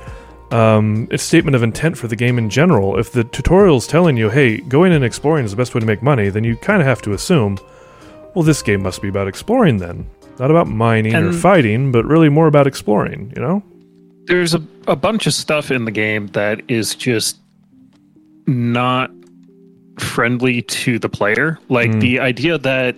um, 0.51 1.07
statement 1.15 1.55
of 1.55 1.63
intent 1.63 1.97
for 1.97 2.07
the 2.07 2.15
game 2.15 2.37
in 2.37 2.49
general. 2.49 2.99
If 2.99 3.11
the 3.11 3.23
tutorial's 3.23 3.87
telling 3.87 4.17
you, 4.17 4.29
hey, 4.29 4.57
going 4.57 4.93
and 4.93 5.03
exploring 5.03 5.45
is 5.45 5.51
the 5.51 5.57
best 5.57 5.73
way 5.73 5.79
to 5.79 5.85
make 5.87 6.03
money, 6.03 6.29
then 6.29 6.43
you 6.43 6.57
kind 6.57 6.81
of 6.81 6.87
have 6.87 7.01
to 7.03 7.13
assume, 7.13 7.57
well, 8.35 8.43
this 8.43 8.61
game 8.61 8.83
must 8.83 9.01
be 9.01 9.07
about 9.07 9.27
exploring 9.27 9.77
then. 9.77 10.07
Not 10.37 10.51
about 10.51 10.67
mining 10.67 11.15
or 11.15 11.33
fighting, 11.33 11.91
but 11.91 12.05
really 12.05 12.29
more 12.29 12.47
about 12.47 12.67
exploring, 12.67 13.33
you 13.35 13.41
know? 13.41 13.63
There's 14.25 14.53
a, 14.53 14.61
a 14.87 14.95
bunch 14.95 15.27
of 15.27 15.33
stuff 15.33 15.71
in 15.71 15.85
the 15.85 15.91
game 15.91 16.27
that 16.27 16.61
is 16.67 16.95
just 16.95 17.37
not 18.47 19.11
friendly 20.01 20.61
to 20.63 20.99
the 20.99 21.09
player. 21.09 21.57
Like 21.69 21.91
Mm. 21.91 22.01
the 22.01 22.19
idea 22.19 22.57
that 22.57 22.95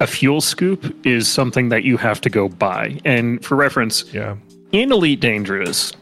a 0.00 0.06
fuel 0.06 0.40
scoop 0.40 0.94
is 1.06 1.28
something 1.28 1.68
that 1.70 1.84
you 1.84 1.96
have 1.96 2.20
to 2.22 2.30
go 2.30 2.48
buy. 2.48 2.98
And 3.04 3.44
for 3.44 3.56
reference, 3.56 4.04
Yeah. 4.12 4.36
in 4.72 4.92
Elite 4.92 5.20
Dangerous, 5.20 5.92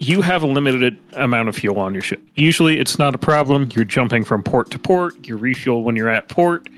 you 0.00 0.22
have 0.22 0.42
a 0.42 0.46
limited 0.46 0.96
amount 1.12 1.48
of 1.48 1.56
fuel 1.56 1.78
on 1.78 1.94
your 1.94 2.02
ship. 2.02 2.20
Usually 2.34 2.78
it's 2.80 2.98
not 2.98 3.14
a 3.14 3.18
problem. 3.18 3.68
You're 3.74 3.84
jumping 3.84 4.24
from 4.24 4.42
port 4.42 4.70
to 4.72 4.78
port, 4.78 5.14
you 5.26 5.36
refuel 5.36 5.84
when 5.84 5.94
you're 5.96 6.08
at 6.10 6.28
port. 6.28 6.68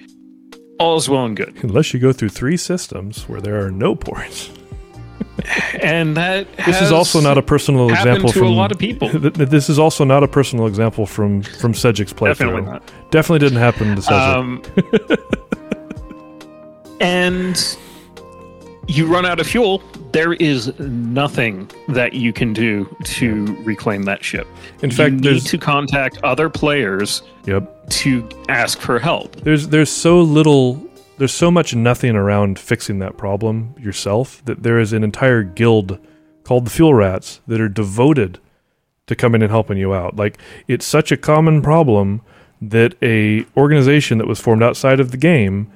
All's 0.79 1.09
well 1.09 1.25
and 1.25 1.35
good. 1.37 1.55
Unless 1.63 1.95
you 1.95 2.01
go 2.01 2.13
through 2.13 2.29
three 2.29 2.59
systems 2.59 3.23
where 3.27 3.41
there 3.41 3.65
are 3.65 3.71
no 3.71 3.95
ports. 3.95 4.51
And 5.83 6.17
that 6.17 6.47
This 6.65 6.81
is 6.81 6.93
also 6.93 7.21
not 7.21 7.39
a 7.39 7.43
personal 7.43 7.91
example 7.91 8.31
to 8.31 8.39
from 8.39 8.49
a 8.49 8.51
lot 8.51 8.73
of 8.73 8.79
people. 8.79 9.11
th- 9.11 9.35
th- 9.35 9.49
this 9.49 9.69
is 9.69 9.79
also 9.79 10.05
not 10.05 10.23
a 10.23 10.29
personal 10.29 10.67
example 10.67 11.07
from 11.07 11.43
from 11.43 11.75
Cedric's 11.75 12.13
playthrough. 12.13 12.39
Definitely 12.39 12.63
not. 12.63 12.83
Definitely 13.11 13.47
didn't 13.47 13.59
happen 13.59 13.97
to 13.97 14.03
Cedric. 14.03 14.21
Um, 14.21 14.63
and 17.01 17.77
you 18.89 19.07
run 19.07 19.27
out 19.27 19.41
of 19.41 19.47
fuel. 19.47 19.83
There 20.13 20.35
is 20.35 20.79
nothing 20.79 21.71
that 21.89 22.15
you 22.15 22.33
can 22.33 22.53
do 22.53 22.89
to 23.05 23.45
reclaim 23.65 24.05
that 24.05 24.25
ship. 24.25 24.47
In 24.83 24.91
you 24.91 24.97
fact, 24.97 25.15
need 25.17 25.43
to 25.43 25.59
contact 25.59 26.19
other 26.23 26.49
players 26.49 27.23
yep. 27.45 27.71
to 27.91 28.27
ask 28.49 28.79
for 28.81 28.99
help. 28.99 29.37
There's 29.37 29.69
there's 29.69 29.91
so 29.91 30.21
little 30.21 30.83
there's 31.19 31.33
so 31.33 31.51
much 31.51 31.75
nothing 31.75 32.15
around 32.15 32.59
fixing 32.59 32.99
that 32.99 33.17
problem 33.17 33.75
yourself 33.79 34.45
that 34.45 34.63
there 34.63 34.79
is 34.79 34.93
an 34.93 35.03
entire 35.03 35.43
guild 35.43 35.99
called 36.45 36.67
the 36.67 36.71
Fuel 36.71 36.95
Rats 36.95 37.41
that 37.47 37.61
are 37.61 37.69
devoted 37.69 38.39
to 39.07 39.17
coming 39.17 39.43
and 39.43 39.51
helping 39.51 39.79
you 39.79 39.95
out. 39.95 40.17
Like 40.17 40.39
it's 40.69 40.87
such 40.87 41.13
a 41.13 41.17
common 41.17 41.63
problem 41.63 42.23
that 42.61 42.95
a 43.03 43.45
organization 43.57 44.19
that 44.19 44.27
was 44.27 44.41
formed 44.41 44.63
outside 44.63 45.01
of 45.01 45.11
the 45.11 45.17
game 45.17 45.71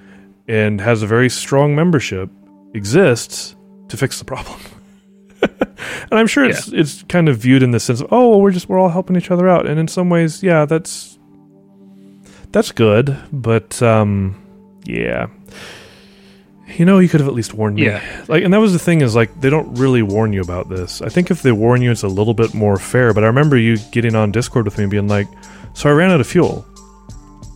and 0.48 0.80
has 0.80 1.02
a 1.02 1.06
very 1.06 1.28
strong 1.28 1.74
membership 1.74 2.30
exists 2.74 3.54
to 3.88 3.96
fix 3.96 4.18
the 4.18 4.24
problem. 4.24 4.60
and 5.42 6.12
I'm 6.12 6.26
sure 6.26 6.44
it's 6.44 6.68
it's 6.68 7.02
kind 7.04 7.28
of 7.28 7.38
viewed 7.38 7.62
in 7.62 7.70
the 7.70 7.80
sense 7.80 8.00
of 8.00 8.12
oh 8.12 8.30
well, 8.30 8.40
we're 8.40 8.50
just 8.50 8.68
we're 8.68 8.78
all 8.78 8.90
helping 8.90 9.16
each 9.16 9.30
other 9.30 9.48
out 9.48 9.66
and 9.66 9.80
in 9.80 9.88
some 9.88 10.10
ways 10.10 10.42
yeah 10.42 10.66
that's 10.66 11.18
that's 12.52 12.72
good 12.72 13.16
but 13.32 13.80
um 13.82 14.36
yeah. 14.84 15.28
You 16.76 16.84
know 16.84 16.98
you 17.00 17.08
could 17.08 17.20
have 17.20 17.28
at 17.28 17.34
least 17.34 17.52
warned 17.52 17.76
me. 17.76 17.86
Yeah. 17.86 18.00
like 18.28 18.44
and 18.44 18.54
that 18.54 18.60
was 18.60 18.72
the 18.72 18.78
thing 18.78 19.00
is 19.00 19.14
like 19.14 19.40
they 19.40 19.50
don't 19.50 19.74
really 19.74 20.02
warn 20.02 20.32
you 20.32 20.40
about 20.40 20.68
this. 20.68 21.02
I 21.02 21.08
think 21.08 21.30
if 21.30 21.42
they 21.42 21.52
warn 21.52 21.82
you 21.82 21.90
it's 21.90 22.04
a 22.04 22.08
little 22.08 22.34
bit 22.34 22.54
more 22.54 22.76
fair 22.78 23.12
but 23.12 23.24
i 23.24 23.26
remember 23.26 23.56
you 23.56 23.76
getting 23.90 24.14
on 24.14 24.30
discord 24.30 24.64
with 24.66 24.78
me 24.78 24.84
and 24.84 24.90
being 24.90 25.08
like 25.08 25.26
so 25.74 25.88
i 25.90 25.92
ran 25.92 26.10
out 26.10 26.20
of 26.20 26.26
fuel. 26.26 26.64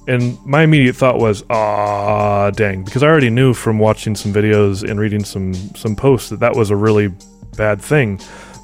And 0.07 0.37
my 0.45 0.63
immediate 0.65 0.97
thought 0.97 1.19
was 1.19 1.45
ah 1.49 2.51
dang 2.51 2.83
because 2.85 3.03
i 3.03 3.07
already 3.07 3.31
knew 3.31 3.55
from 3.55 3.79
watching 3.79 4.15
some 4.17 4.33
videos 4.33 4.83
and 4.89 4.99
reading 5.01 5.25
some 5.25 5.55
some 5.77 5.95
posts 5.97 6.29
that 6.31 6.41
that 6.41 6.55
was 6.57 6.71
a 6.71 6.77
really 6.77 7.09
bad 7.57 7.81
thing. 7.81 8.21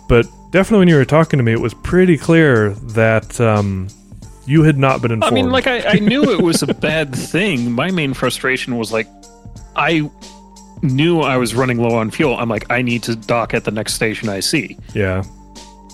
But 0.09 0.27
definitely 0.51 0.81
when 0.81 0.89
you 0.89 0.97
were 0.97 1.05
talking 1.05 1.39
to 1.39 1.45
me 1.45 1.53
it 1.53 1.61
was 1.61 1.75
pretty 1.75 2.19
clear 2.19 2.71
that 2.93 3.41
um 3.41 3.89
you 4.47 4.63
had 4.63 4.79
not 4.79 5.03
been 5.03 5.11
informed. 5.13 5.33
I 5.33 5.35
mean, 5.35 5.51
like 5.51 5.67
I, 5.67 5.81
I 5.83 5.95
knew 6.01 6.25
it 6.33 6.41
was 6.43 6.63
a 6.63 6.73
bad 6.75 7.15
thing. 7.15 7.71
My 7.73 7.91
main 7.91 8.15
frustration 8.15 8.77
was 8.79 8.93
like, 8.93 9.07
I 9.77 10.11
knew 10.83 11.21
I 11.21 11.37
was 11.37 11.55
running 11.55 11.79
low 11.79 11.95
on 11.97 12.11
fuel. 12.11 12.37
I'm 12.37 12.49
like, 12.49 12.71
I 12.71 12.83
need 12.83 13.03
to 13.05 13.15
dock 13.17 13.53
at 13.55 13.65
the 13.65 13.71
next 13.71 13.95
station 13.95 14.29
I 14.29 14.41
see. 14.41 14.79
yeah 14.95 15.23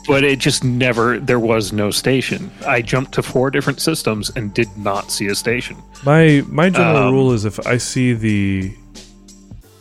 But 0.06 0.22
it 0.24 0.38
just 0.38 0.62
never. 0.64 1.18
There 1.18 1.40
was 1.40 1.72
no 1.72 1.90
station. 1.90 2.50
I 2.66 2.82
jumped 2.82 3.12
to 3.14 3.22
four 3.22 3.50
different 3.50 3.80
systems 3.80 4.30
and 4.36 4.54
did 4.54 4.68
not 4.76 5.10
see 5.10 5.26
a 5.26 5.34
station. 5.34 5.76
My 6.04 6.42
my 6.46 6.70
general 6.70 7.08
Um, 7.08 7.14
rule 7.14 7.32
is 7.32 7.44
if 7.44 7.64
I 7.66 7.76
see 7.78 8.12
the 8.12 8.72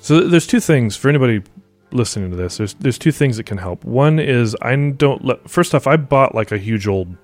so 0.01 0.27
there's 0.27 0.45
two 0.47 0.59
things 0.59 0.95
for 0.95 1.09
anybody 1.09 1.41
listening 1.91 2.29
to 2.31 2.35
this. 2.37 2.57
There's 2.57 2.73
there's 2.75 2.97
two 2.97 3.11
things 3.11 3.37
that 3.37 3.45
can 3.45 3.57
help. 3.57 3.83
One 3.85 4.19
is 4.19 4.55
I 4.61 4.75
don't 4.75 5.23
let 5.23 5.47
first 5.49 5.73
off 5.75 5.87
I 5.87 5.97
bought 5.97 6.33
like 6.35 6.51
a 6.51 6.57
huge 6.57 6.87
old 6.87 7.15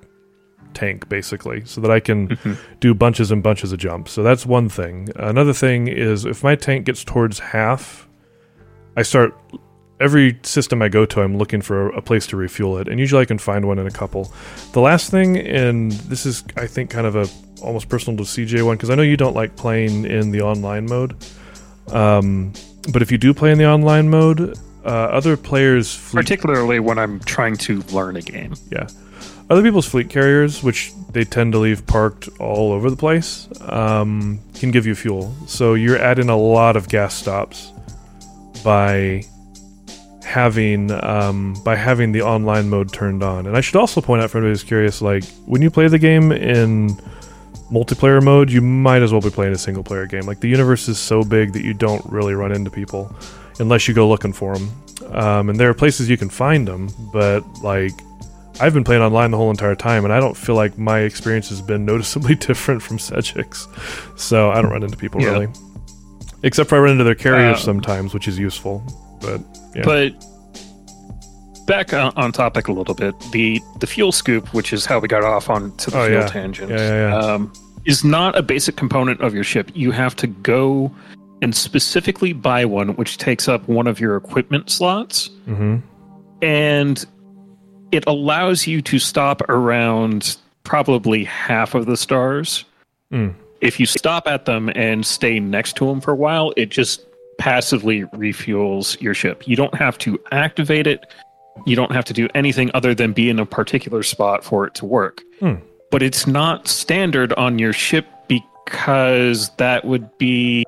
tank 0.73 1.07
basically 1.10 1.64
so 1.65 1.81
that 1.81 1.91
I 1.91 1.99
can 1.99 2.30
Mhm. 2.30 2.57
do 2.80 2.93
bunches 2.93 3.31
and 3.31 3.41
bunches 3.43 3.72
of 3.72 3.80
jumps. 3.80 4.11
So 4.11 4.23
that's 4.23 4.45
one 4.45 4.69
thing. 4.69 5.10
Another 5.15 5.53
thing 5.53 5.88
is 5.88 6.26
if 6.26 6.43
my 6.43 6.56
tank 6.56 6.85
gets 6.85 7.03
towards 7.03 7.39
half, 7.39 8.07
I 8.98 9.02
start 9.03 9.34
every 9.99 10.38
system 10.43 10.81
I 10.81 10.89
go 10.89 11.06
to, 11.06 11.22
I'm 11.22 11.38
looking 11.38 11.61
for 11.61 11.89
a 11.89 12.02
place 12.02 12.26
to 12.27 12.35
refuel 12.38 12.77
it, 12.80 12.88
and 12.88 12.99
usually 12.99 13.22
I 13.22 13.26
can 13.26 13.38
find 13.38 13.65
one 13.65 13.77
in 13.77 13.85
a 13.85 13.91
couple. 13.91 14.34
The 14.73 14.81
last 14.81 15.11
thing, 15.11 15.38
and 15.38 15.91
this 15.91 16.26
is 16.26 16.43
I 16.57 16.65
think 16.68 16.89
kind 16.89 17.06
of 17.06 17.15
a 17.15 17.27
almost 17.61 17.88
personal 17.89 18.18
to 18.18 18.23
CJ 18.26 18.64
one 18.64 18.76
because 18.77 18.89
I 18.89 18.95
know 18.95 19.03
you 19.03 19.18
don't 19.18 19.35
like 19.35 19.56
playing 19.56 20.06
in 20.06 20.31
the 20.31 20.41
online 20.41 20.88
mode. 20.88 21.15
Um, 21.91 22.53
but 22.91 23.02
if 23.03 23.11
you 23.11 23.18
do 23.19 23.34
play 23.34 23.52
in 23.52 23.57
the 23.60 23.68
online 23.68 24.10
mode, 24.10 24.57
uh, 24.84 24.88
other 24.89 25.38
players 25.38 25.93
fleet 25.93 26.22
Particularly 26.23 26.80
when 26.80 26.98
I'm 26.98 27.19
trying 27.19 27.56
to 27.57 27.81
learn 27.91 28.15
a 28.15 28.22
game. 28.22 28.53
yeah. 28.72 28.88
Other 29.52 29.64
people's 29.64 29.86
fleet 29.86 30.10
carriers, 30.10 30.64
which 30.64 30.94
they 31.11 31.26
tend 31.26 31.52
to 31.52 31.60
leave 31.60 31.86
parked 31.86 32.30
all 32.40 32.72
over 32.72 32.90
the 32.90 32.95
place, 32.95 33.49
um, 33.64 34.40
can 34.53 34.72
give 34.72 34.86
you 34.86 34.95
fuel. 34.95 35.36
So 35.45 35.73
you're 35.73 35.98
adding 35.98 36.30
a 36.30 36.38
lot 36.38 36.78
of 36.78 36.88
gas 36.88 37.14
stops 37.14 37.73
by 38.64 39.26
having 40.23 40.90
um, 41.03 41.61
by 41.65 41.76
having 41.76 42.14
the 42.14 42.22
online 42.22 42.69
mode 42.69 42.94
turned 42.94 43.23
on. 43.23 43.45
And 43.45 43.57
I 43.57 43.60
should 43.60 43.76
also 43.76 43.99
point 43.99 44.22
out 44.22 44.30
for 44.30 44.38
anybody 44.38 44.52
who's 44.52 44.64
curious, 44.64 45.02
like 45.02 45.26
when 45.45 45.61
you 45.61 45.69
play 45.69 45.90
the 45.90 45.99
game 45.99 46.32
in 46.32 46.91
multiplayer 47.73 48.23
mode, 48.23 48.49
you 48.49 48.61
might 48.61 49.02
as 49.02 49.11
well 49.11 49.19
be 49.19 49.30
playing 49.30 49.52
a 49.52 49.57
single 49.57 49.84
player 49.84 50.06
game. 50.06 50.22
Like 50.22 50.40
the 50.40 50.48
universe 50.48 50.88
is 50.88 50.98
so 50.98 51.26
big 51.26 51.52
that 51.52 51.65
you 51.65 51.73
don't 51.73 52.06
really 52.06 52.36
run 52.36 52.53
into 52.53 52.72
people 52.72 53.14
unless 53.60 53.86
you 53.86 53.94
go 53.94 54.07
looking 54.07 54.32
for 54.32 54.57
them. 54.57 54.72
Um, 55.14 55.49
and 55.49 55.60
there 55.60 55.69
are 55.69 55.73
places 55.73 56.10
you 56.10 56.15
can 56.15 56.30
find 56.30 56.65
them, 56.65 56.88
but 57.11 57.41
like 57.61 57.91
I've 58.60 58.73
been 58.73 58.84
playing 58.84 59.02
online 59.02 59.32
the 59.32 59.38
whole 59.38 59.49
entire 59.49 59.76
time, 59.76 60.03
and 60.03 60.14
I 60.14 60.19
don't 60.19 60.36
feel 60.38 60.56
like 60.56 60.78
my 60.78 60.99
experience 60.99 61.49
has 61.49 61.61
been 61.61 61.86
noticeably 61.91 62.36
different 62.36 62.82
from 62.82 62.98
Cedric's. 62.98 63.68
So 64.18 64.52
I 64.52 64.61
don't 64.61 64.72
run 64.72 64.84
into 64.84 64.98
people 64.98 65.22
Yeah. 65.22 65.30
really, 65.32 65.48
except 66.44 66.69
for 66.69 66.76
I 66.76 66.80
run 66.80 66.91
into 66.91 67.03
their 67.03 67.15
carriers 67.15 67.57
Uh, 67.57 67.61
sometimes, 67.61 68.14
which 68.14 68.28
is 68.28 68.38
useful. 68.38 68.84
But 69.22 69.41
yeah, 69.76 69.84
But 69.86 70.14
back 71.65 71.94
on, 71.94 72.11
on 72.15 72.32
topic 72.32 72.68
a 72.68 72.72
little 72.73 72.95
bit, 72.95 73.15
the 73.32 73.61
the 73.80 73.88
fuel 73.88 74.11
scoop, 74.11 74.53
which 74.53 74.73
is 74.73 74.86
how 74.86 74.99
we 74.99 75.07
got 75.07 75.23
off 75.23 75.49
on 75.49 75.76
to 75.78 75.91
the 75.91 75.98
Oh, 75.99 76.06
fuel 76.07 76.19
yeah. 76.22 76.28
tangent. 76.28 76.72
Um, 77.14 77.52
is 77.86 78.03
not 78.03 78.38
a 78.38 78.44
basic 78.44 78.76
component 78.76 79.22
of 79.22 79.34
your 79.34 79.44
ship. 79.44 79.72
You 79.73 79.90
have 79.91 80.15
to 80.18 80.28
go 80.28 80.91
and 81.41 81.56
specifically 81.56 82.32
buy 82.34 82.64
one, 82.65 82.90
which 82.95 83.18
takes 83.18 83.48
up 83.48 83.68
one 83.68 83.88
of 83.88 83.99
your 83.99 84.15
equipment 84.18 84.69
slots, 84.69 85.30
hmm 85.45 85.78
and 86.44 87.06
it 87.91 88.03
allows 88.07 88.68
you 88.68 88.81
to 88.84 88.99
stop 88.99 89.41
around 89.49 90.38
probably 90.63 91.23
half 91.23 91.76
of 91.76 91.85
the 91.85 91.97
stars. 91.97 92.65
Mm. 93.11 93.34
If 93.61 93.80
you 93.80 93.85
stop 93.85 94.27
at 94.27 94.45
them 94.45 94.69
and 94.76 95.05
stay 95.05 95.39
next 95.39 95.76
to 95.77 95.85
them 95.85 96.01
for 96.01 96.11
a 96.11 96.15
while, 96.15 96.53
it 96.57 96.69
just 96.69 97.05
passively 97.38 98.03
refuels 98.05 98.99
your 99.01 99.13
ship. 99.13 99.47
You 99.47 99.55
don't 99.55 99.76
have 99.76 99.97
to 99.99 100.19
activate 100.31 100.88
it. 100.88 101.05
You 101.65 101.76
don't 101.76 101.91
have 101.91 102.05
to 102.05 102.13
do 102.13 102.27
anything 102.34 102.72
other 102.73 102.95
than 102.95 103.13
be 103.13 103.30
in 103.30 103.39
a 103.39 103.45
particular 103.45 104.03
spot 104.03 104.43
for 104.43 104.65
it 104.65 104.73
to 104.76 104.85
work. 104.85 105.22
Hmm. 105.39 105.55
But 105.89 106.01
it's 106.01 106.26
not 106.26 106.68
standard 106.68 107.34
on 107.34 107.59
your 107.59 107.73
ship 107.73 108.05
because 108.27 109.49
that 109.57 109.85
would 109.85 110.18
be 110.18 110.65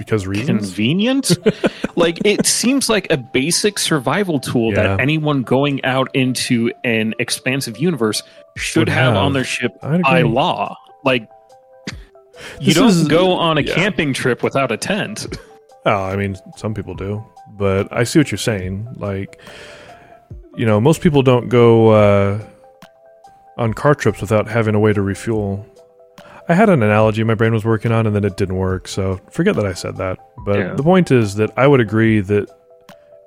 because 0.00 0.26
reasons. 0.26 0.66
convenient. 0.66 1.36
like 1.96 2.18
it 2.24 2.46
seems 2.46 2.88
like 2.88 3.06
a 3.12 3.16
basic 3.18 3.78
survival 3.78 4.40
tool 4.40 4.72
Yeah. 4.72 4.82
that 4.96 5.00
anyone 5.00 5.42
going 5.42 5.84
out 5.84 6.08
into 6.14 6.72
an 6.84 7.14
expansive 7.18 7.78
universe 7.78 8.22
should 8.56 8.88
have, 8.88 9.14
have. 9.14 9.16
on 9.22 9.32
their 9.34 9.44
ship 9.44 9.72
by 9.80 10.22
law. 10.22 10.76
Like 11.04 11.28
you 12.60 12.66
This 12.66 12.74
don't 12.74 12.88
is- 12.88 13.08
go 13.08 13.32
on 13.32 13.58
a 13.58 13.60
yeah. 13.60 13.74
camping 13.74 14.12
trip 14.14 14.42
without 14.42 14.72
a 14.72 14.76
tent. 14.76 15.26
Oh, 15.86 15.90
I 16.04 16.16
mean, 16.16 16.36
some 16.56 16.74
people 16.74 16.94
do, 16.94 17.24
but 17.52 17.88
I 17.92 18.04
see 18.04 18.18
what 18.18 18.30
you're 18.30 18.38
saying. 18.38 18.86
Like, 18.96 19.40
you 20.56 20.66
know, 20.66 20.80
most 20.80 21.00
people 21.02 21.22
don't 21.22 21.48
go 21.48 21.88
uh, 21.90 22.44
on 23.56 23.72
car 23.74 23.94
trips 23.94 24.20
without 24.20 24.46
having 24.48 24.74
a 24.74 24.80
way 24.80 24.92
to 24.92 25.00
refuel. 25.02 25.64
I 26.50 26.54
had 26.54 26.68
an 26.68 26.82
analogy 26.82 27.22
my 27.22 27.34
brain 27.34 27.52
was 27.52 27.64
working 27.64 27.92
on, 27.92 28.06
and 28.06 28.14
then 28.16 28.24
it 28.24 28.36
didn't 28.36 28.56
work. 28.56 28.88
So 28.88 29.20
forget 29.30 29.54
that 29.56 29.64
I 29.66 29.72
said 29.72 29.96
that. 29.98 30.18
But 30.44 30.58
Yeah. 30.58 30.74
the 30.74 30.82
point 30.82 31.10
is 31.12 31.36
that 31.36 31.50
I 31.56 31.66
would 31.66 31.80
agree 31.80 32.20
that 32.20 32.50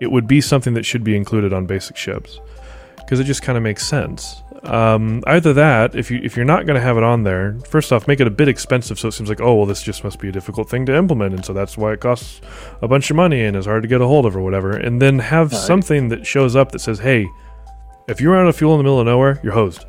it 0.02 0.12
would 0.12 0.28
be 0.28 0.42
something 0.42 0.74
that 0.74 0.86
should 0.86 1.04
be 1.04 1.16
included 1.16 1.54
on 1.54 1.66
basic 1.66 1.96
ships 1.96 2.40
because 2.98 3.20
it 3.22 3.24
just 3.24 3.42
kind 3.42 3.58
of 3.58 3.64
makes 3.64 3.86
sense. 3.88 4.42
Um, 4.64 5.22
either 5.28 5.54
that, 5.54 5.94
if 5.96 6.10
you 6.12 6.20
if 6.24 6.36
you're 6.38 6.46
not 6.46 6.66
going 6.66 6.76
to 6.76 6.82
have 6.82 6.98
it 6.98 7.04
on 7.04 7.24
there, 7.24 7.56
first 7.70 7.92
off, 7.94 8.08
make 8.08 8.20
it 8.22 8.28
a 8.28 8.32
bit 8.32 8.48
expensive, 8.48 8.98
so 9.00 9.08
it 9.10 9.12
seems 9.14 9.30
like 9.30 9.42
oh 9.42 9.54
well, 9.56 9.66
this 9.66 9.82
just 9.84 10.04
must 10.06 10.20
be 10.20 10.30
a 10.30 10.32
difficult 10.32 10.70
thing 10.70 10.86
to 10.88 10.96
implement, 10.96 11.34
and 11.36 11.44
so 11.46 11.52
that's 11.54 11.78
why 11.78 11.92
it 11.94 12.00
costs 12.02 12.42
a 12.82 12.88
bunch 12.88 13.10
of 13.10 13.16
money 13.18 13.44
and 13.44 13.56
is 13.58 13.66
hard 13.66 13.84
to 13.84 13.90
get 13.90 14.00
a 14.02 14.08
hold 14.08 14.26
of 14.26 14.36
or 14.38 14.42
whatever. 14.42 14.72
And 14.72 15.02
then 15.02 15.20
have 15.20 15.52
Right. 15.52 15.62
something 15.62 16.10
that 16.10 16.26
shows 16.26 16.56
up 16.56 16.72
that 16.74 16.80
says, 16.80 17.00
hey, 17.00 17.28
if 18.08 18.20
you're 18.22 18.38
out 18.38 18.48
of 18.48 18.56
fuel 18.56 18.74
in 18.74 18.80
the 18.80 18.84
middle 18.84 19.00
of 19.02 19.06
nowhere, 19.06 19.40
you're 19.44 19.54
hosed. 19.54 19.86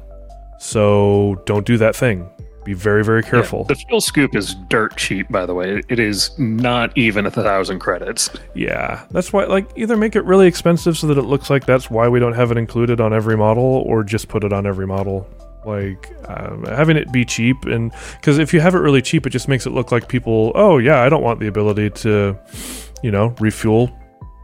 So 0.59 1.41
don't 1.47 1.67
do 1.67 1.77
that 1.79 1.95
thing. 1.97 2.29
Be 2.65 2.73
very, 2.73 3.05
very 3.05 3.23
careful. 3.23 3.61
Yeah, 3.61 3.75
the 3.75 3.75
fuel 3.75 4.01
scoop 4.01 4.35
is 4.35 4.55
dirt 4.69 4.97
cheap, 4.97 5.29
by 5.29 5.45
the 5.45 5.55
way. 5.55 5.83
It 5.89 5.99
is 5.99 6.37
not 6.39 6.97
even 6.97 7.27
a 7.27 7.31
thousand 7.31 7.81
credits. 7.81 8.31
Yeah, 8.55 9.05
that's 9.11 9.33
why. 9.33 9.45
Like, 9.45 9.69
either 9.77 9.97
make 9.97 10.17
it 10.17 10.25
really 10.25 10.47
expensive 10.47 10.97
so 10.97 11.07
that 11.09 11.19
it 11.19 11.25
looks 11.25 11.51
like 11.51 11.67
that's 11.67 11.91
why 11.91 12.09
we 12.09 12.21
don't 12.21 12.33
have 12.33 12.51
it 12.51 12.57
included 12.57 13.01
on 13.01 13.13
every 13.13 13.37
model, 13.37 13.65
or 13.65 14.03
just 14.03 14.29
put 14.29 14.45
it 14.45 14.53
on 14.53 14.67
every 14.67 14.87
model. 14.87 15.29
Like 15.67 16.11
um, 16.29 16.65
having 16.65 16.97
it 16.97 17.11
be 17.13 17.25
cheap, 17.25 17.65
and 17.65 17.93
because 18.21 18.39
if 18.39 18.53
you 18.53 18.61
have 18.61 18.75
it 18.75 18.79
really 18.79 19.01
cheap, 19.01 19.27
it 19.27 19.31
just 19.31 19.49
makes 19.49 19.67
it 19.67 19.71
look 19.71 19.93
like 19.93 20.09
people. 20.09 20.53
Oh 20.55 20.79
yeah, 20.79 21.01
I 21.01 21.09
don't 21.09 21.23
want 21.23 21.41
the 21.41 21.47
ability 21.47 21.91
to, 21.91 22.39
you 23.03 23.11
know, 23.11 23.35
refuel 23.41 23.91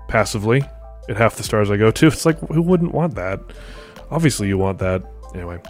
passively 0.09 0.63
at 1.09 1.17
half 1.17 1.37
the 1.37 1.43
stars 1.43 1.71
I 1.71 1.77
go 1.77 1.91
to. 1.91 2.07
It's 2.07 2.25
like 2.25 2.39
who 2.49 2.63
wouldn't 2.63 2.93
want 2.93 3.15
that? 3.17 3.41
Obviously, 4.11 4.49
you 4.49 4.57
want 4.57 4.79
that 4.79 5.03
anyway. 5.35 5.61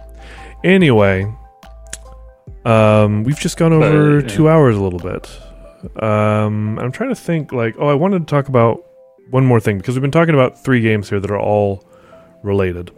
Anyway, 0.63 1.33
um, 2.65 3.23
we've 3.23 3.39
just 3.39 3.57
gone 3.57 3.73
over 3.73 4.21
But, 4.21 4.29
yeah. 4.29 4.35
two 4.35 4.49
hours 4.49 4.75
a 4.75 4.81
little 4.81 4.99
bit. 4.99 5.29
Um, 6.01 6.77
I'm 6.79 6.91
trying 6.91 7.09
to 7.09 7.15
think. 7.15 7.51
Like, 7.51 7.75
oh, 7.79 7.87
I 7.87 7.93
wanted 7.93 8.19
to 8.19 8.25
talk 8.25 8.47
about 8.47 8.85
one 9.31 9.45
more 9.45 9.59
thing 9.59 9.77
because 9.77 9.95
we've 9.95 10.01
been 10.01 10.11
talking 10.11 10.35
about 10.35 10.63
three 10.63 10.81
games 10.81 11.09
here 11.09 11.19
that 11.19 11.31
are 11.31 11.39
all 11.39 11.83
related. 12.43 12.91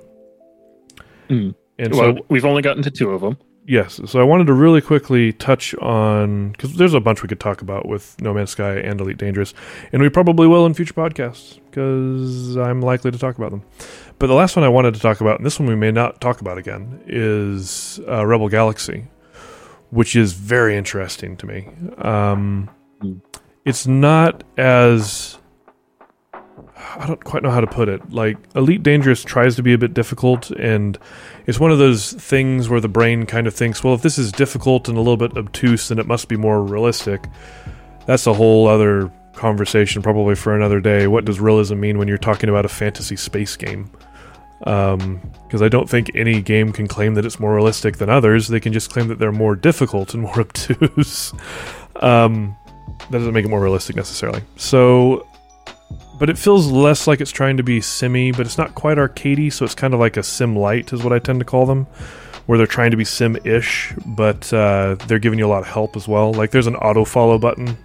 Mm. 1.29 1.55
And 1.79 1.93
well, 1.93 2.15
so, 2.17 2.25
we've 2.29 2.45
only 2.45 2.61
gotten 2.61 2.83
to 2.83 2.91
two 2.91 3.11
of 3.11 3.21
them. 3.21 3.37
yes, 3.65 3.99
so 4.05 4.19
I 4.19 4.23
wanted 4.23 4.47
to 4.47 4.53
really 4.53 4.81
quickly 4.81 5.33
touch 5.33 5.73
on 5.75 6.51
because 6.51 6.75
there's 6.75 6.93
a 6.93 6.99
bunch 6.99 7.23
we 7.23 7.29
could 7.29 7.39
talk 7.39 7.61
about 7.61 7.87
with 7.87 8.19
No 8.21 8.33
Man's 8.33 8.51
Sky 8.51 8.75
and 8.75 8.99
Elite 8.99 9.17
Dangerous, 9.17 9.53
and 9.91 10.01
we 10.01 10.09
probably 10.09 10.47
will 10.47 10.65
in 10.65 10.73
future 10.73 10.93
podcasts 10.93 11.59
because 11.69 12.57
I'm 12.57 12.81
likely 12.81 13.11
to 13.11 13.17
talk 13.17 13.37
about 13.37 13.51
them. 13.51 13.63
But 14.19 14.27
the 14.27 14.33
last 14.33 14.55
one 14.55 14.63
I 14.63 14.69
wanted 14.69 14.93
to 14.95 14.99
talk 14.99 15.21
about, 15.21 15.37
and 15.37 15.45
this 15.45 15.59
one 15.59 15.67
we 15.67 15.75
may 15.75 15.91
not 15.91 16.21
talk 16.21 16.41
about 16.41 16.57
again, 16.57 17.01
is 17.07 17.99
uh, 18.07 18.25
Rebel 18.25 18.49
Galaxy, 18.49 19.07
which 19.93 20.15
is 20.15 20.33
very 20.33 20.75
interesting 20.75 21.37
to 21.37 21.45
me. 21.45 21.69
Um, 21.97 22.69
Hmm. 23.03 23.17
It's 23.65 23.85
not 23.85 24.43
as 24.57 25.37
I 26.95 27.07
don't 27.07 27.23
quite 27.23 27.43
know 27.43 27.49
how 27.49 27.61
to 27.61 27.67
put 27.67 27.89
it. 27.89 28.11
Like 28.11 28.37
Elite 28.55 28.83
Dangerous 28.83 29.23
tries 29.23 29.55
to 29.55 29.63
be 29.63 29.73
a 29.73 29.77
bit 29.77 29.93
difficult, 29.93 30.51
and 30.51 30.97
it's 31.47 31.59
one 31.59 31.71
of 31.71 31.77
those 31.77 32.13
things 32.13 32.69
where 32.69 32.81
the 32.81 32.87
brain 32.89 33.25
kind 33.25 33.47
of 33.47 33.53
thinks, 33.53 33.83
well, 33.83 33.93
if 33.93 34.01
this 34.01 34.17
is 34.17 34.31
difficult 34.31 34.87
and 34.87 34.97
a 34.97 35.01
little 35.01 35.17
bit 35.17 35.37
obtuse, 35.37 35.87
then 35.87 35.99
it 35.99 36.07
must 36.07 36.27
be 36.27 36.37
more 36.37 36.63
realistic. 36.63 37.23
That's 38.05 38.27
a 38.27 38.33
whole 38.33 38.67
other 38.67 39.11
conversation, 39.33 40.01
probably 40.01 40.35
for 40.35 40.55
another 40.55 40.79
day. 40.79 41.07
What 41.07 41.25
does 41.25 41.39
realism 41.39 41.79
mean 41.79 41.97
when 41.97 42.07
you're 42.07 42.17
talking 42.17 42.49
about 42.49 42.65
a 42.65 42.69
fantasy 42.69 43.15
space 43.15 43.55
game? 43.55 43.89
Because 44.63 45.61
I 45.61 45.67
don't 45.67 45.89
think 45.89 46.11
any 46.15 46.41
game 46.41 46.71
can 46.71 46.87
claim 46.87 47.15
that 47.15 47.25
it's 47.25 47.39
more 47.39 47.53
realistic 47.53 47.97
than 47.97 48.09
others. 48.09 48.47
They 48.47 48.59
can 48.59 48.73
just 48.73 48.89
claim 48.89 49.07
that 49.09 49.19
they're 49.19 49.31
more 49.31 49.55
difficult 49.55 50.13
and 50.13 50.23
more 50.23 50.39
obtuse. 50.39 51.33
um, 51.97 52.55
that 53.09 53.19
doesn't 53.19 53.33
make 53.33 53.45
it 53.45 53.49
more 53.49 53.61
realistic 53.61 53.95
necessarily. 53.95 54.41
So 54.55 55.27
but 56.19 56.29
it 56.29 56.37
feels 56.37 56.71
less 56.71 57.07
like 57.07 57.21
it's 57.21 57.31
trying 57.31 57.57
to 57.57 57.63
be 57.63 57.81
simmy, 57.81 58.31
but 58.31 58.45
it's 58.45 58.57
not 58.57 58.75
quite 58.75 58.97
arcadey, 58.97 59.51
so 59.51 59.65
it's 59.65 59.75
kind 59.75 59.93
of 59.93 59.99
like 59.99 60.17
a 60.17 60.23
sim 60.23 60.55
light, 60.55 60.93
is 60.93 61.03
what 61.03 61.11
I 61.11 61.19
tend 61.19 61.39
to 61.39 61.45
call 61.45 61.65
them, 61.65 61.85
where 62.45 62.57
they're 62.57 62.67
trying 62.67 62.91
to 62.91 62.97
be 62.97 63.03
sim 63.03 63.37
ish, 63.43 63.93
but 64.05 64.51
uh, 64.53 64.95
they're 65.07 65.19
giving 65.19 65.39
you 65.39 65.45
a 65.45 65.49
lot 65.49 65.61
of 65.61 65.67
help 65.67 65.95
as 65.95 66.07
well. 66.07 66.31
Like 66.33 66.51
there's 66.51 66.67
an 66.67 66.75
auto 66.75 67.03
follow 67.03 67.37
button 67.37 67.77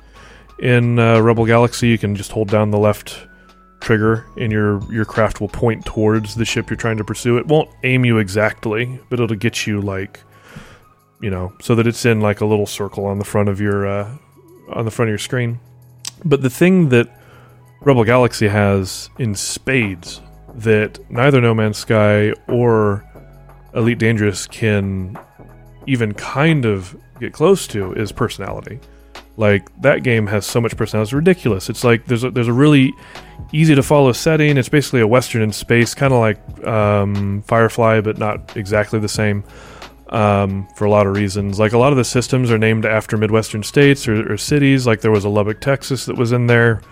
in 0.59 0.99
uh, 0.99 1.21
Rebel 1.21 1.47
Galaxy. 1.47 1.89
You 1.89 1.99
can 1.99 2.15
just 2.15 2.33
hold 2.33 2.49
down 2.49 2.71
the 2.71 2.79
left 2.79 3.27
trigger, 3.81 4.27
and 4.37 4.53
your 4.53 4.81
your 4.93 5.05
craft 5.05 5.41
will 5.41 5.49
point 5.49 5.85
towards 5.85 6.35
the 6.35 6.45
ship 6.45 6.71
you're 6.71 6.77
trying 6.77 6.99
to 6.99 7.05
pursue. 7.05 7.39
It 7.39 7.47
won't 7.47 7.71
aim 7.85 8.05
you 8.05 8.19
exactly, 8.19 9.01
but 9.09 9.21
it'll 9.21 9.37
get 9.37 9.67
you 9.67 9.81
like, 9.81 10.21
you 11.21 11.31
know, 11.31 11.53
so 11.61 11.75
that 11.75 11.87
it's 11.87 12.05
in 12.05 12.21
like 12.21 12.41
a 12.41 12.47
little 12.47 12.67
circle 12.67 13.07
on 13.07 13.19
the 13.19 13.25
front 13.25 13.49
of 13.49 13.61
your 13.61 13.87
uh, 13.87 14.17
on 14.71 14.85
the 14.85 14.91
front 14.91 15.09
of 15.09 15.13
your 15.13 15.19
screen. 15.19 15.61
But 16.25 16.43
the 16.43 16.51
thing 16.51 16.89
that 16.89 17.09
Rebel 17.81 18.05
Galaxy 18.05 18.49
has 18.49 19.09
in 19.19 19.35
spades 19.35 20.21
that 20.55 20.99
neither 21.11 21.41
No 21.41 21.55
Man's 21.55 21.79
Sky 21.79 22.33
or 22.49 23.05
Elite 23.75 23.99
Dangerous 23.99 24.47
can 24.47 25.17
even 25.87 26.13
kind 26.15 26.65
of 26.65 26.97
get 27.21 27.33
close 27.33 27.67
to 27.69 27.93
is 27.95 28.13
personality. 28.13 28.81
Like 29.39 29.71
that 29.83 30.03
game 30.03 30.27
has 30.27 30.45
so 30.45 30.61
much 30.61 30.77
personality, 30.77 31.07
it's 31.07 31.13
ridiculous. 31.13 31.71
It's 31.71 31.85
like 31.85 32.07
there's 32.07 32.25
a, 32.25 32.31
there's 32.33 32.49
a 32.49 32.53
really 32.53 32.93
easy 33.53 33.77
to 33.77 33.85
follow 33.85 34.11
setting. 34.11 34.57
It's 34.57 34.69
basically 34.69 35.01
a 35.01 35.07
western 35.07 35.43
in 35.43 35.53
space, 35.53 35.95
kind 35.95 36.13
of 36.13 36.19
like 36.19 36.67
um, 36.67 37.43
Firefly, 37.43 38.01
but 38.01 38.19
not 38.19 38.57
exactly 38.57 38.99
the 38.99 39.09
same 39.09 39.45
um, 40.09 40.67
for 40.75 40.87
a 40.87 40.91
lot 40.91 41.07
of 41.07 41.15
reasons. 41.15 41.61
Like 41.61 41.73
a 41.73 41.79
lot 41.79 41.93
of 41.93 41.97
the 41.97 42.05
systems 42.05 42.51
are 42.51 42.59
named 42.59 42.85
after 42.85 43.17
Midwestern 43.17 43.63
states 43.63 44.09
or, 44.09 44.33
or 44.33 44.37
cities. 44.37 44.89
Like 44.89 45.03
there 45.03 45.13
was 45.13 45.25
a 45.25 45.29
Lubbock, 45.29 45.61
Texas 45.61 46.07
that 46.07 46.17
was 46.17 46.33
in 46.33 46.49
there. 46.49 46.83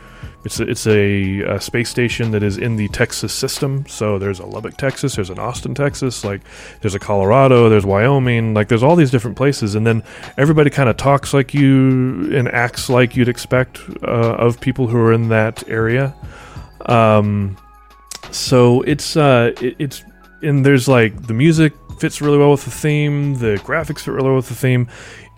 It's 0.45 0.61
a, 0.61 0.63
it's 0.69 0.87
a, 0.87 1.41
a 1.41 1.61
space 1.61 1.89
station 1.89 2.31
that 2.31 2.43
is 2.43 2.57
in 2.57 2.77
the 2.77 2.87
Texas 2.89 3.33
system. 3.33 3.85
So 3.89 4.19
there's 4.19 4.39
a 4.39 4.47
Lubbock, 4.47 4.77
Texas. 4.77 5.17
There's 5.17 5.31
an 5.31 5.39
Austin, 5.39 5.75
Texas. 5.75 6.25
Like 6.25 6.43
there's 6.81 6.95
a 6.95 7.01
Colorado. 7.01 7.69
There's 7.69 7.85
Wyoming. 7.85 8.55
Like 8.55 8.69
there's 8.69 8.83
all 8.83 8.95
these 8.95 9.11
different 9.11 9.37
places, 9.37 9.75
and 9.75 9.87
then 9.87 10.03
everybody 10.37 10.71
kind 10.71 10.89
of 10.89 10.97
talks 10.97 11.35
like 11.35 11.53
you 11.53 12.33
and 12.33 12.49
acts 12.49 12.89
like 12.89 13.17
you'd 13.17 13.29
expect 13.29 13.81
uh, 14.03 14.37
of 14.37 14.61
people 14.61 14.87
who 14.87 14.99
are 14.99 15.13
in 15.13 15.29
that 15.31 15.69
area. 15.69 16.15
Um, 16.87 17.57
so 18.31 18.83
it's 18.83 19.17
uh, 19.17 19.53
it, 19.61 19.77
it's 19.79 20.05
and 20.43 20.65
there's 20.65 20.87
like 20.87 21.27
the 21.27 21.35
music 21.35 21.73
fits 21.99 22.21
really 22.21 22.39
well 22.39 22.51
with 22.51 22.65
the 22.65 22.71
theme. 22.71 23.35
The 23.39 23.57
graphics 23.65 24.01
fit 24.01 24.13
really 24.13 24.29
well 24.29 24.37
with 24.37 24.49
the 24.49 24.55
theme 24.55 24.89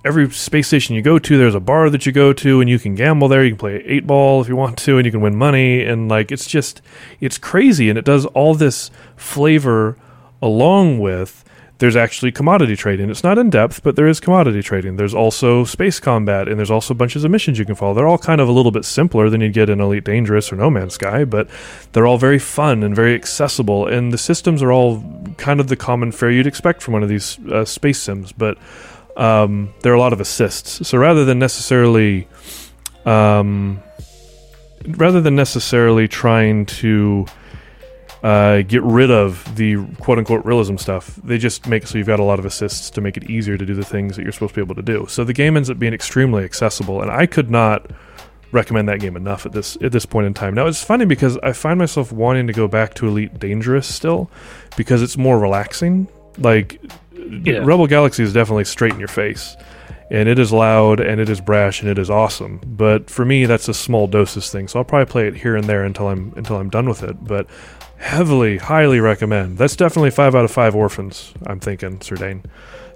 every 0.08 0.30
space 0.30 0.66
station 0.66 0.96
you 0.96 1.02
go 1.02 1.18
to, 1.18 1.38
there's 1.38 1.54
a 1.54 1.60
bar 1.60 1.90
that 1.90 2.06
you 2.06 2.12
go 2.12 2.32
to, 2.32 2.60
and 2.60 2.68
you 2.68 2.78
can 2.78 2.94
gamble 2.94 3.28
there. 3.28 3.44
You 3.44 3.50
can 3.50 3.58
play 3.58 3.76
eight 3.84 4.06
ball 4.06 4.40
if 4.40 4.48
you 4.48 4.56
want 4.56 4.78
to, 4.78 4.96
and 4.96 5.04
you 5.04 5.12
can 5.12 5.20
win 5.20 5.36
money. 5.36 5.84
And 5.84 6.08
like, 6.08 6.32
it's 6.32 6.46
just, 6.46 6.80
it's 7.20 7.38
crazy. 7.38 7.90
And 7.90 7.98
it 7.98 8.04
does 8.04 8.24
all 8.26 8.54
this 8.54 8.90
flavor 9.16 9.96
along 10.40 10.98
with 10.98 11.44
there's 11.78 11.94
actually 11.94 12.32
commodity 12.32 12.74
trading. 12.74 13.08
It's 13.08 13.22
not 13.22 13.38
in 13.38 13.50
depth, 13.50 13.84
but 13.84 13.94
there 13.94 14.08
is 14.08 14.18
commodity 14.18 14.62
trading. 14.62 14.96
There's 14.96 15.14
also 15.14 15.62
space 15.64 16.00
combat, 16.00 16.48
and 16.48 16.58
there's 16.58 16.72
also 16.72 16.92
bunches 16.92 17.22
of 17.22 17.30
missions 17.30 17.58
you 17.58 17.64
can 17.64 17.76
follow. 17.76 17.94
They're 17.94 18.08
all 18.08 18.18
kind 18.18 18.40
of 18.40 18.48
a 18.48 18.52
little 18.52 18.72
bit 18.72 18.84
simpler 18.84 19.30
than 19.30 19.40
you'd 19.40 19.52
get 19.52 19.70
in 19.70 19.80
Elite 19.80 20.02
Dangerous 20.02 20.52
or 20.52 20.56
No 20.56 20.70
Man's 20.70 20.94
Sky, 20.94 21.24
but 21.24 21.48
they're 21.92 22.06
all 22.06 22.18
very 22.18 22.40
fun 22.40 22.82
and 22.82 22.96
very 22.96 23.14
accessible. 23.14 23.86
And 23.86 24.12
the 24.12 24.18
systems 24.18 24.60
are 24.60 24.72
all 24.72 25.04
kind 25.36 25.60
of 25.60 25.68
the 25.68 25.76
common 25.76 26.10
fare 26.10 26.32
you'd 26.32 26.48
expect 26.48 26.82
from 26.82 26.94
one 26.94 27.04
of 27.04 27.08
these 27.08 27.38
uh, 27.46 27.64
space 27.64 28.00
sims, 28.00 28.32
but 28.32 28.58
um, 29.18 29.74
there 29.80 29.92
are 29.92 29.96
a 29.96 30.00
lot 30.00 30.12
of 30.12 30.20
assists. 30.20 30.88
So 30.88 30.96
rather 30.96 31.24
than 31.24 31.38
necessarily, 31.38 32.28
um, 33.04 33.82
rather 34.86 35.20
than 35.20 35.34
necessarily 35.36 36.08
trying 36.08 36.66
to 36.66 37.26
uh, 38.22 38.62
get 38.62 38.82
rid 38.82 39.10
of 39.10 39.56
the 39.56 39.84
quote 40.00 40.18
unquote 40.18 40.44
realism 40.44 40.76
stuff, 40.76 41.16
they 41.16 41.36
just 41.36 41.66
make 41.66 41.86
so 41.86 41.98
you've 41.98 42.06
got 42.06 42.20
a 42.20 42.24
lot 42.24 42.38
of 42.38 42.44
assists 42.44 42.90
to 42.90 43.00
make 43.00 43.16
it 43.16 43.28
easier 43.28 43.58
to 43.58 43.66
do 43.66 43.74
the 43.74 43.84
things 43.84 44.16
that 44.16 44.22
you're 44.22 44.32
supposed 44.32 44.54
to 44.54 44.60
be 44.60 44.64
able 44.64 44.76
to 44.76 44.82
do. 44.82 45.04
So 45.08 45.24
the 45.24 45.32
game 45.32 45.56
ends 45.56 45.68
up 45.68 45.78
being 45.78 45.94
extremely 45.94 46.44
accessible, 46.44 47.02
and 47.02 47.10
I 47.10 47.26
could 47.26 47.50
not 47.50 47.90
recommend 48.50 48.88
that 48.88 49.00
game 49.00 49.14
enough 49.16 49.44
at 49.44 49.52
this 49.52 49.76
at 49.82 49.90
this 49.90 50.06
point 50.06 50.26
in 50.26 50.34
time. 50.34 50.54
Now 50.54 50.66
it's 50.66 50.82
funny 50.82 51.04
because 51.04 51.36
I 51.38 51.52
find 51.52 51.78
myself 51.78 52.12
wanting 52.12 52.46
to 52.46 52.52
go 52.52 52.68
back 52.68 52.94
to 52.94 53.08
Elite 53.08 53.38
Dangerous 53.38 53.92
still 53.92 54.30
because 54.76 55.02
it's 55.02 55.16
more 55.16 55.38
relaxing. 55.40 56.08
Like 56.38 56.80
Yeah. 57.28 57.58
Rebel 57.58 57.86
Galaxy 57.86 58.22
is 58.22 58.32
definitely 58.32 58.64
straight 58.64 58.92
in 58.92 58.98
your 58.98 59.08
face. 59.08 59.56
And 60.10 60.26
it 60.26 60.38
is 60.38 60.52
loud 60.52 61.00
and 61.00 61.20
it 61.20 61.28
is 61.28 61.40
brash 61.40 61.82
and 61.82 61.90
it 61.90 61.98
is 61.98 62.08
awesome. 62.08 62.60
But 62.64 63.10
for 63.10 63.26
me 63.26 63.44
that's 63.44 63.68
a 63.68 63.74
small 63.74 64.06
doses 64.06 64.50
thing. 64.50 64.66
So 64.66 64.78
I'll 64.78 64.84
probably 64.84 65.10
play 65.10 65.28
it 65.28 65.36
here 65.36 65.54
and 65.54 65.64
there 65.64 65.84
until 65.84 66.08
I'm 66.08 66.32
until 66.34 66.56
I'm 66.56 66.70
done 66.70 66.88
with 66.88 67.02
it. 67.02 67.22
But 67.22 67.46
heavily, 67.98 68.56
highly 68.56 69.00
recommend. 69.00 69.58
That's 69.58 69.76
definitely 69.76 70.10
five 70.10 70.34
out 70.34 70.44
of 70.44 70.50
five 70.50 70.74
orphans, 70.74 71.34
I'm 71.46 71.60
thinking, 71.60 72.00
Serdane. 72.00 72.44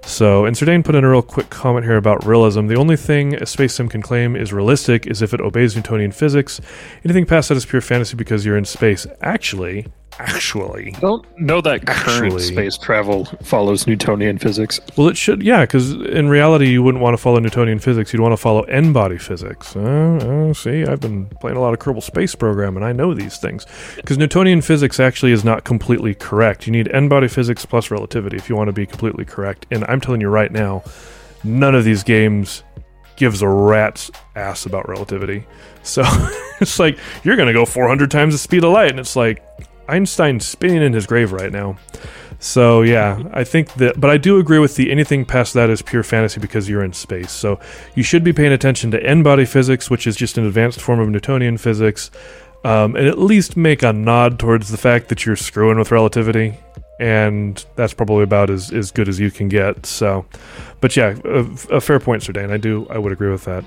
So, 0.05 0.45
and 0.45 0.57
Serdane 0.57 0.83
put 0.83 0.95
in 0.95 1.03
a 1.03 1.09
real 1.09 1.21
quick 1.21 1.49
comment 1.49 1.85
here 1.85 1.95
about 1.95 2.25
realism. 2.25 2.67
The 2.67 2.75
only 2.75 2.97
thing 2.97 3.35
a 3.35 3.45
space 3.45 3.75
sim 3.75 3.87
can 3.87 4.01
claim 4.01 4.35
is 4.35 4.51
realistic 4.51 5.07
is 5.07 5.21
if 5.21 5.33
it 5.33 5.39
obeys 5.39 5.75
Newtonian 5.75 6.11
physics. 6.11 6.59
Anything 7.05 7.25
past 7.25 7.49
that 7.49 7.55
is 7.55 7.65
pure 7.65 7.81
fantasy 7.81 8.15
because 8.17 8.45
you're 8.45 8.57
in 8.57 8.65
space. 8.65 9.07
Actually, 9.21 9.87
actually, 10.19 10.95
Don't 10.99 11.25
know 11.39 11.61
that 11.61 11.85
current 11.85 12.39
space 12.41 12.77
travel 12.77 13.25
follows 13.43 13.87
Newtonian 13.87 14.37
physics. 14.37 14.79
well, 14.97 15.07
it 15.07 15.17
should, 15.17 15.41
yeah, 15.43 15.61
because 15.61 15.91
in 15.91 16.29
reality, 16.29 16.69
you 16.69 16.83
wouldn't 16.83 17.01
want 17.01 17.13
to 17.13 17.21
follow 17.21 17.39
Newtonian 17.39 17.79
physics. 17.79 18.13
You'd 18.13 18.21
want 18.21 18.33
to 18.33 18.37
follow 18.37 18.61
N 18.63 18.93
body 18.93 19.17
physics. 19.17 19.75
Uh, 19.75 20.49
uh, 20.49 20.53
see, 20.53 20.85
I've 20.85 20.99
been 20.99 21.25
playing 21.41 21.57
a 21.57 21.61
lot 21.61 21.73
of 21.73 21.79
Kerbal 21.79 22.03
Space 22.03 22.35
Program, 22.35 22.75
and 22.75 22.85
I 22.85 22.91
know 22.93 23.13
these 23.13 23.37
things. 23.37 23.65
Because 23.95 24.17
Newtonian 24.17 24.61
physics 24.61 24.99
actually 24.99 25.31
is 25.31 25.43
not 25.43 25.63
completely 25.63 26.15
correct. 26.15 26.65
You 26.67 26.71
need 26.71 26.87
N 26.89 27.07
body 27.09 27.27
physics 27.27 27.65
plus 27.65 27.91
relativity 27.91 28.37
if 28.37 28.49
you 28.49 28.55
want 28.55 28.67
to 28.67 28.73
be 28.73 28.85
completely 28.85 29.25
correct. 29.25 29.65
And 29.71 29.83
I'm 29.85 30.01
telling 30.01 30.21
you 30.21 30.29
right 30.29 30.51
now, 30.51 30.83
none 31.43 31.75
of 31.75 31.83
these 31.83 32.03
games 32.03 32.63
gives 33.15 33.41
a 33.41 33.47
rat's 33.47 34.09
ass 34.35 34.65
about 34.65 34.87
relativity. 34.89 35.45
So 35.83 36.01
it's 36.61 36.79
like, 36.79 36.97
you're 37.23 37.35
going 37.35 37.47
to 37.47 37.53
go 37.53 37.65
400 37.65 38.09
times 38.09 38.33
the 38.33 38.37
speed 38.37 38.63
of 38.63 38.71
light. 38.71 38.89
And 38.89 38.99
it's 38.99 39.15
like, 39.15 39.43
Einstein's 39.87 40.45
spinning 40.45 40.81
in 40.81 40.93
his 40.93 41.05
grave 41.05 41.31
right 41.31 41.51
now. 41.51 41.77
So 42.39 42.81
yeah, 42.81 43.23
I 43.31 43.45
think 43.45 43.73
that, 43.75 43.99
but 43.99 44.09
I 44.09 44.17
do 44.17 44.37
agree 44.37 44.59
with 44.59 44.75
the 44.75 44.91
anything 44.91 45.23
past 45.23 45.53
that 45.53 45.69
is 45.69 45.81
pure 45.81 46.03
fantasy 46.03 46.41
because 46.41 46.67
you're 46.67 46.83
in 46.83 46.91
space. 46.91 47.31
So 47.31 47.59
you 47.95 48.03
should 48.03 48.23
be 48.23 48.33
paying 48.33 48.51
attention 48.51 48.91
to 48.91 49.01
n-body 49.01 49.45
physics, 49.45 49.89
which 49.89 50.05
is 50.05 50.17
just 50.17 50.37
an 50.37 50.45
advanced 50.45 50.81
form 50.81 50.99
of 50.99 51.07
Newtonian 51.07 51.57
physics, 51.57 52.11
um, 52.65 52.97
and 52.97 53.07
at 53.07 53.17
least 53.17 53.55
make 53.55 53.81
a 53.81 53.93
nod 53.93 54.39
towards 54.39 54.71
the 54.71 54.77
fact 54.77 55.07
that 55.07 55.25
you're 55.25 55.37
screwing 55.37 55.77
with 55.77 55.91
relativity, 55.91 56.57
and 56.99 57.65
that's 57.75 57.93
probably 57.93 58.23
about 58.23 58.49
as, 58.49 58.71
as 58.73 58.91
good 58.91 59.07
as 59.07 59.21
you 59.21 59.31
can 59.31 59.47
get. 59.47 59.85
So, 59.85 60.25
but 60.81 60.97
yeah, 60.97 61.15
a, 61.23 61.39
a 61.75 61.79
fair 61.79 61.99
point, 61.99 62.23
Sir 62.23 62.33
Dane. 62.33 62.51
I 62.51 62.57
do, 62.57 62.87
I 62.89 62.97
would 62.97 63.13
agree 63.13 63.31
with 63.31 63.45
that. 63.45 63.63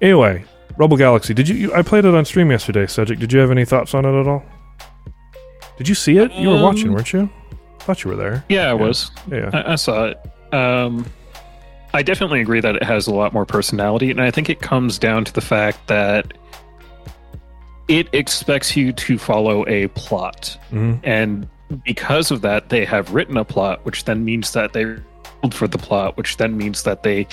Anyway, 0.00 0.44
Rebel 0.76 0.96
Galaxy. 0.96 1.34
Did 1.34 1.48
you, 1.48 1.54
you? 1.54 1.74
I 1.74 1.82
played 1.82 2.04
it 2.04 2.14
on 2.14 2.24
stream 2.24 2.50
yesterday, 2.50 2.86
Cedric. 2.86 3.20
Did 3.20 3.32
you 3.32 3.38
have 3.38 3.52
any 3.52 3.64
thoughts 3.64 3.94
on 3.94 4.04
it 4.04 4.20
at 4.20 4.26
all? 4.26 4.44
Did 5.78 5.88
you 5.88 5.94
see 5.94 6.18
it? 6.18 6.32
You 6.34 6.50
were 6.50 6.62
watching, 6.62 6.88
Um, 6.88 6.94
weren't 6.94 7.12
you? 7.12 7.30
thought 7.80 8.04
you 8.04 8.10
were 8.10 8.16
there. 8.16 8.44
Yeah, 8.50 8.68
I 8.68 8.74
was. 8.74 9.10
Yeah. 9.30 9.48
I, 9.52 9.72
I 9.72 9.74
saw 9.76 10.06
it. 10.06 10.20
Um, 10.52 11.06
I 11.94 12.02
definitely 12.02 12.40
agree 12.42 12.60
that 12.60 12.76
it 12.76 12.82
has 12.82 13.06
a 13.06 13.14
lot 13.14 13.32
more 13.32 13.46
personality, 13.46 14.10
and 14.10 14.20
I 14.20 14.30
think 14.30 14.50
it 14.50 14.60
comes 14.60 14.98
down 14.98 15.24
to 15.24 15.32
the 15.32 15.40
fact 15.40 15.86
that 15.86 16.34
it 17.88 18.08
expects 18.12 18.76
you 18.76 18.92
to 18.92 19.18
follow 19.18 19.66
a 19.68 19.88
plot, 19.88 20.58
hmm 20.70 20.94
and 21.02 21.48
because 21.84 22.30
of 22.30 22.40
that, 22.42 22.70
they 22.70 22.84
have 22.86 23.12
written 23.12 23.36
a 23.36 23.44
plot, 23.44 23.84
which 23.84 24.04
then 24.04 24.24
means 24.24 24.52
that 24.52 24.72
they 24.72 24.96
for 25.52 25.68
the 25.68 25.78
plot, 25.78 26.16
which 26.16 26.36
then 26.38 26.56
means 26.56 26.82
that 26.82 27.02
they 27.02 27.26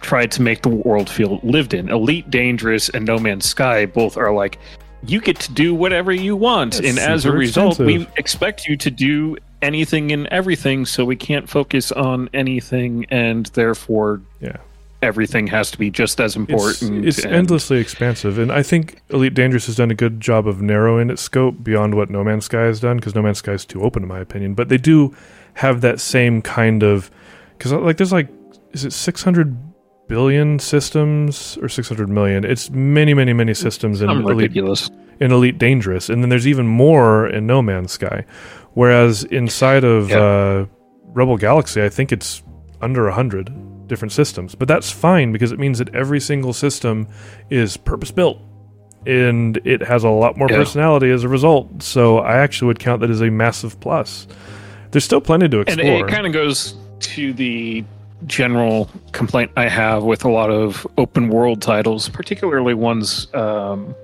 tried 0.00 0.30
to 0.30 0.42
make 0.42 0.62
the 0.62 0.68
world 0.68 1.08
feel 1.10 1.40
lived 1.42 1.72
in. 1.74 1.88
Elite 1.88 2.30
Dangerous 2.30 2.88
and 2.90 3.04
No 3.06 3.18
Man's 3.18 3.46
Sky 3.46 3.84
both 3.86 4.16
are 4.16 4.32
like, 4.32 4.58
you 5.06 5.20
get 5.20 5.38
to 5.40 5.52
do 5.52 5.74
whatever 5.74 6.12
you 6.12 6.34
want, 6.36 6.74
That's 6.74 6.86
and 6.88 6.98
as 6.98 7.24
a 7.24 7.32
result, 7.32 7.78
we 7.78 8.06
expect 8.16 8.66
you 8.66 8.76
to 8.78 8.90
do 8.90 9.36
anything 9.62 10.12
and 10.12 10.26
everything, 10.28 10.86
so 10.86 11.04
we 11.04 11.16
can't 11.16 11.48
focus 11.48 11.92
on 11.92 12.28
anything, 12.34 13.06
and 13.10 13.46
therefore, 13.54 14.20
Yeah. 14.40 14.56
everything 15.02 15.46
has 15.48 15.70
to 15.72 15.78
be 15.78 15.90
just 15.90 16.20
as 16.20 16.32
It's, 16.32 16.36
important. 16.36 17.06
it's 17.06 17.24
and- 17.24 17.34
endlessly 17.34 17.78
expansive, 17.78 18.38
and 18.38 18.50
I 18.52 18.62
think 18.62 19.00
Elite 19.10 19.34
Dangerous 19.34 19.66
has 19.66 19.76
done 19.76 19.90
a 19.90 19.94
good 19.94 20.20
job 20.20 20.46
of 20.48 20.60
narrowing 20.60 21.10
its 21.10 21.22
scope 21.22 21.62
beyond 21.62 21.94
what 21.94 22.10
No 22.10 22.22
Man's 22.24 22.44
Sky 22.46 22.62
has 22.62 22.80
done, 22.80 22.96
because 22.96 23.14
No 23.14 23.22
Man's 23.22 23.38
Sky 23.38 23.52
is 23.52 23.64
too 23.64 23.82
open, 23.82 24.02
in 24.02 24.08
my 24.08 24.18
opinion. 24.20 24.54
But 24.54 24.68
they 24.68 24.78
do 24.78 25.14
have 25.54 25.80
that 25.80 26.00
same 26.00 26.42
kind 26.42 26.82
of, 26.82 27.10
because 27.56 27.72
like 27.72 27.96
there's 27.96 28.12
like, 28.12 28.28
is 28.72 28.84
it 28.84 28.92
600 28.92 29.56
billion 30.08 30.58
systems 30.58 31.56
or 31.62 31.68
600 31.68 32.08
million? 32.08 32.44
It's 32.44 32.70
many, 32.70 33.14
many, 33.14 33.32
many 33.32 33.54
systems 33.54 34.02
in 34.02 34.08
I'm 34.08 34.22
Elite 34.22 34.36
ridiculous. 34.36 34.90
in 35.20 35.30
Elite 35.32 35.58
Dangerous, 35.58 36.08
and 36.08 36.22
then 36.22 36.28
there's 36.30 36.46
even 36.46 36.66
more 36.66 37.28
in 37.28 37.46
No 37.46 37.62
Man's 37.62 37.92
Sky. 37.92 38.24
Whereas 38.74 39.24
inside 39.24 39.84
of 39.84 40.10
uh, 40.12 40.66
Rebel 41.06 41.36
Galaxy, 41.36 41.82
I 41.82 41.88
think 41.88 42.12
it's 42.12 42.42
under 42.80 43.08
a 43.08 43.14
hundred 43.14 43.52
different 43.88 44.12
systems, 44.12 44.54
but 44.54 44.68
that's 44.68 44.90
fine 44.90 45.32
because 45.32 45.50
it 45.52 45.58
means 45.58 45.78
that 45.78 45.94
every 45.94 46.20
single 46.20 46.52
system 46.52 47.08
is 47.50 47.76
purpose 47.76 48.10
built, 48.10 48.38
and 49.06 49.56
it 49.64 49.82
has 49.82 50.04
a 50.04 50.08
lot 50.10 50.36
more 50.36 50.48
Yeah. 50.50 50.58
personality 50.58 51.10
as 51.10 51.24
a 51.24 51.28
result. 51.28 51.82
So 51.82 52.18
I 52.18 52.36
actually 52.38 52.68
would 52.68 52.78
count 52.78 53.00
that 53.00 53.10
as 53.10 53.20
a 53.20 53.30
massive 53.30 53.80
plus. 53.80 54.26
There's 54.90 55.04
still 55.04 55.20
plenty 55.20 55.48
to 55.48 55.60
explore. 55.60 55.86
And 55.86 56.08
it 56.08 56.12
kind 56.12 56.26
of 56.26 56.32
goes 56.32 56.74
to 57.00 57.32
the 57.32 57.84
general 58.26 58.90
complaint 59.12 59.50
I 59.56 59.68
have 59.68 60.04
with 60.04 60.24
a 60.24 60.30
lot 60.30 60.50
of 60.50 60.86
open 60.96 61.28
world 61.28 61.62
titles, 61.62 62.08
particularly 62.08 62.74
ones 62.74 63.32
um, 63.34 63.94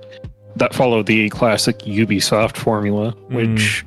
that 0.55 0.73
follow 0.73 1.03
the 1.03 1.29
classic 1.29 1.79
Ubisoft 1.79 2.55
formula, 2.57 3.11
which 3.29 3.85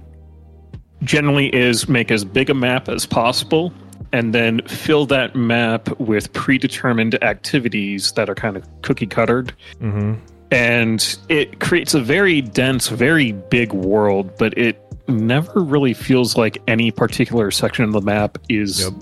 generally 1.02 1.54
is 1.54 1.88
make 1.88 2.10
as 2.10 2.24
big 2.24 2.50
a 2.50 2.54
map 2.54 2.88
as 2.88 3.06
possible 3.06 3.72
and 4.12 4.34
then 4.34 4.60
fill 4.66 5.06
that 5.06 5.36
map 5.36 5.88
with 6.00 6.32
predetermined 6.32 7.22
activities 7.22 8.12
that 8.12 8.28
are 8.30 8.34
kind 8.34 8.56
of 8.56 8.66
cookie 8.82 9.06
cuttered. 9.06 9.54
Hmm 9.80 10.14
and 10.50 11.18
it 11.28 11.60
creates 11.60 11.94
a 11.94 12.00
very 12.00 12.40
dense, 12.40 12.88
very 12.88 13.32
big 13.32 13.72
world, 13.72 14.30
but 14.38 14.56
it 14.56 14.80
never 15.08 15.60
really 15.60 15.94
feels 15.94 16.36
like 16.36 16.58
any 16.66 16.90
particular 16.90 17.50
section 17.50 17.84
of 17.84 17.92
the 17.92 18.00
map 18.00 18.38
is 18.48 18.80
Yep. 18.80 18.92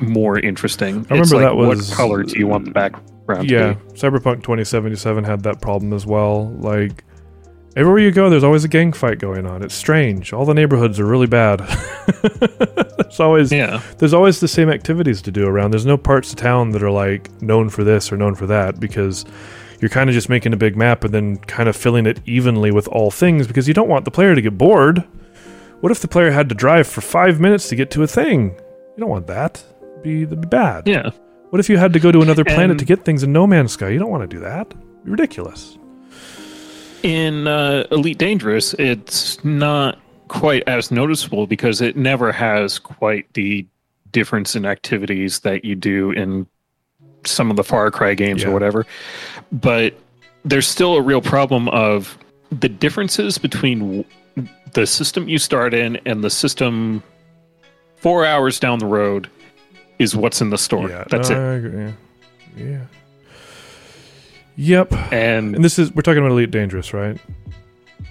More 0.00 0.38
interesting. 0.38 0.96
I 0.96 1.00
It's 1.00 1.10
remember 1.10 1.36
like, 1.36 1.44
that 1.46 1.56
was- 1.56 1.88
what 1.90 1.96
color 1.96 2.22
do 2.22 2.38
you 2.38 2.46
want 2.46 2.64
the 2.64 2.70
background 2.70 3.50
Yeah, 3.50 3.74
to 3.74 3.74
be? 3.74 3.92
Cyberpunk 3.98 4.42
2077 4.42 5.24
had 5.24 5.42
that 5.44 5.60
problem 5.60 5.92
as 5.92 6.06
well. 6.06 6.50
Like 6.60 7.04
everywhere 7.76 8.00
you 8.00 8.10
go, 8.10 8.28
there's 8.30 8.44
always 8.44 8.64
a 8.64 8.68
gang 8.68 8.92
fight 8.92 9.18
going 9.18 9.46
on. 9.46 9.62
It's 9.62 9.74
strange. 9.74 10.32
All 10.32 10.44
the 10.44 10.54
neighborhoods 10.54 10.98
are 11.00 11.06
really 11.06 11.26
bad. 11.26 11.60
there's 12.98 13.20
always 13.20 13.52
Yeah, 13.52 13.80
there's 13.98 14.14
always 14.14 14.40
the 14.40 14.48
same 14.48 14.68
activities 14.70 15.22
to 15.22 15.30
do 15.32 15.46
around. 15.46 15.70
There's 15.72 15.86
no 15.86 15.96
parts 15.96 16.30
of 16.30 16.36
town 16.36 16.70
that 16.70 16.82
are 16.82 16.90
like 16.90 17.30
known 17.42 17.68
for 17.68 17.84
this 17.84 18.12
or 18.12 18.16
known 18.16 18.34
for 18.34 18.46
that 18.46 18.80
because 18.80 19.24
you're 19.80 19.90
kind 19.90 20.08
of 20.08 20.14
just 20.14 20.28
making 20.28 20.52
a 20.52 20.56
big 20.56 20.76
map 20.76 21.04
and 21.04 21.12
then 21.12 21.36
kind 21.36 21.68
of 21.68 21.76
filling 21.76 22.06
it 22.06 22.20
evenly 22.26 22.70
with 22.70 22.88
all 22.88 23.10
things 23.10 23.46
because 23.46 23.68
you 23.68 23.74
don't 23.74 23.88
want 23.88 24.04
the 24.04 24.10
player 24.10 24.34
to 24.34 24.40
get 24.40 24.56
bored. 24.56 25.04
What 25.80 25.92
if 25.92 26.00
the 26.00 26.08
player 26.08 26.30
had 26.30 26.48
to 26.48 26.54
drive 26.54 26.86
for 26.86 27.02
five 27.02 27.40
minutes 27.40 27.68
to 27.68 27.76
get 27.76 27.90
to 27.92 28.02
a 28.02 28.06
thing? 28.06 28.52
You 28.96 29.00
don't 29.00 29.10
want 29.10 29.26
that. 29.26 29.62
Be, 30.06 30.24
that'd 30.24 30.40
be 30.40 30.46
bad. 30.48 30.86
yeah. 30.86 31.10
What 31.50 31.58
if 31.60 31.68
you 31.68 31.78
had 31.78 31.92
to 31.94 32.00
go 32.00 32.10
to 32.12 32.20
another 32.22 32.44
planet 32.44 32.70
And- 32.72 32.78
to 32.80 32.84
get 32.84 33.04
things 33.04 33.22
in 33.22 33.32
No 33.32 33.46
Man's 33.46 33.72
Sky? 33.72 33.88
You 33.88 33.98
don't 33.98 34.10
want 34.10 34.28
to 34.28 34.36
do 34.36 34.40
that. 34.40 34.72
Ridiculous. 35.04 35.78
In 37.02 37.46
uh, 37.46 37.84
Elite 37.90 38.18
Dangerous, 38.18 38.74
it's 38.74 39.42
not 39.44 39.98
quite 40.28 40.62
as 40.66 40.90
noticeable 40.90 41.46
because 41.46 41.80
it 41.80 41.96
never 41.96 42.32
has 42.32 42.78
quite 42.78 43.32
the 43.34 43.64
difference 44.12 44.56
in 44.56 44.64
activities 44.66 45.40
that 45.40 45.64
you 45.64 45.74
do 45.76 46.10
in 46.12 46.46
some 47.24 47.50
of 47.50 47.56
the 47.56 47.64
Far 47.64 47.90
Cry 47.90 48.14
games 48.14 48.42
Yeah. 48.42 48.48
or 48.48 48.52
whatever. 48.52 48.86
But 49.52 49.94
there's 50.44 50.66
still 50.66 50.94
a 50.94 51.02
real 51.02 51.20
problem 51.20 51.68
of 51.68 52.18
the 52.50 52.68
differences 52.68 53.38
between 53.38 54.04
the 54.72 54.86
system 54.86 55.28
you 55.28 55.38
start 55.38 55.74
in 55.74 55.96
and 56.06 56.22
the 56.24 56.30
system 56.30 57.02
four 57.96 58.24
hours 58.24 58.58
down 58.60 58.78
the 58.78 58.86
road 58.86 59.28
is 59.98 60.14
what's 60.16 60.40
in 60.40 60.50
the 60.50 60.58
store. 60.58 60.88
yeah, 60.88 61.04
That's 61.10 61.30
no, 61.30 61.54
it. 61.56 61.74
Yeah. 62.56 62.64
yeah. 62.64 62.80
Yep. 64.56 64.92
And 65.12 65.54
And 65.54 65.64
this 65.64 65.78
is 65.78 65.92
we're 65.94 66.02
talking 66.02 66.18
about 66.18 66.32
Elite 66.32 66.50
Dangerous, 66.50 66.92
right? 66.94 67.18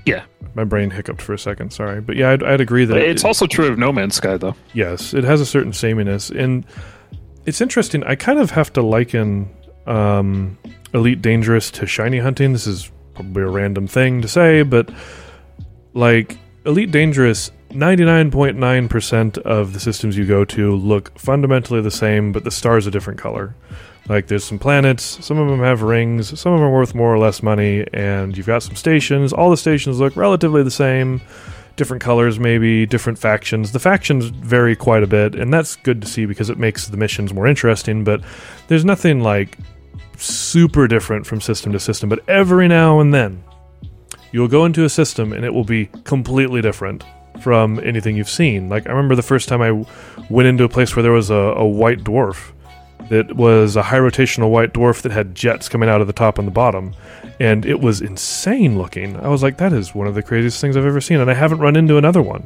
Yeah. 0.06 0.24
My 0.53 0.64
brain 0.64 0.90
hiccuped 0.91 1.22
for 1.22 1.34
a 1.34 1.40
second. 1.40 1.74
Sorry, 1.74 1.99
but 2.02 2.16
yeah, 2.16 2.32
I'd, 2.32 2.44
I'd 2.44 2.62
agree 2.62 2.86
that 2.86 2.98
it's 2.98 3.24
it- 3.24 3.28
also 3.28 3.48
true 3.48 3.68
of 3.68 3.78
No 3.78 3.91
Man's 3.91 4.16
Sky, 4.16 4.38
though. 4.38 4.56
yes, 4.74 5.14
it 5.14 5.24
has 5.24 5.41
a 5.41 5.45
certain 5.45 5.74
sameness, 5.74 6.30
and 6.30 6.66
it's 7.45 7.60
interesting. 7.62 8.03
I 8.06 8.16
kind 8.16 8.40
of 8.40 8.52
have 8.52 8.72
to 8.74 8.82
liken 8.82 9.49
um, 9.86 10.57
Elite 10.94 11.22
Dangerous 11.22 11.72
to 11.72 11.86
shiny 11.88 12.20
hunting. 12.20 12.53
This 12.53 12.68
is 12.68 12.90
probably 13.16 13.44
a 13.44 13.48
random 13.48 13.88
thing 13.88 14.22
to 14.22 14.28
say, 14.30 14.62
but 14.64 14.90
like 15.94 16.38
Elite 16.65 16.89
Dangerous, 16.89 17.51
99.9% 17.69 19.37
of 19.39 19.73
the 19.73 19.79
systems 19.79 20.17
you 20.17 20.25
go 20.25 20.43
to 20.45 20.75
look 20.75 21.17
fundamentally 21.19 21.79
the 21.79 21.91
same, 21.91 22.31
but 22.31 22.43
the 22.43 22.49
star's 22.49 22.87
a 22.87 22.91
different 22.91 23.19
color. 23.19 23.55
Like 24.09 24.27
there's 24.27 24.43
some 24.43 24.57
planets, 24.57 25.03
some 25.23 25.37
of 25.37 25.47
them 25.47 25.59
have 25.59 25.83
rings, 25.83 26.39
some 26.39 26.53
of 26.53 26.59
them 26.59 26.67
are 26.67 26.73
worth 26.73 26.95
more 26.95 27.13
or 27.13 27.19
less 27.19 27.43
money, 27.43 27.85
and 27.93 28.35
you've 28.35 28.47
got 28.47 28.63
some 28.63 28.75
stations. 28.75 29.31
All 29.31 29.51
the 29.51 29.57
stations 29.57 29.99
look 29.99 30.15
relatively 30.15 30.63
the 30.63 30.71
same, 30.71 31.21
different 31.75 32.01
colors 32.01 32.39
maybe, 32.39 32.87
different 32.87 33.19
factions. 33.19 33.71
The 33.71 33.79
factions 33.79 34.25
vary 34.25 34.75
quite 34.75 35.03
a 35.03 35.07
bit, 35.07 35.35
and 35.35 35.53
that's 35.53 35.75
good 35.75 36.01
to 36.01 36.07
see 36.07 36.25
because 36.25 36.49
it 36.49 36.57
makes 36.57 36.87
the 36.87 36.97
missions 36.97 37.31
more 37.31 37.45
interesting, 37.45 38.03
but 38.03 38.21
there's 38.69 38.85
nothing 38.85 39.21
like 39.21 39.57
super 40.17 40.87
different 40.87 41.27
from 41.27 41.41
system 41.41 41.73
to 41.73 41.79
system, 41.79 42.09
but 42.09 42.27
every 42.27 42.67
now 42.67 42.99
and 43.01 43.13
then 43.13 43.43
you'll 44.36 44.49
go 44.49 44.66
into 44.66 44.84
a 44.84 44.90
system 44.90 45.32
and 45.32 45.45
it 45.45 45.53
will 45.53 45.64
be 45.64 45.86
completely 46.03 46.62
different 46.62 47.06
from 47.40 47.80
anything 47.80 48.18
you've 48.18 48.30
seen. 48.30 48.68
Like 48.68 48.86
I 48.86 48.90
remember 48.90 49.16
the 49.16 49.22
first 49.22 49.48
time 49.48 49.62
I 49.62 49.72
went 50.30 50.49
into 50.49 50.66
a 50.66 50.70
place 50.70 50.94
where 50.94 51.03
there 51.03 51.14
was 51.14 51.30
a, 51.30 51.36
a 51.36 51.66
white 51.66 51.99
dwarf 51.99 52.52
that 53.10 53.34
was 53.38 53.78
a 53.78 53.84
high 53.84 53.99
rotational 53.99 54.49
white 54.49 54.74
dwarf 54.74 55.03
that 55.03 55.14
had 55.14 55.36
jets 55.36 55.70
coming 55.70 55.88
out 55.88 56.02
of 56.02 56.07
the 56.07 56.14
top 56.14 56.38
and 56.38 56.45
the 56.45 56.52
bottom, 56.52 56.94
and 57.40 57.66
it 57.66 57.80
was 57.80 58.02
insane 58.02 58.78
looking. 58.78 59.16
I 59.22 59.30
was 59.30 59.41
like, 59.41 59.56
that 59.57 59.72
is 59.72 59.95
one 59.95 60.07
of 60.07 60.16
the 60.16 60.24
craziest 60.24 60.60
things 60.60 60.76
I've 60.76 60.86
ever 60.86 60.99
seen, 60.99 61.22
and 61.22 61.32
I 61.32 61.34
haven't 61.34 61.60
run 61.60 61.78
into 61.78 61.98
another 61.98 62.22
one. 62.22 62.45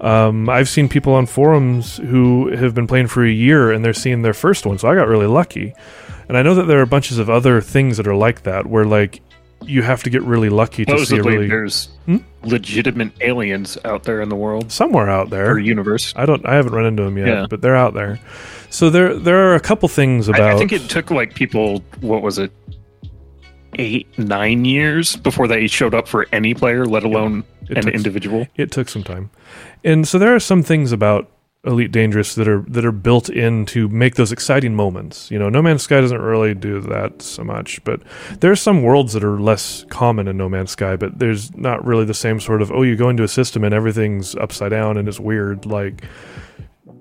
Um, 0.00 0.48
I've 0.48 0.70
seen 0.70 0.88
people 0.88 1.12
on 1.12 1.26
forums 1.26 1.98
who 1.98 2.50
have 2.52 2.74
been 2.74 2.86
playing 2.86 3.08
for 3.08 3.22
a 3.26 3.30
year 3.30 3.70
and 3.72 3.84
they're 3.84 3.92
seeing 3.92 4.22
their 4.22 4.32
first 4.32 4.64
one, 4.64 4.78
so 4.78 4.88
I 4.88 4.94
got 4.94 5.08
really 5.08 5.26
lucky. 5.26 5.74
And 6.28 6.38
I 6.38 6.42
know 6.42 6.54
that 6.54 6.66
there 6.66 6.80
are 6.80 6.86
bunches 6.86 7.18
of 7.18 7.28
other 7.28 7.60
things 7.60 7.98
that 7.98 8.06
are 8.06 8.14
like 8.14 8.44
that, 8.44 8.64
where 8.64 8.86
like 8.86 9.20
you 9.64 9.82
have 9.82 10.02
to 10.04 10.10
get 10.10 10.22
really 10.22 10.48
lucky 10.48 10.84
to 10.84 11.04
see 11.04 11.18
a 11.18 11.22
really 11.22 11.46
there's 11.48 11.88
Hmm? 12.06 12.16
legitimate 12.44 13.12
aliens 13.20 13.76
out 13.84 14.04
there 14.04 14.20
in 14.22 14.28
the 14.30 14.36
world 14.36 14.72
somewhere 14.72 15.08
out 15.10 15.26
or 15.26 15.30
there. 15.30 15.58
universe. 15.58 16.12
I 16.16 16.24
don't. 16.26 16.44
I 16.46 16.54
haven't 16.54 16.72
run 16.72 16.86
into 16.86 17.02
them 17.04 17.18
yet, 17.18 17.28
Yeah. 17.28 17.46
but 17.48 17.60
they're 17.60 17.76
out 17.76 17.94
there. 17.94 18.18
So 18.70 18.88
there, 18.88 19.14
there 19.14 19.50
are 19.50 19.54
a 19.54 19.60
couple 19.60 19.88
things 19.88 20.28
about. 20.28 20.40
I, 20.42 20.54
I 20.54 20.58
think 20.58 20.72
it 20.72 20.82
took 20.88 21.10
like 21.10 21.34
people, 21.34 21.84
what 22.00 22.22
was 22.22 22.38
it, 22.38 22.50
eight, 23.78 24.06
nine 24.18 24.64
years 24.64 25.16
before 25.16 25.46
they 25.46 25.66
showed 25.66 25.94
up 25.94 26.08
for 26.08 26.26
any 26.32 26.54
player, 26.54 26.84
let 26.86 27.04
alone 27.04 27.44
It 27.68 27.76
an 27.78 27.84
took, 27.84 27.94
individual. 27.94 28.46
it 28.56 28.70
took 28.70 28.88
some 28.88 29.02
time, 29.04 29.30
and 29.84 30.06
so 30.08 30.18
there 30.18 30.34
are 30.34 30.40
some 30.40 30.62
things 30.62 30.92
about 30.92 31.28
Elite 31.64 31.92
Dangerous 31.92 32.34
that 32.36 32.48
are 32.48 32.62
that 32.68 32.86
are 32.86 32.92
built 32.92 33.28
in 33.28 33.66
to 33.66 33.86
make 33.90 34.14
those 34.14 34.32
exciting 34.32 34.74
moments. 34.74 35.30
You 35.30 35.38
know, 35.38 35.50
No 35.50 35.60
Man's 35.60 35.82
Sky 35.82 36.00
doesn't 36.00 36.20
really 36.22 36.54
do 36.54 36.80
that 36.80 37.20
so 37.20 37.44
much, 37.44 37.84
but 37.84 38.00
there 38.40 38.50
are 38.50 38.56
some 38.56 38.82
worlds 38.82 39.12
that 39.12 39.22
are 39.22 39.38
less 39.38 39.84
common 39.90 40.26
in 40.26 40.38
No 40.38 40.48
Man's 40.48 40.70
Sky, 40.70 40.96
but 40.96 41.18
there's 41.18 41.54
not 41.56 41.84
really 41.84 42.06
the 42.06 42.14
same 42.14 42.40
sort 42.40 42.62
of 42.62 42.72
oh, 42.72 42.82
you 42.82 42.96
go 42.96 43.10
into 43.10 43.22
a 43.24 43.28
system 43.28 43.62
and 43.62 43.74
everything's 43.74 44.34
upside 44.36 44.70
down 44.70 44.96
and 44.96 45.06
it's 45.06 45.20
weird 45.20 45.66
like 45.66 46.02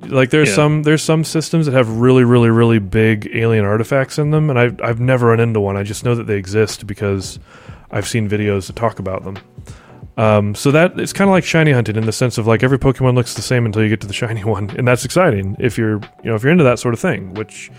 like 0.08 0.30
there's 0.30 0.50
Yeah. 0.50 0.56
some 0.56 0.84
there's 0.84 1.04
some 1.04 1.24
systems 1.24 1.66
that 1.66 1.74
have 1.74 1.90
really 1.98 2.26
really 2.26 2.50
really 2.50 2.80
big 2.80 3.30
alien 3.34 3.64
artifacts 3.64 4.18
in 4.20 4.32
them 4.32 4.50
and 4.50 4.60
I've 4.60 4.80
I've 4.82 5.00
never 5.00 5.28
run 5.28 5.40
into 5.40 5.62
one. 5.62 5.78
I 5.78 5.84
just 5.84 6.04
know 6.04 6.16
that 6.16 6.28
they 6.28 6.36
exist 6.38 6.86
because 6.86 7.40
I've 7.92 8.08
seen 8.08 8.28
videos 8.30 8.68
that 8.68 8.76
talk 8.76 9.00
about 9.00 9.24
them. 9.24 9.38
Um, 10.20 10.54
so 10.54 10.70
that 10.72 11.00
it's 11.00 11.14
kind 11.14 11.30
of 11.30 11.32
like 11.32 11.46
shiny 11.46 11.72
hunting 11.72 11.96
in 11.96 12.06
the 12.06 12.12
sense 12.12 12.38
of 12.38 12.46
like 12.46 12.62
every 12.62 12.78
Pokemon 12.78 13.16
looks 13.16 13.36
the 13.36 13.42
same 13.42 13.66
until 13.66 13.82
you 13.82 13.88
get 13.88 14.02
to 14.02 14.08
the 14.08 14.14
shiny 14.24 14.44
one, 14.44 14.70
and 14.72 14.86
that's 14.86 15.06
exciting 15.06 15.56
if 15.60 15.78
you're 15.78 16.02
you 16.24 16.26
know 16.30 16.36
if 16.36 16.44
you're 16.44 16.52
into 16.52 16.66
that 16.66 16.78
sort 16.78 16.94
of 16.94 17.00
thing, 17.00 17.34
which 17.36 17.72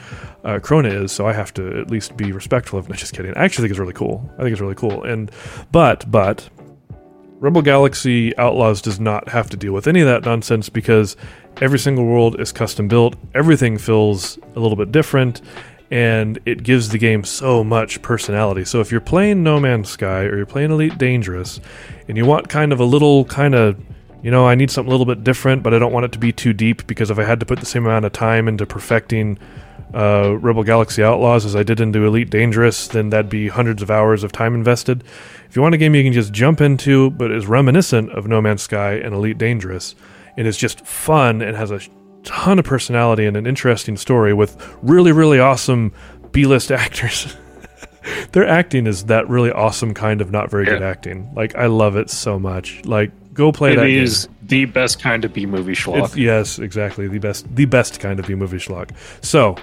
uh, 0.44 0.58
Krona 0.58 1.04
is. 1.04 1.12
So 1.12 1.26
I 1.26 1.34
have 1.34 1.52
to 1.54 1.78
at 1.78 1.90
least 1.90 2.16
be 2.16 2.32
respectful 2.32 2.78
of. 2.78 2.80
No, 2.90 2.96
just 2.96 3.12
kidding. 3.12 3.32
I 3.36 3.44
actually 3.44 3.64
think 3.64 3.72
it's 3.72 3.78
really 3.78 3.92
cool. 3.92 4.28
I 4.34 4.42
think 4.42 4.52
it's 4.52 4.60
really 4.60 4.74
cool. 4.74 5.04
And 5.04 5.30
but 5.70 6.10
but 6.10 6.48
Rebel 7.40 7.60
Galaxy 7.60 8.36
Outlaws 8.38 8.80
does 8.80 8.98
not 8.98 9.28
have 9.28 9.50
to 9.50 9.56
deal 9.56 9.74
with 9.74 9.86
any 9.86 10.00
of 10.00 10.06
that 10.06 10.24
nonsense 10.24 10.70
because 10.70 11.16
every 11.60 11.78
single 11.78 12.06
world 12.06 12.40
is 12.40 12.52
custom 12.52 12.88
built. 12.88 13.16
Everything 13.34 13.76
feels 13.76 14.38
a 14.56 14.60
little 14.60 14.76
bit 14.76 14.90
different, 14.92 15.42
and 15.90 16.38
it 16.46 16.62
gives 16.62 16.90
the 16.90 16.98
game 16.98 17.24
so 17.24 17.64
much 17.64 18.00
personality. 18.02 18.64
So 18.64 18.80
if 18.80 18.92
you're 18.92 19.00
playing 19.00 19.42
No 19.42 19.58
Man's 19.58 19.88
Sky 19.88 20.22
or 20.22 20.36
you're 20.36 20.46
playing 20.46 20.70
Elite 20.70 20.98
Dangerous, 20.98 21.60
and 22.08 22.16
you 22.16 22.24
want 22.24 22.48
kind 22.48 22.72
of 22.72 22.80
a 22.80 22.84
little 22.84 23.24
kind 23.24 23.54
of 23.54 23.80
you 24.22 24.30
know, 24.30 24.46
I 24.46 24.54
need 24.54 24.70
something 24.70 24.88
a 24.88 24.94
little 24.96 25.06
bit 25.06 25.24
different, 25.24 25.62
but 25.62 25.72
I 25.72 25.78
don't 25.78 25.92
want 25.92 26.04
it 26.04 26.12
to 26.12 26.18
be 26.18 26.32
too 26.32 26.52
deep 26.52 26.86
because 26.86 27.10
if 27.10 27.18
I 27.18 27.24
had 27.24 27.40
to 27.40 27.46
put 27.46 27.58
the 27.58 27.66
same 27.66 27.86
amount 27.86 28.04
of 28.04 28.12
time 28.12 28.48
into 28.48 28.66
perfecting 28.66 29.38
uh, 29.94 30.36
Rebel 30.38 30.62
Galaxy 30.62 31.02
Outlaws 31.02 31.46
as 31.46 31.56
I 31.56 31.62
did 31.62 31.80
into 31.80 32.04
Elite 32.04 32.30
Dangerous, 32.30 32.88
then 32.88 33.10
that'd 33.10 33.30
be 33.30 33.48
hundreds 33.48 33.82
of 33.82 33.90
hours 33.90 34.22
of 34.22 34.30
time 34.30 34.54
invested. 34.54 35.04
If 35.48 35.56
you 35.56 35.62
want 35.62 35.74
a 35.74 35.78
game 35.78 35.94
you 35.94 36.04
can 36.04 36.12
just 36.12 36.32
jump 36.32 36.60
into, 36.60 37.10
but 37.10 37.30
is 37.30 37.46
reminiscent 37.46 38.10
of 38.10 38.26
No 38.26 38.40
Man's 38.40 38.62
Sky 38.62 38.92
and 38.92 39.14
Elite 39.14 39.38
Dangerous, 39.38 39.94
and 40.36 40.46
is 40.46 40.56
just 40.56 40.86
fun 40.86 41.40
and 41.40 41.56
has 41.56 41.70
a 41.70 41.80
ton 42.24 42.58
of 42.58 42.64
personality 42.64 43.26
and 43.26 43.36
an 43.36 43.46
interesting 43.46 43.96
story 43.96 44.32
with 44.34 44.56
really, 44.82 45.12
really 45.12 45.38
awesome 45.40 45.92
B 46.32 46.46
list 46.46 46.70
actors. 46.72 47.36
Their 48.32 48.46
acting 48.46 48.86
is 48.86 49.04
that 49.06 49.28
really 49.28 49.50
awesome 49.52 49.92
kind 49.94 50.20
of 50.20 50.30
not 50.30 50.50
very 50.50 50.64
good 50.64 50.82
acting. 50.82 51.30
Like, 51.34 51.54
I 51.54 51.66
love 51.66 51.96
it 51.96 52.08
so 52.10 52.38
much. 52.38 52.82
Like, 52.84 53.10
go 53.34 53.52
play 53.52 53.72
It 53.72 53.76
that 53.76 53.86
game. 54.26 54.36
the 54.42 54.64
best 54.64 55.00
kind 55.00 55.24
of 55.24 55.32
B 55.34 55.44
movie 55.46 55.74
schlock. 55.74 56.06
It's, 56.06 56.16
yes, 56.16 56.58
exactly. 56.58 57.08
The 57.08 57.18
best, 57.18 57.54
the 57.54 57.66
best 57.66 58.00
kind 58.00 58.18
of 58.18 58.26
B 58.26 58.34
movie 58.34 58.56
schlock. 58.56 58.90
So, 59.22 59.56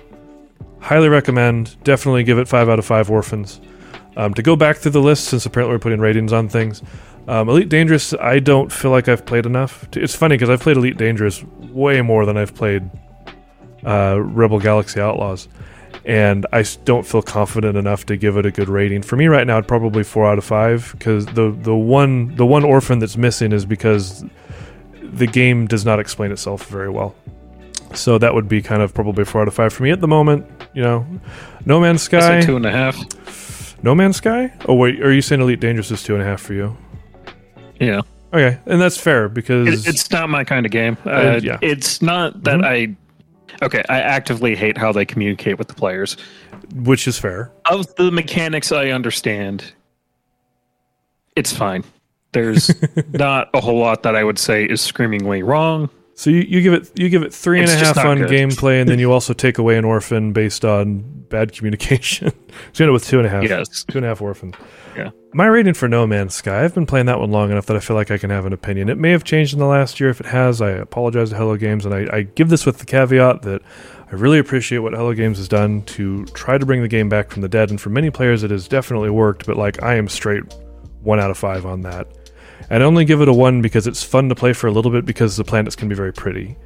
highly 0.79 1.09
recommend. 1.09 1.81
Definitely 1.83 2.23
give 2.23 2.37
it 2.37 2.47
five 2.47 2.69
out 2.69 2.77
of 2.79 2.85
five 2.85 3.09
orphans. 3.09 3.59
Um, 4.17 4.33
to 4.35 4.41
go 4.41 4.55
back 4.55 4.77
through 4.77 4.91
the 4.91 5.01
list, 5.01 5.25
since 5.25 5.45
apparently 5.45 5.75
we're 5.75 5.79
putting 5.79 5.99
ratings 5.99 6.31
on 6.33 6.47
things, 6.49 6.81
um, 7.27 7.49
Elite 7.49 7.69
Dangerous, 7.69 8.13
I 8.13 8.39
don't 8.39 8.71
feel 8.71 8.89
like 8.91 9.07
I've 9.07 9.25
played 9.25 9.45
enough. 9.45 9.89
To, 9.91 10.01
it's 10.01 10.15
funny 10.15 10.35
because 10.35 10.49
I've 10.49 10.61
played 10.61 10.77
Elite 10.77 10.97
Dangerous 10.97 11.43
way 11.71 12.01
more 12.01 12.25
than 12.25 12.37
I've 12.37 12.53
played 12.55 12.89
uh, 13.85 14.19
Rebel 14.21 14.59
Galaxy 14.59 14.99
Outlaws, 14.99 15.47
and 16.05 16.45
I 16.51 16.63
don't 16.85 17.05
feel 17.05 17.21
confident 17.21 17.77
enough 17.77 18.05
to 18.07 18.17
give 18.17 18.37
it 18.37 18.45
a 18.45 18.51
good 18.51 18.69
rating. 18.69 19.01
For 19.01 19.15
me 19.15 19.27
right 19.27 19.45
now, 19.45 19.57
it's 19.59 19.67
probably 19.67 20.03
four 20.03 20.25
out 20.25 20.37
of 20.37 20.43
five 20.45 20.93
because 20.97 21.25
the 21.27 21.51
the 21.51 21.75
one 21.75 22.35
the 22.35 22.45
one 22.45 22.63
orphan 22.63 22.99
that's 22.99 23.17
missing 23.17 23.51
is 23.51 23.65
because 23.65 24.23
the 25.01 25.27
game 25.27 25.67
does 25.67 25.85
not 25.85 25.99
explain 25.99 26.31
itself 26.31 26.67
very 26.67 26.89
well. 26.89 27.15
So 27.93 28.17
that 28.17 28.33
would 28.33 28.49
be 28.49 28.61
kind 28.61 28.81
of 28.81 28.93
probably 28.93 29.23
four 29.23 29.41
out 29.41 29.47
of 29.47 29.53
five 29.53 29.71
for 29.73 29.83
me 29.83 29.91
at 29.91 30.01
the 30.01 30.07
moment. 30.07 30.45
You 30.73 30.81
know, 30.83 31.07
No 31.65 31.79
Man's 31.79 32.01
Sky. 32.01 32.41
two 32.41 32.55
and 32.57 32.65
a 32.65 32.71
half. 32.71 32.97
No 33.83 33.95
Man's 33.95 34.17
Sky. 34.17 34.51
Oh 34.67 34.73
wait, 34.73 35.01
are 35.01 35.11
you 35.13 35.21
saying 35.21 35.41
Elite 35.41 35.59
Dangerous 35.61 35.89
is 35.91 36.03
two 36.03 36.13
and 36.13 36.21
a 36.21 36.25
half 36.25 36.41
for 36.41 36.53
you? 36.53 36.75
Yeah, 37.79 38.01
Okay, 38.33 38.59
and 38.65 38.81
that's 38.81 38.97
fair 38.97 39.29
because 39.29 39.85
it, 39.87 39.89
it's 39.93 40.11
not 40.11 40.29
my 40.29 40.43
kind 40.43 40.65
of 40.65 40.71
game. 40.71 40.97
Uh, 41.05 41.09
Uh, 41.09 41.39
yeah. 41.41 41.57
It's 41.61 42.01
not 42.01 42.43
that 42.43 42.59
Mhm. 42.59 42.65
I. 42.65 43.65
Okay, 43.65 43.83
I 43.89 43.99
actively 44.01 44.55
hate 44.55 44.77
how 44.77 44.91
they 44.91 45.05
communicate 45.05 45.57
with 45.57 45.67
the 45.69 45.73
players. 45.73 46.17
which 46.75 47.07
is 47.07 47.17
fair. 47.17 47.49
Of 47.71 47.95
the 47.95 48.11
mechanics, 48.11 48.71
I 48.73 48.89
understand. 48.89 49.71
It's 51.35 51.53
fine. 51.53 51.83
There's 52.33 52.69
not 53.13 53.49
a 53.53 53.61
whole 53.61 53.79
lot 53.79 54.03
that 54.03 54.15
I 54.15 54.23
would 54.23 54.37
say 54.37 54.65
is 54.65 54.81
screamingly 54.81 55.43
wrong. 55.43 55.89
So 56.17 56.31
you, 56.31 56.39
you 56.39 56.61
give 56.63 56.73
it 56.73 56.91
you 56.99 57.09
give 57.09 57.21
it 57.21 57.31
three 57.31 57.59
and 57.59 57.69
a 57.69 57.75
half 57.75 57.95
on 57.99 58.17
good. 58.17 58.31
gameplay, 58.31 58.81
and 58.81 58.89
then 58.89 58.97
you 58.97 59.11
also 59.11 59.33
take 59.33 59.59
away 59.59 59.77
an 59.77 59.85
orphan 59.85 60.33
based 60.33 60.65
on 60.65 61.01
bad 61.29 61.53
communication. 61.55 62.31
so 62.73 62.83
you 62.83 62.85
end 62.85 62.89
up 62.89 62.93
with 62.93 63.05
two 63.05 63.19
and 63.19 63.27
a 63.27 63.29
half. 63.29 63.43
Yes. 63.43 63.83
two 63.83 63.99
and 63.99 64.05
a 64.05 64.09
half 64.09 64.19
orphan. 64.19 64.55
Yeah. 64.95 65.11
My 65.33 65.45
rating 65.45 65.75
for 65.75 65.87
No 65.87 66.07
Man's 66.07 66.33
Sky. 66.33 66.63
I've 66.63 66.73
been 66.73 66.87
playing 66.87 67.05
that 67.05 67.19
one 67.19 67.29
long 67.29 67.51
enough 67.51 67.67
that 67.67 67.77
I 67.77 67.79
feel 67.79 67.95
like 67.95 68.09
I 68.09 68.17
can 68.17 68.31
have 68.31 68.47
an 68.47 68.53
opinion. 68.53 68.89
It 68.89 68.97
may 68.97 69.11
have 69.11 69.23
changed 69.23 69.53
in 69.53 69.59
the 69.59 69.67
last 69.67 69.99
year. 69.99 70.09
If 70.09 70.19
it 70.19 70.25
has, 70.25 70.59
I 70.59 70.71
apologize 70.71 71.29
to 71.29 71.35
Hello 71.35 71.55
Games, 71.55 71.85
and 71.85 71.93
I, 71.93 72.07
I 72.11 72.21
give 72.23 72.49
this 72.49 72.65
with 72.65 72.79
the 72.79 72.85
caveat 72.85 73.43
that 73.43 73.61
I 74.11 74.15
really 74.15 74.39
appreciate 74.39 74.79
what 74.79 74.93
Hello 74.93 75.13
Games 75.13 75.37
has 75.37 75.47
done 75.47 75.83
to 75.83 76.25
try 76.27 76.57
to 76.57 76.65
bring 76.65 76.81
the 76.81 76.87
game 76.87 77.09
back 77.09 77.29
from 77.29 77.43
the 77.43 77.47
dead. 77.47 77.69
And 77.69 77.79
for 77.79 77.91
many 77.91 78.09
players, 78.09 78.41
it 78.41 78.49
has 78.49 78.67
definitely 78.67 79.11
worked. 79.11 79.45
But 79.45 79.55
like, 79.55 79.83
I 79.83 79.93
am 79.97 80.07
straight 80.07 80.41
one 81.03 81.19
out 81.19 81.29
of 81.29 81.37
five 81.37 81.67
on 81.67 81.81
that. 81.81 82.07
I'd 82.69 82.81
only 82.81 83.05
give 83.05 83.21
it 83.21 83.27
a 83.27 83.33
one 83.33 83.61
because 83.61 83.87
it's 83.87 84.03
fun 84.03 84.29
to 84.29 84.35
play 84.35 84.53
for 84.53 84.67
a 84.67 84.71
little 84.71 84.91
bit 84.91 85.05
because 85.05 85.37
the 85.37 85.43
planets 85.43 85.75
can 85.75 85.87
be 85.87 85.95
very 85.95 86.13
pretty. 86.13 86.57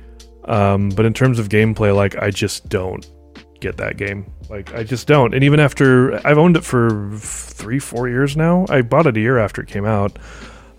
Um, 0.45 0.89
but 0.89 1.05
in 1.05 1.13
terms 1.13 1.39
of 1.39 1.49
gameplay, 1.49 1.95
like 1.95 2.15
I 2.18 2.31
just 2.31 2.69
don't 2.69 3.05
get 3.59 3.77
that 3.77 3.97
game. 3.97 4.31
Like 4.49 4.73
I 4.73 4.84
just 4.84 5.07
don't. 5.07 5.34
And 5.34 5.43
even 5.43 5.59
after 5.59 6.26
I've 6.27 6.38
owned 6.38 6.57
it 6.57 6.63
for 6.63 7.11
three, 7.18 7.80
four 7.80 8.09
years 8.09 8.35
now, 8.35 8.65
I 8.69 8.81
bought 8.81 9.07
it 9.07 9.15
a 9.15 9.19
year 9.19 9.38
after 9.38 9.61
it 9.61 9.68
came 9.68 9.85
out. 9.85 10.18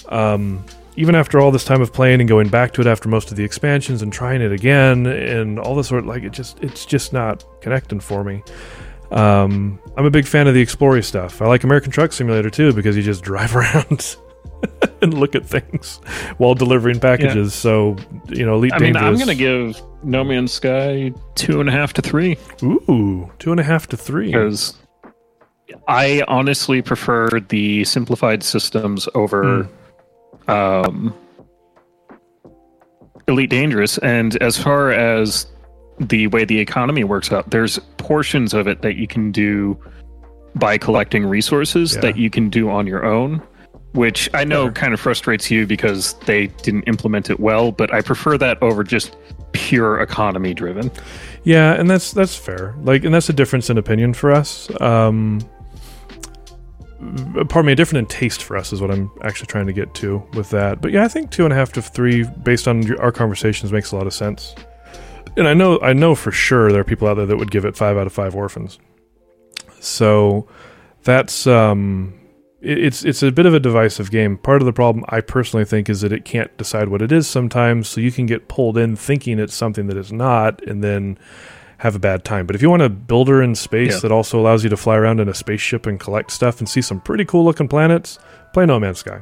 Um, 0.09 0.64
even 0.97 1.14
after 1.14 1.40
all 1.40 1.51
this 1.51 1.64
time 1.64 1.80
of 1.80 1.93
playing 1.93 2.20
and 2.20 2.28
going 2.28 2.48
back 2.48 2.74
to 2.74 2.80
it 2.82 2.86
after 2.86 3.09
most 3.09 3.30
of 3.30 3.36
the 3.36 3.44
expansions 3.44 4.02
and 4.02 4.12
trying 4.12 4.43
it 4.43 4.52
again 4.52 5.06
and 5.06 5.59
all 5.59 5.74
this 5.74 5.89
sort, 5.89 6.05
like 6.05 6.22
it 6.22 6.32
just 6.32 6.62
it's 6.62 6.84
just 6.84 7.12
not 7.12 7.44
connecting 7.62 8.01
for 8.01 8.22
me. 8.22 8.43
Um, 9.10 9.78
I'm 9.97 10.05
a 10.05 10.10
big 10.10 10.26
fan 10.26 10.48
of 10.48 10.55
the 10.55 10.60
exploring 10.60 11.02
stuff. 11.02 11.40
I 11.40 11.47
like 11.47 11.64
American 11.64 11.90
Truck 11.93 12.12
Simulator 12.12 12.51
too 12.51 12.72
because 12.72 12.97
you 12.97 13.02
just 13.02 13.22
drive 13.32 13.56
around 13.56 14.16
and 15.02 15.14
look 15.14 15.35
at 15.35 15.44
things 15.44 15.97
while 16.39 16.55
delivering 16.55 17.01
packages. 17.01 17.55
So 17.55 17.97
you 18.28 18.44
know, 18.47 18.55
Elite 18.55 18.73
I 18.74 18.78
mean, 18.78 18.97
I'm 18.97 19.14
going 19.14 19.27
to 19.28 19.35
give 19.35 19.81
No 20.02 20.23
Man's 20.24 20.52
Sky 20.52 21.12
two 21.35 21.60
and 21.60 21.69
a 21.69 21.73
half 21.73 21.93
to 21.94 22.02
three 22.02 22.36
Ooh, 22.62 23.31
two 23.39 23.51
and 23.51 23.60
a 23.60 23.64
half 23.64 23.86
to 23.89 23.97
three. 23.97 24.27
because 24.27 24.77
I 25.89 26.23
honestly 26.28 26.82
prefer 26.82 27.28
the 27.48 27.85
simplified 27.85 28.43
systems 28.43 29.09
over 29.14 29.69
um, 30.48 31.14
Elite 33.28 33.51
Dangerous. 33.51 33.98
And 33.98 34.36
as 34.43 34.59
far 34.59 34.90
as 34.93 35.47
the 35.98 36.27
way 36.28 36.44
the 36.44 36.59
economy 36.59 37.05
works 37.05 37.32
out, 37.32 37.51
there's 37.51 37.78
portions 37.97 38.55
of 38.55 38.66
it 38.66 38.82
that 38.82 38.97
you 38.97 39.06
can 39.06 39.32
do 39.32 39.78
by 40.55 40.77
collecting 40.77 41.24
resources 41.24 41.94
Yeah. 41.94 42.01
that 42.02 42.16
you 42.19 42.28
can 42.31 42.51
do 42.51 42.69
on 42.69 42.86
your 42.86 43.05
own. 43.05 43.43
Which 43.93 44.31
I 44.32 44.44
know 44.44 44.64
Sure. 44.66 44.73
kind 44.73 44.94
of 44.94 45.01
frustrates 45.01 45.51
you 45.51 45.66
because 45.66 46.14
they 46.27 46.47
didn't 46.47 46.85
implement 46.85 47.28
it 47.28 47.39
well, 47.39 47.73
but 47.73 47.93
I 47.93 48.01
prefer 48.01 48.39
that 48.39 48.62
over 48.62 48.82
just 48.82 49.16
pure 49.52 50.01
economy 50.01 50.55
driven. 50.55 50.90
Yeah, 51.44 51.74
and 51.74 51.90
that's 51.90 52.12
that's 52.12 52.35
fair. 52.35 52.74
Like, 52.82 53.05
and 53.05 53.12
that's 53.14 53.28
a 53.28 53.32
difference 53.35 53.69
in 53.69 53.77
opinion 53.77 54.14
for 54.14 54.31
us. 54.32 54.70
Um, 54.81 55.40
pardon 57.48 57.66
me, 57.66 57.73
a 57.73 57.77
different 57.77 57.98
in 57.98 58.06
taste 58.06 58.43
for 58.44 58.56
us 58.56 58.73
is 58.73 58.81
what 58.81 58.90
I'm 58.90 59.10
actually 59.23 59.48
trying 59.48 59.66
to 59.66 59.73
get 59.73 59.93
to 59.97 60.23
with 60.35 60.51
that. 60.51 60.81
But 60.81 60.93
yeah, 60.93 61.05
I 61.05 61.09
think 61.09 61.31
two 61.31 61.44
and 61.44 61.52
a 61.52 61.56
half 61.56 61.73
to 61.73 61.82
three, 61.82 62.23
based 62.23 62.69
on 62.69 62.97
our 62.98 63.12
conversations, 63.12 63.73
makes 63.73 63.93
a 63.93 63.97
lot 63.97 64.06
of 64.06 64.14
sense. 64.14 64.55
And 65.36 65.48
I 65.48 65.55
know, 65.55 65.81
I 65.81 65.93
know 65.93 66.14
for 66.14 66.31
sure 66.31 66.70
there 66.70 66.81
are 66.81 66.85
people 66.85 67.09
out 67.09 67.14
there 67.14 67.27
that 67.27 67.36
would 67.36 67.51
give 67.51 67.64
it 67.64 67.77
five 67.77 67.97
out 67.97 68.06
of 68.06 68.12
five 68.12 68.35
orphans. 68.36 68.78
So 69.81 70.47
that's 71.02 71.47
um, 71.47 72.14
it's 72.62 73.05
it's 73.05 73.22
a 73.22 73.32
bit 73.32 73.47
of 73.47 73.55
a 73.55 73.60
divisive 73.60 74.10
game. 74.10 74.36
Part 74.39 74.62
of 74.62 74.66
the 74.66 74.72
problem, 74.72 75.05
I 75.09 75.20
personally 75.20 75.64
think, 75.64 75.89
is 75.90 76.01
that 76.02 76.12
it 76.12 76.24
can't 76.24 76.56
decide 76.56 76.89
what 76.89 77.02
it 77.02 77.10
is 77.12 77.26
sometimes. 77.28 77.89
So 77.89 78.01
you 78.01 78.12
can 78.12 78.26
get 78.26 78.48
pulled 78.48 78.78
in 78.78 78.97
thinking 78.97 79.39
it's 79.39 79.55
something 79.55 79.86
that 79.89 79.97
it's 79.97 80.12
not, 80.12 80.62
and 80.64 80.82
then 80.82 81.18
have 81.78 81.97
a 81.97 81.98
bad 81.98 82.24
time. 82.24 82.47
But 82.47 82.55
if 82.55 82.62
you 82.62 82.70
want 82.70 82.82
a 82.82 82.89
builder 82.89 83.43
in 83.43 83.56
space 83.56 83.94
Yeah. 83.94 83.98
that 84.01 84.12
also 84.12 84.39
allows 84.39 84.62
you 84.62 84.70
to 84.70 84.76
fly 84.76 84.97
around 84.97 85.18
in 85.18 85.28
a 85.28 85.34
spaceship 85.34 85.84
and 85.86 85.98
collect 85.98 86.30
stuff 86.30 86.60
and 86.60 86.68
see 86.68 86.80
some 86.80 87.01
pretty 87.01 87.24
cool 87.24 87.44
looking 87.44 87.66
planets, 87.66 88.20
play 88.52 88.64
No 88.66 88.78
Man's 88.78 88.98
Sky. 89.01 89.18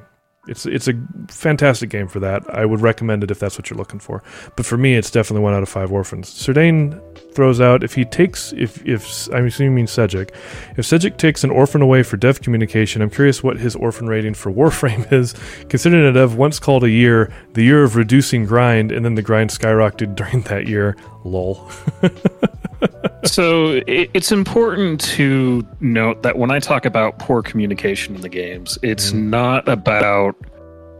it's 0.49 0.67
it's 0.67 0.89
a 0.89 0.93
fantastic 1.29 1.89
game 1.91 2.09
for 2.09 2.21
that. 2.21 2.43
I 2.55 2.65
would 2.67 2.81
recommend 2.81 3.23
it 3.25 3.31
if 3.31 3.39
that's 3.39 3.57
what 3.57 3.71
you're 3.71 3.79
looking 3.79 4.01
for. 4.01 4.23
But 4.57 4.67
for 4.67 4.77
me, 4.77 4.95
it's 4.97 5.11
definitely 5.11 5.43
one 5.45 5.55
out 5.55 5.63
of 5.63 5.69
five 5.69 5.91
orphans. 5.93 6.29
Serdane 6.29 7.01
throws 7.35 7.61
out 7.61 7.83
if 7.83 7.95
he 7.95 8.05
takes 8.05 8.53
if 8.53 8.85
if 8.87 9.33
I'm 9.33 9.47
assuming 9.47 9.75
means 9.75 9.91
Sejic, 9.91 10.31
if 10.77 10.87
Sejic 10.87 11.17
takes 11.17 11.45
an 11.45 11.51
orphan 11.51 11.83
away 11.83 12.03
for 12.03 12.17
dev 12.17 12.41
communication, 12.41 13.03
I'm 13.03 13.11
curious 13.11 13.43
what 13.43 13.59
his 13.59 13.77
orphan 13.77 14.07
rating 14.07 14.35
for 14.35 14.53
Warframe 14.61 15.11
is. 15.13 15.35
Considering 15.69 16.05
a 16.05 16.13
dev 16.13 16.37
once 16.37 16.59
called 16.59 16.85
a 16.85 16.91
year 16.91 17.33
the 17.55 17.63
year 17.63 17.85
of 17.85 17.97
reducing 17.97 18.45
grind, 18.47 18.93
and 18.93 19.05
then 19.05 19.15
the 19.15 19.23
grind 19.23 19.51
skyrocketed 19.51 20.15
during 20.21 20.43
that 20.43 20.67
year. 20.67 20.97
Lol. 21.25 21.71
so 23.25 23.73
it, 23.87 24.11
it's 24.15 24.33
important 24.33 25.01
to 25.03 25.67
note 25.81 26.23
that 26.23 26.39
when 26.39 26.51
I 26.51 26.59
talk 26.59 26.87
about 26.87 27.19
poor 27.19 27.43
communication 27.43 28.15
in 28.15 28.23
the 28.23 28.29
games, 28.29 28.79
it's 28.83 29.13
mm. 29.13 29.25
not 29.25 29.69
about 29.69 30.35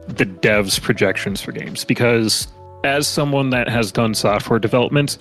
the 0.09 0.27
devs' 0.27 0.81
projections 0.81 1.41
for 1.41 1.53
games 1.53 1.85
because 1.85 2.49
as 2.85 3.07
someone 3.07 3.51
that 3.51 3.69
has 3.69 3.93
done 3.93 4.15
software 4.15 4.59
development, 4.59 5.19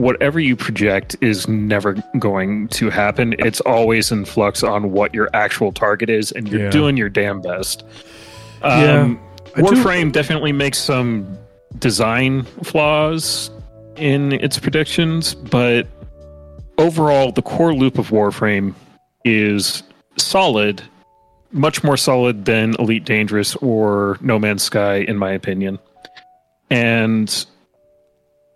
whatever 0.00 0.40
you 0.40 0.56
project 0.56 1.14
is 1.20 1.46
never 1.46 2.02
going 2.18 2.68
to 2.68 2.90
happen. 2.90 3.34
It's 3.38 3.60
always 3.60 4.10
in 4.10 4.24
flux 4.24 4.62
on 4.62 4.92
what 4.92 5.14
your 5.14 5.28
actual 5.34 5.72
target 5.72 6.08
is, 6.08 6.32
and 6.32 6.48
you're 6.48 6.64
yeah. 6.64 6.70
doing 6.70 6.96
your 6.96 7.08
damn 7.08 7.40
best. 7.40 7.84
Um, 8.62 9.20
yeah, 9.54 9.62
Warframe 9.62 10.12
definitely 10.12 10.52
makes 10.52 10.78
some 10.78 11.38
design 11.78 12.44
flaws 12.64 13.50
in 13.96 14.32
its 14.32 14.58
predictions, 14.58 15.34
but 15.34 15.86
overall, 16.78 17.32
the 17.32 17.42
core 17.42 17.74
loop 17.74 17.98
of 17.98 18.08
Warframe 18.08 18.74
is 19.24 19.82
solid, 20.16 20.82
much 21.52 21.84
more 21.84 21.96
solid 21.96 22.46
than 22.46 22.74
Elite 22.78 23.04
Dangerous 23.04 23.54
or 23.56 24.18
No 24.22 24.38
Man's 24.38 24.62
Sky, 24.62 24.96
in 24.96 25.18
my 25.18 25.32
opinion. 25.32 25.78
And 26.70 27.44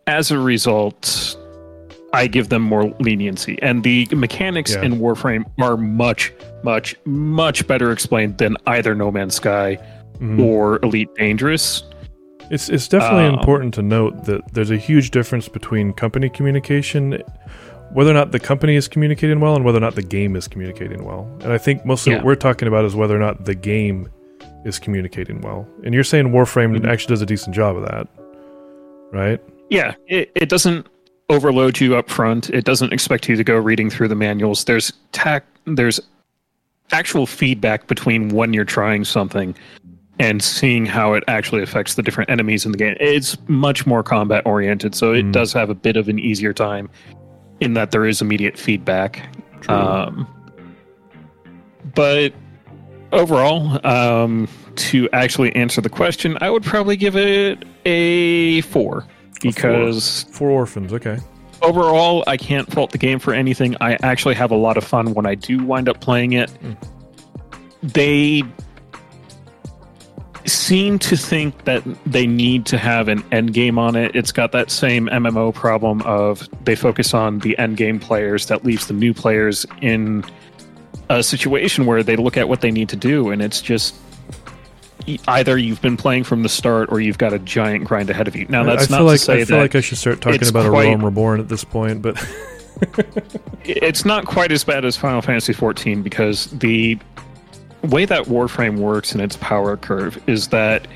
as 0.07 0.31
a 0.31 0.39
result, 0.39 1.37
I 2.13 2.27
give 2.27 2.49
them 2.49 2.63
more 2.63 2.85
leniency. 3.01 3.59
And 3.63 3.83
the 3.83 4.07
mechanics 4.13 4.75
yeah. 4.75 4.83
in 4.83 4.99
Warframe 4.99 5.45
are 5.61 5.77
much, 5.77 6.33
much, 6.63 6.95
much 7.05 7.67
better 7.67 7.91
explained 7.91 8.39
than 8.39 8.57
either 8.67 8.95
No 8.95 9.11
Man's 9.11 9.35
Sky 9.35 9.79
mm-hmm. 10.15 10.41
or 10.41 10.79
Elite 10.83 11.15
Dangerous. 11.17 11.85
It's 12.51 12.69
it's 12.69 12.89
definitely 12.89 13.25
um, 13.25 13.39
important 13.39 13.73
to 13.75 13.83
note 13.83 14.27
that 14.27 14.53
there's 14.53 14.71
a 14.71 14.77
huge 14.77 15.11
difference 15.11 15.49
between 15.49 15.95
company 15.95 16.29
communication 16.29 17.23
whether 17.95 18.11
or 18.11 18.15
not 18.15 18.33
the 18.33 18.41
company 18.41 18.75
is 18.75 18.89
communicating 18.89 19.39
well 19.39 19.55
and 19.55 19.65
whether 19.65 19.79
or 19.79 19.81
not 19.81 19.95
the 19.95 20.03
game 20.03 20.35
is 20.35 20.49
communicating 20.49 21.05
well. 21.05 21.31
And 21.43 21.53
I 21.53 21.59
think 21.59 21.87
mostly 21.87 22.11
yeah. 22.11 22.19
what 22.19 22.27
we're 22.27 22.35
talking 22.35 22.67
about 22.67 22.85
is 22.85 22.97
whether 22.97 23.15
or 23.15 23.21
not 23.21 23.45
the 23.45 23.55
game 23.55 24.09
is 24.65 24.81
communicating 24.81 25.41
well. 25.43 25.67
And 25.85 25.95
you're 25.95 26.03
saying 26.03 26.31
Warframe 26.31 26.77
mm-hmm. 26.77 26.87
actually 26.87 27.13
does 27.13 27.23
a 27.23 27.27
decent 27.27 27.55
job 27.55 27.77
of 27.77 27.85
that, 27.85 28.09
right? 29.13 29.41
Yeah, 29.71 29.95
it, 30.07 30.31
it 30.35 30.49
doesn't 30.49 30.87
overload 31.29 31.81
you 31.81 31.97
up 31.97 32.09
front. 32.09 32.51
It 32.51 32.65
doesn't 32.65 32.93
expect 32.93 33.29
you 33.29 33.37
to 33.37 33.45
go 33.45 33.57
reading 33.57 33.91
through 33.91 34.09
the 34.09 34.15
manuals. 34.15 34.65
There's 34.65 34.93
tac 35.13 35.45
there's 35.67 36.01
actual 36.93 37.27
feedback 37.27 37.87
between 37.87 38.29
when 38.29 38.53
you're 38.53 38.65
trying 38.65 39.05
something 39.05 39.55
and 40.19 40.43
seeing 40.43 40.87
how 40.87 41.15
it 41.15 41.25
actually 41.27 41.63
affects 41.63 41.95
the 41.95 42.03
different 42.03 42.31
enemies 42.31 42.65
in 42.65 42.73
the 42.73 42.79
game. 42.79 42.97
It's 43.01 43.37
much 43.49 43.87
more 43.87 44.03
combat 44.03 44.45
oriented, 44.47 44.95
so 44.95 45.13
it 45.13 45.25
mm. 45.25 45.33
does 45.33 45.53
have 45.55 45.71
a 45.71 45.75
bit 45.75 45.97
of 45.97 46.09
an 46.09 46.19
easier 46.19 46.53
time 46.53 46.89
in 47.61 47.75
that 47.75 47.91
there 47.91 48.07
is 48.07 48.21
immediate 48.21 48.59
feedback. 48.59 49.27
Um, 49.69 50.29
but 51.95 52.33
overall, 53.13 53.85
um, 53.87 54.47
to 54.77 55.09
actually 55.13 55.55
answer 55.57 55.81
the 55.81 55.89
question, 55.89 56.37
I 56.41 56.51
would 56.51 56.63
probably 56.63 56.97
give 56.97 57.17
it 57.17 57.65
a 57.85 58.61
four 58.63 59.07
because 59.53 60.25
four. 60.25 60.33
four 60.33 60.51
orphans. 60.51 60.93
Okay. 60.93 61.19
Overall, 61.63 62.25
I 62.27 62.37
can't 62.37 62.71
fault 62.71 62.91
the 62.93 62.99
game 62.99 63.19
for 63.19 63.33
anything. 63.33 63.77
I 63.81 63.97
actually 64.03 64.35
have 64.35 64.51
a 64.51 64.57
lot 64.57 64.77
of 64.77 64.85
fun 64.85 65.15
when 65.15 65.25
I 65.25 65.35
do 65.35 65.65
wind 65.65 65.89
up 65.89 66.01
playing 66.01 66.33
it. 66.33 66.51
Mm. 66.63 66.77
They 67.83 68.43
seem 70.47 70.99
to 70.99 71.17
think 71.17 71.65
that 71.65 71.83
they 72.05 72.27
need 72.27 72.67
to 72.67 72.79
have 72.79 73.09
an 73.09 73.25
end 73.33 73.55
game 73.55 73.79
on 73.79 73.97
it. 73.97 74.15
It's 74.15 74.33
got 74.33 74.53
that 74.53 74.71
same 74.71 75.09
MMO 75.09 75.55
problem 75.55 76.03
of 76.03 76.49
they 76.65 76.75
focus 76.75 77.15
on 77.15 77.39
the 77.39 77.57
end 77.59 77.77
game 77.77 77.99
players 77.99 78.47
that 78.47 78.65
leaves 78.65 78.87
the 78.87 78.95
new 78.95 79.15
players 79.15 79.65
in 79.81 80.25
a 81.09 81.23
situation 81.23 81.87
where 81.87 82.03
they 82.03 82.17
look 82.17 82.37
at 82.37 82.49
what 82.49 82.61
they 82.61 82.71
need 82.71 82.89
to 82.89 82.97
do 82.97 83.31
and 83.31 83.43
it's 83.43 83.61
just 83.61 83.95
either 85.07 85.59
you've 85.59 85.83
been 85.83 85.97
playing 85.97 86.25
from 86.25 86.43
the 86.43 86.49
start 86.49 86.91
or 86.91 87.01
you've 87.01 87.19
got 87.19 87.33
a 87.33 87.39
giant 87.39 87.85
grind 87.85 88.11
ahead 88.11 88.29
of 88.29 88.37
you. 88.37 88.47
Now 88.49 88.65
that's 88.65 88.91
I 88.91 88.99
not 88.99 89.05
like, 89.05 89.19
to 89.19 89.25
say 89.25 89.41
I 89.43 89.45
feel 89.45 89.59
like 89.59 89.75
I 89.75 89.81
should 89.81 89.99
start 89.99 90.21
talking 90.21 90.47
about 90.47 90.71
quite, 90.71 90.87
a 90.87 90.89
Realm 90.91 91.05
Reborn 91.05 91.41
at 91.41 91.49
this 91.49 91.65
point, 91.65 92.03
but 92.03 92.17
it's 93.65 94.05
not 94.05 94.27
quite 94.27 94.53
as 94.53 94.65
bad 94.65 94.85
as 94.85 94.97
Final 94.97 95.23
Fantasy 95.23 95.53
XIV 95.53 96.03
because 96.03 96.47
the 96.47 96.99
way 97.83 98.05
that 98.05 98.25
Warframe 98.25 98.79
works 98.79 99.13
and 99.13 99.21
its 99.21 99.37
power 99.37 99.77
curve 99.77 100.23
is 100.27 100.49
that 100.49 100.89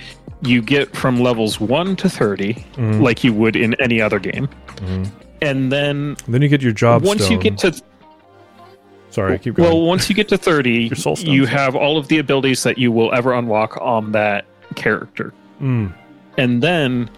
you 0.43 0.63
get 0.63 0.95
from 0.97 1.21
levels 1.21 1.61
1 1.61 1.97
to 1.97 2.09
30 2.09 2.55
mm-hmm. 2.55 3.01
like 3.01 3.25
you 3.25 3.33
would 3.33 3.57
in 3.57 3.75
any 3.81 4.01
other 4.01 4.19
game. 4.19 4.49
Mm-hmm. 4.77 5.05
And 5.41 5.71
then 5.71 6.17
then 6.27 6.43
you 6.43 6.49
get 6.49 6.63
your 6.63 6.73
job 6.73 7.05
once 7.05 7.25
stone. 7.25 7.37
you 7.37 7.43
get 7.43 7.59
to 7.59 7.81
Sorry, 9.11 9.39
keep 9.39 9.55
going. 9.55 9.69
Well, 9.69 9.83
once 9.83 10.09
you 10.09 10.15
get 10.15 10.29
to 10.29 10.39
30, 10.39 10.91
you 11.19 11.47
have 11.47 11.75
all 11.75 11.99
of 11.99 12.09
the 12.09 12.19
abilities 12.19 12.63
that 12.63 12.79
you 12.79 12.93
will 12.93 13.13
ever 13.15 13.33
unlock 13.33 13.79
on 13.81 14.13
that 14.13 14.45
character. 14.75 15.33
Mm. 15.61 15.93
And 16.37 16.63
then 16.63 17.11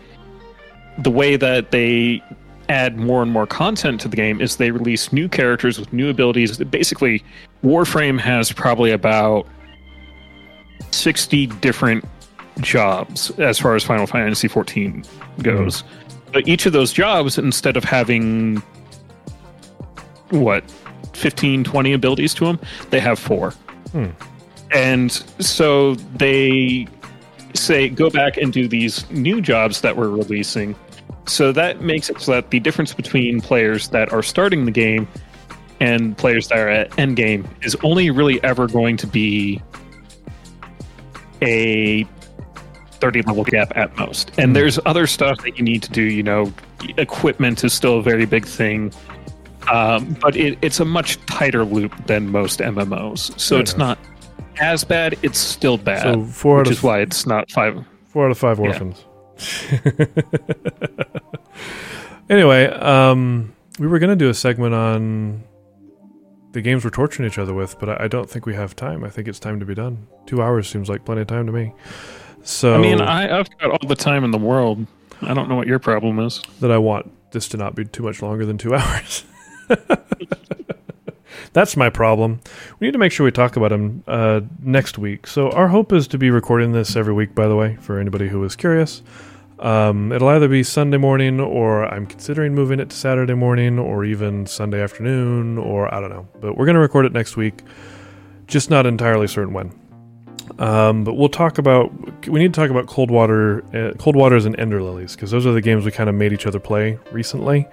the 0.98 1.10
way 1.10 1.36
that 1.36 1.70
they 1.70 2.22
add 2.68 2.96
more 2.96 3.22
and 3.22 3.32
more 3.32 3.46
content 3.46 4.00
to 4.00 4.08
the 4.08 4.16
game 4.16 4.40
is 4.40 4.56
they 4.56 4.70
release 4.70 5.12
new 5.12 5.28
characters 5.28 5.78
with 5.78 5.92
new 5.92 6.08
abilities. 6.08 6.58
Basically, 6.58 7.24
Warframe 7.64 8.18
has 8.20 8.52
probably 8.52 8.92
about 8.92 9.46
60 10.92 11.46
different 11.46 12.04
jobs 12.60 13.30
as 13.38 13.58
far 13.58 13.74
as 13.74 13.84
Final 13.84 14.06
Fantasy 14.06 14.48
14 14.48 15.04
goes. 15.42 15.82
Mm. 15.82 15.86
But 16.32 16.48
each 16.48 16.66
of 16.66 16.72
those 16.72 16.92
jobs, 16.92 17.38
instead 17.38 17.76
of 17.76 17.82
having 17.82 18.62
what 20.30 20.62
15, 21.12 21.64
20 21.64 21.92
abilities 21.92 22.34
to 22.34 22.46
them, 22.46 22.58
they 22.90 23.00
have 23.00 23.18
four. 23.18 23.50
Hmm. 23.92 24.06
And 24.72 25.10
so 25.10 25.94
they 25.94 26.86
say, 27.54 27.88
go 27.88 28.10
back 28.10 28.36
and 28.36 28.52
do 28.52 28.68
these 28.68 29.08
new 29.10 29.40
jobs 29.40 29.80
that 29.80 29.96
we're 29.96 30.08
releasing. 30.08 30.76
So 31.26 31.52
that 31.52 31.80
makes 31.80 32.08
it 32.10 32.20
so 32.20 32.32
that 32.32 32.50
the 32.50 32.60
difference 32.60 32.94
between 32.94 33.40
players 33.40 33.88
that 33.88 34.12
are 34.12 34.22
starting 34.22 34.64
the 34.64 34.70
game 34.70 35.08
and 35.80 36.16
players 36.16 36.48
that 36.48 36.58
are 36.58 36.68
at 36.68 36.98
end 36.98 37.16
game 37.16 37.48
is 37.62 37.76
only 37.82 38.10
really 38.10 38.42
ever 38.44 38.66
going 38.66 38.96
to 38.98 39.06
be 39.06 39.62
a 41.42 42.04
30 42.92 43.22
level 43.22 43.44
gap 43.44 43.72
at 43.76 43.96
most. 43.96 44.30
And 44.38 44.50
mm. 44.50 44.54
there's 44.54 44.78
other 44.86 45.06
stuff 45.06 45.42
that 45.42 45.58
you 45.58 45.64
need 45.64 45.82
to 45.82 45.90
do. 45.90 46.02
You 46.02 46.22
know, 46.22 46.52
equipment 46.98 47.64
is 47.64 47.72
still 47.72 47.98
a 47.98 48.02
very 48.02 48.26
big 48.26 48.46
thing. 48.46 48.92
Um, 49.68 50.16
but 50.20 50.36
it, 50.36 50.58
it's 50.62 50.80
a 50.80 50.84
much 50.84 51.24
tighter 51.26 51.64
loop 51.64 52.06
than 52.06 52.30
most 52.30 52.60
MMOs. 52.60 53.38
So 53.38 53.56
Fair 53.56 53.62
it's 53.62 53.74
enough. 53.74 53.98
not 53.98 54.60
as 54.60 54.84
bad. 54.84 55.18
It's 55.22 55.38
still 55.38 55.78
bad. 55.78 56.02
So 56.02 56.24
four 56.24 56.58
which 56.58 56.70
is 56.70 56.78
f- 56.78 56.84
why 56.84 57.00
it's 57.00 57.26
not 57.26 57.50
five. 57.50 57.84
Four 58.06 58.26
out 58.26 58.30
of 58.30 58.38
five 58.38 58.58
orphans. 58.58 59.04
Yeah. 59.70 60.04
anyway, 62.30 62.66
um, 62.66 63.54
we 63.78 63.86
were 63.86 63.98
going 63.98 64.10
to 64.10 64.16
do 64.16 64.28
a 64.28 64.34
segment 64.34 64.74
on 64.74 65.44
the 66.52 66.60
games 66.60 66.84
we're 66.84 66.90
torturing 66.90 67.28
each 67.28 67.38
other 67.38 67.54
with, 67.54 67.78
but 67.78 67.88
I, 67.88 68.04
I, 68.04 68.08
don't 68.08 68.28
think 68.28 68.44
we 68.44 68.54
have 68.54 68.74
time. 68.74 69.04
I 69.04 69.08
think 69.08 69.28
it's 69.28 69.38
time 69.38 69.60
to 69.60 69.66
be 69.66 69.74
done. 69.74 70.08
Two 70.26 70.42
hours 70.42 70.68
seems 70.68 70.88
like 70.88 71.04
plenty 71.04 71.20
of 71.22 71.28
time 71.28 71.46
to 71.46 71.52
me. 71.52 71.72
So 72.42 72.74
I 72.74 72.78
mean, 72.78 73.00
I, 73.00 73.38
I've 73.38 73.58
got 73.58 73.70
all 73.70 73.88
the 73.88 73.94
time 73.94 74.24
in 74.24 74.30
the 74.30 74.38
world. 74.38 74.86
I 75.22 75.34
don't 75.34 75.48
know 75.48 75.54
what 75.54 75.66
your 75.66 75.78
problem 75.78 76.18
is. 76.18 76.42
That 76.60 76.70
I 76.70 76.78
want 76.78 77.10
this 77.32 77.48
to 77.50 77.56
not 77.56 77.74
be 77.74 77.84
too 77.84 78.02
much 78.02 78.22
longer 78.22 78.44
than 78.44 78.58
two 78.58 78.74
hours. 78.76 79.24
That's 81.52 81.76
my 81.76 81.90
problem. 81.90 82.40
We 82.78 82.86
need 82.86 82.92
to 82.92 82.98
make 82.98 83.12
sure 83.12 83.24
we 83.24 83.32
talk 83.32 83.56
about 83.56 83.70
them 83.70 84.04
uh, 84.06 84.40
next 84.60 84.98
week. 84.98 85.26
So 85.26 85.50
our 85.50 85.68
hope 85.68 85.92
is 85.92 86.06
to 86.08 86.18
be 86.18 86.30
recording 86.30 86.72
this 86.72 86.96
every 86.96 87.12
week. 87.12 87.34
By 87.34 87.48
the 87.48 87.56
way, 87.56 87.76
for 87.80 87.98
anybody 87.98 88.28
who 88.28 88.42
is 88.44 88.54
curious. 88.54 89.02
Um, 89.58 90.10
it'll 90.10 90.28
either 90.28 90.48
be 90.48 90.62
Sunday 90.62 90.96
morning, 90.96 91.38
or 91.38 91.84
I'm 91.84 92.06
considering 92.06 92.54
moving 92.54 92.80
it 92.80 92.90
to 92.90 92.96
Saturday 92.96 93.34
morning, 93.34 93.78
or 93.78 94.04
even 94.04 94.46
Sunday 94.46 94.80
afternoon, 94.80 95.58
or 95.58 95.92
I 95.92 96.00
don't 96.00 96.08
know. 96.08 96.26
But 96.40 96.56
we're 96.56 96.64
going 96.64 96.76
to 96.76 96.80
record 96.80 97.04
it 97.04 97.12
next 97.12 97.36
week. 97.36 97.62
Just 98.46 98.70
not 98.70 98.86
entirely 98.86 99.26
certain 99.26 99.52
when. 99.52 99.72
Um, 100.58 101.04
but 101.04 101.14
we'll 101.14 101.28
talk 101.28 101.58
about. 101.58 101.92
We 102.26 102.40
need 102.40 102.54
to 102.54 102.60
talk 102.60 102.70
about 102.70 102.86
Coldwater, 102.86 103.62
uh, 103.74 103.94
Cold 103.98 104.16
Waters, 104.16 104.46
and 104.46 104.58
Ender 104.58 104.82
Lilies 104.82 105.14
because 105.14 105.30
those 105.30 105.46
are 105.46 105.52
the 105.52 105.60
games 105.60 105.84
we 105.84 105.90
kind 105.90 106.08
of 106.08 106.14
made 106.14 106.32
each 106.32 106.46
other 106.46 106.58
play 106.58 106.98
recently. 107.12 107.68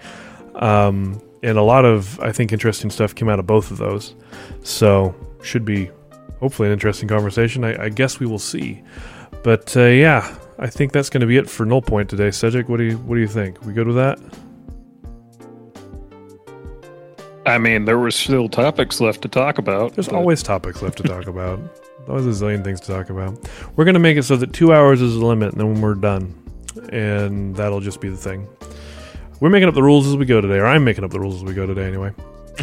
Um, 0.56 1.22
and 1.43 1.57
a 1.57 1.64
lot 1.64 1.85
of 1.85 2.19
I 2.19 2.31
think 2.31 2.51
interesting 2.51 2.89
stuff 2.89 3.15
came 3.15 3.30
out 3.30 3.39
of 3.39 3.47
both 3.47 3.72
of 3.72 3.77
those. 3.77 4.15
So 4.64 5.15
should 5.41 5.65
be 5.65 5.89
hopefully 6.39 6.68
an 6.68 6.73
interesting 6.73 7.07
conversation. 7.07 7.64
I, 7.64 7.85
I 7.85 7.89
guess 7.89 8.19
we 8.19 8.26
will 8.26 8.39
see. 8.39 8.84
But 9.43 9.76
uh, 9.77 9.85
yeah, 9.85 10.35
I 10.59 10.68
think 10.68 10.91
that's 10.91 11.09
going 11.09 11.22
to 11.22 11.27
be 11.27 11.38
it 11.38 11.49
for 11.49 11.65
Null 11.65 11.81
Point 11.81 12.09
today. 12.09 12.31
Cedric, 12.31 12.69
what 12.69 12.77
do 12.77 12.84
you 12.84 12.97
what 12.99 13.15
do 13.15 13.22
you 13.22 13.27
think? 13.27 13.64
We 13.65 13.73
good 13.73 13.88
with 13.88 13.95
that? 13.95 14.19
I 17.45 17.57
mean, 17.57 17.85
there 17.85 17.97
were 17.97 18.11
still 18.11 18.49
topics 18.49 18.99
left 18.99 19.22
to 19.22 19.30
talk 19.30 19.57
about. 19.57 19.93
There's 19.93 20.09
always 20.09 20.43
topics 20.43 20.81
left 20.81 20.97
to 20.97 21.03
talk 21.03 21.27
about. 21.27 21.59
Always 22.09 22.26
a 22.26 22.30
zillion 22.30 22.64
things 22.64 22.81
to 22.81 22.88
talk 22.88 23.09
about. 23.09 23.49
We're 23.76 23.85
going 23.85 23.93
to 23.93 23.99
make 23.99 24.18
it 24.18 24.23
so 24.23 24.35
that 24.38 24.53
two 24.53 24.73
hours 24.73 25.01
is 25.01 25.15
the 25.15 25.26
limit, 25.26 25.53
and 25.53 25.59
then 25.59 25.73
when 25.73 25.81
we're 25.81 25.95
done. 25.95 26.34
And 26.89 27.55
that'll 27.55 27.80
just 27.80 28.01
be 28.01 28.09
the 28.09 28.18
thing. 28.18 28.47
We're 29.39 29.49
making 29.49 29.68
up 29.68 29.76
the 29.76 29.84
rules 29.84 30.07
as 30.07 30.15
we 30.15 30.26
go 30.26 30.41
today, 30.41 30.57
or 30.57 30.65
I'm 30.65 30.84
making 30.84 31.03
up 31.03 31.11
the 31.11 31.19
rules 31.19 31.35
as 31.35 31.43
we 31.43 31.53
go 31.53 31.65
today 31.65 31.85
anyway. 31.85 32.11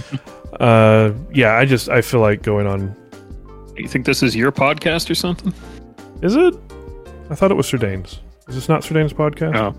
uh, 0.60 1.12
yeah, 1.32 1.54
I 1.54 1.64
just, 1.64 1.88
I 1.88 2.02
feel 2.02 2.20
like 2.20 2.42
going 2.42 2.66
on. 2.66 2.94
You 3.76 3.88
think 3.88 4.06
this 4.06 4.22
is 4.22 4.34
your 4.36 4.52
podcast 4.52 5.10
or 5.10 5.14
something? 5.14 5.52
Is 6.22 6.36
it? 6.36 6.54
I 7.30 7.34
thought 7.34 7.50
it 7.50 7.54
was 7.54 7.70
Serdane's. 7.70 8.20
Is 8.48 8.54
this 8.54 8.68
not 8.68 8.82
Serdane's 8.82 9.12
podcast? 9.12 9.56
Oh. 9.56 9.74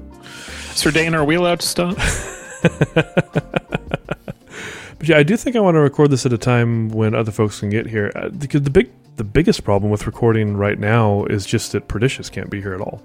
Sir 0.74 0.92
Dane, 0.92 1.16
are 1.16 1.24
we 1.24 1.36
allowed 1.36 1.60
to 1.60 1.68
stop? 1.68 1.98
But 5.06 5.10
yeah, 5.10 5.18
I 5.18 5.24
do 5.24 5.38
think 5.38 5.56
I 5.56 5.60
want 5.60 5.76
to 5.76 5.82
record 5.82 6.10
this 6.10 6.26
at 6.26 6.34
a 6.34 6.38
time 6.38 6.90
when 6.90 7.14
other 7.14 7.32
folks 7.32 7.60
can 7.60 7.70
get 7.70 7.86
here. 7.86 8.12
Uh, 8.16 8.30
because 8.30 8.64
the 8.64 8.72
big, 8.72 8.90
the 9.18 9.24
biggest 9.24 9.64
problem 9.64 9.92
with 9.92 10.08
recording 10.08 10.58
right 10.58 10.80
now 10.80 11.26
is 11.26 11.46
just 11.46 11.74
that 11.74 11.88
Pernicious 11.88 12.28
can't 12.28 12.50
be 12.50 12.60
here 12.60 12.74
at 12.74 12.82
all. 12.82 13.04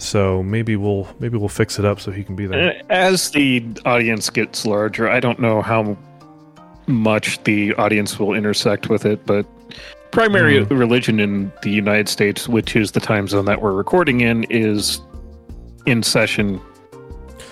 So 0.00 0.42
maybe 0.44 0.76
we'll 0.76 1.08
maybe 1.18 1.36
we'll 1.36 1.48
fix 1.48 1.78
it 1.78 1.84
up 1.84 2.00
so 2.00 2.10
he 2.12 2.22
can 2.24 2.36
be 2.36 2.46
there. 2.46 2.80
As 2.88 3.30
the 3.32 3.64
audience 3.84 4.30
gets 4.30 4.64
larger, 4.64 5.08
I 5.08 5.18
don't 5.20 5.38
know 5.40 5.60
how 5.60 5.96
much 6.86 7.42
the 7.44 7.74
audience 7.74 8.18
will 8.18 8.32
intersect 8.32 8.88
with 8.88 9.04
it, 9.04 9.26
but 9.26 9.44
primary 10.12 10.64
Mm. 10.64 10.78
religion 10.78 11.20
in 11.20 11.52
the 11.62 11.70
United 11.70 12.08
States, 12.08 12.48
which 12.48 12.74
is 12.76 12.92
the 12.92 13.00
time 13.00 13.26
zone 13.28 13.44
that 13.46 13.60
we're 13.60 13.72
recording 13.74 14.20
in, 14.22 14.44
is 14.44 15.00
in 15.84 16.02
session 16.02 16.60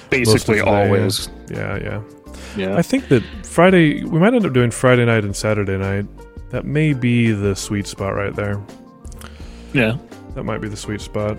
basically 0.09 0.59
the 0.60 0.64
day, 0.64 0.70
always. 0.70 1.28
Yeah, 1.51 1.77
yeah. 1.82 2.01
Yeah. 2.56 2.77
I 2.77 2.82
think 2.82 3.09
that 3.09 3.23
Friday 3.44 4.05
we 4.05 4.18
might 4.18 4.32
end 4.32 4.47
up 4.47 4.52
doing 4.55 4.70
Friday 4.70 5.05
night 5.05 5.24
and 5.24 5.35
Saturday 5.36 5.77
night. 5.77 6.06
That 6.51 6.64
may 6.64 6.93
be 6.94 7.32
the 7.32 7.55
sweet 7.56 7.86
spot 7.89 8.14
right 8.14 8.35
there. 8.35 8.62
yeah. 9.74 9.97
That 10.36 10.44
might 10.44 10.60
be 10.60 10.68
the 10.68 10.77
sweet 10.77 11.01
spot. 11.01 11.36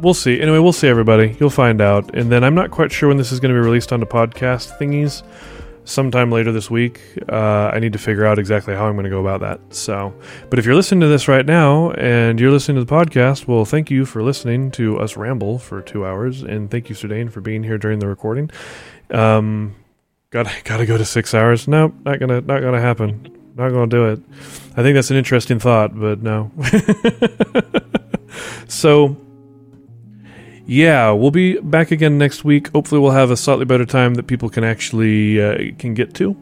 We'll 0.00 0.14
see. 0.14 0.40
Anyway, 0.40 0.58
we'll 0.58 0.72
see 0.72 0.88
everybody. 0.88 1.36
You'll 1.40 1.48
find 1.50 1.80
out. 1.80 2.14
And 2.14 2.30
then 2.30 2.44
I'm 2.44 2.54
not 2.54 2.70
quite 2.70 2.92
sure 2.92 3.08
when 3.08 3.16
this 3.16 3.32
is 3.32 3.40
going 3.40 3.54
to 3.54 3.58
be 3.58 3.64
released 3.64 3.92
onto 3.92 4.06
podcast 4.06 4.76
thingies. 4.78 5.22
Sometime 5.84 6.32
later 6.32 6.50
this 6.50 6.68
week. 6.68 7.00
Uh, 7.28 7.70
I 7.72 7.78
need 7.78 7.92
to 7.92 7.98
figure 7.98 8.26
out 8.26 8.40
exactly 8.40 8.74
how 8.74 8.86
I'm 8.86 8.94
going 8.94 9.04
to 9.04 9.10
go 9.10 9.20
about 9.20 9.40
that. 9.40 9.60
So, 9.72 10.12
but 10.50 10.58
if 10.58 10.66
you're 10.66 10.74
listening 10.74 11.00
to 11.02 11.06
this 11.06 11.28
right 11.28 11.46
now 11.46 11.92
and 11.92 12.40
you're 12.40 12.50
listening 12.50 12.76
to 12.78 12.84
the 12.84 12.92
podcast, 12.92 13.46
well, 13.46 13.64
thank 13.64 13.88
you 13.88 14.04
for 14.04 14.20
listening 14.20 14.72
to 14.72 14.98
us 14.98 15.16
ramble 15.16 15.60
for 15.60 15.80
two 15.80 16.04
hours, 16.04 16.42
and 16.42 16.68
thank 16.72 16.88
you, 16.88 16.96
Serdane, 16.96 17.28
for 17.28 17.40
being 17.40 17.62
here 17.62 17.78
during 17.78 18.00
the 18.00 18.08
recording. 18.08 18.50
Um, 19.12 19.76
got 20.30 20.52
got 20.64 20.78
to 20.78 20.86
go 20.86 20.98
to 20.98 21.04
six 21.04 21.34
hours. 21.34 21.68
Nope, 21.68 21.94
not 22.04 22.18
gonna 22.18 22.40
not 22.40 22.62
gonna 22.62 22.80
happen. 22.80 23.52
Not 23.54 23.70
gonna 23.70 23.86
do 23.86 24.06
it. 24.06 24.20
I 24.76 24.82
think 24.82 24.96
that's 24.96 25.12
an 25.12 25.16
interesting 25.16 25.60
thought, 25.60 25.98
but 25.98 26.20
no. 26.20 26.50
so 28.66 29.16
yeah, 30.66 31.12
we'll 31.12 31.30
be 31.30 31.58
back 31.60 31.90
again 31.90 32.18
next 32.18 32.44
week. 32.44 32.68
Hopefully, 32.68 33.00
we'll 33.00 33.12
have 33.12 33.30
a 33.30 33.36
slightly 33.36 33.64
better 33.64 33.86
time 33.86 34.14
that 34.14 34.26
people 34.26 34.48
can 34.48 34.64
actually 34.64 35.40
uh, 35.40 35.72
can 35.78 35.94
get 35.94 36.12
to, 36.14 36.36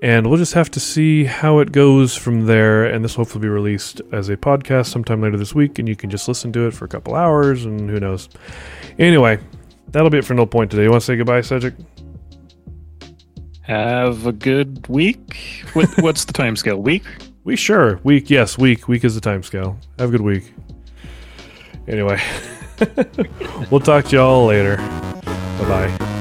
and 0.00 0.28
we'll 0.28 0.38
just 0.38 0.54
have 0.54 0.70
to 0.72 0.80
see 0.80 1.24
how 1.24 1.58
it 1.58 1.72
goes 1.72 2.16
from 2.16 2.46
there. 2.46 2.84
And 2.84 3.04
this 3.04 3.16
will 3.16 3.24
hopefully 3.24 3.42
be 3.42 3.48
released 3.48 4.00
as 4.12 4.28
a 4.28 4.36
podcast 4.36 4.86
sometime 4.86 5.20
later 5.20 5.36
this 5.36 5.54
week, 5.54 5.78
and 5.78 5.88
you 5.88 5.96
can 5.96 6.08
just 6.08 6.28
listen 6.28 6.52
to 6.52 6.66
it 6.68 6.70
for 6.72 6.84
a 6.84 6.88
couple 6.88 7.14
hours, 7.14 7.64
and 7.64 7.90
who 7.90 7.98
knows. 7.98 8.28
Anyway, 8.98 9.38
that'll 9.88 10.10
be 10.10 10.18
it 10.18 10.24
for 10.24 10.34
No 10.34 10.46
Point 10.46 10.70
today. 10.70 10.84
You 10.84 10.90
want 10.90 11.02
to 11.02 11.06
say 11.06 11.16
goodbye, 11.16 11.40
Cedric? 11.40 11.74
Have 13.62 14.26
a 14.26 14.32
good 14.32 14.86
week. 14.88 15.64
What, 15.74 15.88
what's 16.00 16.24
the 16.24 16.32
time 16.32 16.56
scale? 16.56 16.78
Week? 16.78 17.04
We 17.44 17.56
sure 17.56 18.00
week. 18.02 18.30
Yes, 18.30 18.56
week. 18.56 18.88
Week 18.88 19.04
is 19.04 19.14
the 19.14 19.20
time 19.20 19.42
scale. 19.42 19.78
Have 19.98 20.08
a 20.08 20.12
good 20.12 20.22
week. 20.22 20.54
Anyway, 21.86 22.20
we'll 23.70 23.80
talk 23.80 24.06
to 24.06 24.16
y'all 24.16 24.46
later. 24.46 24.76
Bye 24.76 25.68
bye. 25.98 26.17